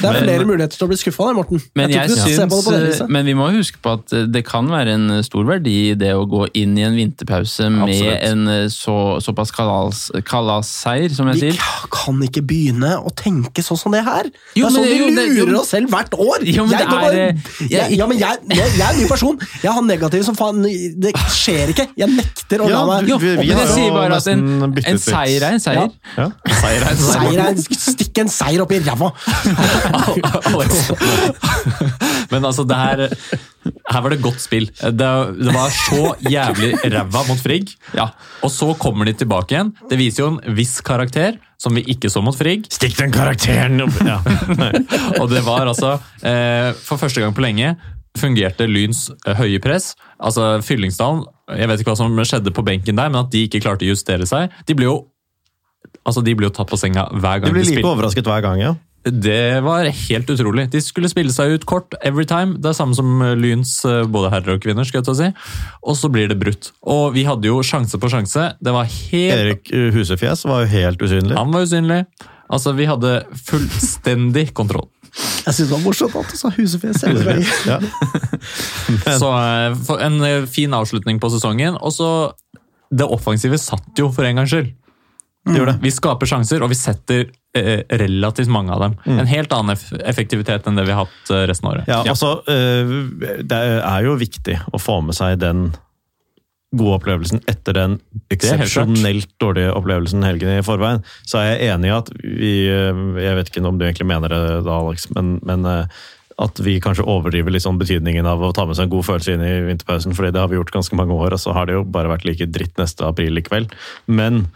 Det 0.00 0.08
er 0.08 0.16
flere 0.24 0.46
muligheter 0.48 0.78
til 0.78 0.86
å 0.86 0.90
bli 0.90 0.96
skuffa 0.98 1.26
der, 1.28 1.36
Morten. 1.36 1.60
Men, 1.76 1.92
jeg 1.92 2.10
jeg 2.10 2.38
syns, 2.38 3.02
men 3.10 3.26
vi 3.28 3.34
må 3.36 3.50
huske 3.52 3.80
på 3.82 3.94
at 3.98 4.14
eh, 4.16 4.26
det 4.30 4.42
kan 4.48 4.68
være 4.70 4.96
en 4.96 5.20
stor 5.26 5.46
verdi 5.48 5.76
i 5.90 5.96
det 5.98 6.12
å 6.16 6.24
gå 6.30 6.46
inn 6.58 6.76
i 6.78 6.84
en 6.86 6.96
vinterpause 6.96 7.68
med 7.72 7.88
Absolutt. 7.88 8.24
en 8.30 8.52
eh, 8.54 8.64
så, 8.72 8.96
såpass 9.24 9.52
kalas, 9.54 10.06
kalasseier, 10.26 11.12
som 11.14 11.30
jeg 11.32 11.44
sier. 11.44 11.60
Kan 11.92 12.22
ikke 12.26 12.42
begynne 12.46 12.92
å 13.00 13.10
tenke 13.16 13.62
sånn 13.66 13.78
som 13.80 13.92
det 13.94 14.02
her. 14.06 14.24
Jo, 14.56 14.66
det 14.66 14.66
er 14.66 14.70
sånn 14.76 14.84
men- 14.84 14.90
vi 14.90 14.98
jo, 14.98 15.06
det- 15.16 15.28
lurer 15.36 15.52
jo. 15.54 15.60
oss 15.60 15.68
selv 15.74 15.88
hvert 15.92 16.12
år! 16.16 16.38
Jo, 16.46 16.64
men 16.66 16.78
jeg, 16.78 16.78
det 16.78 16.86
er, 16.86 16.90
bare, 17.00 17.20
eh, 17.20 17.32
jeg, 17.74 17.84
ja, 17.98 18.06
men 18.06 18.18
jeg, 18.18 18.36
jeg, 18.48 18.56
jeg 18.78 18.86
er 18.86 18.90
en 18.94 19.00
ny 19.02 19.06
person. 19.10 19.38
Jeg 19.62 19.72
har 19.72 19.82
negativ 19.82 20.22
som 20.24 20.34
faen. 20.38 20.62
Det 21.00 21.12
skjer 21.34 21.68
ikke. 21.74 21.86
Jeg 22.00 22.08
nekter 22.14 22.58
å 22.64 22.68
la 22.70 22.84
meg 22.86 23.08
jo, 23.10 23.18
vi- 23.18 23.36
vi 23.36 23.46
Men 23.50 23.56
har 23.58 23.66
jeg 23.66 23.74
sier 23.74 23.90
bare 23.98 24.14
at 24.20 24.26
en, 24.32 24.42
en 24.86 24.98
seier 24.98 25.42
er 25.42 25.52
en 25.58 25.64
seier. 25.66 25.90
Ja. 26.16 26.28
Seier 26.60 26.82
er 26.82 26.90
en 26.90 26.96
seier. 27.04 27.38
Er 27.40 27.46
en, 27.54 27.62
Stikk 27.80 28.18
en 28.24 28.28
seier 28.32 28.60
opp 28.62 28.72
i 28.72 28.78
ræva! 28.84 29.08
Men 32.30 32.44
altså, 32.46 32.64
det 32.68 32.76
her 32.78 33.02
Her 33.90 34.00
var 34.04 34.12
det 34.14 34.20
godt 34.24 34.40
spill. 34.40 34.68
Det, 34.70 35.08
det 35.40 35.52
var 35.54 35.72
så 35.74 36.14
jævlig 36.24 36.72
ræva 36.94 37.22
mot 37.28 37.40
Frigg. 37.42 37.72
Ja. 37.96 38.08
Og 38.46 38.50
så 38.54 38.70
kommer 38.80 39.08
de 39.08 39.12
tilbake 39.20 39.56
igjen. 39.56 39.72
Det 39.90 39.98
viser 40.00 40.24
jo 40.24 40.28
en 40.38 40.56
viss 40.56 40.78
karakter, 40.86 41.36
som 41.60 41.76
vi 41.76 41.84
ikke 41.92 42.08
så 42.12 42.22
mot 42.24 42.36
Frigg. 42.36 42.64
Stikk 42.72 42.96
den 43.00 43.12
karakteren 43.14 43.82
opp! 43.84 43.96
Ja. 44.10 44.18
Og 45.20 45.28
det 45.30 45.42
var 45.46 45.68
altså, 45.68 45.98
eh, 46.26 46.72
for 46.80 47.00
første 47.00 47.20
gang 47.22 47.34
på 47.36 47.44
lenge, 47.44 47.74
fungerte 48.18 48.66
Lyns 48.66 49.06
eh, 49.26 49.36
høye 49.38 49.60
press. 49.62 49.92
Altså 50.18 50.56
Fyllingsdalen, 50.64 51.22
jeg 51.60 51.70
vet 51.70 51.82
ikke 51.82 51.92
hva 51.92 52.00
som 52.00 52.20
skjedde 52.24 52.54
på 52.56 52.64
benken 52.66 52.98
der, 52.98 53.12
men 53.12 53.22
at 53.22 53.32
de 53.32 53.44
ikke 53.46 53.62
klarte 53.62 53.86
å 53.86 53.92
justere 53.92 54.26
seg. 54.28 54.54
De 54.66 54.76
ble 54.78 54.88
jo 54.88 54.98
altså 56.06 56.22
de 56.24 56.34
ble 56.36 56.48
jo 56.48 56.54
tatt 56.54 56.70
på 56.70 56.78
senga 56.80 57.06
hver 57.12 57.40
gang 57.42 57.50
gang 57.50 57.54
blir 57.54 57.64
de 57.64 57.68
like 57.68 57.80
spilte. 57.80 57.92
overrasket 57.92 58.28
hver 58.30 58.44
gang, 58.44 58.62
ja. 58.62 58.74
Det 59.04 59.60
var 59.64 59.86
helt 59.88 60.30
utrolig. 60.30 60.66
De 60.72 60.80
skulle 60.84 61.08
spille 61.08 61.32
seg 61.32 61.54
ut 61.56 61.64
kort 61.68 61.94
every 62.04 62.26
time. 62.28 62.58
Det 62.60 62.72
er 62.72 62.76
samme 62.76 62.96
som 62.96 63.22
Lyns 63.40 63.78
eh, 63.88 64.02
både 64.04 64.32
herrer 64.34 64.58
og 64.58 64.64
kvinner. 64.64 64.84
skal 64.84 65.00
jeg 65.00 65.08
å 65.08 65.16
si. 65.16 65.30
Og 65.80 65.96
så 65.96 66.10
blir 66.12 66.28
det 66.28 66.36
brutt. 66.40 66.72
Og 66.84 67.14
vi 67.16 67.24
hadde 67.24 67.48
jo 67.48 67.62
sjanse 67.64 67.96
på 68.00 68.10
sjanse. 68.12 68.50
Det 68.60 68.74
var 68.76 68.90
helt 68.90 69.38
Erik 69.38 69.72
uh, 69.72 69.88
Husefjes 69.94 70.44
var 70.44 70.66
jo 70.66 70.72
helt 70.74 71.00
usynlig. 71.00 71.36
Han 71.38 71.54
var 71.54 71.64
usynlig. 71.64 72.02
Altså, 72.50 72.74
vi 72.76 72.88
hadde 72.90 73.14
fullstendig 73.46 74.50
kontroll. 74.60 74.88
Jeg 75.46 75.56
syns 75.56 75.70
det 75.70 75.72
var 75.72 75.82
morsomt 75.82 76.14
at 76.20 76.30
du 76.30 76.36
sa 76.38 76.52
husefjes. 76.54 77.02
hele 77.06 77.24
veien. 77.26 77.48
Ja. 77.66 77.80
Så 79.22 79.30
eh, 79.32 79.96
en 80.06 80.20
eh, 80.26 80.44
fin 80.50 80.74
avslutning 80.76 81.18
på 81.22 81.32
sesongen. 81.32 81.78
Og 81.80 81.94
så 81.96 82.10
Det 82.90 83.06
offensive 83.06 83.58
satt 83.58 83.98
jo 83.98 84.08
for 84.10 84.26
en 84.26 84.40
gangs 84.40 84.50
skyld. 84.50 84.72
Det 85.44 85.64
det. 85.64 85.76
Vi 85.80 85.90
skaper 85.92 86.28
sjanser, 86.28 86.62
og 86.62 86.68
vi 86.68 86.76
setter 86.76 87.22
eh, 87.56 87.82
relativt 88.00 88.50
mange 88.52 88.74
av 88.74 88.82
dem. 88.84 88.96
En 89.08 89.28
helt 89.30 89.52
annen 89.56 89.72
eff 89.72 89.86
effektivitet 90.04 90.68
enn 90.68 90.76
det 90.76 90.84
vi 90.88 90.92
har 90.92 91.06
hatt 91.06 91.32
eh, 91.32 91.46
resten 91.48 91.70
av 91.70 91.76
året. 91.76 91.88
Ja, 91.88 92.02
altså, 92.04 92.34
eh, 92.44 92.92
Det 93.40 93.60
er 93.80 94.04
jo 94.04 94.18
viktig 94.20 94.58
å 94.70 94.80
få 94.80 95.00
med 95.06 95.16
seg 95.16 95.40
den 95.40 95.70
gode 96.76 97.00
opplevelsen 97.00 97.40
etter 97.50 97.74
den 97.74 97.96
eksepsjonelt 98.30 99.32
dårlige 99.42 99.72
opplevelsen 99.74 100.22
helgen 100.22 100.52
i 100.52 100.62
forveien. 100.62 101.02
Så 101.26 101.40
er 101.40 101.54
jeg 101.54 101.72
enig 101.74 101.90
i 101.90 101.96
at 101.96 102.12
vi 102.22 102.52
Jeg 102.68 103.36
vet 103.40 103.50
ikke 103.50 103.64
om 103.66 103.80
du 103.80 103.88
egentlig 103.88 104.06
mener 104.06 104.30
det 104.30 104.60
da, 104.68 104.76
Alex, 104.76 105.08
men, 105.16 105.40
men 105.42 105.66
at 106.40 106.60
vi 106.64 106.78
kanskje 106.82 107.04
overdriver 107.08 107.52
sånn 107.60 107.78
betydningen 107.80 108.28
av 108.28 108.40
å 108.42 108.52
ta 108.56 108.64
med 108.68 108.78
seg 108.78 108.88
en 108.88 108.94
god 108.94 109.06
følelse 109.08 109.34
inn 109.34 109.44
i 109.44 109.52
vinterpausen, 109.66 110.14
fordi 110.16 110.32
det 110.32 110.40
har 110.40 110.48
vi 110.48 110.56
gjort 110.56 110.72
ganske 110.72 110.96
mange 110.96 111.16
år, 111.16 111.36
og 111.36 111.42
så 111.42 111.52
har 111.56 111.68
det 111.68 111.76
jo 111.76 111.84
bare 111.84 112.12
vært 112.12 112.24
like 112.28 112.48
dritt 112.48 112.80
neste 112.80 113.04
april 113.06 113.34
likevel. 113.36 113.68
Men 114.08 114.46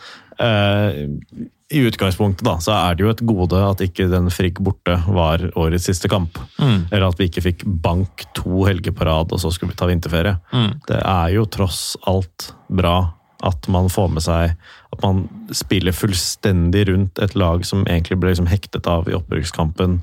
i 0.40 1.80
utgangspunktet 1.88 2.44
da, 2.46 2.58
så 2.62 2.74
er 2.76 2.94
det 2.94 3.04
jo 3.04 3.10
et 3.12 3.22
gode 3.26 3.58
at 3.66 3.80
ikke 3.82 4.06
den 4.12 4.28
Frigg 4.30 4.60
borte 4.62 4.94
var 5.08 5.42
årets 5.58 5.88
siste 5.88 6.10
kamp. 6.12 6.38
Mm. 6.60 6.86
Eller 6.90 7.06
at 7.08 7.18
vi 7.18 7.28
ikke 7.30 7.42
fikk 7.46 7.64
bank 7.82 8.24
to 8.36 8.66
helger 8.68 8.94
på 8.94 9.06
rad, 9.08 9.32
og 9.32 9.40
så 9.42 9.50
skulle 9.54 9.72
vi 9.72 9.78
ta 9.80 9.88
vinterferie. 9.90 10.36
Mm. 10.52 10.70
Det 10.88 11.00
er 11.00 11.34
jo 11.34 11.46
tross 11.50 11.96
alt 12.10 12.52
bra 12.68 13.14
at 13.44 13.66
man 13.68 13.90
får 13.92 14.08
med 14.14 14.24
seg 14.24 14.54
at 14.94 15.02
man 15.02 15.24
spiller 15.52 15.92
fullstendig 15.92 16.86
rundt 16.88 17.18
et 17.20 17.34
lag 17.36 17.64
som 17.66 17.82
egentlig 17.84 18.16
ble 18.22 18.30
liksom 18.32 18.48
hektet 18.48 18.86
av 18.88 19.08
i 19.10 19.16
opprykkskampen 19.18 20.00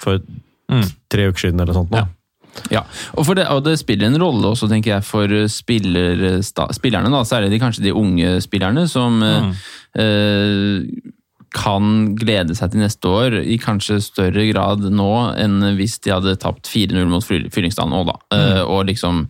for 0.00 0.20
Mm. 0.70 0.84
tre 1.10 1.24
uker 1.26 1.48
siden 1.48 1.58
eller 1.60 1.74
sånt. 1.74 1.90
Nå. 1.90 1.98
Ja. 1.98 2.06
Ja, 2.70 2.82
og, 3.16 3.26
det, 3.36 3.46
og 3.48 3.62
det 3.64 3.78
spiller 3.78 4.06
en 4.10 4.18
rolle 4.20 4.50
også, 4.52 4.68
tenker 4.70 4.96
jeg, 4.96 5.04
for 5.06 5.26
spiller, 5.48 6.40
sta, 6.42 6.66
spillerne. 6.74 7.10
Da, 7.10 7.22
særlig 7.26 7.50
de, 7.50 7.58
kanskje 7.62 7.84
de 7.88 7.94
unge 7.96 8.36
spillerne, 8.44 8.88
som 8.90 9.20
Mm. 9.20 9.54
eh, 10.00 10.84
kan 11.50 12.14
glede 12.14 12.54
seg 12.54 12.70
til 12.70 12.84
neste 12.84 13.10
år 13.10 13.40
i 13.42 13.56
kanskje 13.58 13.96
større 14.04 14.44
grad 14.52 14.84
nå 14.94 15.08
enn 15.40 15.56
hvis 15.78 15.96
de 16.04 16.12
hadde 16.14 16.36
tapt 16.38 16.68
4-0 16.70 17.08
mot 17.10 17.24
Fyll- 17.26 17.48
Fyllingsdalen 17.50 17.96
òg, 17.98 18.12
da. 18.12 18.18
Eh, 18.36 18.62
og 18.62 18.86
liksom 18.86 19.24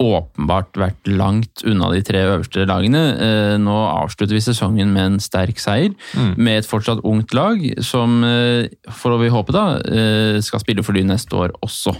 åpenbart 0.00 0.78
vært 0.78 1.08
langt 1.10 1.64
unna 1.66 1.88
de 1.92 2.00
tre 2.06 2.20
øverste 2.22 2.64
lagene. 2.70 3.00
Eh, 3.18 3.56
Nå 3.58 3.74
avslutter 3.98 4.32
vi 4.36 4.40
sesongen 4.44 4.92
med 4.94 5.04
en 5.04 5.18
sterk 5.20 5.58
seier, 5.58 5.90
med 6.38 6.60
et 6.62 6.68
fortsatt 6.70 7.02
ungt 7.04 7.34
lag, 7.34 7.58
som, 7.84 8.22
eh, 8.24 8.68
får 8.88 9.18
vi 9.20 9.28
håpe, 9.34 9.52
da, 9.52 9.66
eh, 9.84 10.40
skal 10.40 10.60
spille 10.62 10.84
for 10.86 10.92
Lyn 10.94 11.08
neste 11.10 11.34
år 11.34 11.50
også. 11.66 11.96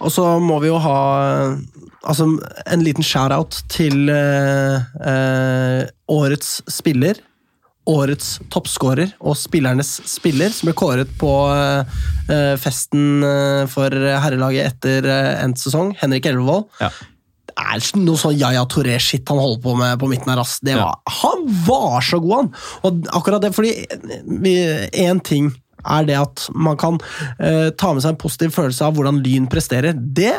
Og 0.00 0.12
så 0.14 0.24
må 0.40 0.58
vi 0.62 0.70
jo 0.70 0.78
ha 0.80 0.98
altså, 2.08 2.26
en 2.70 2.84
liten 2.84 3.04
shout-out 3.04 3.58
til 3.72 4.08
eh, 4.12 4.94
eh, 5.10 5.82
årets 6.10 6.60
spiller. 6.70 7.20
Årets 7.90 8.34
toppskårer 8.52 9.14
og 9.24 9.34
spillernes 9.40 9.88
spiller, 10.08 10.52
som 10.54 10.68
ble 10.68 10.74
kåret 10.78 11.12
på 11.20 11.30
eh, 11.52 12.02
eh, 12.30 12.56
festen 12.60 13.24
eh, 13.26 13.62
for 13.72 13.92
herrelaget 13.92 14.74
etter 14.74 15.08
endt 15.40 15.60
sesong. 15.62 15.94
Henrik 16.00 16.28
Elvevold. 16.30 16.68
Ja. 16.80 16.92
Det 17.50 17.56
er 17.58 17.82
noe 17.98 18.16
sånn 18.20 18.36
Yaya 18.38 18.62
Touré-shit 18.70 19.28
han 19.28 19.40
holder 19.40 19.60
på 19.64 19.72
med 19.76 19.98
på 20.00 20.08
midten 20.08 20.30
her. 20.32 20.40
ass. 20.40 20.60
Det 20.64 20.76
Ja. 20.78 20.92
Han 21.20 21.42
var 21.66 21.98
så 22.06 22.20
god, 22.22 22.36
han! 22.36 22.52
Og 22.86 23.10
akkurat 23.18 23.42
det, 23.42 23.50
fordi 23.56 23.74
én 24.96 25.20
ting 25.26 25.50
er 25.84 26.06
det 26.08 26.18
at 26.20 26.46
man 26.54 26.78
kan 26.80 27.00
eh, 27.38 27.70
ta 27.76 27.92
med 27.94 28.04
seg 28.04 28.14
en 28.14 28.22
positiv 28.22 28.54
følelse 28.56 28.86
av 28.86 28.96
hvordan 28.98 29.22
Lyn 29.24 29.48
presterer. 29.50 29.96
Det 29.96 30.36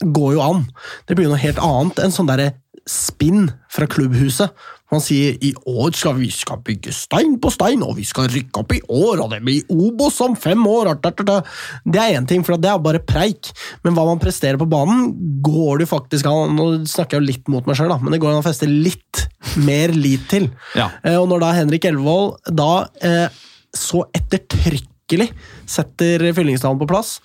går 0.00 0.34
jo 0.38 0.42
an. 0.44 0.66
Det 1.08 1.16
blir 1.18 1.28
noe 1.28 1.40
helt 1.40 1.60
annet 1.60 2.00
enn 2.04 2.14
sånn 2.14 2.30
derre 2.30 2.52
spinn 2.88 3.50
fra 3.70 3.86
klubbhuset. 3.90 4.50
Man 4.90 5.02
sier 5.04 5.36
i 5.46 5.52
år 5.70 5.92
skal 5.94 6.16
vi 6.18 6.26
skal 6.34 6.58
bygge 6.66 6.90
stein 6.96 7.36
på 7.42 7.52
stein, 7.54 7.82
og 7.86 7.94
vi 8.00 8.06
skal 8.08 8.26
rykke 8.32 8.62
opp 8.62 8.72
i 8.74 8.80
år, 8.90 9.20
og 9.22 9.30
det 9.30 9.38
blir 9.46 9.68
Obos 9.70 10.16
om 10.24 10.34
fem 10.34 10.64
år. 10.66 10.90
Det 10.98 12.00
er 12.00 12.16
én 12.16 12.26
ting, 12.26 12.42
for 12.46 12.58
det 12.58 12.72
er 12.72 12.80
bare 12.82 13.02
preik. 13.06 13.52
Men 13.84 13.94
hva 13.94 14.08
man 14.08 14.22
presterer 14.22 14.58
på 14.58 14.66
banen, 14.70 15.12
går 15.46 15.84
det 15.84 15.90
faktisk 15.92 16.26
an 16.26 16.56
Nå 16.58 16.66
snakker 16.90 17.18
jeg 17.18 17.22
jo 17.22 17.28
litt 17.28 17.52
mot 17.52 17.68
meg 17.70 17.78
sjøl, 17.78 17.94
men 18.02 18.16
det 18.16 18.18
går 18.24 18.32
an 18.34 18.42
å 18.42 18.48
feste 18.48 18.66
litt 18.66 19.22
mer 19.62 19.94
lit 19.94 20.26
til. 20.32 20.50
Ja. 20.74 20.88
Eh, 21.04 21.20
Og 21.20 21.28
når 21.30 21.44
da 21.44 21.52
Henrik 21.60 21.86
Elvevold 21.86 22.50
da 22.58 22.72
eh, 23.06 23.28
så 23.76 24.04
ettertrykkelig 24.16 25.30
setter 25.68 26.24
fyllingsdalen 26.36 26.80
på 26.80 26.88
plass, 26.90 27.18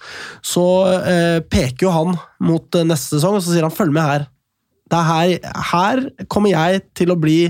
så 0.46 0.66
eh, 1.00 1.40
peker 1.42 1.88
jo 1.88 1.94
han 1.94 2.16
mot 2.46 2.78
eh, 2.78 2.88
neste 2.88 3.18
sesong, 3.18 3.38
og 3.38 3.46
så 3.46 3.54
sier 3.54 3.68
han 3.68 3.76
'følg 3.76 3.94
med 3.94 4.10
her'. 4.10 4.28
Er 4.96 5.02
her, 5.04 5.40
her 5.72 6.04
kommer 6.30 6.54
jeg 6.54 6.84
til 6.94 7.10
å 7.12 7.18
bli 7.18 7.50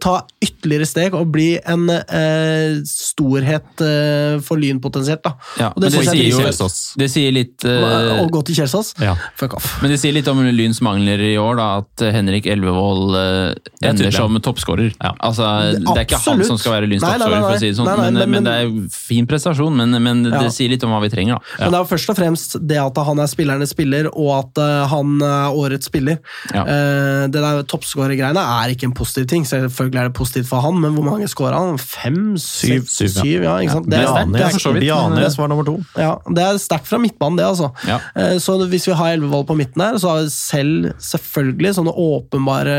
ta 0.00 0.14
ytterligere 0.44 0.86
steg 0.86 1.14
og 1.18 1.30
bli 1.34 1.58
en 1.66 1.88
eh, 1.90 2.76
storhet 2.86 3.82
eh, 3.84 4.38
for 4.44 4.60
Lyn 4.60 4.80
potensielt. 4.82 5.22
da. 5.24 5.32
Ja, 5.58 5.70
og 5.74 5.80
det, 5.82 5.90
det 5.92 6.04
sier 6.04 6.20
er 6.20 6.52
jo- 6.54 6.68
Det 7.00 7.08
sier 7.10 7.32
litt 7.34 7.64
uh, 7.66 8.22
Og 8.22 8.30
gå 8.34 8.42
til 8.48 8.58
Kjelsås? 8.60 8.92
Ja. 9.02 9.14
Fuck 9.40 9.56
off. 9.58 9.66
Men 9.82 9.90
det 9.94 9.98
sier 10.02 10.14
litt 10.14 10.28
om 10.30 10.40
Lyns 10.44 10.80
mangler 10.84 11.20
i 11.24 11.34
år, 11.40 11.56
da, 11.58 11.68
at 11.82 12.04
Henrik 12.14 12.46
Elvevold 12.50 13.16
eh, 13.18 13.54
er 13.82 13.90
ender 13.90 14.10
som 14.14 14.36
toppskårer. 14.44 14.92
Ja. 15.02 15.12
Altså, 15.24 15.48
det 15.74 15.82
er 15.96 16.04
ikke 16.06 16.20
han 16.24 16.44
som 16.46 16.58
skal 16.60 16.76
være 16.78 16.90
Lyns 16.90 17.02
toppskårer, 17.04 17.40
for 17.48 17.56
å 17.56 17.60
si 17.62 17.70
det 17.72 17.78
sånn, 17.80 17.90
men, 18.04 18.14
men- 18.20 18.30
men 18.34 18.44
det 18.48 18.54
er 18.64 18.72
fin 18.94 19.26
prestasjon. 19.30 19.74
Men, 19.74 19.96
men 20.02 20.22
det 20.28 20.50
sier 20.54 20.70
litt 20.72 20.82
om 20.86 20.90
hva 20.94 21.00
vi 21.04 21.10
trenger, 21.12 21.38
da. 21.38 21.64
Men 21.64 21.74
det 21.74 21.80
er 21.80 21.90
først 21.90 22.10
og 22.14 22.18
fremst 22.18 22.56
det 22.66 22.78
at 22.82 22.96
han 23.06 23.18
er 23.22 23.30
spillernes 23.30 23.70
spiller, 23.74 24.08
og 24.12 24.30
at 24.38 24.62
eh, 24.62 24.86
han 24.92 25.16
er 25.22 25.54
årets 25.64 25.86
spiller. 25.90 26.18
Eh, 26.54 27.26
det 27.32 27.40
der 27.42 27.62
toppskårergreiene 27.70 28.42
er 28.62 28.72
ikke 28.74 28.88
en 28.90 28.94
positiv 28.96 29.26
ting. 29.30 29.44
Selvfølgelig 29.64 30.00
er 30.00 30.08
det 30.08 30.14
positivt 30.16 30.48
for 30.48 30.64
han, 30.64 30.76
men 30.82 30.94
hvor 30.96 31.06
mange 31.06 31.28
skåra 31.30 31.58
han? 31.60 31.78
Fem? 31.80 32.36
Syv. 32.40 32.84
syv, 32.86 33.08
Syv. 33.08 33.08
Syv, 33.20 33.46
ja. 33.46 33.54
ikke 33.62 33.76
sant? 33.76 33.88
Det, 33.90 33.98
er 34.00 34.10
sterkt, 34.10 34.34
det, 34.34 34.42
er 34.70 34.80
Bianes, 34.80 35.38
var 35.40 35.50
nummer 35.52 35.66
to. 35.68 35.76
Ja, 35.98 36.12
det 36.36 36.44
er 36.44 36.60
sterkt 36.62 36.90
fra 36.90 37.00
midtbanen, 37.02 37.38
det, 37.40 37.46
altså. 37.48 37.70
Ja. 37.88 37.98
Eh, 38.18 38.36
Så 38.42 38.56
hvis 38.70 38.88
vi 38.90 38.96
har 38.98 39.16
Elvevold 39.16 39.48
på 39.50 39.56
midten 39.58 39.82
her, 39.84 39.98
så 40.00 40.12
har 40.12 40.22
vi 40.22 40.32
selv 40.34 40.92
selvfølgelig 41.02 41.74
sånne 41.80 41.96
åpenbare 42.04 42.78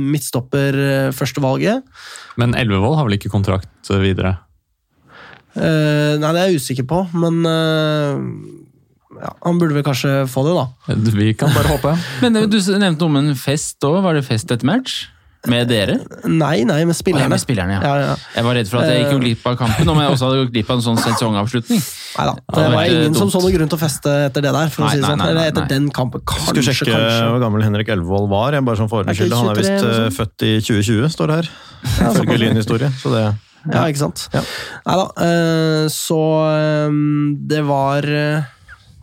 midtstopper 0.00 0.80
eh, 0.86 1.08
førstevalget. 1.16 1.86
Men 2.40 2.56
Elvevold 2.58 2.98
har 3.00 3.08
vel 3.08 3.18
ikke 3.18 3.32
kontrakt 3.32 3.90
eh, 3.90 4.02
videre? 4.02 4.36
Eh, 5.56 6.14
Nei, 6.20 6.30
det 6.32 6.40
er 6.40 6.52
jeg 6.52 6.62
usikker 6.62 6.88
på, 6.88 7.04
men 7.16 7.42
ja, 9.16 9.32
han 9.44 9.58
burde 9.60 9.76
vel 9.76 9.84
kanskje 9.86 10.24
få 10.30 10.44
det, 10.46 10.54
da. 10.56 10.96
Vi 11.16 11.32
kan 11.38 11.52
bare 11.54 11.72
håpe. 11.76 11.92
Men 12.22 12.36
du 12.50 12.56
nevnte 12.58 13.00
noe 13.06 13.12
om 13.12 13.20
en 13.22 13.36
fest 13.38 13.84
òg. 13.86 14.02
Var 14.04 14.18
det 14.18 14.24
fest 14.26 14.50
etter 14.52 14.68
match? 14.68 15.06
Med 15.46 15.68
dere? 15.70 15.94
Nei, 16.26 16.64
nei, 16.66 16.80
med 16.84 16.90
Å, 16.90 16.96
ja, 16.96 16.98
spillerne. 16.98 17.28
med 17.30 17.40
spillerne, 17.42 17.76
ja. 17.76 17.80
Ja, 17.86 17.94
ja. 18.02 18.14
Jeg 18.34 18.44
var 18.48 18.56
redd 18.58 18.68
for 18.70 18.80
at 18.82 18.88
jeg 18.90 19.02
gikk 19.04 19.12
jo 19.14 19.18
glipp 19.22 19.44
av 19.46 19.56
kampen, 19.60 19.88
om 19.92 20.00
jeg 20.02 20.10
også 20.16 20.26
hadde 20.30 20.40
gått 20.44 20.52
glipp 20.56 20.70
av 20.72 20.80
en 20.80 20.84
sånn 20.88 20.98
sesongavslutning. 21.04 21.82
Neida, 22.16 22.32
da, 22.34 22.56
det 22.56 22.64
det 22.66 22.72
var 22.74 22.82
ingen 22.90 23.04
dumt. 23.12 23.18
som 23.20 23.30
så 23.30 23.42
noe 23.44 23.52
grunn 23.54 23.70
til 23.70 23.78
å 23.78 23.82
feste 23.84 24.14
etter 24.26 24.42
det 24.46 24.52
der. 24.56 24.68
for 24.74 24.82
å 24.82 24.86
Nei, 24.88 24.92
si 24.96 24.96
det 24.96 25.02
nei, 25.02 25.10
sånn. 25.12 25.18
nei, 25.22 25.28
Eller 25.30 25.40
nei, 25.40 25.48
etter 25.52 25.66
nei. 25.66 25.68
den 25.76 25.90
kampen. 25.94 26.20
Kanskje, 26.26 26.48
Skulle 26.50 26.74
sjekke 26.74 26.92
kanskje. 26.96 27.30
hvor 27.30 27.40
gammel 27.46 27.62
Henrik 27.68 27.88
Elvevold 27.94 28.28
var. 28.34 28.52
Jeg 28.58 28.64
bare 28.66 28.76
som 28.82 28.88
for 28.90 29.04
Er 29.06 29.12
ikke 29.14 29.22
skyld. 29.22 29.36
Han 29.38 29.50
er 29.52 29.54
23 29.54 29.62
visst 29.62 29.86
eh, 29.86 29.96
sånn? 30.00 30.16
født 30.18 30.46
i 30.48 30.52
2020, 30.66 31.08
står 31.16 31.26
det 31.32 31.36
her. 31.42 31.50
Ifølge 32.10 32.38
Lynhistorie. 32.42 32.90
Så 33.02 33.12
det 33.14 33.24
Ja, 33.66 33.86
ikke 33.90 33.98
sant. 33.98 34.28
Ja. 34.34 34.42
Neida, 34.86 35.06
eh, 35.26 35.86
så 35.90 36.20
eh, 36.50 37.00
det 37.50 37.62
var 37.66 38.02
eh, 38.06 38.52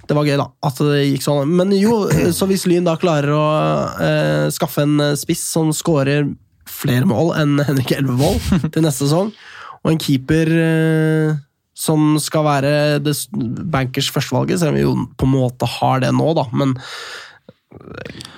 det 0.07 0.17
var 0.17 0.27
gøy, 0.27 0.35
da, 0.39 0.49
at 0.67 0.79
det 0.83 1.01
gikk 1.07 1.25
sånn. 1.25 1.55
Men 1.59 1.73
jo, 1.77 2.03
eh, 2.11 2.31
så 2.37 2.47
hvis 2.49 2.67
Lyn 2.69 2.87
da 2.87 2.97
klarer 2.99 3.33
å 3.35 3.45
eh, 4.03 4.45
skaffe 4.53 4.85
en 4.85 4.99
eh, 5.03 5.17
spiss 5.19 5.45
som 5.55 5.71
skårer 5.75 6.27
flere 6.69 7.07
mål 7.07 7.33
enn 7.39 7.57
Henrik 7.63 7.95
Elvevold 7.95 8.39
til 8.73 8.85
neste 8.85 9.07
sesong, 9.07 9.33
og 9.83 9.91
en 9.91 9.99
keeper 9.99 10.51
eh, 10.53 11.33
som 11.75 12.15
skal 12.21 12.45
være 12.45 12.73
det 13.03 13.15
bankers 13.73 14.11
førstevalget, 14.13 14.61
selv 14.61 14.73
om 14.73 14.77
vi 14.77 14.85
jo 14.85 14.93
på 15.19 15.27
en 15.27 15.33
måte 15.33 15.67
har 15.79 16.03
det 16.03 16.13
nå, 16.15 16.29
da, 16.37 16.45
men 16.53 16.75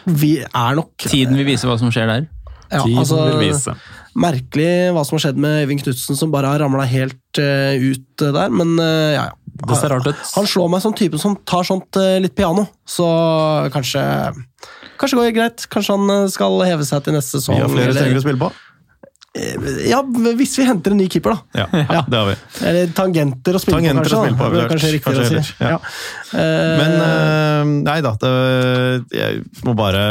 vi 0.06 0.38
er 0.46 0.78
nok 0.78 1.08
Tiden 1.10 1.36
vil 1.36 1.48
vise 1.50 1.68
hva 1.68 1.78
som 1.80 1.92
skjer 1.94 2.08
der. 2.08 2.28
ja, 2.72 2.82
Tiden 2.82 3.02
altså, 3.02 3.22
vil 3.28 3.42
vise. 3.50 3.76
Merkelig 4.16 4.94
hva 4.96 5.04
som 5.04 5.18
har 5.18 5.26
skjedd 5.26 5.42
med 5.44 5.66
Øyvind 5.66 5.84
Knutsen, 5.84 6.16
som 6.16 6.32
bare 6.32 6.54
har 6.54 6.64
ramla 6.64 6.86
helt 6.88 7.42
uh, 7.42 7.76
ut 7.76 8.24
eh, 8.24 8.32
der, 8.38 8.54
men 8.54 8.78
uh, 8.80 9.12
ja, 9.12 9.26
ja. 9.28 9.45
Det 9.56 9.78
ser 9.80 9.90
rart 9.94 10.08
ut. 10.10 10.22
Han 10.36 10.48
slår 10.52 10.70
meg 10.74 10.82
som 10.84 10.94
typen 10.94 11.22
som 11.22 11.36
tar 11.48 11.64
sånt 11.64 11.96
eh, 12.02 12.18
litt 12.20 12.36
piano, 12.36 12.68
så 12.86 13.08
kanskje 13.74 14.04
Kanskje 15.00 15.18
går 15.20 15.26
det 15.30 15.36
greit. 15.36 15.64
Kanskje 15.72 15.96
han 15.96 16.10
eh, 16.12 16.28
skal 16.32 16.60
heve 16.68 16.86
seg 16.88 17.04
til 17.06 17.16
neste 17.16 17.40
sesong. 17.40 17.56
Vi 17.58 17.64
har 17.64 17.72
flere 17.72 17.90
eller- 17.92 18.02
strenger 18.02 18.22
å 18.22 18.26
spille 18.26 18.42
på. 18.46 18.52
Ja, 19.36 19.98
hvis 20.40 20.54
vi 20.56 20.64
henter 20.64 20.94
en 20.96 21.00
ny 21.02 21.10
keeper, 21.12 21.34
da. 21.36 21.60
Ja, 21.60 21.66
Ja. 21.98 22.04
det 22.08 22.20
har 22.22 22.30
vi. 22.30 22.36
Eller 22.70 22.94
tangenter 22.96 23.58
å 23.58 23.60
spille 23.60 23.82
Tangenter 23.82 24.08
på, 24.08 24.16
å 24.16 24.24
spille 24.24 24.40
på. 24.40 24.48
Det 24.54 24.62
er 24.64 24.70
kanskje 24.72 24.92
riktigere 24.94 25.26
å 25.26 25.44
si. 25.44 25.56
Ja. 25.60 25.72
Ja. 25.74 25.80
Eh, 26.40 26.76
Men 26.80 26.96
uh, 27.04 27.74
nei 27.84 27.98
da, 28.06 28.14
det, 28.22 28.32
jeg 29.12 29.44
må 29.68 29.74
bare 29.76 30.06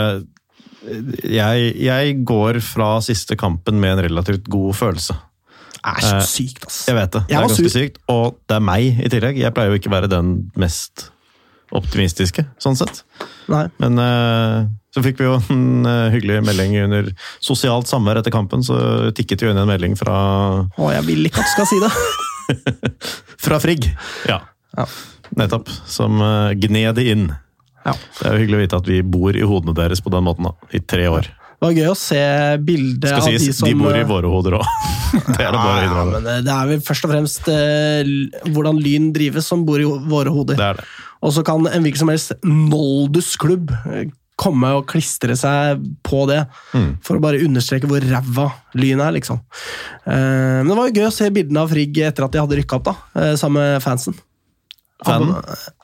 jeg, 1.24 1.70
jeg 1.80 2.18
går 2.28 2.58
fra 2.60 2.98
siste 3.04 3.38
kampen 3.40 3.78
med 3.80 3.94
en 3.96 4.02
relativt 4.10 4.44
god 4.52 4.76
følelse. 4.76 5.16
Er 5.84 6.04
så 6.04 6.14
eh, 6.18 6.28
sykt, 6.28 6.64
ass. 6.68 6.78
Jeg 6.88 6.96
vet 6.98 7.12
det. 7.16 7.24
Det 7.28 7.36
er 7.36 7.44
ganske 7.46 7.66
sur. 7.66 7.74
sykt. 7.74 8.00
Og 8.12 8.38
det 8.48 8.56
er 8.56 8.64
meg 8.64 9.02
i 9.04 9.10
tillegg. 9.12 9.40
Jeg 9.40 9.54
pleier 9.56 9.72
jo 9.72 9.80
ikke 9.80 9.90
å 9.92 9.96
være 9.96 10.10
den 10.12 10.32
mest 10.60 11.08
optimistiske, 11.74 12.44
sånn 12.62 12.76
sett. 12.78 13.02
Nei. 13.50 13.64
Men 13.82 13.98
uh, 13.98 14.66
så 14.94 15.02
fikk 15.04 15.20
vi 15.20 15.28
jo 15.28 15.38
en 15.54 15.88
uh, 15.88 16.12
hyggelig 16.14 16.42
melding 16.46 16.76
under 16.84 17.10
sosialt 17.42 17.90
samvær 17.90 18.20
etter 18.20 18.34
kampen. 18.34 18.64
Så 18.66 18.76
tikket 19.16 19.44
jo 19.44 19.52
inn 19.52 19.60
en 19.60 19.70
melding 19.70 19.98
fra, 19.98 20.16
Å, 20.68 20.90
jeg 20.98 21.08
vil 21.08 21.30
ikke 21.30 21.42
at 21.42 21.50
du 21.50 21.54
skal 21.56 21.70
si 21.70 21.80
det. 21.82 21.92
fra 23.46 23.60
Frigg. 23.62 23.88
Ja. 24.30 24.42
Ja. 24.76 24.88
Nettopp. 25.38 25.72
Som 25.90 26.20
uh, 26.22 26.52
gned 26.58 27.00
det 27.00 27.08
inn. 27.12 27.30
Ja. 27.84 27.96
Det 28.20 28.28
er 28.28 28.36
jo 28.36 28.44
hyggelig 28.44 28.60
å 28.60 28.64
vite 28.64 28.78
at 28.80 28.88
vi 28.88 29.00
bor 29.04 29.36
i 29.36 29.44
hodene 29.44 29.76
deres 29.76 30.00
på 30.04 30.12
den 30.14 30.24
måten, 30.24 30.48
da. 30.48 30.70
I 30.72 30.80
tre 30.80 31.08
år. 31.12 31.28
Det 31.54 31.68
var 31.68 31.76
gøy 31.78 31.88
å 31.90 31.96
se 31.96 32.20
bildet 32.66 33.12
av 33.14 33.24
de 33.30 33.52
som 33.54 33.68
de 33.68 33.74
bor 33.78 33.94
i 33.96 34.00
eh, 34.02 34.08
våre 34.08 34.28
hoder 34.32 34.56
òg. 34.58 34.66
det 35.38 35.40
er 35.46 35.52
det 35.54 35.60
bare 35.60 35.78
å 35.78 35.84
innrømme. 35.86 36.18
Ja, 36.18 36.20
det- 36.26 36.44
det 36.48 36.52
er 36.56 36.66
vel 36.72 36.80
først 36.84 37.04
og 37.06 37.12
fremst 37.14 37.48
eh, 37.48 38.50
hvordan 38.50 38.80
Lyn 38.82 39.12
drives 39.14 39.46
som 39.48 39.64
bor 39.64 39.80
i 39.80 39.86
våre 39.86 40.32
hoder. 40.34 40.58
Det 40.58 40.66
er 40.72 40.80
det. 40.82 40.84
Og 41.24 41.32
så 41.32 41.44
kan 41.46 41.64
en 41.70 41.82
hvilken 41.86 42.02
som 42.02 42.10
helst 42.12 42.34
Noldus-klubb 42.44 43.70
eh, 43.92 44.10
komme 44.36 44.66
og 44.74 44.88
klistre 44.90 45.36
seg 45.38 45.80
på 46.04 46.24
det, 46.26 46.40
Mm. 46.74 46.96
for 47.06 47.16
å 47.16 47.22
bare 47.22 47.38
understreke 47.46 47.86
hvor 47.86 48.02
ræva 48.02 48.48
Lyn 48.74 49.00
er, 49.00 49.12
liksom. 49.14 49.38
Eh, 50.06 50.58
Men 50.64 50.68
det 50.72 50.76
var 50.76 50.88
jo 50.90 50.96
gøy 50.98 51.06
å 51.06 51.12
se 51.14 51.30
bildene 51.30 51.62
av 51.62 51.70
Frigg 51.70 51.96
etter 52.02 52.24
at 52.26 52.32
de 52.34 52.40
hadde 52.42 52.58
rykka 52.58 52.80
opp, 52.80 52.84
da, 52.90 52.94
eh, 53.22 53.34
sammen 53.38 53.62
med 53.62 53.82
fansen. 53.84 54.14
Fanen? 55.04 55.34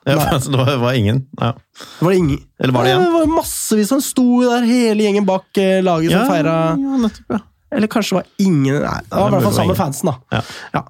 Ja, 0.08 0.16
det 0.52 0.58
var, 0.58 0.72
var 0.82 0.96
ingen. 0.98 1.22
Ja. 1.40 1.52
Var 2.00 2.10
det 2.14 2.18
ingen? 2.22 2.40
Eller 2.60 2.74
var 2.76 2.86
det 2.86 2.94
Ja, 2.94 2.98
igjen? 2.98 3.06
Det 3.06 3.18
var 3.18 3.30
massevis 3.36 3.92
som 3.92 4.02
sto 4.04 4.26
der, 4.46 4.66
hele 4.68 5.06
gjengen 5.06 5.28
bak 5.28 5.60
eh, 5.60 5.78
laget 5.84 6.12
som 6.14 6.24
Ja, 6.24 6.26
feira 6.30 6.58
ja, 6.74 7.00
nettopp, 7.04 7.36
ja. 7.36 7.40
Eller 7.70 7.86
kanskje 7.86 8.16
var 8.16 8.26
ingen 8.42 8.80
Nei, 8.82 8.96
det 9.06 9.14
var 9.14 9.28
i 9.28 9.34
hvert 9.36 9.44
fall 9.46 9.54
sammen 9.54 9.70
med 9.70 9.78
fansen, 9.78 10.10
da. 10.10 10.14
Ja. 10.34 10.40
Ja. 10.74 10.82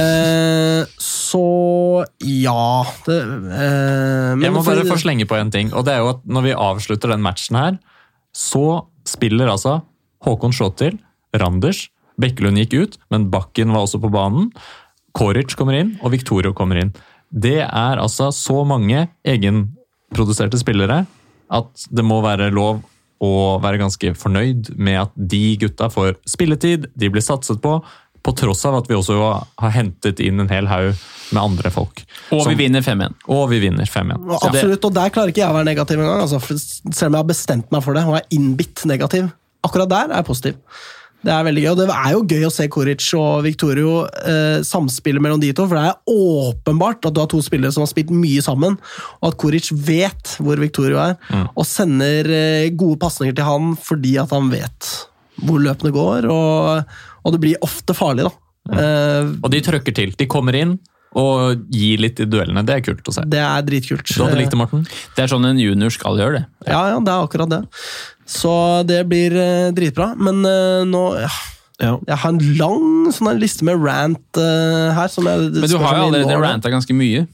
Eh, 0.00 0.92
så 1.04 1.42
ja 2.24 2.68
det, 3.04 3.18
eh, 3.20 4.30
men 4.32 4.46
Jeg 4.46 4.54
må 4.54 4.62
bare 4.64 4.86
få 4.88 4.96
slenge 5.02 5.28
på 5.28 5.36
en 5.36 5.52
ting, 5.52 5.74
og 5.76 5.84
det 5.84 5.98
er 5.98 6.04
jo 6.04 6.14
at 6.14 6.24
når 6.24 6.46
vi 6.48 6.54
avslutter 6.56 7.12
den 7.12 7.24
matchen 7.24 7.60
her, 7.60 7.76
så 8.34 8.86
spiller 9.06 9.52
altså 9.52 9.82
Håkon 10.24 10.54
Sjåtil, 10.56 10.96
Randers, 11.36 11.88
Bekkelund 12.20 12.60
gikk 12.62 12.74
ut, 12.78 12.96
men 13.12 13.28
Bakken 13.32 13.74
var 13.74 13.84
også 13.84 14.00
på 14.00 14.10
banen. 14.14 14.48
Koric 15.14 15.54
kommer 15.58 15.76
inn, 15.78 15.96
og 16.02 16.14
Victorio 16.14 16.54
kommer 16.56 16.80
inn. 16.80 16.94
Det 17.34 17.58
er 17.64 17.98
altså 18.00 18.30
så 18.34 18.60
mange 18.68 19.08
egenproduserte 19.26 20.60
spillere 20.60 21.04
at 21.54 21.86
det 21.90 22.04
må 22.06 22.20
være 22.24 22.50
lov 22.54 22.82
å 23.24 23.58
være 23.62 23.80
ganske 23.80 24.12
fornøyd 24.18 24.72
med 24.76 25.00
at 25.06 25.12
de 25.16 25.56
gutta 25.62 25.88
får 25.92 26.16
spilletid, 26.28 26.88
de 26.94 27.10
blir 27.12 27.24
satset 27.24 27.60
på, 27.62 27.78
på 28.24 28.32
tross 28.36 28.64
av 28.68 28.78
at 28.78 28.88
vi 28.88 28.96
også 28.96 29.16
har 29.60 29.72
hentet 29.74 30.20
inn 30.24 30.40
en 30.42 30.50
hel 30.50 30.68
haug 30.70 30.94
med 31.34 31.40
andre 31.42 31.70
folk. 31.72 32.02
Og 32.32 32.42
Som- 32.42 32.52
vi 32.52 32.64
vinner 32.64 32.82
5-1. 32.82 33.14
og 33.28 33.48
vi 33.50 33.60
vinner 33.60 33.84
5-1. 33.84 34.24
Og 34.28 34.44
Absolutt, 34.48 34.84
og 34.84 34.94
der 34.94 35.10
klarer 35.10 35.32
ikke 35.32 35.44
jeg 35.44 35.50
å 35.50 35.56
være 35.56 35.70
negativ 35.70 35.98
engang. 35.98 36.20
Altså, 36.24 36.40
selv 36.92 37.08
om 37.08 37.12
jeg 37.12 37.22
har 37.22 37.32
bestemt 37.32 37.72
meg 37.72 37.82
for 37.82 37.94
det 37.94 38.04
og 38.04 38.16
er 38.16 38.28
innbitt 38.30 38.84
negativ. 38.86 39.32
Akkurat 39.64 39.88
der 39.88 40.10
er 40.12 40.16
jeg 40.20 40.28
positiv. 40.28 40.54
Det 41.24 41.32
er 41.32 41.44
veldig 41.46 41.62
gøy, 41.64 41.70
og 41.72 41.78
det 41.80 41.86
er 41.94 42.10
jo 42.12 42.24
gøy 42.28 42.42
å 42.46 42.52
se 42.52 42.66
Koric 42.68 43.06
og 43.16 43.44
Victorio 43.46 43.92
eh, 44.28 44.58
samspille 44.66 45.22
mellom 45.24 45.40
de 45.40 45.52
to, 45.56 45.64
for 45.70 45.78
det 45.80 45.86
er 45.88 46.12
åpenbart 46.12 47.08
at 47.08 47.14
du 47.16 47.22
har 47.22 47.30
to 47.32 47.40
spillere 47.44 47.72
som 47.72 47.80
har 47.86 47.88
spilt 47.88 48.12
mye 48.12 48.42
sammen, 48.44 48.76
og 49.22 49.30
at 49.30 49.38
Koric 49.40 49.70
vet 49.72 50.34
hvor 50.44 50.60
Victorio 50.60 51.00
er, 51.00 51.16
og 51.54 51.64
sender 51.68 52.28
eh, 52.28 52.68
gode 52.76 53.00
pasninger 53.00 53.34
til 53.38 53.48
han 53.48 53.72
fordi 53.80 54.18
at 54.20 54.34
han 54.36 54.52
vet 54.52 54.92
hvor 55.48 55.58
løpene 55.64 55.90
går, 55.96 56.28
og, 56.30 56.96
og 57.24 57.32
det 57.34 57.40
blir 57.42 57.64
ofte 57.64 57.96
farlig, 57.96 58.28
da. 58.28 58.34
Eh, 58.76 59.32
Og 59.44 59.50
de 59.52 59.58
trøkker 59.64 59.92
til. 59.96 60.12
De 60.20 60.28
kommer 60.30 60.56
inn, 60.60 60.76
og 61.14 61.64
gi 61.72 61.94
litt 62.00 62.18
i 62.22 62.26
duellene. 62.26 62.64
Det 62.66 62.74
er 62.78 62.84
kult 62.84 63.08
å 63.10 63.14
se. 63.14 63.24
Det 63.30 63.40
er 63.40 63.64
dritkult. 63.66 64.06
Du 64.08 64.22
hadde 64.24 64.38
likt 64.40 64.54
det, 64.54 64.58
Morten? 64.58 64.84
Det 65.14 65.24
er 65.24 65.30
sånn 65.30 65.46
en 65.46 65.60
junior 65.62 65.92
skal 65.94 66.18
gjøre 66.18 66.40
det. 66.40 66.44
Ja, 66.66 66.82
ja, 66.92 66.98
det 66.98 67.12
er 67.14 67.26
akkurat 67.28 67.52
det. 67.52 67.62
Så 68.26 68.54
det 68.88 69.02
blir 69.10 69.36
eh, 69.38 69.68
dritbra. 69.76 70.12
Men 70.18 70.42
eh, 70.48 70.82
nå 70.88 71.04
ja, 71.22 71.32
Ja. 71.82 71.94
Jeg 72.06 72.18
har 72.22 72.30
en 72.30 72.42
lang 72.58 73.12
sånn 73.14 73.32
liste 73.40 73.66
med 73.66 73.82
rant 73.82 74.40
eh, 74.40 74.90
her. 74.96 75.10
Som 75.12 75.26
jeg, 75.30 75.50
Men 75.54 75.70
du 75.70 75.78
har 75.82 75.98
jo 75.98 76.08
allerede 76.08 76.38
ranta 76.42 76.72
ganske 76.72 76.96
mye. 76.96 77.26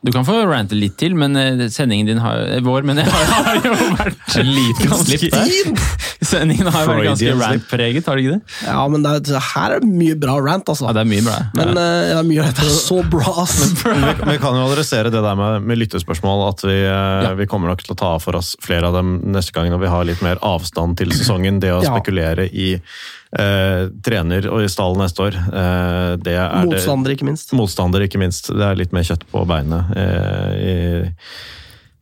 Du 0.00 0.12
kan 0.14 0.22
få 0.22 0.36
rante 0.46 0.76
litt 0.78 0.94
til, 1.00 1.14
men 1.18 1.34
eh, 1.36 1.64
sendingen 1.74 2.06
din 2.06 2.20
har, 2.22 2.38
eh, 2.46 2.60
vår 2.62 2.84
men 2.86 2.98
jeg 3.02 3.10
har, 3.10 3.32
har 3.48 3.58
jo 3.66 3.72
vært 3.98 4.36
En 4.38 4.52
liten 4.54 4.92
slipp 5.00 5.24
der. 5.34 5.80
Sendingen 6.22 6.70
har 6.70 6.86
vært 6.86 7.08
ganske 7.08 7.34
rant-preget, 7.40 8.06
har 8.06 8.18
det 8.20 8.24
ikke 8.26 8.36
det? 8.36 8.54
Ja, 8.68 8.84
men 8.92 9.02
det 9.02 9.14
er, 9.32 9.42
her 9.48 9.74
er 9.76 9.82
det 9.82 9.90
mye 9.90 10.14
bra 10.22 10.36
rant, 10.44 10.70
altså. 10.70 10.86
Ja, 10.86 10.94
det 10.94 11.02
er 11.02 11.10
mye 11.10 11.26
bra. 11.26 11.36
Men 11.58 11.74
eh, 11.82 12.12
ja, 12.12 12.22
mye 12.30 12.44
av 12.44 12.52
dette 12.52 12.68
er 12.68 12.78
så 12.78 13.00
bra, 13.10 13.34
ass. 13.42 13.58
Men 13.82 14.06
vi, 14.06 14.14
vi 14.34 14.38
kan 14.44 14.58
jo 14.60 14.68
adressere 14.70 15.10
det 15.14 15.24
der 15.24 15.38
med, 15.42 15.66
med 15.66 15.82
lyttespørsmål, 15.82 16.46
at 16.52 16.66
vi, 16.68 16.78
ja. 16.84 17.34
vi 17.38 17.50
kommer 17.50 17.74
nok 17.74 17.82
til 17.82 17.96
å 17.96 17.98
ta 17.98 18.14
for 18.22 18.38
oss 18.38 18.54
flere 18.62 18.92
av 18.92 18.98
dem 19.00 19.16
neste 19.34 19.56
gang 19.56 19.72
når 19.74 19.82
vi 19.82 19.94
har 19.96 20.06
litt 20.12 20.22
mer 20.24 20.38
avstand 20.46 20.98
til 21.02 21.10
sesongen. 21.16 21.58
Det 21.62 21.74
å 21.74 21.82
Ja. 21.82 21.94
spekulere 21.96 22.46
i 22.50 22.76
eh, 22.78 23.88
trener 24.04 24.46
og 24.50 24.62
i 24.64 24.70
stall 24.72 24.96
neste 24.98 25.26
år, 25.26 25.36
eh, 25.36 26.16
det 26.22 26.34
er 26.38 26.66
det- 26.70 27.16
ikke 27.16 27.26
minst. 27.28 27.52
Motstander, 27.52 28.00
ikke 28.06 28.18
minst. 28.20 28.48
Det 28.48 28.64
er 28.64 28.74
litt 28.76 28.92
mer 28.92 29.02
kjøtt 29.02 29.26
på 29.32 29.44
beinet 29.46 29.90
eh, 29.98 31.08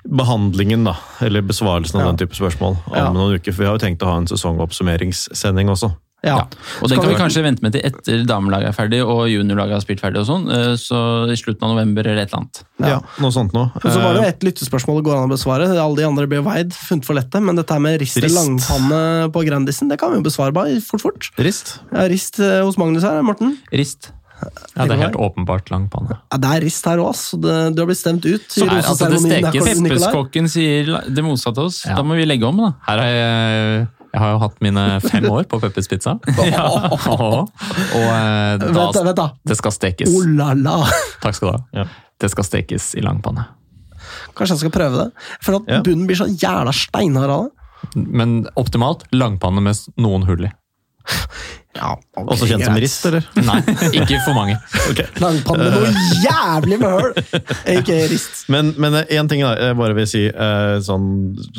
behandlingen, 0.06 0.84
da. 0.86 0.96
Eller 1.20 1.42
besvarelsen 1.42 2.00
av 2.00 2.06
Ja. 2.06 2.12
den 2.12 2.18
type 2.26 2.34
spørsmål 2.38 2.76
om 2.86 2.94
Ja. 2.96 3.10
noen 3.12 3.34
uker. 3.38 3.52
For 3.52 3.62
vi 3.62 3.68
har 3.68 3.78
jo 3.78 3.86
tenkt 3.86 4.02
å 4.02 4.06
ha 4.06 4.16
en 4.18 4.26
sesongoppsummeringssending 4.26 5.68
også. 5.68 5.96
Ja. 6.24 6.46
Og 6.82 6.88
den 6.88 6.98
kan 6.98 7.08
vi 7.10 7.14
kanskje 7.14 7.42
vente 7.44 7.62
med 7.62 7.72
til 7.72 7.82
etter 7.84 8.24
damelaget 8.26 8.68
er 8.68 8.72
ferdig 8.72 9.00
og 9.04 9.28
juniorlaget 9.28 9.72
har 9.76 9.80
spilt 9.80 10.00
ferdig. 10.00 10.18
og 10.18 10.26
sånn, 10.26 10.50
eh, 10.50 10.74
Så 10.74 11.28
i 11.30 11.36
slutten 11.36 11.62
av 11.62 11.76
november 11.76 12.00
eller 12.06 12.22
et 12.22 12.32
eller 12.32 12.40
annet. 12.40 12.62
Ja. 12.80 13.00
Noe 13.20 13.30
sånt 13.30 13.52
nå. 13.52 13.70
Så 13.82 14.00
var 14.02 14.14
det 14.14 14.22
Eh, 14.22 14.28
ett 14.28 14.40
lyttespørsmål 14.40 14.96
det 14.96 15.04
går 15.04 15.22
an 15.22 15.28
å 15.28 15.32
besvare. 15.32 15.68
Alle 15.78 15.96
de 15.96 16.04
andre 16.04 16.26
ble 16.26 16.42
veid, 16.42 16.70
funnet 16.72 17.04
for 17.04 17.14
lette. 17.14 17.40
Men 17.40 17.54
dette 17.54 17.78
med 17.80 18.00
rist 18.00 18.16
Rist. 18.16 18.34
langpanne 18.34 19.30
på 19.30 19.44
Grandisen, 19.46 19.88
det 19.88 19.98
kan 20.00 20.10
vi 20.10 20.16
jo 20.16 20.22
besvare 20.22 20.52
bare 20.52 20.80
fort, 20.80 21.00
fort. 21.02 21.30
Rist. 21.38 21.78
Ja, 21.92 22.08
rist 22.08 22.40
eh, 22.40 22.62
hos 22.62 22.76
Magnus 22.76 23.02
her, 23.02 23.22
Morten. 23.22 23.58
Rist. 23.72 24.10
Ja, 24.76 24.84
det 24.84 24.92
er 24.96 25.00
helt 25.00 25.16
åpenbart 25.16 25.70
lang 25.72 25.86
panne. 25.88 26.18
Ja, 26.32 26.36
det 26.42 26.48
er 26.52 26.64
rist 26.66 26.84
her 26.84 27.00
òg, 27.00 27.14
så 27.16 27.38
det, 27.40 27.54
du 27.72 27.80
har 27.80 27.86
blitt 27.88 28.00
stemt 28.02 28.26
ut. 28.28 28.44
Så 28.52 28.66
er, 28.66 28.82
altså, 28.82 29.08
det 29.08 29.20
stekes. 29.22 29.52
Peppeskokken 29.54 29.86
Pepperskokken 29.88 30.48
sier 30.52 30.90
det 31.08 31.24
motsatte 31.24 31.64
oss. 31.64 31.78
Ja. 31.88 31.96
Da 31.96 32.04
må 32.04 32.18
vi 32.18 32.26
legge 32.28 32.44
om, 32.48 32.58
da. 32.60 32.68
Her 32.88 33.00
har 33.00 33.14
jeg, 33.14 33.86
jeg 34.12 34.20
har 34.22 34.34
jo 34.34 34.40
hatt 34.44 34.60
mine 34.64 34.84
fem 35.06 35.24
år 35.32 35.48
på 35.48 35.60
Peppers 35.64 35.88
Pizza. 35.88 36.18
Og 36.26 37.42
eh, 37.48 38.56
da, 38.60 38.68
Vent, 38.76 39.00
vent 39.08 39.16
da. 39.18 39.26
det 39.48 39.56
skal 39.58 39.74
stekes. 39.74 40.12
Oh 40.12 40.28
la 40.36 40.50
la. 40.58 40.76
Takk 41.24 41.36
skal 41.38 41.48
du 41.48 41.54
ha. 41.56 41.62
Ja. 41.82 41.86
Det 42.20 42.30
skal 42.32 42.46
stekes 42.48 42.90
i 42.96 43.04
langpanne. 43.04 43.44
Kanskje 44.36 44.54
jeg 44.54 44.62
skal 44.66 44.74
prøve 44.76 45.00
det. 45.06 45.08
For 45.44 45.58
at 45.58 45.72
Ja. 45.72 45.80
bunnen 45.84 46.06
blir 46.08 46.16
så 46.20 46.28
jævla 46.28 46.72
steinhard 46.76 47.32
av 47.32 47.48
det. 47.48 47.52
Men 47.96 48.38
optimalt 48.56 49.04
langpanne 49.12 49.60
med 49.64 49.76
noen 50.00 50.24
hull 50.28 50.44
i. 50.48 50.52
Ja, 51.76 51.92
okay, 51.96 52.26
Også 52.34 52.48
kjent 52.50 52.64
som 52.66 52.78
rist, 52.80 53.06
eller? 53.08 53.26
Nei, 53.48 53.58
ikke 54.00 54.20
for 54.24 54.36
mange. 54.36 54.56
Langpanne 55.22 55.66
med 55.66 55.76
noe 55.76 56.06
jævlig 56.24 56.78
med 56.82 56.94
høl! 56.96 57.10
Ikke 57.76 57.98
rist. 58.10 58.44
Men, 58.52 58.72
men 58.80 59.00
én 59.04 59.30
ting 59.30 59.44
da, 59.44 59.54
jeg 59.60 59.78
bare 59.78 59.96
vil 59.98 60.08
si 60.10 60.24
eh, 60.30 60.76
sånn, 60.84 61.10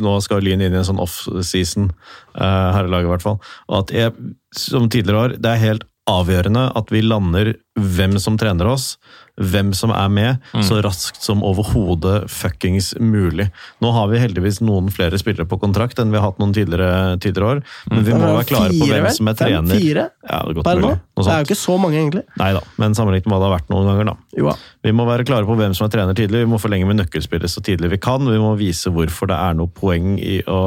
Nå 0.03 0.17
skal 0.25 0.43
Lyn 0.45 0.63
inn 0.63 0.75
i 0.75 0.81
en 0.81 0.87
sånn 0.87 1.01
off-season, 1.03 1.91
eh, 2.37 2.67
herrelaget 2.77 3.09
i 3.09 3.13
hvert 3.13 3.27
fall. 3.27 3.39
At 3.79 3.93
jeg, 3.95 4.15
som 4.57 4.89
tidligere 4.91 5.23
år, 5.27 5.37
det 5.41 5.53
er 5.53 5.63
helt 5.65 5.87
avgjørende 6.07 6.69
at 6.79 6.91
vi 6.93 7.03
lander 7.03 7.53
hvem 7.77 8.17
som 8.21 8.37
trener 8.39 8.69
oss, 8.73 8.95
hvem 9.37 9.69
som 9.77 9.91
er 9.93 10.09
med, 10.09 10.45
så 10.65 10.79
raskt 10.81 11.21
som 11.21 11.43
overhodet 11.45 12.23
fuckings 12.31 12.95
mulig. 12.97 13.45
Nå 13.83 13.91
har 13.93 14.07
vi 14.09 14.21
heldigvis 14.21 14.59
noen 14.65 14.89
flere 14.93 15.19
spillere 15.21 15.45
på 15.45 15.59
kontrakt 15.61 15.99
enn 16.01 16.09
vi 16.09 16.17
har 16.17 16.31
hatt 16.31 16.39
noen 16.41 16.55
tidligere, 16.57 17.19
tidligere 17.21 17.57
år, 17.57 17.61
men 17.91 18.07
vi 18.07 18.15
må 18.17 18.31
være 18.31 18.47
klare 18.49 18.71
på 18.73 18.87
hvem 18.89 19.09
som 19.13 19.29
er 19.29 19.37
Fem, 19.37 19.43
trener. 19.43 19.77
Fire 19.77 20.07
Ja, 20.25 20.39
det 20.41 20.63
er 20.65 20.81
mulig. 20.81 20.95
Det 21.17 21.27
er 21.33 21.43
jo 21.43 21.47
ikke 21.47 21.59
så 21.59 21.77
mange, 21.81 21.99
egentlig. 21.99 22.23
Nei 22.41 22.49
da, 22.57 22.63
men 22.81 22.97
sammenlignet 22.97 23.29
med 23.29 23.37
hva 23.37 23.43
det 23.43 23.49
har 23.49 23.55
vært 23.59 23.69
noen 23.73 23.91
ganger, 23.91 24.09
da. 24.09 24.15
Jo. 24.41 24.55
Vi 24.87 24.95
må 24.95 25.05
være 25.05 25.27
klare 25.27 25.45
på 25.45 25.57
hvem 25.59 25.75
som 25.77 25.85
er 25.85 25.93
trener 25.93 26.17
tidlig, 26.17 26.41
vi 26.45 26.49
må 26.49 26.61
forlenge 26.61 26.89
med 26.89 26.97
nøkkelspillere 27.03 27.51
så 27.51 27.61
tidlig 27.65 27.91
vi 27.93 28.01
kan. 28.01 28.25
Vi 28.25 28.41
må 28.41 28.55
vise 28.57 28.89
hvorfor 28.93 29.29
det 29.29 29.37
er 29.37 29.57
noe 29.57 29.69
poeng 29.69 30.17
i 30.17 30.39
å 30.49 30.57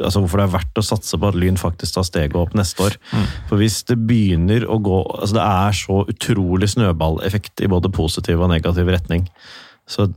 Altså 0.00 0.20
hvorfor 0.22 0.40
det 0.40 0.44
er 0.46 0.52
verdt 0.54 0.78
å 0.80 0.82
satse 0.84 1.18
på 1.20 1.28
at 1.30 1.36
Lyn 1.38 1.58
faktisk 1.60 1.94
tar 1.94 2.04
steget 2.06 2.36
opp 2.38 2.54
neste 2.56 2.82
år. 2.88 2.96
For 3.48 3.60
hvis 3.60 3.80
det 3.88 3.96
begynner 4.08 4.64
å 4.66 4.78
gå 4.82 4.98
Altså 5.20 5.36
det 5.36 5.44
er 5.44 5.76
så 5.76 5.98
utrolig 6.10 6.39
snøballeffekt 6.74 7.62
i 7.64 7.70
både 7.70 7.92
positiv 7.92 8.40
og 8.40 8.52
negativ 8.52 8.88
retning. 8.90 9.28
Så 9.90 10.08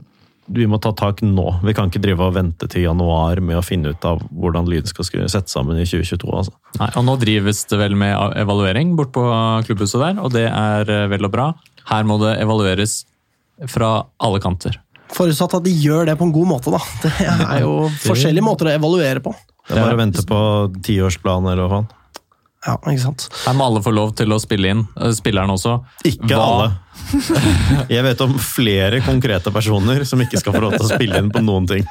vi 0.46 0.66
må 0.68 0.78
ta 0.82 0.92
tak 0.92 1.22
nå. 1.24 1.46
Vi 1.64 1.72
kan 1.76 1.88
ikke 1.88 2.02
drive 2.04 2.26
og 2.26 2.34
vente 2.36 2.68
til 2.70 2.84
januar 2.84 3.40
med 3.40 3.58
å 3.58 3.64
finne 3.64 3.94
ut 3.94 4.04
av 4.04 4.20
hvordan 4.28 4.68
lyden 4.68 4.90
skal 4.90 5.06
sette 5.08 5.48
sammen 5.48 5.78
i 5.80 5.86
2022. 5.88 6.28
altså. 6.28 6.52
Nei, 6.80 6.90
og 7.00 7.06
nå 7.08 7.16
drives 7.22 7.64
det 7.70 7.80
vel 7.80 7.96
med 7.98 8.36
evaluering 8.42 8.92
bort 8.98 9.14
på 9.16 9.24
klubbhuset 9.68 10.02
der, 10.02 10.20
og 10.20 10.34
det 10.36 10.46
er 10.50 10.90
eh, 10.92 11.06
vel 11.12 11.28
og 11.28 11.32
bra. 11.32 11.48
Her 11.88 12.04
må 12.08 12.18
det 12.20 12.36
evalueres 12.42 13.02
fra 13.70 13.96
alle 14.20 14.42
kanter. 14.44 14.76
Forutsatt 15.14 15.56
at 15.56 15.64
de 15.64 15.72
gjør 15.72 16.10
det 16.10 16.18
på 16.20 16.28
en 16.28 16.34
god 16.34 16.50
måte, 16.56 16.72
da. 16.74 16.80
Det 17.04 17.12
er 17.24 17.64
jo 17.64 17.88
forskjellige 18.08 18.44
måter 18.44 18.68
å 18.68 18.76
evaluere 18.76 19.24
på. 19.24 19.32
Det 19.64 19.78
er 19.78 19.86
bare 19.86 19.96
å 19.96 20.02
vente 20.02 20.24
på 20.28 20.40
tiårsplanen 20.84 21.54
eller 21.54 21.64
hva 21.64 21.78
faen. 21.78 21.92
Ja, 22.64 22.78
ikke 22.88 23.02
sant? 23.02 23.26
Her 23.44 23.56
må 23.58 23.66
alle 23.68 23.82
få 23.84 23.92
lov 23.92 24.14
til 24.16 24.32
å 24.32 24.38
spille 24.40 24.70
inn, 24.72 24.86
eh, 24.96 25.10
spilleren 25.12 25.52
også. 25.52 25.74
Ikke 26.08 26.30
Hva- 26.32 26.46
alle. 26.46 26.70
Jeg 27.92 28.04
vet 28.06 28.20
om 28.24 28.32
flere 28.40 29.00
konkrete 29.04 29.50
personer 29.52 30.04
som 30.08 30.22
ikke 30.24 30.40
skal 30.40 30.54
få 30.56 30.62
lov 30.64 30.76
til 30.78 30.86
å 30.86 30.92
spille 30.94 31.18
inn 31.20 31.28
på 31.34 31.42
noen 31.44 31.66
ting. 31.68 31.84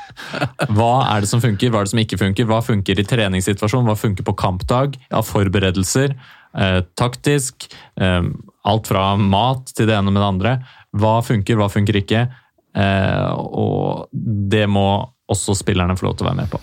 Hva 0.74 0.92
er 1.14 1.22
det 1.26 1.30
som 1.30 1.44
funker, 1.44 1.70
hva 1.70 1.82
er 1.84 1.90
det 1.90 1.94
som 1.94 2.02
ikke 2.02 2.18
funker? 2.22 2.48
Hva 2.50 2.62
funker 2.66 3.00
i 3.02 3.06
treningssituasjon, 3.06 3.86
hva 3.86 3.98
funker 4.00 4.26
på 4.26 4.36
kampdag? 4.40 4.98
Ja, 5.12 5.22
forberedelser, 5.28 6.16
eh, 6.58 6.80
taktisk, 6.98 7.68
eh, 8.02 8.24
alt 8.66 8.88
fra 8.90 9.12
mat 9.20 9.74
til 9.76 9.88
det 9.92 9.98
ene 10.00 10.10
med 10.12 10.22
det 10.24 10.30
andre. 10.32 10.56
Hva 10.98 11.20
funker, 11.26 11.60
hva 11.60 11.70
funker 11.70 12.00
ikke? 12.02 12.26
Eh, 12.74 13.34
og 13.38 14.08
det 14.14 14.66
må 14.70 14.88
også 15.30 15.54
spillerne 15.60 15.94
få 16.00 16.08
lov 16.10 16.18
til 16.18 16.26
å 16.26 16.32
være 16.32 16.42
med 16.42 16.50
på. 16.50 16.62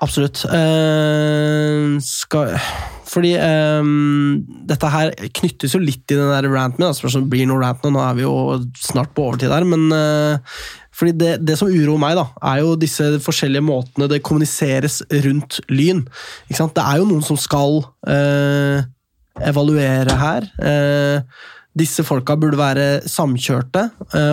Absolutt. 0.00 0.46
Uh, 0.48 1.98
skal, 2.00 2.54
fordi 3.08 3.34
um, 3.36 4.38
dette 4.68 4.92
her 4.92 5.12
knyttes 5.36 5.74
jo 5.76 5.80
litt 5.82 6.08
i 6.08 6.16
den 6.16 6.30
der 6.32 6.48
ranten 6.48 6.80
min. 6.80 6.88
Altså, 6.88 7.20
blir 7.20 7.48
noe 7.48 7.60
rant 7.60 7.84
nå, 7.84 7.92
nå 7.92 8.04
er 8.06 8.16
vi 8.16 8.24
jo 8.24 8.34
snart 8.80 9.12
på 9.16 9.28
overtid 9.28 9.52
der. 9.52 9.66
Men 9.68 9.90
uh, 9.92 10.62
fordi 10.96 11.12
det, 11.20 11.34
det 11.44 11.58
som 11.60 11.68
uroer 11.68 12.00
meg, 12.00 12.16
da, 12.16 12.30
er 12.52 12.62
jo 12.62 12.78
disse 12.80 13.12
forskjellige 13.24 13.66
måtene 13.66 14.08
det 14.10 14.22
kommuniseres 14.24 15.02
rundt 15.26 15.60
Lyn. 15.68 16.06
Ikke 16.48 16.62
sant? 16.62 16.74
Det 16.76 16.86
er 16.86 17.02
jo 17.02 17.08
noen 17.10 17.24
som 17.26 17.40
skal 17.40 17.82
uh, 17.84 18.80
evaluere 19.46 20.16
her. 20.20 20.48
Disse 21.78 22.02
folka 22.04 22.34
burde 22.36 22.58
være 22.58 22.86
samkjørte, 23.08 23.84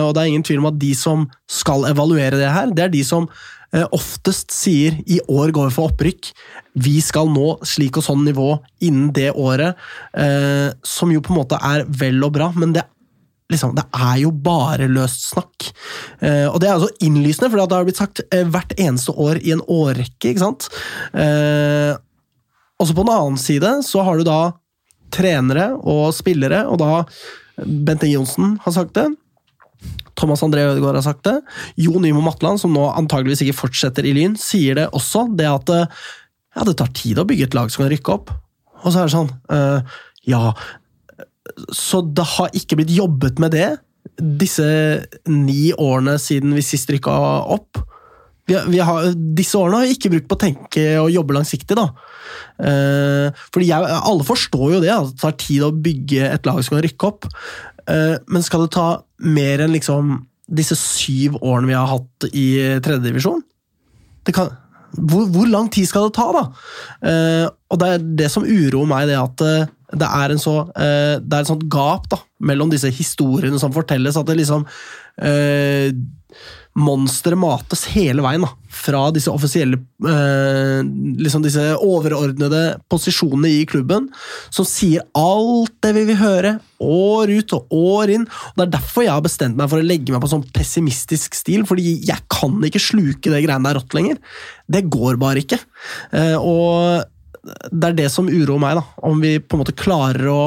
og 0.02 0.08
det 0.12 0.20
er 0.20 0.26
ingen 0.26 0.42
tvil 0.44 0.58
om 0.58 0.66
at 0.72 0.80
de 0.82 0.90
som 0.98 1.22
skal 1.48 1.86
evaluere 1.88 2.36
det 2.36 2.50
her, 2.50 2.72
det 2.74 2.82
er 2.88 2.90
de 2.92 3.04
som 3.06 3.28
oftest 3.92 4.50
sier 4.54 4.96
'i 5.04 5.20
år 5.28 5.50
går 5.52 5.68
vi 5.68 5.74
for 5.74 5.90
opprykk', 5.90 6.32
vi 6.80 7.00
skal 7.04 7.28
nå 7.28 7.58
slik 7.66 7.98
og 7.98 8.06
sånn 8.06 8.24
nivå 8.24 8.58
innen 8.80 9.10
det 9.12 9.32
året, 9.36 9.76
eh, 10.14 10.70
som 10.84 11.12
jo 11.12 11.20
på 11.20 11.34
en 11.34 11.40
måte 11.42 11.58
er 11.60 11.84
vel 11.88 12.22
og 12.24 12.32
bra, 12.32 12.52
men 12.56 12.72
det 12.72 12.86
Liksom, 13.48 13.72
det 13.72 13.86
er 13.96 14.18
jo 14.20 14.30
bare 14.44 14.90
løst 14.92 15.22
snakk. 15.30 15.70
Eh, 16.20 16.44
og 16.50 16.58
det 16.60 16.68
er 16.68 16.74
altså 16.74 16.90
innlysende, 17.00 17.48
for 17.48 17.56
det 17.56 17.78
har 17.78 17.86
blitt 17.86 18.00
sagt 18.00 18.20
eh, 18.28 18.44
hvert 18.44 18.74
eneste 18.76 19.14
år 19.16 19.40
i 19.40 19.54
en 19.54 19.62
årrekke. 19.64 20.34
ikke 20.34 20.42
sant? 20.42 20.66
Eh, 21.16 21.94
også 22.76 22.92
på 22.92 23.06
den 23.06 23.14
annen 23.14 23.40
side 23.40 23.70
så 23.88 24.04
har 24.04 24.20
du 24.20 24.26
da 24.28 24.52
trenere 25.16 25.70
og 25.80 26.12
spillere, 26.12 26.66
og 26.68 26.76
da 26.82 27.06
Bente 27.64 28.10
Johnsen 28.10 28.58
har 28.66 28.76
sagt 28.76 28.92
det. 29.00 29.08
Thomas 30.18 30.42
André 30.44 30.64
Ødegaard 30.66 30.98
har 30.98 31.06
sagt 31.06 31.22
det. 31.28 31.36
Jo 31.78 32.00
Nymo 32.02 32.20
Matland, 32.26 32.58
som 32.62 32.74
nå 32.74 32.88
antageligvis 32.98 33.44
ikke 33.46 33.56
fortsetter 33.62 34.06
i 34.08 34.12
Lyn, 34.16 34.34
sier 34.40 34.74
det 34.80 34.88
også. 34.98 35.28
Det 35.38 35.46
at 35.48 35.72
eh, 35.74 35.86
ja, 36.58 36.66
det 36.66 36.76
tar 36.80 36.90
tid 36.98 37.20
å 37.22 37.26
bygge 37.28 37.46
et 37.48 37.54
lag 37.58 37.70
som 37.70 37.84
kan 37.84 37.92
rykke 37.94 38.14
opp. 38.18 38.32
Og 38.82 38.90
så 38.94 39.00
er 39.02 39.08
det 39.08 39.14
sånn 39.14 39.30
uh, 39.50 39.98
Ja, 40.30 40.52
så 41.74 42.00
det 42.04 42.24
har 42.36 42.50
ikke 42.54 42.76
blitt 42.78 42.92
jobbet 42.94 43.40
med 43.42 43.54
det 43.56 43.68
disse 44.18 44.64
ni 45.30 45.68
årene 45.78 46.16
siden 46.22 46.54
vi 46.56 46.62
sist 46.64 46.90
rykka 46.90 47.12
opp. 47.54 47.78
Vi, 48.48 48.54
har- 48.56 48.66
vi 48.72 48.78
har, 48.82 49.10
disse 49.36 49.58
årene 49.60 49.82
har 49.82 49.86
vi 49.88 49.94
ikke 49.98 50.10
brukt 50.14 50.28
på 50.30 50.38
å 50.38 50.40
tenke 50.40 50.84
og 51.02 51.10
jobbe 51.12 51.36
langsiktig. 51.36 51.76
da. 51.76 51.84
Eh, 52.58 53.28
fordi 53.54 53.68
jeg, 53.68 53.90
Alle 53.98 54.24
forstår 54.26 54.72
jo 54.74 54.80
det, 54.82 54.90
at 54.94 55.10
det 55.12 55.20
tar 55.20 55.36
tid 55.38 55.66
å 55.66 55.72
bygge 55.74 56.30
et 56.32 56.48
lag 56.48 56.62
som 56.64 56.76
kan 56.78 56.84
rykke 56.86 57.10
opp. 57.10 57.28
Eh, 57.88 58.16
men 58.28 58.44
skal 58.44 58.66
det 58.66 58.74
ta 58.76 58.88
mer 59.24 59.64
enn 59.64 59.74
liksom 59.74 60.16
disse 60.48 60.76
syv 60.78 61.36
årene 61.42 61.68
vi 61.70 61.76
har 61.76 61.90
hatt 61.90 62.28
i 62.32 62.48
tredjedivisjon? 62.84 63.42
Hvor, 64.28 65.26
hvor 65.32 65.48
lang 65.48 65.68
tid 65.72 65.88
skal 65.88 66.08
det 66.08 66.16
ta, 66.16 66.28
da? 66.32 66.44
Eh, 67.08 67.46
og 67.68 67.80
det 67.80 67.88
er 67.88 68.06
det 68.22 68.30
som 68.32 68.46
uroer 68.46 68.88
meg, 68.88 69.08
det 69.10 69.18
at 69.20 69.44
eh, 69.44 69.74
det 69.96 70.04
er 70.04 70.34
en 70.34 70.40
så 70.42 70.54
eh, 70.76 71.16
Det 71.22 71.32
er 71.32 71.44
et 71.44 71.50
sånt 71.50 71.66
gap 71.72 72.08
da, 72.12 72.20
mellom 72.44 72.72
disse 72.72 72.90
historiene 72.92 73.60
som 73.60 73.72
fortelles, 73.72 74.18
at 74.20 74.28
det 74.28 74.40
liksom 74.42 74.66
eh, 75.24 75.92
Monsteret 76.78 77.40
mates 77.40 77.86
hele 77.90 78.22
veien 78.22 78.44
da, 78.44 78.50
fra 78.70 79.08
disse 79.10 79.32
offisielle 79.32 79.80
eh, 80.06 80.84
liksom 81.18 81.42
disse 81.42 81.64
overordnede 81.74 82.60
posisjonene 82.92 83.50
i 83.50 83.64
klubben, 83.66 84.06
som 84.54 84.68
sier 84.68 85.02
alt 85.18 85.74
det 85.82 85.94
vi 85.96 86.04
vil 86.12 86.20
høre, 86.20 86.52
år 86.84 87.32
ut 87.40 87.56
og 87.56 87.74
år 87.74 88.14
inn. 88.14 88.28
Og 88.28 88.60
Det 88.60 88.66
er 88.68 88.74
derfor 88.76 89.08
jeg 89.08 89.16
har 89.16 89.24
bestemt 89.24 89.58
meg 89.58 89.72
for 89.72 89.82
å 89.82 89.88
legge 89.88 90.14
meg 90.14 90.22
på 90.22 90.30
sånn 90.30 90.46
pessimistisk 90.54 91.34
stil, 91.40 91.66
fordi 91.66 91.96
jeg 92.06 92.28
kan 92.30 92.54
ikke 92.68 92.84
sluke 92.84 93.32
det 93.32 93.42
greiene 93.42 93.66
der 93.66 93.80
rått 93.80 93.98
lenger. 93.98 94.22
Det 94.70 94.86
går 94.92 95.18
bare 95.18 95.42
ikke. 95.42 95.58
Eh, 96.14 96.36
og 96.38 97.08
det 97.44 97.90
er 97.90 97.98
det 97.98 98.08
som 98.12 98.28
uroer 98.30 98.62
meg, 98.62 98.80
da. 98.80 98.84
Om 99.08 99.22
vi 99.22 99.36
på 99.40 99.56
en 99.56 99.62
måte 99.62 99.76
klarer 99.78 100.30
å 100.32 100.42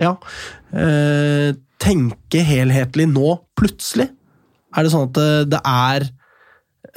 ja, 0.00 0.12
eh, 0.76 1.56
tenke 1.82 2.42
helhetlig 2.44 3.08
nå, 3.10 3.36
plutselig. 3.58 4.10
Er 4.76 4.84
det 4.84 4.92
sånn 4.92 5.08
at 5.08 5.16
det, 5.16 5.30
det 5.54 5.62
er 5.64 6.08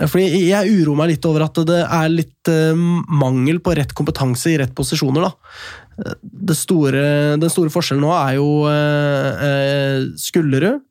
fordi 0.07 0.45
Jeg 0.47 0.71
uroer 0.79 0.95
meg 0.95 1.09
litt 1.11 1.25
over 1.27 1.43
at 1.43 1.57
det 1.67 1.79
er 1.83 2.11
litt 2.11 2.51
eh, 2.51 2.77
mangel 2.77 3.59
på 3.63 3.73
rett 3.75 3.91
kompetanse 3.97 4.53
i 4.53 4.59
rett 4.61 4.75
posisjoner. 4.75 5.27
da. 5.27 6.13
Det 6.23 6.55
store, 6.55 7.01
den 7.39 7.51
store 7.51 7.73
forskjellen 7.73 8.05
nå 8.05 8.13
er 8.15 8.37
jo 8.37 8.49
eh, 8.71 9.47
eh, 9.49 10.05
Skullerud. 10.19 10.85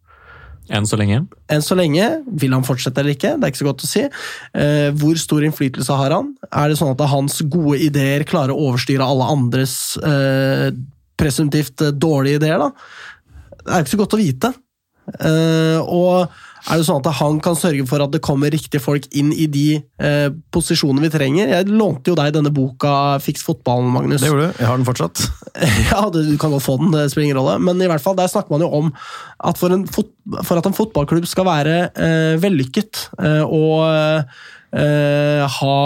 Enn 0.69 0.86
så 0.89 0.99
lenge. 1.01 1.23
Enn 1.49 1.65
så 1.65 1.77
lenge. 1.78 2.07
Vil 2.40 2.53
han 2.53 2.66
fortsette 2.66 3.01
eller 3.01 3.16
ikke? 3.16 3.35
Det 3.36 3.47
er 3.47 3.53
ikke 3.55 3.62
så 3.62 3.69
godt 3.70 3.85
å 3.86 3.90
si. 3.90 4.05
Eh, 4.61 4.89
hvor 5.01 5.20
stor 5.20 5.47
innflytelse 5.47 5.99
har 6.01 6.15
han? 6.16 6.32
Er 6.51 6.70
det 6.70 6.78
sånn 6.81 6.93
at 6.93 7.05
hans 7.09 7.40
gode 7.49 7.81
ideer 7.86 8.27
klarer 8.28 8.53
å 8.53 8.70
overstyre 8.70 9.07
alle 9.07 9.28
andres 9.32 9.77
eh, 10.05 10.69
presumptivt 11.19 11.86
dårlige 11.97 12.43
ideer? 12.43 12.66
da? 12.66 12.73
Det 13.62 13.73
er 13.73 13.85
ikke 13.85 13.97
så 13.97 14.03
godt 14.03 14.19
å 14.19 14.20
vite. 14.20 14.53
Eh, 15.24 15.81
og 15.81 16.28
er 16.66 16.80
det 16.80 16.86
sånn 16.89 17.01
at 17.01 17.18
han 17.20 17.39
kan 17.44 17.56
sørge 17.59 17.85
for 17.89 18.02
at 18.02 18.12
det 18.14 18.20
kommer 18.24 18.52
riktige 18.52 18.82
folk 18.82 19.06
inn 19.16 19.30
i 19.32 19.47
de 19.51 19.66
eh, 19.78 20.28
posisjonene 20.55 21.05
vi 21.06 21.12
trenger? 21.12 21.52
Jeg 21.52 21.70
lånte 21.70 22.12
jo 22.12 22.18
deg 22.18 22.35
denne 22.35 22.52
boka 22.55 22.93
Fiks 23.22 23.44
fotballen, 23.47 23.90
Magnus. 23.94 24.22
Det 24.24 24.32
gjorde 24.32 24.51
du. 24.51 24.60
Jeg 24.60 24.68
har 24.70 24.80
den 24.80 24.89
fortsatt. 24.89 25.24
ja, 25.90 26.02
Du 26.14 26.20
kan 26.40 26.55
godt 26.55 26.66
få 26.66 26.76
den, 26.82 26.93
det 26.94 27.09
spiller 27.12 27.28
ingen 27.28 27.40
rolle. 27.40 27.56
Men 27.62 27.80
i 27.82 27.90
hvert 27.90 28.05
fall, 28.05 28.18
der 28.18 28.30
snakker 28.30 28.55
man 28.55 28.64
jo 28.66 28.70
om 28.80 28.93
at 29.48 29.60
for, 29.60 29.74
en 29.74 29.86
fot, 29.90 30.10
for 30.43 30.60
at 30.60 30.68
en 30.68 30.76
fotballklubb 30.76 31.28
skal 31.30 31.47
være 31.48 31.76
eh, 31.94 32.35
vellykket 32.43 33.05
eh, 33.22 33.44
og 33.44 33.85
eh, 34.74 35.44
ha 35.59 35.76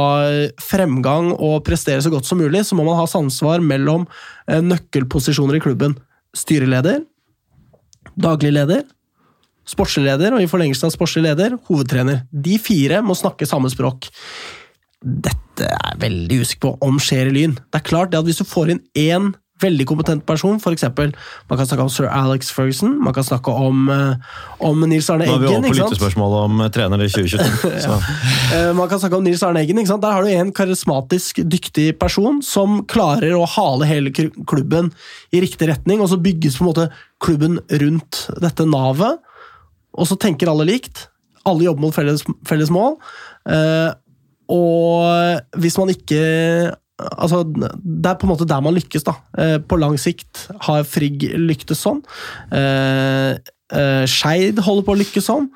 fremgang 0.62 1.32
og 1.36 1.60
prestere 1.66 2.02
så 2.02 2.12
godt 2.12 2.28
som 2.28 2.40
mulig, 2.42 2.64
så 2.66 2.78
må 2.78 2.86
man 2.88 2.98
ha 2.98 3.06
samsvar 3.10 3.62
mellom 3.64 4.08
eh, 4.48 4.62
nøkkelposisjoner 4.64 5.60
i 5.60 5.64
klubben. 5.64 5.98
Styreleder, 6.36 7.02
daglig 8.16 8.54
leder, 8.56 8.86
sportslig 9.68 10.08
leder 10.08 10.34
og 10.36 10.42
i 10.42 10.48
forlengelsen 10.50 10.88
av 10.88 10.94
sportslig 10.94 11.26
leder, 11.28 11.58
hovedtrener. 11.68 12.24
De 12.32 12.58
fire 12.62 13.02
må 13.04 13.16
snakke 13.18 13.48
samme 13.48 13.70
språk. 13.72 14.10
Dette 15.02 15.66
er 15.66 15.78
jeg 15.92 16.02
veldig 16.02 16.42
usikker 16.42 16.64
på 16.68 16.88
om 16.88 16.98
skjer 17.02 17.30
i 17.30 17.36
Lyn. 17.36 17.56
Det 17.58 17.80
er 17.80 17.86
klart 17.86 18.12
det 18.12 18.20
at 18.20 18.28
Hvis 18.28 18.42
du 18.42 18.46
får 18.48 18.74
inn 18.74 18.84
én 18.98 19.32
veldig 19.62 19.84
kompetent 19.86 20.24
person, 20.26 20.58
f.eks. 20.58 20.84
Man 20.98 21.58
kan 21.58 21.68
snakke 21.68 21.84
om 21.84 21.90
sir 21.92 22.08
Alex 22.10 22.50
Ferguson, 22.54 22.96
man 23.04 23.14
kan 23.14 23.26
snakke 23.26 23.52
om, 23.54 23.84
eh, 23.94 24.38
om 24.58 24.80
Nils 24.90 25.10
Arne 25.12 25.28
Eggen. 25.28 25.38
Nå 25.38 25.46
er 25.46 25.48
vi 25.48 25.54
over 25.54 25.68
på 25.68 25.78
lyttespørsmål 25.78 26.36
om 26.40 26.60
eh, 26.64 26.70
trener 26.74 27.04
i 27.04 27.08
2022. 27.12 27.70
så. 27.86 27.98
Eh, 28.56 28.72
Man 28.74 28.90
kan 28.90 28.98
snakke 29.02 29.20
om 29.20 29.26
Nils 29.26 29.42
Arne 29.46 29.62
Eggen. 29.62 29.78
ikke 29.78 29.92
sant? 29.92 30.02
Der 30.02 30.16
har 30.16 30.26
du 30.26 30.32
en 30.32 30.52
karismatisk, 30.56 31.42
dyktig 31.46 31.92
person 32.00 32.40
som 32.42 32.80
klarer 32.90 33.36
å 33.38 33.46
hale 33.46 33.86
hele 33.86 34.10
klubben 34.10 34.90
i 35.32 35.42
riktig 35.44 35.70
retning, 35.70 36.02
og 36.02 36.10
så 36.10 36.18
bygges 36.18 36.58
på 36.58 36.66
en 36.66 36.72
måte 36.72 36.88
klubben 37.22 37.60
rundt 37.70 38.24
dette 38.42 38.66
navet. 38.66 39.22
Og 39.92 40.08
så 40.08 40.18
tenker 40.20 40.50
alle 40.52 40.68
likt. 40.68 41.06
Alle 41.48 41.66
jobber 41.66 41.86
mot 41.86 41.94
felles, 41.94 42.22
felles 42.48 42.70
mål. 42.72 42.96
Eh, 43.50 43.90
og 44.52 45.58
hvis 45.62 45.78
man 45.80 45.92
ikke 45.92 46.22
Altså, 47.02 47.40
det 47.42 48.06
er 48.06 48.18
på 48.20 48.28
en 48.28 48.30
måte 48.30 48.46
der 48.46 48.60
man 48.62 48.76
lykkes, 48.76 49.02
da. 49.02 49.16
Eh, 49.40 49.56
på 49.58 49.74
lang 49.80 49.96
sikt 49.98 50.44
har 50.68 50.84
Frigg 50.86 51.24
lyktes 51.40 51.80
sånn. 51.82 51.98
Eh, 52.54 53.32
eh, 53.74 54.04
Skeid 54.06 54.60
holder 54.62 54.86
på 54.86 54.94
å 54.94 55.00
lykkes 55.00 55.26
sånn. 55.26 55.48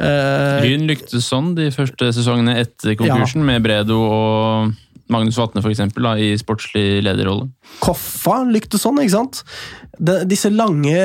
Eh, 0.00 0.64
Lyn 0.64 0.86
lyktes 0.88 1.28
sånn 1.28 1.52
de 1.58 1.68
første 1.74 2.08
sesongene 2.16 2.54
etter 2.62 2.96
konkursen, 2.96 3.44
med 3.44 3.66
Bredo 3.66 3.98
og 4.06 4.72
Magnus 5.12 5.36
Vatne 5.38 5.60
for 5.60 5.74
eksempel, 5.74 6.06
da, 6.06 6.16
i 6.16 6.32
sportslig 6.40 7.02
lederrolle. 7.04 7.50
Koffa 7.84 8.40
lyktes 8.48 8.86
sånn, 8.86 9.02
ikke 9.02 9.18
sant? 9.18 9.42
De, 9.98 10.18
disse 10.28 10.50
lange 10.52 10.96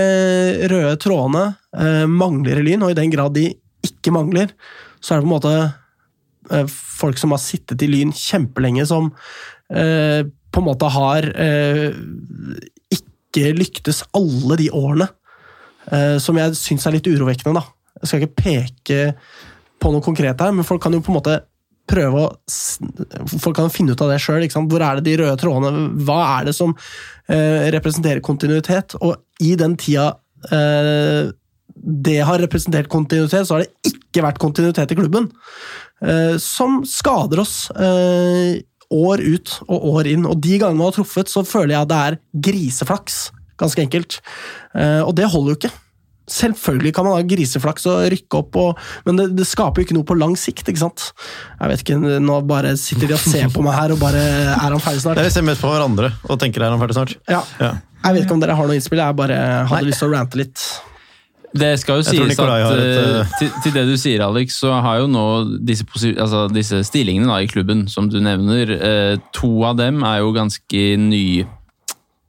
røde 0.71 0.97
trådene 1.01 1.45
eh, 1.77 2.07
mangler 2.09 2.59
i 2.59 2.65
Lyn, 2.65 2.83
og 2.85 2.93
i 2.93 2.97
den 2.97 3.13
grad 3.13 3.35
de 3.37 3.47
ikke 3.85 4.13
mangler, 4.13 4.51
så 5.01 5.15
er 5.15 5.21
det 5.21 5.25
på 5.25 5.29
en 5.29 5.35
måte 5.35 5.53
eh, 6.51 6.67
folk 6.67 7.21
som 7.21 7.33
har 7.35 7.41
sittet 7.43 7.81
i 7.85 7.89
Lyn 7.89 8.11
kjempelenge, 8.15 8.85
som 8.89 9.11
eh, 9.71 10.27
på 10.51 10.61
en 10.61 10.67
måte 10.67 10.89
har 10.91 11.27
eh, 11.39 11.95
ikke 12.91 13.53
lyktes 13.55 14.03
alle 14.17 14.59
de 14.59 14.67
årene. 14.75 15.07
Eh, 15.91 16.17
som 16.21 16.37
jeg 16.37 16.57
syns 16.59 16.85
er 16.85 16.97
litt 16.97 17.07
urovekkende, 17.09 17.61
da. 17.61 17.95
Jeg 18.01 18.09
skal 18.09 18.23
ikke 18.23 18.43
peke 18.43 18.99
på 19.81 19.93
noe 19.93 20.03
konkret 20.05 20.41
her, 20.41 20.53
men 20.53 20.67
folk 20.67 20.83
kan 20.83 20.93
jo 20.93 21.01
på 21.03 21.13
en 21.13 21.17
måte 21.17 21.39
prøve 21.91 22.23
å 22.25 22.29
Folk 23.41 23.57
kan 23.57 23.71
finne 23.73 23.93
ut 23.93 24.01
av 24.03 24.11
det 24.11 24.21
sjøl. 24.23 24.45
Hvor 24.49 24.83
er 24.85 24.99
det 24.99 25.05
de 25.09 25.17
røde 25.21 25.35
trådene? 25.39 25.83
Hva 26.07 26.19
er 26.37 26.49
det 26.49 26.55
som 26.57 26.73
eh, 27.27 27.67
representerer 27.75 28.23
kontinuitet? 28.25 28.95
Og 29.03 29.15
i 29.43 29.53
den 29.59 29.77
tida 29.79 30.13
eh, 30.51 31.31
det 31.81 32.19
har 32.27 32.41
representert 32.41 32.89
kontinuitet, 32.91 33.47
så 33.47 33.57
har 33.57 33.63
det 33.63 33.93
ikke 33.93 34.25
vært 34.25 34.41
kontinuitet 34.41 34.91
i 34.93 34.97
klubben. 34.97 35.29
Eh, 36.01 36.35
som 36.41 36.81
skader 36.87 37.43
oss 37.43 37.55
eh, 37.71 38.59
år 38.91 39.21
ut 39.23 39.53
og 39.67 39.87
år 39.95 40.09
inn. 40.11 40.25
Og 40.27 40.39
de 40.41 40.57
gangene 40.57 40.79
man 40.79 40.89
har 40.89 40.97
truffet, 40.99 41.31
så 41.31 41.45
føler 41.47 41.75
jeg 41.75 41.85
at 41.85 41.91
det 41.91 42.01
er 42.01 42.19
griseflaks. 42.49 43.21
Ganske 43.61 43.85
enkelt. 43.85 44.19
Eh, 44.75 45.01
og 45.05 45.15
det 45.17 45.29
holder 45.31 45.53
jo 45.53 45.59
ikke. 45.61 45.73
Selvfølgelig 46.29 46.93
kan 46.95 47.07
man 47.07 47.17
ha 47.17 47.23
griseflaks 47.27 47.87
og 47.91 48.03
rykke 48.13 48.37
opp, 48.39 48.59
og, 48.61 48.83
men 49.07 49.17
det, 49.19 49.25
det 49.39 49.47
skaper 49.49 49.81
jo 49.81 49.87
ikke 49.87 49.97
noe 49.97 50.07
på 50.07 50.17
lang 50.19 50.35
sikt. 50.39 50.67
ikke 50.69 50.83
sant? 50.83 51.09
Jeg 51.57 51.73
vet 51.73 51.85
ikke, 51.85 52.19
Nå 52.21 52.37
bare 52.47 52.75
sitter 52.79 53.09
de 53.09 53.17
og 53.17 53.23
ser 53.23 53.49
på 53.51 53.65
meg 53.65 53.75
her, 53.77 53.95
og 53.95 54.03
bare 54.03 54.21
er 54.21 54.67
han 54.67 54.79
ferdig 54.83 55.03
snart? 55.03 55.19
Dere 55.19 55.33
ser 55.33 55.47
mest 55.47 55.63
på 55.63 55.71
hverandre 55.71 56.13
og 56.29 56.39
tenker 56.41 56.63
er 56.63 56.75
han 56.75 56.81
ferdig 56.81 56.99
snart. 56.99 57.17
Ja. 57.31 57.41
Ja. 57.59 57.73
Jeg 58.01 58.15
vet 58.15 58.25
ikke 58.25 58.37
om 58.37 58.41
dere 58.41 58.55
har 58.57 58.69
noe 58.69 58.77
innspill, 58.77 59.01
jeg 59.01 59.17
bare 59.17 59.41
hadde 59.69 59.83
Nei. 59.83 59.89
lyst 59.91 60.01
til 60.01 60.09
å 60.09 60.15
rante 60.15 60.39
litt. 60.39 60.63
Det 61.51 61.71
skal 61.81 61.99
jo 61.99 62.05
sies 62.07 62.39
at 62.39 62.47
et, 62.47 62.79
eh, 62.79 63.17
eh, 63.19 63.31
til, 63.39 63.49
til 63.63 63.73
det 63.75 63.83
du 63.89 63.95
sier, 63.99 64.21
Alex, 64.23 64.55
så 64.61 64.77
har 64.83 65.01
jo 65.01 65.09
nå 65.11 65.23
disse, 65.67 65.83
altså 66.15 66.45
disse 66.51 66.79
stillingene 66.87 67.27
da, 67.27 67.41
i 67.43 67.49
klubben, 67.51 67.83
som 67.91 68.07
du 68.09 68.21
nevner, 68.23 68.71
eh, 68.77 69.15
to 69.35 69.51
av 69.67 69.75
dem 69.81 69.99
er 70.07 70.21
jo 70.23 70.31
ganske 70.35 70.85
nye. 71.01 71.47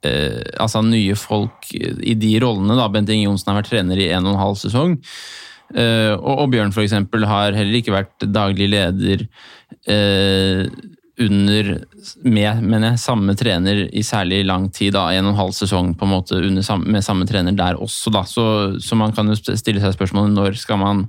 Eh, 0.03 0.41
altså 0.59 0.81
nye 0.83 1.15
folk 1.15 1.69
i 1.73 2.15
de 2.19 2.33
rollene. 2.43 2.75
da. 2.79 2.89
Bent 2.91 3.11
Inge 3.13 3.29
Johnsen 3.29 3.51
har 3.51 3.61
vært 3.61 3.71
trener 3.71 4.01
i 4.01 4.11
en 4.11 4.27
og 4.27 4.35
en 4.35 4.41
halv 4.41 4.59
sesong. 4.59 4.97
Eh, 5.73 6.11
og, 6.13 6.33
og 6.43 6.49
Bjørn 6.53 6.73
eksempel 6.83 7.23
har 7.29 7.55
heller 7.55 7.79
ikke 7.79 7.95
vært 7.95 8.27
daglig 8.27 8.67
leder 8.73 9.23
eh, 9.89 10.67
under 11.23 11.69
med, 12.25 12.63
mener 12.65 12.87
jeg, 12.91 13.01
samme 13.03 13.35
trener 13.37 13.85
i 13.93 14.03
særlig 14.05 14.41
lang 14.49 14.67
tid, 14.73 14.95
da, 14.95 15.07
en 15.13 15.29
og 15.29 15.35
en 15.35 15.39
halv 15.39 15.55
sesong 15.55 15.93
på 15.97 16.07
en 16.07 16.13
måte 16.13 16.39
under, 16.41 16.65
med 16.83 17.05
samme 17.05 17.27
trener 17.29 17.55
der 17.55 17.79
også. 17.79 18.11
Da. 18.13 18.25
Så, 18.27 18.45
så 18.83 18.97
man 18.99 19.13
kan 19.15 19.29
jo 19.31 19.37
stille 19.37 19.81
seg 19.83 19.95
spørsmålet 19.95 20.35
når 20.35 20.59
skal 20.59 20.81
man 20.81 21.07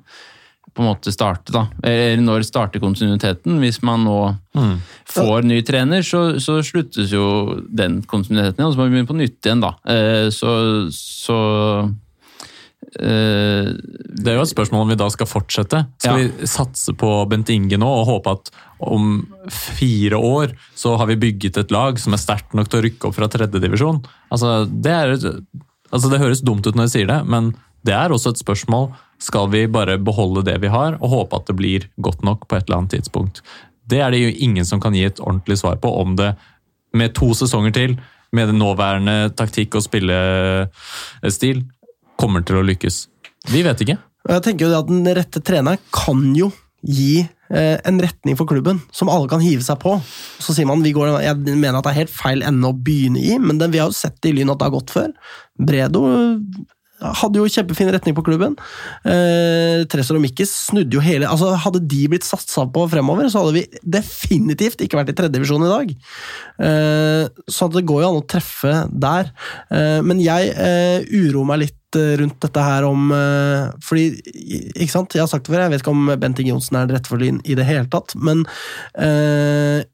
på 0.74 0.82
en 0.82 0.88
måte 0.90 1.12
starte, 1.14 1.52
da? 1.55 1.66
Eller 1.86 2.22
når 2.24 2.42
starter 2.48 2.82
kontinuiteten? 2.82 3.60
Hvis 3.62 3.78
man 3.86 4.02
nå 4.09 4.16
får 5.06 5.44
ny 5.46 5.60
trener, 5.66 6.02
så, 6.02 6.24
så 6.42 6.59
sluttes 6.66 7.12
jo 7.14 7.60
den 7.70 8.01
kontinuiteten 8.10 8.59
igjen, 8.59 8.66
og 8.68 8.74
så 8.74 8.80
må 8.82 8.88
vi 8.88 8.96
begynne 8.96 9.10
på 9.12 9.18
nytt 9.20 9.38
igjen, 9.46 9.62
da. 9.62 9.74
Eh, 9.86 10.28
så 10.34 10.55
så 10.90 11.38
eh, 13.01 13.70
Det 14.14 14.30
er 14.30 14.36
jo 14.38 14.44
et 14.44 14.52
spørsmål 14.52 14.84
om 14.84 14.92
vi 14.92 14.98
da 15.01 15.09
skal 15.12 15.28
fortsette. 15.30 15.84
Skal 16.02 16.18
Ja. 16.20 16.28
vi 16.38 16.46
satse 16.51 16.92
på 16.96 17.10
Bent 17.30 17.51
Inge 17.51 17.78
nå 17.78 17.86
og 17.88 18.06
håpe 18.10 18.30
at 18.38 18.51
om 18.84 19.26
fire 19.48 20.18
år 20.18 20.52
så 20.76 20.96
har 20.98 21.06
vi 21.06 21.16
bygget 21.16 21.56
et 21.62 21.70
lag 21.72 21.98
som 21.98 22.12
er 22.12 22.18
sterkt 22.22 22.55
nok 22.55 22.68
til 22.68 22.80
å 22.80 22.84
rykke 22.88 23.09
opp 23.09 23.14
fra 23.16 23.28
tredjedivisjon? 23.28 24.02
Altså, 24.30 24.66
det, 24.68 24.92
er- 24.92 25.40
altså, 25.92 26.10
det 26.10 26.20
høres 26.20 26.42
dumt 26.42 26.66
ut 26.66 26.74
når 26.74 26.88
jeg 26.90 26.94
sier 26.98 27.06
det, 27.06 27.20
men 27.26 27.55
det 27.85 27.94
er 27.97 28.12
også 28.12 28.32
et 28.32 28.40
spørsmål. 28.40 28.89
Skal 29.23 29.51
vi 29.52 29.66
bare 29.70 29.98
beholde 30.01 30.44
det 30.47 30.56
vi 30.62 30.73
har 30.73 30.98
og 31.01 31.12
håpe 31.12 31.39
at 31.39 31.47
det 31.51 31.56
blir 31.59 31.86
godt 32.02 32.24
nok 32.24 32.48
på 32.48 32.56
et 32.56 32.66
eller 32.66 32.82
annet 32.82 32.97
tidspunkt? 32.97 33.43
Det 33.85 34.01
er 34.01 34.12
det 34.12 34.23
jo 34.23 34.32
ingen 34.47 34.65
som 34.65 34.81
kan 34.81 34.97
gi 34.97 35.05
et 35.05 35.20
ordentlig 35.20 35.59
svar 35.61 35.77
på 35.81 35.90
om 36.01 36.16
det 36.16 36.32
med 36.97 37.15
to 37.16 37.32
sesonger 37.36 37.74
til, 37.74 37.97
med 38.35 38.48
den 38.51 38.59
nåværende 38.62 39.35
taktikk 39.36 39.77
og 39.78 39.85
spillestil, 39.85 41.65
kommer 42.19 42.44
til 42.47 42.61
å 42.61 42.66
lykkes. 42.66 43.05
Vi 43.52 43.62
vet 43.66 43.82
ikke. 43.85 43.98
Jeg 44.24 44.44
tenker 44.47 44.66
jo 44.66 44.78
at 44.78 44.89
Den 44.89 45.05
rette 45.16 45.43
treneren 45.44 45.82
kan 45.93 46.23
jo 46.36 46.48
gi 46.85 47.24
eh, 47.24 47.77
en 47.85 48.01
retning 48.01 48.36
for 48.39 48.48
klubben 48.48 48.81
som 48.93 49.11
alle 49.12 49.28
kan 49.28 49.43
hive 49.43 49.65
seg 49.65 49.78
på. 49.82 49.97
Så 50.40 50.56
sier 50.56 50.69
man 50.69 50.85
går, 50.85 51.20
Jeg 51.24 51.36
mener 51.44 51.78
at 51.78 51.86
det 51.86 51.93
er 51.93 52.02
helt 52.05 52.15
feil 52.15 52.44
ende 52.44 52.70
å 52.70 52.77
begynne 52.77 53.20
i, 53.20 53.36
men 53.40 53.61
det, 53.61 53.70
vi 53.73 53.82
har 53.82 53.93
jo 53.93 53.97
sett 53.97 54.24
i 54.28 54.32
Lyn 54.32 54.52
at 54.52 54.61
det 54.61 54.69
har 54.69 54.77
gått 54.77 54.94
før. 54.94 55.12
Bredo 55.59 56.05
hadde 57.20 57.40
jo 57.40 57.51
kjempefin 57.51 57.90
retning 57.93 58.16
på 58.16 58.24
klubben. 58.26 58.56
Eh, 59.05 59.85
Tresor 59.90 60.18
og 60.18 60.24
Mikkis 60.24 60.52
snudde 60.70 60.97
jo 60.97 61.05
hele 61.05 61.28
altså 61.28 61.52
Hadde 61.64 61.82
de 61.85 62.02
blitt 62.10 62.26
satsa 62.26 62.66
på 62.70 62.86
fremover, 62.90 63.28
så 63.31 63.43
hadde 63.43 63.56
vi 63.59 63.64
definitivt 63.97 64.82
ikke 64.85 64.98
vært 64.98 65.12
i 65.12 65.16
tredjedivisjon 65.18 65.66
i 65.66 65.70
dag. 65.72 65.94
Eh, 66.68 67.22
så 67.51 67.70
det 67.72 67.86
går 67.89 68.05
jo 68.05 68.10
an 68.10 68.20
å 68.20 68.26
treffe 68.31 68.74
der. 68.90 69.32
Eh, 69.70 70.01
men 70.06 70.22
jeg 70.24 70.52
eh, 70.55 71.06
uroer 71.14 71.48
meg 71.51 71.62
litt 71.64 71.98
eh, 72.01 72.14
rundt 72.20 72.39
dette 72.44 72.66
her 72.66 72.86
om 72.89 73.10
eh, 73.14 73.72
Fordi, 73.85 74.06
ikke 74.74 74.93
sant, 74.93 75.16
jeg 75.16 75.24
har 75.24 75.31
sagt 75.31 75.48
det 75.48 75.55
før, 75.55 75.66
jeg 75.66 75.74
vet 75.74 75.85
ikke 75.85 75.97
om 75.97 76.14
Benting 76.20 76.52
Johnsen 76.52 76.78
er 76.78 76.89
den 76.89 76.98
rette 76.98 77.10
for 77.12 77.22
Lyn 77.22 77.43
i 77.44 77.59
det 77.59 77.66
hele 77.68 77.89
tatt, 77.93 78.16
men 78.18 78.44
eh, 79.01 79.85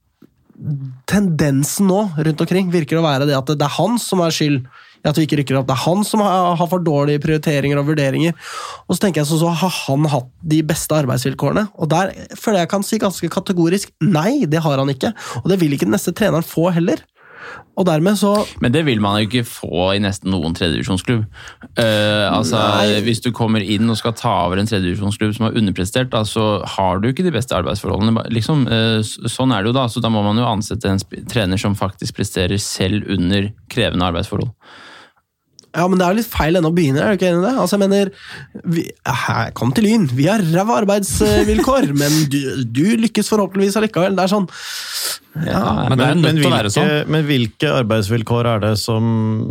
tendensen 1.09 1.89
nå 1.89 2.03
rundt 2.19 2.43
omkring 2.45 2.70
virker 2.73 3.01
å 3.01 3.05
være 3.05 3.28
det 3.28 3.37
at 3.39 3.53
det 3.55 3.65
er 3.65 3.77
han 3.78 3.97
som 4.03 4.20
er 4.24 4.35
skyld 4.35 4.66
at 5.05 5.19
vi 5.19 5.27
ikke 5.27 5.41
rykker 5.41 5.61
opp. 5.61 5.69
Det 5.69 5.77
er 5.77 5.85
han 5.85 6.05
som 6.07 6.25
har, 6.25 6.57
har 6.61 6.71
for 6.71 6.83
dårlige 6.85 7.23
prioriteringer 7.25 7.81
og 7.81 7.89
vurderinger. 7.93 8.35
Og 8.87 8.97
så 8.97 9.07
tenker 9.07 9.23
jeg 9.23 9.31
så, 9.31 9.41
så 9.41 9.55
har 9.63 9.77
han 9.87 10.11
hatt 10.13 10.29
de 10.55 10.61
beste 10.67 10.97
arbeidsvilkårene. 10.97 11.69
Og 11.81 11.93
der 11.93 12.13
føler 12.37 12.65
jeg 12.65 12.73
kan 12.75 12.87
si 12.87 13.01
ganske 13.01 13.33
kategorisk 13.33 13.95
nei, 14.05 14.45
det 14.51 14.65
har 14.65 14.83
han 14.83 14.93
ikke. 14.93 15.15
Og 15.43 15.49
det 15.53 15.61
vil 15.63 15.77
ikke 15.77 15.89
den 15.89 15.97
neste 15.97 16.15
treneren 16.17 16.47
få 16.47 16.69
heller. 16.75 17.05
Og 17.79 17.87
dermed 17.89 18.19
så 18.21 18.33
Men 18.61 18.75
det 18.75 18.83
vil 18.87 19.01
man 19.01 19.17
jo 19.17 19.29
ikke 19.29 19.47
få 19.49 19.93
i 19.95 20.03
nesten 20.03 20.33
noen 20.35 20.55
tredjedivisjonsklubb. 20.57 21.23
Uh, 21.79 22.27
altså, 22.29 22.61
Nei. 22.61 23.01
hvis 23.07 23.23
du 23.25 23.31
kommer 23.37 23.65
inn 23.65 23.89
og 23.91 23.99
skal 23.99 24.15
ta 24.19 24.33
over 24.47 24.61
en 24.61 24.69
tredjedivisjonsklubb 24.69 25.33
som 25.37 25.49
har 25.49 25.57
underprestert, 25.59 26.11
da, 26.13 26.23
så 26.29 26.61
har 26.77 27.01
du 27.01 27.11
ikke 27.11 27.25
de 27.27 27.35
beste 27.35 27.57
arbeidsforholdene. 27.57 28.27
Liksom, 28.35 28.67
uh, 28.69 29.01
sånn 29.31 29.55
er 29.57 29.65
det 29.65 29.73
jo 29.73 29.79
da. 29.79 29.87
Så 29.91 30.05
da 30.05 30.13
må 30.13 30.23
man 30.27 30.41
jo 30.41 30.49
ansette 30.49 30.91
en 30.91 31.01
trener 31.31 31.61
som 31.61 31.79
faktisk 31.79 32.19
presterer 32.21 32.61
selv 32.61 33.09
under 33.11 33.51
krevende 33.71 34.09
arbeidsforhold. 34.11 34.53
Ja, 35.71 35.85
men 35.87 36.01
det 36.01 36.03
er 36.03 36.15
jo 36.15 36.19
litt 36.19 36.31
feil 36.31 36.59
ennå 36.59 36.73
å 36.73 36.75
begynne, 36.75 37.03
er 37.03 37.13
du 37.13 37.21
ikke 37.21 37.29
enig 37.31 37.45
i 37.45 37.47
det? 37.47 37.53
Altså, 37.63 37.77
jeg 37.77 37.83
mener, 37.85 38.09
vi, 38.75 38.85
Kom 39.55 39.71
til 39.75 39.87
Lyn, 39.87 40.09
vi 40.19 40.27
har 40.27 40.43
ræva 40.43 40.81
arbeidsvilkår, 40.81 41.93
men 42.01 42.17
du, 42.33 42.41
du 42.67 42.87
lykkes 43.05 43.31
forhåpentligvis 43.31 43.79
allikevel. 43.79 44.19
Det 44.19 44.25
er 44.25 44.33
sånn 44.33 44.49
ja, 45.47 45.61
Men 45.87 46.01
det 46.01 46.07
er 46.09 46.19
nødt 46.19 46.41
til 46.41 46.49
å 46.49 46.51
være 46.51 46.73
hvilke, 46.73 46.75
sånn. 46.75 47.13
men 47.15 47.27
hvilke 47.29 47.71
arbeidsvilkår 47.85 48.49
er 48.51 48.63
det 48.65 48.73
som 48.83 49.05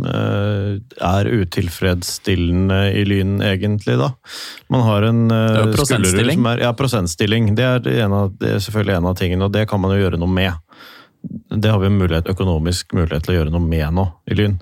uh, 0.04 0.76
er 1.08 1.30
utilfredsstillende 1.40 2.82
i 3.00 3.06
Lyn, 3.08 3.38
egentlig, 3.40 3.96
da? 4.02 4.10
Man 4.68 4.84
har 4.84 5.08
en 5.08 5.22
uh, 5.32 5.70
prosentstilling. 5.72 6.36
Som 6.36 6.50
er, 6.52 6.66
ja, 6.66 6.74
prosentstilling. 6.76 7.52
Det 7.56 7.64
er, 7.64 7.92
en 8.04 8.18
av, 8.18 8.34
det 8.36 8.58
er 8.58 8.64
selvfølgelig 8.66 8.98
en 8.98 9.08
av 9.08 9.16
tingene, 9.22 9.48
og 9.48 9.56
det 9.56 9.64
kan 9.72 9.80
man 9.80 9.96
jo 9.96 10.02
gjøre 10.04 10.20
noe 10.20 10.36
med. 10.36 10.84
Det 11.22 11.70
har 11.70 11.80
vi 11.82 11.90
en 11.90 11.98
mulighet, 11.98 12.30
økonomisk 12.32 12.94
mulighet 12.96 13.26
til 13.26 13.34
å 13.34 13.38
gjøre 13.40 13.52
noe 13.54 13.64
med 13.64 13.92
nå, 13.96 14.06
i 14.30 14.38
Lyn. 14.38 14.56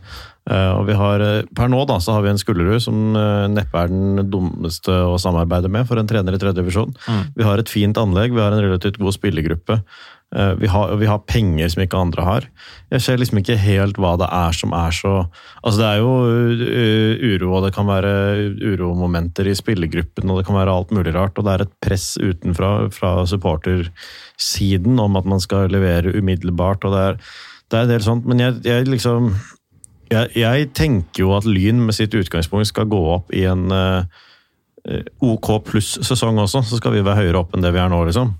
Eh, 0.49 0.71
og 0.73 0.87
vi 0.89 0.97
har, 0.97 1.21
eh, 1.21 1.47
Per 1.55 1.69
nå 1.69 1.85
da, 1.89 1.99
så 2.01 2.17
har 2.17 2.23
vi 2.25 2.31
en 2.33 2.41
Skullerud 2.41 2.81
som 2.81 3.17
eh, 3.17 3.47
neppe 3.53 3.83
er 3.83 3.91
den 3.93 4.31
dummeste 4.33 4.95
å 5.05 5.19
samarbeide 5.21 5.69
med 5.73 5.89
for 5.89 6.01
en 6.01 6.09
trener 6.09 6.37
i 6.37 6.41
tredje 6.41 6.63
divisjon. 6.63 6.95
Vi 7.37 7.45
har 7.45 7.61
et 7.61 7.69
fint 7.69 7.97
anlegg, 8.01 8.33
vi 8.33 8.41
har 8.41 8.55
en 8.55 8.65
relativt 8.65 9.01
god 9.01 9.17
spillergruppe. 9.17 9.83
Vi 10.29 10.69
har, 10.69 10.91
vi 11.01 11.07
har 11.09 11.23
penger 11.25 11.71
som 11.73 11.81
ikke 11.81 12.01
andre 12.05 12.25
har. 12.27 12.47
Jeg 12.93 13.01
ser 13.01 13.17
liksom 13.17 13.39
ikke 13.41 13.55
helt 13.57 13.97
hva 13.97 14.11
det 14.21 14.27
er 14.29 14.53
som 14.53 14.75
er 14.77 14.93
så 14.93 15.13
Altså 15.63 15.79
Det 15.79 15.87
er 15.89 16.03
jo 16.03 16.11
uro, 17.33 17.49
og 17.57 17.65
det 17.65 17.71
kan 17.73 17.89
være 17.89 18.13
uromomenter 18.61 19.49
i 19.49 19.57
spillergruppen, 19.57 20.29
og 20.29 20.37
det 20.37 20.45
kan 20.45 20.59
være 20.59 20.75
alt 20.75 20.93
mulig 20.93 21.15
rart. 21.17 21.41
Og 21.41 21.49
det 21.49 21.55
er 21.55 21.65
et 21.65 21.73
press 21.81 22.11
utenfra 22.21 22.91
fra 22.93 23.15
supportersiden 24.39 24.99
om 24.99 25.17
at 25.17 25.25
man 25.27 25.41
skal 25.41 25.71
levere 25.71 26.17
umiddelbart. 26.17 26.85
og 26.85 26.93
det 26.93 27.01
er, 27.01 27.17
det 27.71 27.79
er 27.79 27.83
en 27.83 27.91
del 27.91 28.03
sånt, 28.03 28.27
Men 28.27 28.41
jeg, 28.41 28.55
jeg 28.65 28.89
liksom 28.89 29.35
jeg, 30.11 30.29
jeg 30.37 30.71
tenker 30.75 31.21
jo 31.21 31.37
at 31.37 31.45
Lyn 31.45 31.85
med 31.85 31.93
sitt 31.93 32.15
utgangspunkt 32.15 32.67
skal 32.67 32.87
gå 32.89 32.99
opp 33.13 33.33
i 33.33 33.45
en 33.45 33.71
eh, 33.71 34.05
OK 35.21 35.65
pluss-sesong 35.65 36.39
også. 36.39 36.63
Så 36.63 36.79
skal 36.79 36.93
vi 36.93 37.05
være 37.05 37.25
høyere 37.25 37.39
opp 37.39 37.55
enn 37.55 37.63
det 37.63 37.75
vi 37.75 37.79
er 37.79 37.89
nå, 37.89 38.05
liksom. 38.05 38.33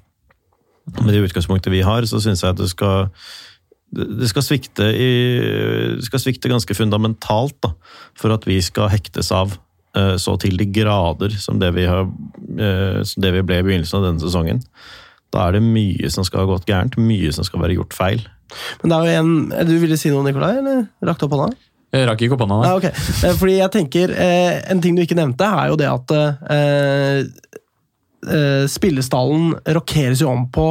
Med 1.03 1.13
det 1.13 1.27
utgangspunktet 1.27 1.71
vi 1.73 1.83
har, 1.85 2.07
så 2.09 2.21
syns 2.21 2.43
jeg 2.43 2.51
at 2.51 2.59
det 2.59 2.71
skal 2.71 3.11
det 3.89 4.29
skal 4.29 4.43
svikte, 4.45 4.85
i, 4.93 5.13
det 5.97 6.05
skal 6.05 6.21
svikte 6.21 6.49
ganske 6.49 6.75
fundamentalt 6.77 7.57
da, 7.65 7.71
for 8.21 8.35
at 8.35 8.45
vi 8.45 8.59
skal 8.61 8.91
hektes 8.93 9.31
av 9.33 9.55
eh, 9.97 10.17
så 10.21 10.35
til 10.37 10.61
de 10.61 10.67
grader 10.69 11.33
som 11.41 11.57
det 11.61 11.71
vi, 11.73 11.87
har, 11.89 12.05
eh, 12.61 13.01
det 13.01 13.33
vi 13.33 13.45
ble 13.49 13.61
i 13.61 13.65
begynnelsen 13.65 13.97
av 13.97 14.05
denne 14.05 14.21
sesongen. 14.21 14.61
Da 15.35 15.49
er 15.49 15.59
det 15.59 15.63
mye 15.65 16.09
som 16.11 16.25
skal 16.25 16.45
ha 16.45 16.51
gått 16.55 16.67
gærent, 16.69 16.97
mye 16.97 17.33
som 17.37 17.45
skal 17.45 17.61
være 17.61 17.77
gjort 17.77 17.97
feil. 17.97 18.23
Men 18.83 18.91
det 18.93 18.97
er 18.99 19.09
jo 19.11 19.23
en 19.23 19.33
Du 19.69 19.75
ville 19.83 19.97
si 20.01 20.09
noe, 20.13 20.25
Nikolai? 20.25 20.55
eller 20.63 20.87
Rakte 21.05 21.27
opp 21.29 21.35
hånda? 21.37 21.51
Jeg 21.93 22.05
rakk 22.09 22.23
ikke 22.25 22.37
opp 22.37 22.43
hånda. 22.45 22.57
Nei, 22.63 22.69
nei. 22.69 22.79
ok. 22.79 22.87
Eh, 23.29 23.35
Fordi 23.41 23.55
jeg 23.59 23.71
tenker, 23.73 24.11
eh, 24.13 24.63
En 24.73 24.81
ting 24.85 24.97
du 24.97 25.03
ikke 25.05 25.17
nevnte, 25.17 25.45
er 25.45 25.69
jo 25.73 25.77
det 25.81 25.89
at 25.89 26.15
eh, 26.17 27.21
eh, 28.29 28.65
spillestallen 28.69 29.55
rokkeres 29.77 30.21
jo 30.25 30.29
om 30.33 30.47
på 30.53 30.67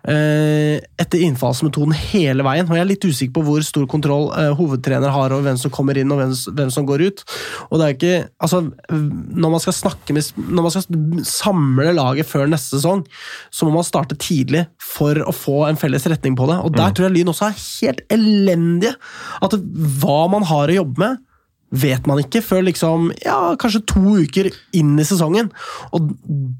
etter 0.00 1.20
innfallsmetoden 1.26 1.92
hele 1.92 2.44
veien. 2.46 2.64
og 2.64 2.76
Jeg 2.76 2.84
er 2.84 2.88
litt 2.88 3.04
usikker 3.04 3.34
på 3.36 3.44
hvor 3.44 3.64
stor 3.66 3.84
kontroll 3.90 4.30
eh, 4.32 4.52
hovedtrener 4.56 5.12
har 5.12 5.34
over 5.34 5.44
hvem 5.44 5.60
som 5.60 5.72
kommer 5.74 5.98
inn 6.00 6.10
og 6.14 6.22
hvem, 6.22 6.32
hvem 6.56 6.72
som 6.72 6.86
går 6.88 7.04
ut. 7.04 7.24
Og 7.68 7.78
det 7.78 7.86
er 7.86 7.96
ikke, 7.96 8.28
altså, 8.40 8.62
Når 8.90 9.54
man 9.56 9.60
skal 9.60 9.76
snakke 9.76 10.16
med, 10.16 10.32
når 10.40 10.66
man 10.66 10.74
skal 10.74 11.24
samle 11.28 11.92
laget 11.96 12.28
før 12.28 12.48
neste 12.48 12.78
sesong, 12.78 13.04
så 13.52 13.68
må 13.68 13.76
man 13.76 13.86
starte 13.86 14.16
tidlig 14.16 14.66
for 14.80 15.20
å 15.20 15.34
få 15.36 15.64
en 15.68 15.80
felles 15.80 16.08
retning 16.08 16.38
på 16.38 16.48
det. 16.48 16.60
Og 16.64 16.72
Der 16.76 16.94
tror 16.96 17.08
jeg 17.08 17.18
Lyn 17.18 17.32
også 17.34 17.50
er 17.50 17.60
helt 17.60 18.04
elendige. 18.08 18.96
At 19.44 19.56
hva 20.00 20.22
man 20.32 20.48
har 20.48 20.70
å 20.70 20.80
jobbe 20.80 21.04
med, 21.04 21.26
vet 21.70 22.06
man 22.10 22.18
ikke 22.18 22.42
før 22.42 22.64
liksom, 22.66 23.12
ja, 23.22 23.54
kanskje 23.60 23.84
to 23.86 24.16
uker 24.24 24.50
inn 24.76 24.96
i 24.98 25.06
sesongen. 25.06 25.52
Og 25.94 26.10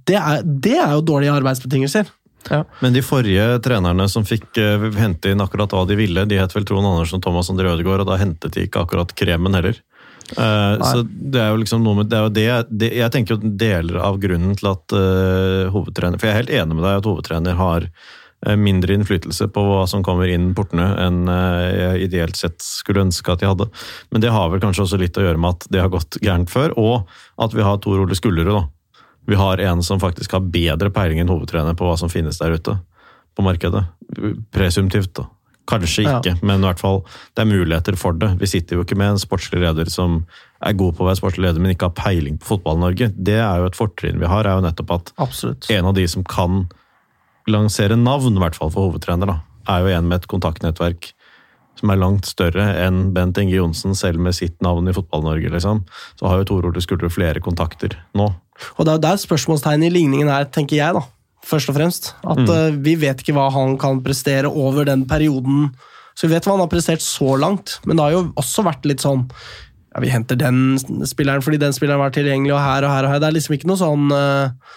det 0.07 0.19
er, 0.21 0.45
det 0.45 0.77
er 0.79 0.95
jo 0.95 1.07
dårlige 1.09 1.35
arbeidsbetingelser. 1.41 2.11
Ja. 2.49 2.65
Men 2.81 2.95
de 2.97 3.03
forrige 3.05 3.59
trenerne 3.65 4.07
som 4.09 4.25
fikk 4.27 4.59
eh, 4.59 4.89
hente 4.97 5.33
inn 5.33 5.43
akkurat 5.45 5.73
hva 5.75 5.85
de 5.89 5.99
ville, 5.99 6.25
de 6.27 6.41
het 6.41 6.55
vel 6.57 6.65
Trond 6.69 6.87
Andersen 6.87 7.21
og 7.21 7.27
Thomas 7.27 7.51
André 7.53 7.69
Ødegaard, 7.75 8.07
og 8.07 8.13
da 8.13 8.21
hentet 8.21 8.57
de 8.57 8.65
ikke 8.67 8.85
akkurat 8.87 9.13
kremen 9.19 9.59
heller. 9.59 9.79
Uh, 10.39 10.79
så 10.79 11.03
det 11.05 11.41
er 11.43 11.51
jo 11.51 11.59
liksom 11.59 11.83
noe 11.83 11.97
med 11.99 12.11
det 12.13 12.21
det, 12.37 12.45
det 12.71 12.91
Jeg 12.95 13.11
tenker 13.11 13.35
jo 13.35 13.51
deler 13.59 13.97
av 13.99 14.21
grunnen 14.23 14.53
til 14.55 14.69
at 14.71 14.95
uh, 14.95 15.67
hovedtrener 15.75 16.21
For 16.21 16.29
jeg 16.29 16.35
er 16.37 16.39
helt 16.45 16.53
enig 16.55 16.77
med 16.79 16.85
deg 16.87 17.01
at 17.01 17.09
hovedtrener 17.09 17.57
har 17.59 17.89
uh, 17.89 18.55
mindre 18.55 18.95
innflytelse 18.95 19.49
på 19.51 19.65
hva 19.67 19.81
som 19.91 20.05
kommer 20.07 20.31
inn 20.31 20.53
portene 20.55 20.87
enn 21.03 21.25
jeg 21.27 22.07
ideelt 22.07 22.39
sett 22.39 22.63
skulle 22.63 23.09
ønske 23.09 23.33
at 23.33 23.43
de 23.43 23.51
hadde. 23.51 23.67
Men 24.15 24.23
det 24.23 24.31
har 24.31 24.53
vel 24.53 24.63
kanskje 24.63 24.87
også 24.87 25.01
litt 25.03 25.19
å 25.19 25.27
gjøre 25.27 25.43
med 25.43 25.57
at 25.57 25.67
det 25.75 25.83
har 25.83 25.91
gått 25.91 26.21
gærent 26.23 26.53
før, 26.53 26.79
og 26.79 27.11
at 27.43 27.57
vi 27.57 27.67
har 27.67 27.83
Tor 27.83 28.05
Ole 28.05 28.19
Skullerud, 28.19 28.55
da. 28.55 28.69
Vi 29.29 29.37
har 29.39 29.61
en 29.61 29.83
som 29.83 30.01
faktisk 30.01 30.33
har 30.33 30.41
bedre 30.53 30.91
peiling 30.91 31.21
enn 31.23 31.29
hovedtrener 31.31 31.77
på 31.79 31.87
hva 31.87 31.97
som 32.01 32.09
finnes 32.13 32.39
der 32.41 32.57
ute 32.57 32.79
på 33.37 33.45
markedet. 33.47 33.85
Presumptivt, 34.55 35.13
da. 35.15 35.27
Kanskje 35.71 36.03
Ja. 36.03 36.19
ikke, 36.19 36.43
men 36.43 36.65
i 36.65 36.67
hvert 36.67 36.81
fall 36.81 37.05
det 37.37 37.43
er 37.45 37.47
muligheter 37.47 37.97
for 37.97 38.13
det. 38.13 38.33
Vi 38.41 38.47
sitter 38.47 38.77
jo 38.77 38.83
ikke 38.85 38.97
med 38.99 39.13
en 39.13 39.21
sportslig 39.23 39.61
leder 39.61 39.87
som 39.93 40.25
er 40.61 40.73
god 40.73 40.97
på 40.97 41.05
å 41.05 41.07
være 41.07 41.21
sportslig 41.21 41.47
leder, 41.47 41.61
men 41.61 41.77
ikke 41.77 41.87
har 41.93 41.95
peiling 41.95 42.39
på 42.41 42.57
fotball-Norge. 42.57 43.13
Det 43.15 43.39
er 43.39 43.61
jo 43.61 43.67
et 43.67 43.79
fortrinn 43.79 44.19
vi 44.19 44.27
har, 44.27 44.45
er 44.49 44.59
jo 44.59 44.67
nettopp 44.67 44.91
at 44.97 45.13
Absolutt. 45.19 45.71
en 45.71 45.87
av 45.87 45.95
de 45.95 46.07
som 46.09 46.25
kan 46.25 46.69
lansere 47.47 47.97
navn, 47.97 48.35
i 48.37 48.41
hvert 48.43 48.57
fall 48.59 48.71
for 48.71 48.91
hovedtrener, 48.91 49.27
da, 49.27 49.41
er 49.69 49.81
jo 49.85 49.95
en 49.99 50.09
med 50.09 50.21
et 50.23 50.29
kontaktnettverk 50.29 51.13
som 51.79 51.93
er 51.93 52.01
langt 52.01 52.29
større 52.29 52.67
enn 52.83 53.11
Bent 53.17 53.39
Inge 53.41 53.57
Johnsen, 53.57 53.95
selv 53.97 54.21
med 54.23 54.37
sitt 54.37 54.59
navn 54.65 54.91
i 54.91 54.95
Fotball-Norge. 54.97 55.53
liksom. 55.55 55.85
Så 56.19 56.29
har 56.29 56.41
jo 56.41 56.49
Tor 56.51 56.69
Ole 56.69 56.83
Skuldre 56.85 57.11
flere 57.13 57.41
kontakter 57.41 57.97
nå. 58.15 58.29
Og 58.77 58.85
det 58.85 58.93
er 58.93 58.99
jo 58.99 59.07
der 59.07 59.23
spørsmålstegnet 59.23 59.89
i 59.89 59.95
ligningen 59.95 60.29
er, 60.29 60.45
tenker 60.53 60.77
jeg, 60.77 60.99
da. 60.99 61.07
Først 61.47 61.73
og 61.73 61.79
fremst. 61.79 62.11
At 62.29 62.43
eh, 62.53 62.77
vi 62.85 62.99
vet 63.01 63.23
ikke 63.23 63.35
hva 63.37 63.49
han 63.55 63.79
kan 63.81 64.03
prestere 64.05 64.51
over 64.51 64.85
den 64.85 65.07
perioden. 65.09 65.71
Så 66.13 66.29
vi 66.29 66.35
vet 66.35 66.45
hva 66.45 66.59
han 66.59 66.65
har 66.67 66.73
prestert 66.73 67.01
så 67.05 67.39
langt, 67.41 67.79
men 67.87 67.97
det 67.97 68.05
har 68.05 68.17
jo 68.19 68.27
også 68.41 68.67
vært 68.67 68.85
litt 68.89 69.01
sånn 69.01 69.25
ja, 69.31 70.03
Vi 70.05 70.13
henter 70.13 70.37
den 70.39 70.77
spilleren 71.09 71.43
fordi 71.43 71.59
den 71.63 71.75
spilleren 71.75 72.03
var 72.03 72.13
tilgjengelig, 72.15 72.53
og 72.55 72.61
her 72.61 72.85
og 72.85 72.93
her 72.93 73.09
og 73.09 73.15
her. 73.15 73.23
Det 73.23 73.31
er 73.31 73.37
liksom 73.39 73.57
ikke 73.57 73.71
noe 73.73 73.81
sånn 73.81 74.13
uh, 74.13 74.77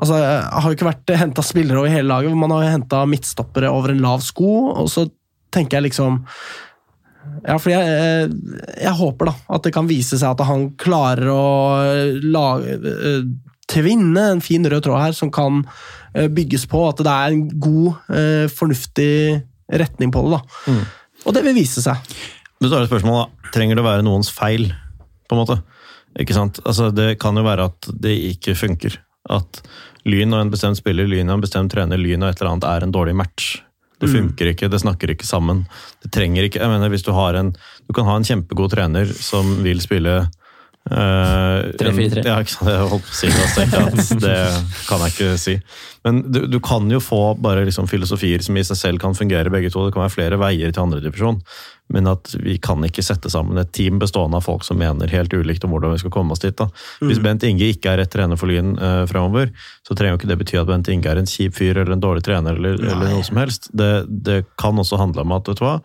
Altså, 0.00 0.16
Det 0.16 0.62
har 0.64 0.64
jo 0.64 0.76
ikke 0.78 0.88
vært 0.88 1.10
henta 1.20 1.42
spillere 1.44 1.82
over 1.82 1.92
hele 1.92 2.08
laget. 2.08 2.36
Man 2.40 2.54
har 2.54 2.64
jo 2.64 2.72
henta 2.72 3.02
midtstoppere 3.04 3.68
over 3.68 3.92
en 3.92 4.00
lav 4.00 4.22
sko, 4.24 4.70
og 4.72 4.88
så 4.88 5.04
tenker 5.52 5.78
jeg 5.78 5.90
liksom 5.90 6.20
ja, 7.44 7.56
for 7.60 7.68
jeg, 7.72 7.84
eh, 7.84 8.30
jeg 8.80 8.96
håper 8.96 9.28
da 9.28 9.34
at 9.56 9.66
det 9.66 9.74
kan 9.74 9.88
vise 9.88 10.18
seg 10.18 10.32
at 10.32 10.46
han 10.48 10.70
klarer 10.80 11.28
å 11.32 11.44
lage, 12.32 12.76
eh, 12.80 13.26
tvinne 13.70 14.24
en 14.34 14.42
fin 14.44 14.64
rød 14.66 14.86
tråd 14.86 15.04
her 15.04 15.16
som 15.16 15.32
kan 15.32 15.62
eh, 16.14 16.30
bygges 16.32 16.66
på. 16.70 16.82
At 16.88 17.02
det 17.04 17.12
er 17.12 17.36
en 17.36 17.44
god, 17.60 18.00
eh, 18.16 18.46
fornuftig 18.50 19.12
retning 19.70 20.12
på 20.14 20.24
det. 20.26 20.40
da. 20.40 20.78
Og 21.26 21.36
det 21.36 21.44
vil 21.44 21.58
vise 21.60 21.84
seg. 21.84 22.00
Men 22.60 22.70
så 22.70 22.78
er 22.78 22.84
det 22.84 22.90
spørsmålet, 22.90 23.28
da. 23.28 23.52
Trenger 23.54 23.76
det 23.76 23.84
å 23.84 23.88
være 23.88 24.06
noens 24.06 24.30
feil, 24.32 24.70
på 25.28 25.36
en 25.36 25.42
måte? 25.42 25.60
Ikke 26.20 26.34
sant? 26.34 26.58
Altså, 26.66 26.90
det 26.94 27.14
kan 27.22 27.38
jo 27.38 27.46
være 27.46 27.68
at 27.70 27.88
det 28.02 28.16
ikke 28.32 28.56
funker. 28.58 28.98
At 29.30 29.62
Lyn 30.08 30.34
og 30.34 30.44
en 30.44 30.52
bestemt 30.52 30.78
spiller, 30.80 31.08
Lyn 31.08 31.28
og 31.28 31.38
en 31.38 31.44
bestemt 31.44 31.72
trener, 31.72 32.00
Lyn 32.00 32.24
og 32.24 32.32
et 32.32 32.40
eller 32.40 32.54
annet 32.54 32.68
er 32.70 32.86
en 32.86 32.94
dårlig 32.94 33.14
match. 33.18 33.58
Det 34.00 34.08
funker 34.08 34.52
ikke, 34.54 34.68
det 34.72 34.80
snakker 34.80 35.12
ikke 35.12 35.28
sammen. 35.28 35.66
Det 36.00 36.12
trenger 36.14 36.46
ikke, 36.46 36.60
jeg 36.62 36.72
mener 36.72 36.88
hvis 36.92 37.04
Du 37.04 37.12
har 37.12 37.36
en, 37.36 37.52
du 37.86 37.92
kan 37.96 38.08
ha 38.08 38.16
en 38.16 38.24
kjempegod 38.24 38.72
trener 38.72 39.10
som 39.12 39.58
vil 39.64 39.82
spille 39.84 40.22
eh, 40.90 41.70
3-4-3. 41.80 42.24
Ja, 42.26 42.38
ikke 42.42 42.54
sant, 42.56 42.70
jeg 42.70 42.90
holdt 42.92 43.06
på 43.06 43.14
å 43.14 43.18
si 43.20 43.30
det, 43.30 44.20
det 44.26 44.36
kan 44.88 45.04
jeg 45.06 45.14
ikke 45.14 45.32
si. 45.40 45.56
Men 46.06 46.22
du, 46.32 46.46
du 46.48 46.56
kan 46.64 46.86
jo 46.90 47.00
få 47.04 47.34
bare 47.40 47.66
liksom 47.66 47.88
filosofier 47.90 48.40
som 48.44 48.56
i 48.56 48.64
seg 48.64 48.78
selv 48.78 49.02
kan 49.02 49.16
fungere, 49.16 49.52
begge 49.52 49.72
to. 49.72 49.84
Det 49.84 49.94
kan 49.96 50.06
være 50.06 50.14
flere 50.14 50.38
veier 50.40 50.72
til 50.72 50.86
andredivisjon. 50.86 51.42
Men 51.90 52.06
at 52.06 52.30
vi 52.38 52.54
kan 52.62 52.80
ikke 52.86 53.02
sette 53.04 53.30
sammen 53.32 53.58
et 53.60 53.72
team 53.76 53.98
bestående 54.00 54.38
av 54.38 54.46
folk 54.46 54.64
som 54.64 54.78
mener 54.80 55.10
helt 55.10 55.34
ulikt 55.34 55.66
om 55.66 55.74
hvordan 55.74 55.92
vi 55.96 56.02
skal 56.04 56.14
komme 56.14 56.36
oss 56.36 56.42
dit. 56.44 56.56
da. 56.56 56.68
Hvis 57.02 57.20
Bent 57.22 57.44
Inge 57.44 57.66
ikke 57.74 57.92
er 57.92 58.00
rett 58.00 58.12
trener 58.14 58.38
for 58.40 58.48
Lyn 58.48 58.76
uh, 58.78 59.02
fremover, 59.10 59.50
så 59.86 59.96
trenger 59.98 60.14
jo 60.14 60.20
ikke 60.22 60.30
det 60.30 60.38
bety 60.44 60.60
at 60.60 60.70
Bent 60.70 60.88
Inge 60.92 61.10
er 61.10 61.20
en 61.20 61.28
kjip 61.28 61.58
fyr 61.58 61.74
eller 61.74 61.96
en 61.96 62.04
dårlig 62.04 62.24
trener. 62.28 62.56
eller, 62.56 62.78
eller 62.78 63.12
noe 63.16 63.26
som 63.26 63.42
helst. 63.42 63.68
Det, 63.76 63.90
det 64.08 64.44
kan 64.60 64.78
også 64.78 65.00
handle 65.02 65.26
om 65.26 65.36
at 65.36 65.50
vet 65.50 65.60
du 65.60 65.66
hva, 65.66 65.76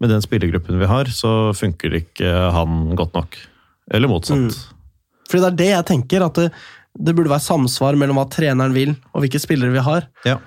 med 0.00 0.10
den 0.10 0.24
spillergruppen 0.24 0.80
vi 0.80 0.88
har, 0.88 1.12
så 1.12 1.52
funker 1.54 2.00
ikke 2.00 2.34
han 2.56 2.96
godt 2.98 3.14
nok. 3.20 3.36
Eller 3.90 4.10
motsatt. 4.10 4.58
Fordi 5.30 5.42
det 5.42 5.50
er 5.50 5.58
det 5.60 5.70
jeg 5.70 5.88
tenker, 5.92 6.24
at 6.26 6.38
det, 6.40 6.48
det 6.98 7.14
burde 7.14 7.30
være 7.32 7.44
samsvar 7.44 7.98
mellom 7.98 8.18
hva 8.18 8.26
treneren 8.30 8.74
vil, 8.74 8.96
og 9.14 9.24
hvilke 9.24 9.40
spillere 9.42 9.74
vi 9.74 9.84
har. 9.86 10.08
Ja. 10.26 10.38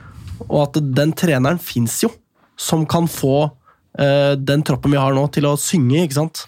Og 0.50 0.60
at 0.66 0.80
den 0.96 1.14
treneren 1.16 1.62
fins 1.62 2.02
jo, 2.04 2.12
som 2.60 2.84
kan 2.90 3.08
få 3.12 3.48
uh, 3.48 4.34
den 4.36 4.64
troppen 4.68 4.94
vi 4.94 5.00
har 5.00 5.16
nå, 5.16 5.24
til 5.34 5.48
å 5.50 5.56
synge, 5.60 6.04
ikke 6.04 6.20
sant? 6.20 6.46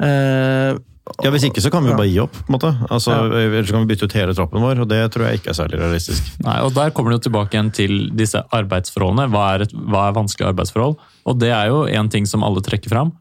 Uh, 0.00 0.80
Ja, 1.20 1.28
Hvis 1.28 1.44
ikke 1.44 1.60
så 1.60 1.68
kan 1.68 1.84
vi 1.84 1.90
jo 1.92 1.98
bare 1.98 2.08
gi 2.08 2.20
opp. 2.22 2.32
på 2.32 2.48
en 2.48 2.54
måte. 2.56 2.70
Altså, 2.88 3.12
Ja. 3.12 3.40
Ellers 3.44 3.70
kan 3.70 3.84
vi 3.84 3.92
bytte 3.92 4.06
ut 4.08 4.14
hele 4.16 4.34
troppen 4.34 4.62
vår, 4.64 4.80
og 4.80 4.88
det 4.88 5.12
tror 5.12 5.26
jeg 5.28 5.40
ikke 5.40 5.50
er 5.52 5.58
særlig 5.58 5.78
realistisk. 5.78 6.22
Nei, 6.40 6.60
og 6.64 6.72
Der 6.72 6.90
kommer 6.90 7.12
det 7.12 7.20
jo 7.20 7.28
tilbake 7.28 7.52
igjen 7.52 7.72
til 7.72 8.10
disse 8.16 8.40
arbeidsforholdene. 8.50 9.28
Hva 9.28 9.54
er, 9.54 9.62
et, 9.66 9.72
hva 9.74 10.08
er 10.08 10.16
vanskelige 10.16 10.48
arbeidsforhold? 10.54 10.96
Og 11.26 11.38
det 11.38 11.52
er 11.52 11.68
jo 11.68 11.84
en 11.84 12.08
ting 12.08 12.24
som 12.24 12.42
alle 12.42 12.62
trekker 12.64 12.88
fram. 12.88 13.12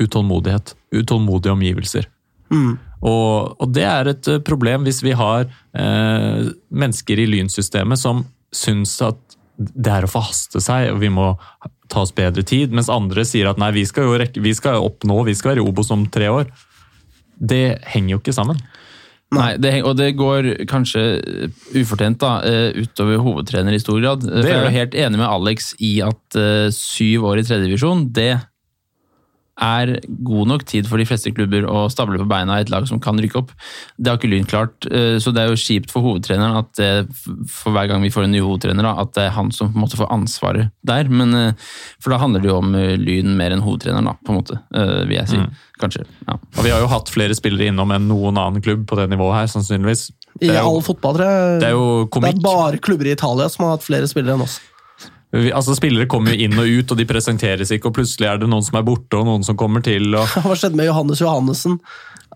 Utålmodighet. 0.00 0.74
Utålmodige 0.96 1.52
omgivelser. 1.52 2.08
Og, 3.06 3.56
og 3.60 3.72
det 3.74 3.84
er 3.86 4.10
et 4.12 4.28
eh, 4.32 4.42
problem 4.44 4.86
hvis 4.86 5.02
vi 5.04 5.14
har 5.16 5.46
eh, 5.46 6.48
mennesker 6.70 7.20
i 7.20 7.28
lynsystemet 7.28 8.00
som 8.00 8.24
syns 8.54 8.96
at 9.04 9.20
det 9.56 9.92
er 9.92 10.04
å 10.04 10.10
forhaste 10.10 10.60
seg, 10.60 10.90
og 10.92 11.00
vi 11.00 11.10
må 11.12 11.30
ta 11.88 12.02
oss 12.02 12.12
bedre 12.16 12.44
tid, 12.44 12.74
mens 12.76 12.90
andre 12.92 13.24
sier 13.24 13.48
at 13.48 13.60
nei, 13.60 13.70
vi 13.76 13.86
skal 13.88 14.08
jo 14.08 14.16
rekke, 14.20 14.42
vi 14.44 14.52
skal 14.56 14.84
oppnå, 14.84 15.22
vi 15.28 15.36
skal 15.38 15.54
være 15.54 15.62
i 15.62 15.68
Obos 15.68 15.92
om 15.94 16.04
tre 16.12 16.28
år. 16.32 16.50
Det 17.36 17.78
henger 17.88 18.16
jo 18.16 18.20
ikke 18.20 18.36
sammen. 18.36 18.60
Nei, 19.34 19.56
det, 19.58 19.72
og 19.82 19.96
det 19.98 20.12
går 20.14 20.52
kanskje 20.70 21.00
ufortjent 21.74 22.20
da, 22.22 22.36
eh, 22.46 22.76
utover 22.84 23.22
hovedtrener 23.24 23.74
i 23.74 23.80
stor 23.82 23.98
grad. 23.98 24.22
Det, 24.22 24.44
jeg 24.46 24.60
er 24.60 24.76
helt 24.76 24.94
enig 24.94 25.18
med 25.18 25.26
Alex 25.26 25.72
i 25.82 25.96
at 26.06 26.38
eh, 26.38 26.68
syv 26.74 27.26
år 27.32 27.42
i 27.42 27.46
tredjedivisjon, 27.48 28.06
det 28.14 28.36
er 29.56 29.94
god 30.26 30.50
nok 30.50 30.64
tid 30.68 30.88
for 30.88 31.00
de 31.00 31.06
fleste 31.08 31.32
klubber 31.32 31.64
å 31.64 31.86
stable 31.92 32.18
på 32.20 32.28
beina 32.28 32.58
i 32.58 32.64
et 32.64 32.72
lag 32.72 32.84
som 32.88 33.00
kan 33.02 33.16
rykke 33.20 33.38
opp. 33.40 33.54
Det 33.96 34.10
har 34.10 34.18
ikke 34.20 34.28
Lyn 34.28 34.48
klart, 34.48 34.86
eh, 34.90 35.16
så 35.22 35.32
det 35.32 35.42
er 35.42 35.52
jo 35.52 35.60
kjipt 35.60 35.92
for 35.94 36.04
hovedtreneren 36.04 36.58
at 36.60 36.72
det, 36.76 36.90
for 37.48 37.72
hver 37.72 37.88
gang 37.88 38.04
vi 38.04 38.12
får 38.12 38.26
en 38.26 38.34
ny 38.36 38.42
hovedtrener, 38.44 38.90
at 38.92 39.14
det 39.16 39.26
er 39.26 39.36
han 39.36 39.50
som 39.54 39.72
på 39.72 39.80
en 39.80 39.86
måte 39.86 40.00
får 40.00 40.12
ansvaret 40.12 40.72
der. 40.86 41.08
Men, 41.08 41.34
eh, 41.34 41.70
for 42.02 42.12
da 42.12 42.20
handler 42.20 42.44
det 42.44 42.52
jo 42.52 42.58
om 42.60 42.76
eh, 42.76 42.96
Lyn 43.00 43.32
mer 43.38 43.56
enn 43.56 43.64
hovedtreneren, 43.64 44.12
da, 44.12 44.16
på 44.20 44.34
en 44.34 44.40
måte, 44.42 44.60
eh, 44.76 45.00
vil 45.08 45.18
jeg 45.20 45.32
si. 45.32 45.42
Kanskje. 45.80 46.06
Ja. 46.28 46.38
Og 46.56 46.62
vi 46.64 46.72
har 46.72 46.80
jo 46.80 46.92
hatt 46.92 47.10
flere 47.12 47.36
spillere 47.36 47.72
innom 47.72 47.90
enn 47.92 48.08
noen 48.08 48.36
annen 48.40 48.64
klubb 48.64 48.86
på 48.88 48.96
det 49.00 49.10
nivået 49.12 49.40
her, 49.40 49.50
sannsynligvis. 49.52 50.10
I 50.44 50.52
all 50.60 50.82
fotball, 50.84 51.16
tror 51.16 51.28
jeg. 51.28 51.60
Det 51.62 51.68
er 51.68 51.76
jo 51.76 51.84
det 52.12 52.30
er 52.30 52.40
bare 52.44 52.80
klubber 52.80 53.08
i 53.08 53.16
Italia 53.16 53.48
som 53.52 53.64
har 53.64 53.76
hatt 53.76 53.86
flere 53.86 54.08
spillere 54.08 54.36
enn 54.36 54.44
oss. 54.44 54.60
Vi, 55.36 55.50
altså 55.52 55.76
Spillere 55.76 56.08
kommer 56.10 56.34
jo 56.34 56.46
inn 56.46 56.56
og 56.58 56.68
ut, 56.68 56.92
og 56.92 57.00
de 57.00 57.08
presenteres 57.08 57.72
ikke, 57.74 57.90
og 57.90 57.98
plutselig 57.98 58.28
er 58.30 58.40
det 58.42 58.50
noen 58.50 58.64
som 58.64 58.78
er 58.78 58.86
borte, 58.86 59.18
og 59.18 59.28
noen 59.28 59.44
som 59.46 59.58
kommer 59.58 59.84
til. 59.84 60.14
og 60.16 60.36
Hva 60.46 60.56
skjedde 60.56 60.78
med 60.78 60.88
Johannes 60.88 61.22
Johannessen? 61.22 61.80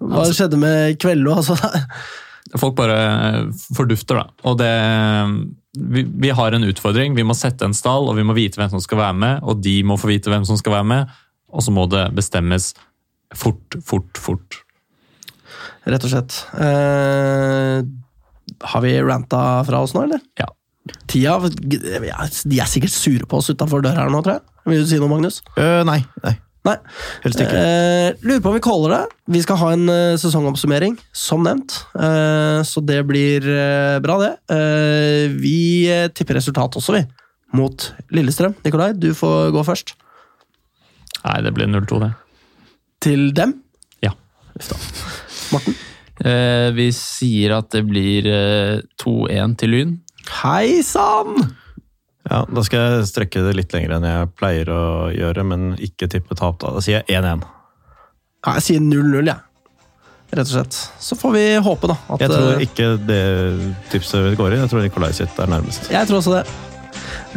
Hva 0.00 0.26
skjedde 0.32 0.60
med 0.60 0.98
Kvello? 1.00 1.38
Altså, 1.40 1.56
Folk 2.60 2.74
bare 2.78 3.00
fordufter, 3.76 4.18
da. 4.18 4.46
Og 4.48 4.56
det 4.58 4.70
vi, 5.78 6.02
vi 6.02 6.30
har 6.30 6.52
en 6.52 6.64
utfordring. 6.66 7.14
Vi 7.14 7.24
må 7.26 7.34
sette 7.38 7.66
en 7.66 7.76
stall, 7.76 8.08
og 8.10 8.16
vi 8.18 8.24
må 8.26 8.34
vite 8.36 8.60
hvem 8.60 8.72
som 8.72 8.82
skal 8.82 9.00
være 9.04 9.18
med, 9.22 9.44
og 9.46 9.62
de 9.62 9.76
må 9.86 9.98
få 10.00 10.10
vite 10.10 10.32
hvem 10.32 10.46
som 10.48 10.58
skal 10.58 10.80
være 10.80 10.88
med, 10.92 11.18
og 11.50 11.64
så 11.64 11.74
må 11.74 11.86
det 11.90 12.08
bestemmes 12.16 12.72
fort, 13.34 13.78
fort, 13.86 14.18
fort. 14.18 14.62
rett 15.86 16.04
og 16.06 16.12
slett. 16.12 16.40
Eh, 16.58 17.78
har 18.72 18.82
vi 18.82 18.96
ranta 19.02 19.42
fra 19.66 19.84
oss 19.84 19.94
nå, 19.94 20.08
eller? 20.08 20.22
Ja. 20.40 20.50
Tida 21.10 21.38
De 21.50 22.60
er 22.60 22.68
sikkert 22.70 22.94
sure 22.94 23.26
på 23.28 23.40
oss 23.40 23.50
utafor 23.52 23.82
døra 23.84 24.04
her 24.06 24.12
nå, 24.12 24.22
tror 24.24 24.38
jeg. 24.38 24.46
Vil 24.70 24.84
du 24.84 24.88
si 24.90 25.00
noe, 25.00 25.10
Magnus? 25.10 25.40
Uh, 25.56 25.80
nei, 25.88 25.98
nei, 26.24 26.34
Nei. 26.68 26.74
helst 27.24 27.40
ikke. 27.40 27.56
Eh, 27.56 28.18
lurer 28.20 28.42
på 28.44 28.50
om 28.50 28.56
vi 28.58 28.60
caller 28.64 28.92
det. 28.92 29.00
Vi 29.32 29.40
skal 29.40 29.56
ha 29.62 29.70
en 29.72 29.86
uh, 29.88 30.18
sesongoppsummering, 30.20 30.98
som 31.16 31.40
nevnt. 31.46 31.78
Eh, 31.96 32.60
så 32.68 32.82
det 32.84 32.98
blir 33.08 33.46
eh, 33.48 33.96
bra, 34.04 34.18
det. 34.20 34.30
Eh, 34.52 35.32
vi 35.40 35.88
tipper 36.12 36.36
resultat 36.36 36.76
også, 36.76 36.98
vi. 36.98 37.02
Mot 37.56 37.88
Lillestrøm. 38.12 38.58
Nikolai, 38.66 38.92
du 38.92 39.08
får 39.16 39.54
gå 39.56 39.64
først. 39.66 39.94
Nei, 41.24 41.38
det 41.48 41.54
blir 41.56 41.72
0-2, 41.72 42.02
det. 42.04 42.12
Til 43.08 43.30
dem. 43.36 43.56
Ja. 44.04 44.12
Uff 44.52 44.68
da. 44.70 44.78
Morten. 45.54 45.80
Eh, 46.20 46.68
vi 46.76 46.90
sier 46.92 47.56
at 47.56 47.72
det 47.72 47.86
blir 47.88 48.28
eh, 48.28 48.82
2-1 49.00 49.56
til 49.64 49.72
Lyn. 49.72 49.96
Hei 50.28 50.82
sann! 50.86 51.38
Ja, 52.30 52.44
Da 52.46 52.62
skal 52.66 52.82
jeg 52.84 53.06
strekke 53.10 53.42
det 53.46 53.54
litt 53.58 53.72
lenger 53.74 53.96
enn 53.96 54.06
jeg 54.06 54.32
pleier 54.38 54.68
å 54.72 54.82
gjøre, 55.14 55.44
men 55.46 55.70
ikke 55.82 56.08
tippe 56.10 56.36
tap. 56.38 56.60
Da 56.62 56.74
Da 56.76 56.82
sier 56.84 57.00
jeg 57.00 57.22
1-1. 57.22 57.46
Ja, 58.46 58.56
jeg 58.56 58.64
sier 58.66 58.84
0-0, 58.84 59.26
jeg. 59.26 59.38
Rett 60.30 60.46
og 60.46 60.52
slett. 60.52 60.76
Så 61.02 61.16
får 61.18 61.32
vi 61.34 61.44
håpe, 61.64 61.90
da. 61.90 61.96
At, 62.14 62.22
Jeg 62.22 62.30
tror 62.30 62.52
eh, 62.54 62.64
ikke 62.68 62.90
det 63.02 63.22
tipset 63.90 64.36
går 64.38 64.54
inn. 64.54 64.62
Jeg 64.62 64.70
tror 64.72 64.84
Nikolai 64.84 65.10
sitt 65.16 65.40
er 65.42 65.50
nærmest. 65.50 65.90
Jeg 65.90 66.06
tror 66.06 66.20
også 66.20 66.36
det. 66.36 66.44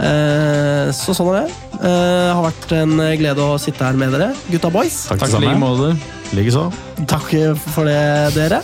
Eh, 0.04 0.92
så 0.94 1.16
sånn 1.18 1.32
er 1.34 1.40
det. 1.42 1.58
Det 1.82 1.96
har 2.38 2.44
vært 2.46 2.76
en 2.78 2.94
glede 3.20 3.48
å 3.50 3.58
sitte 3.62 3.84
her 3.88 3.98
med 3.98 4.14
dere, 4.14 4.30
gutta 4.52 4.70
boys. 4.74 5.08
Takk, 5.10 5.26
Takk 5.26 5.36
i 5.40 5.42
like 5.48 5.60
måte. 5.64 5.90
Likeså. 6.38 6.68
Takk 7.10 7.34
for 7.74 7.90
det, 7.90 7.98
dere. 8.38 8.62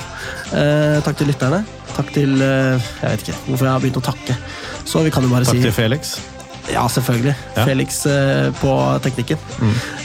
Eh, 0.53 1.01
takk 1.05 1.17
til 1.19 1.33
lytterne. 1.33 1.63
Takk 1.98 2.11
til 2.16 2.36
eh, 2.41 2.90
Jeg 3.02 3.14
vet 3.14 3.24
ikke 3.28 3.40
hvorfor 3.48 3.66
jeg 3.66 3.74
har 3.74 3.86
begynt 3.86 4.02
å 4.02 4.06
takke. 4.11 4.36
Så 4.88 5.06
vi 5.06 5.14
kan 5.14 5.26
jo 5.26 5.32
bare 5.32 5.48
Takk 5.48 5.57
si 5.60 5.66
til 5.66 5.76
Felix. 5.76 6.18
Ja, 6.70 6.88
selvfølgelig. 6.88 7.36
Ja. 7.57 7.66
Felix 7.66 8.06
eh, 8.06 8.53
på 8.61 8.74
teknikken. 9.03 9.38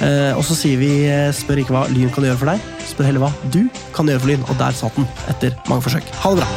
Eh, 0.01 0.33
og 0.37 0.45
så 0.49 0.57
sier 0.57 0.81
vi 0.81 0.91
eh, 1.11 1.29
spør 1.37 1.61
ikke 1.61 1.77
hva 1.77 1.85
Lyn 1.93 2.13
kan 2.15 2.25
gjøre 2.25 2.41
for 2.41 2.53
deg, 2.53 2.69
spør 2.89 3.09
heller 3.11 3.27
hva 3.27 3.33
du 3.53 3.63
kan 3.97 4.09
gjøre 4.09 4.23
for 4.25 4.33
Lyn. 4.33 4.47
Og 4.49 4.61
der 4.61 4.77
satt 4.77 4.97
den, 4.99 5.09
etter 5.33 5.57
mange 5.69 5.85
forsøk. 5.85 6.13
Ha 6.25 6.35
det 6.35 6.43
bra. 6.43 6.49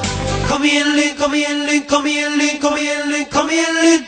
Kom 0.47 0.67
igjen, 0.67 0.93
Lyn, 0.95 1.15
kom 1.19 1.35
igjen, 1.35 1.65
Lyn, 1.67 1.87
kom 1.91 2.07
igjen, 2.07 2.37
Lyn, 2.39 2.61
kom 2.63 2.77
igjen, 2.79 3.09
Lyn, 3.11 3.25
kom 3.33 3.51
igjen, 3.51 3.81
Lyn! 3.83 4.05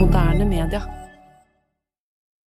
Moderne 0.00 0.48
media. 0.48 0.82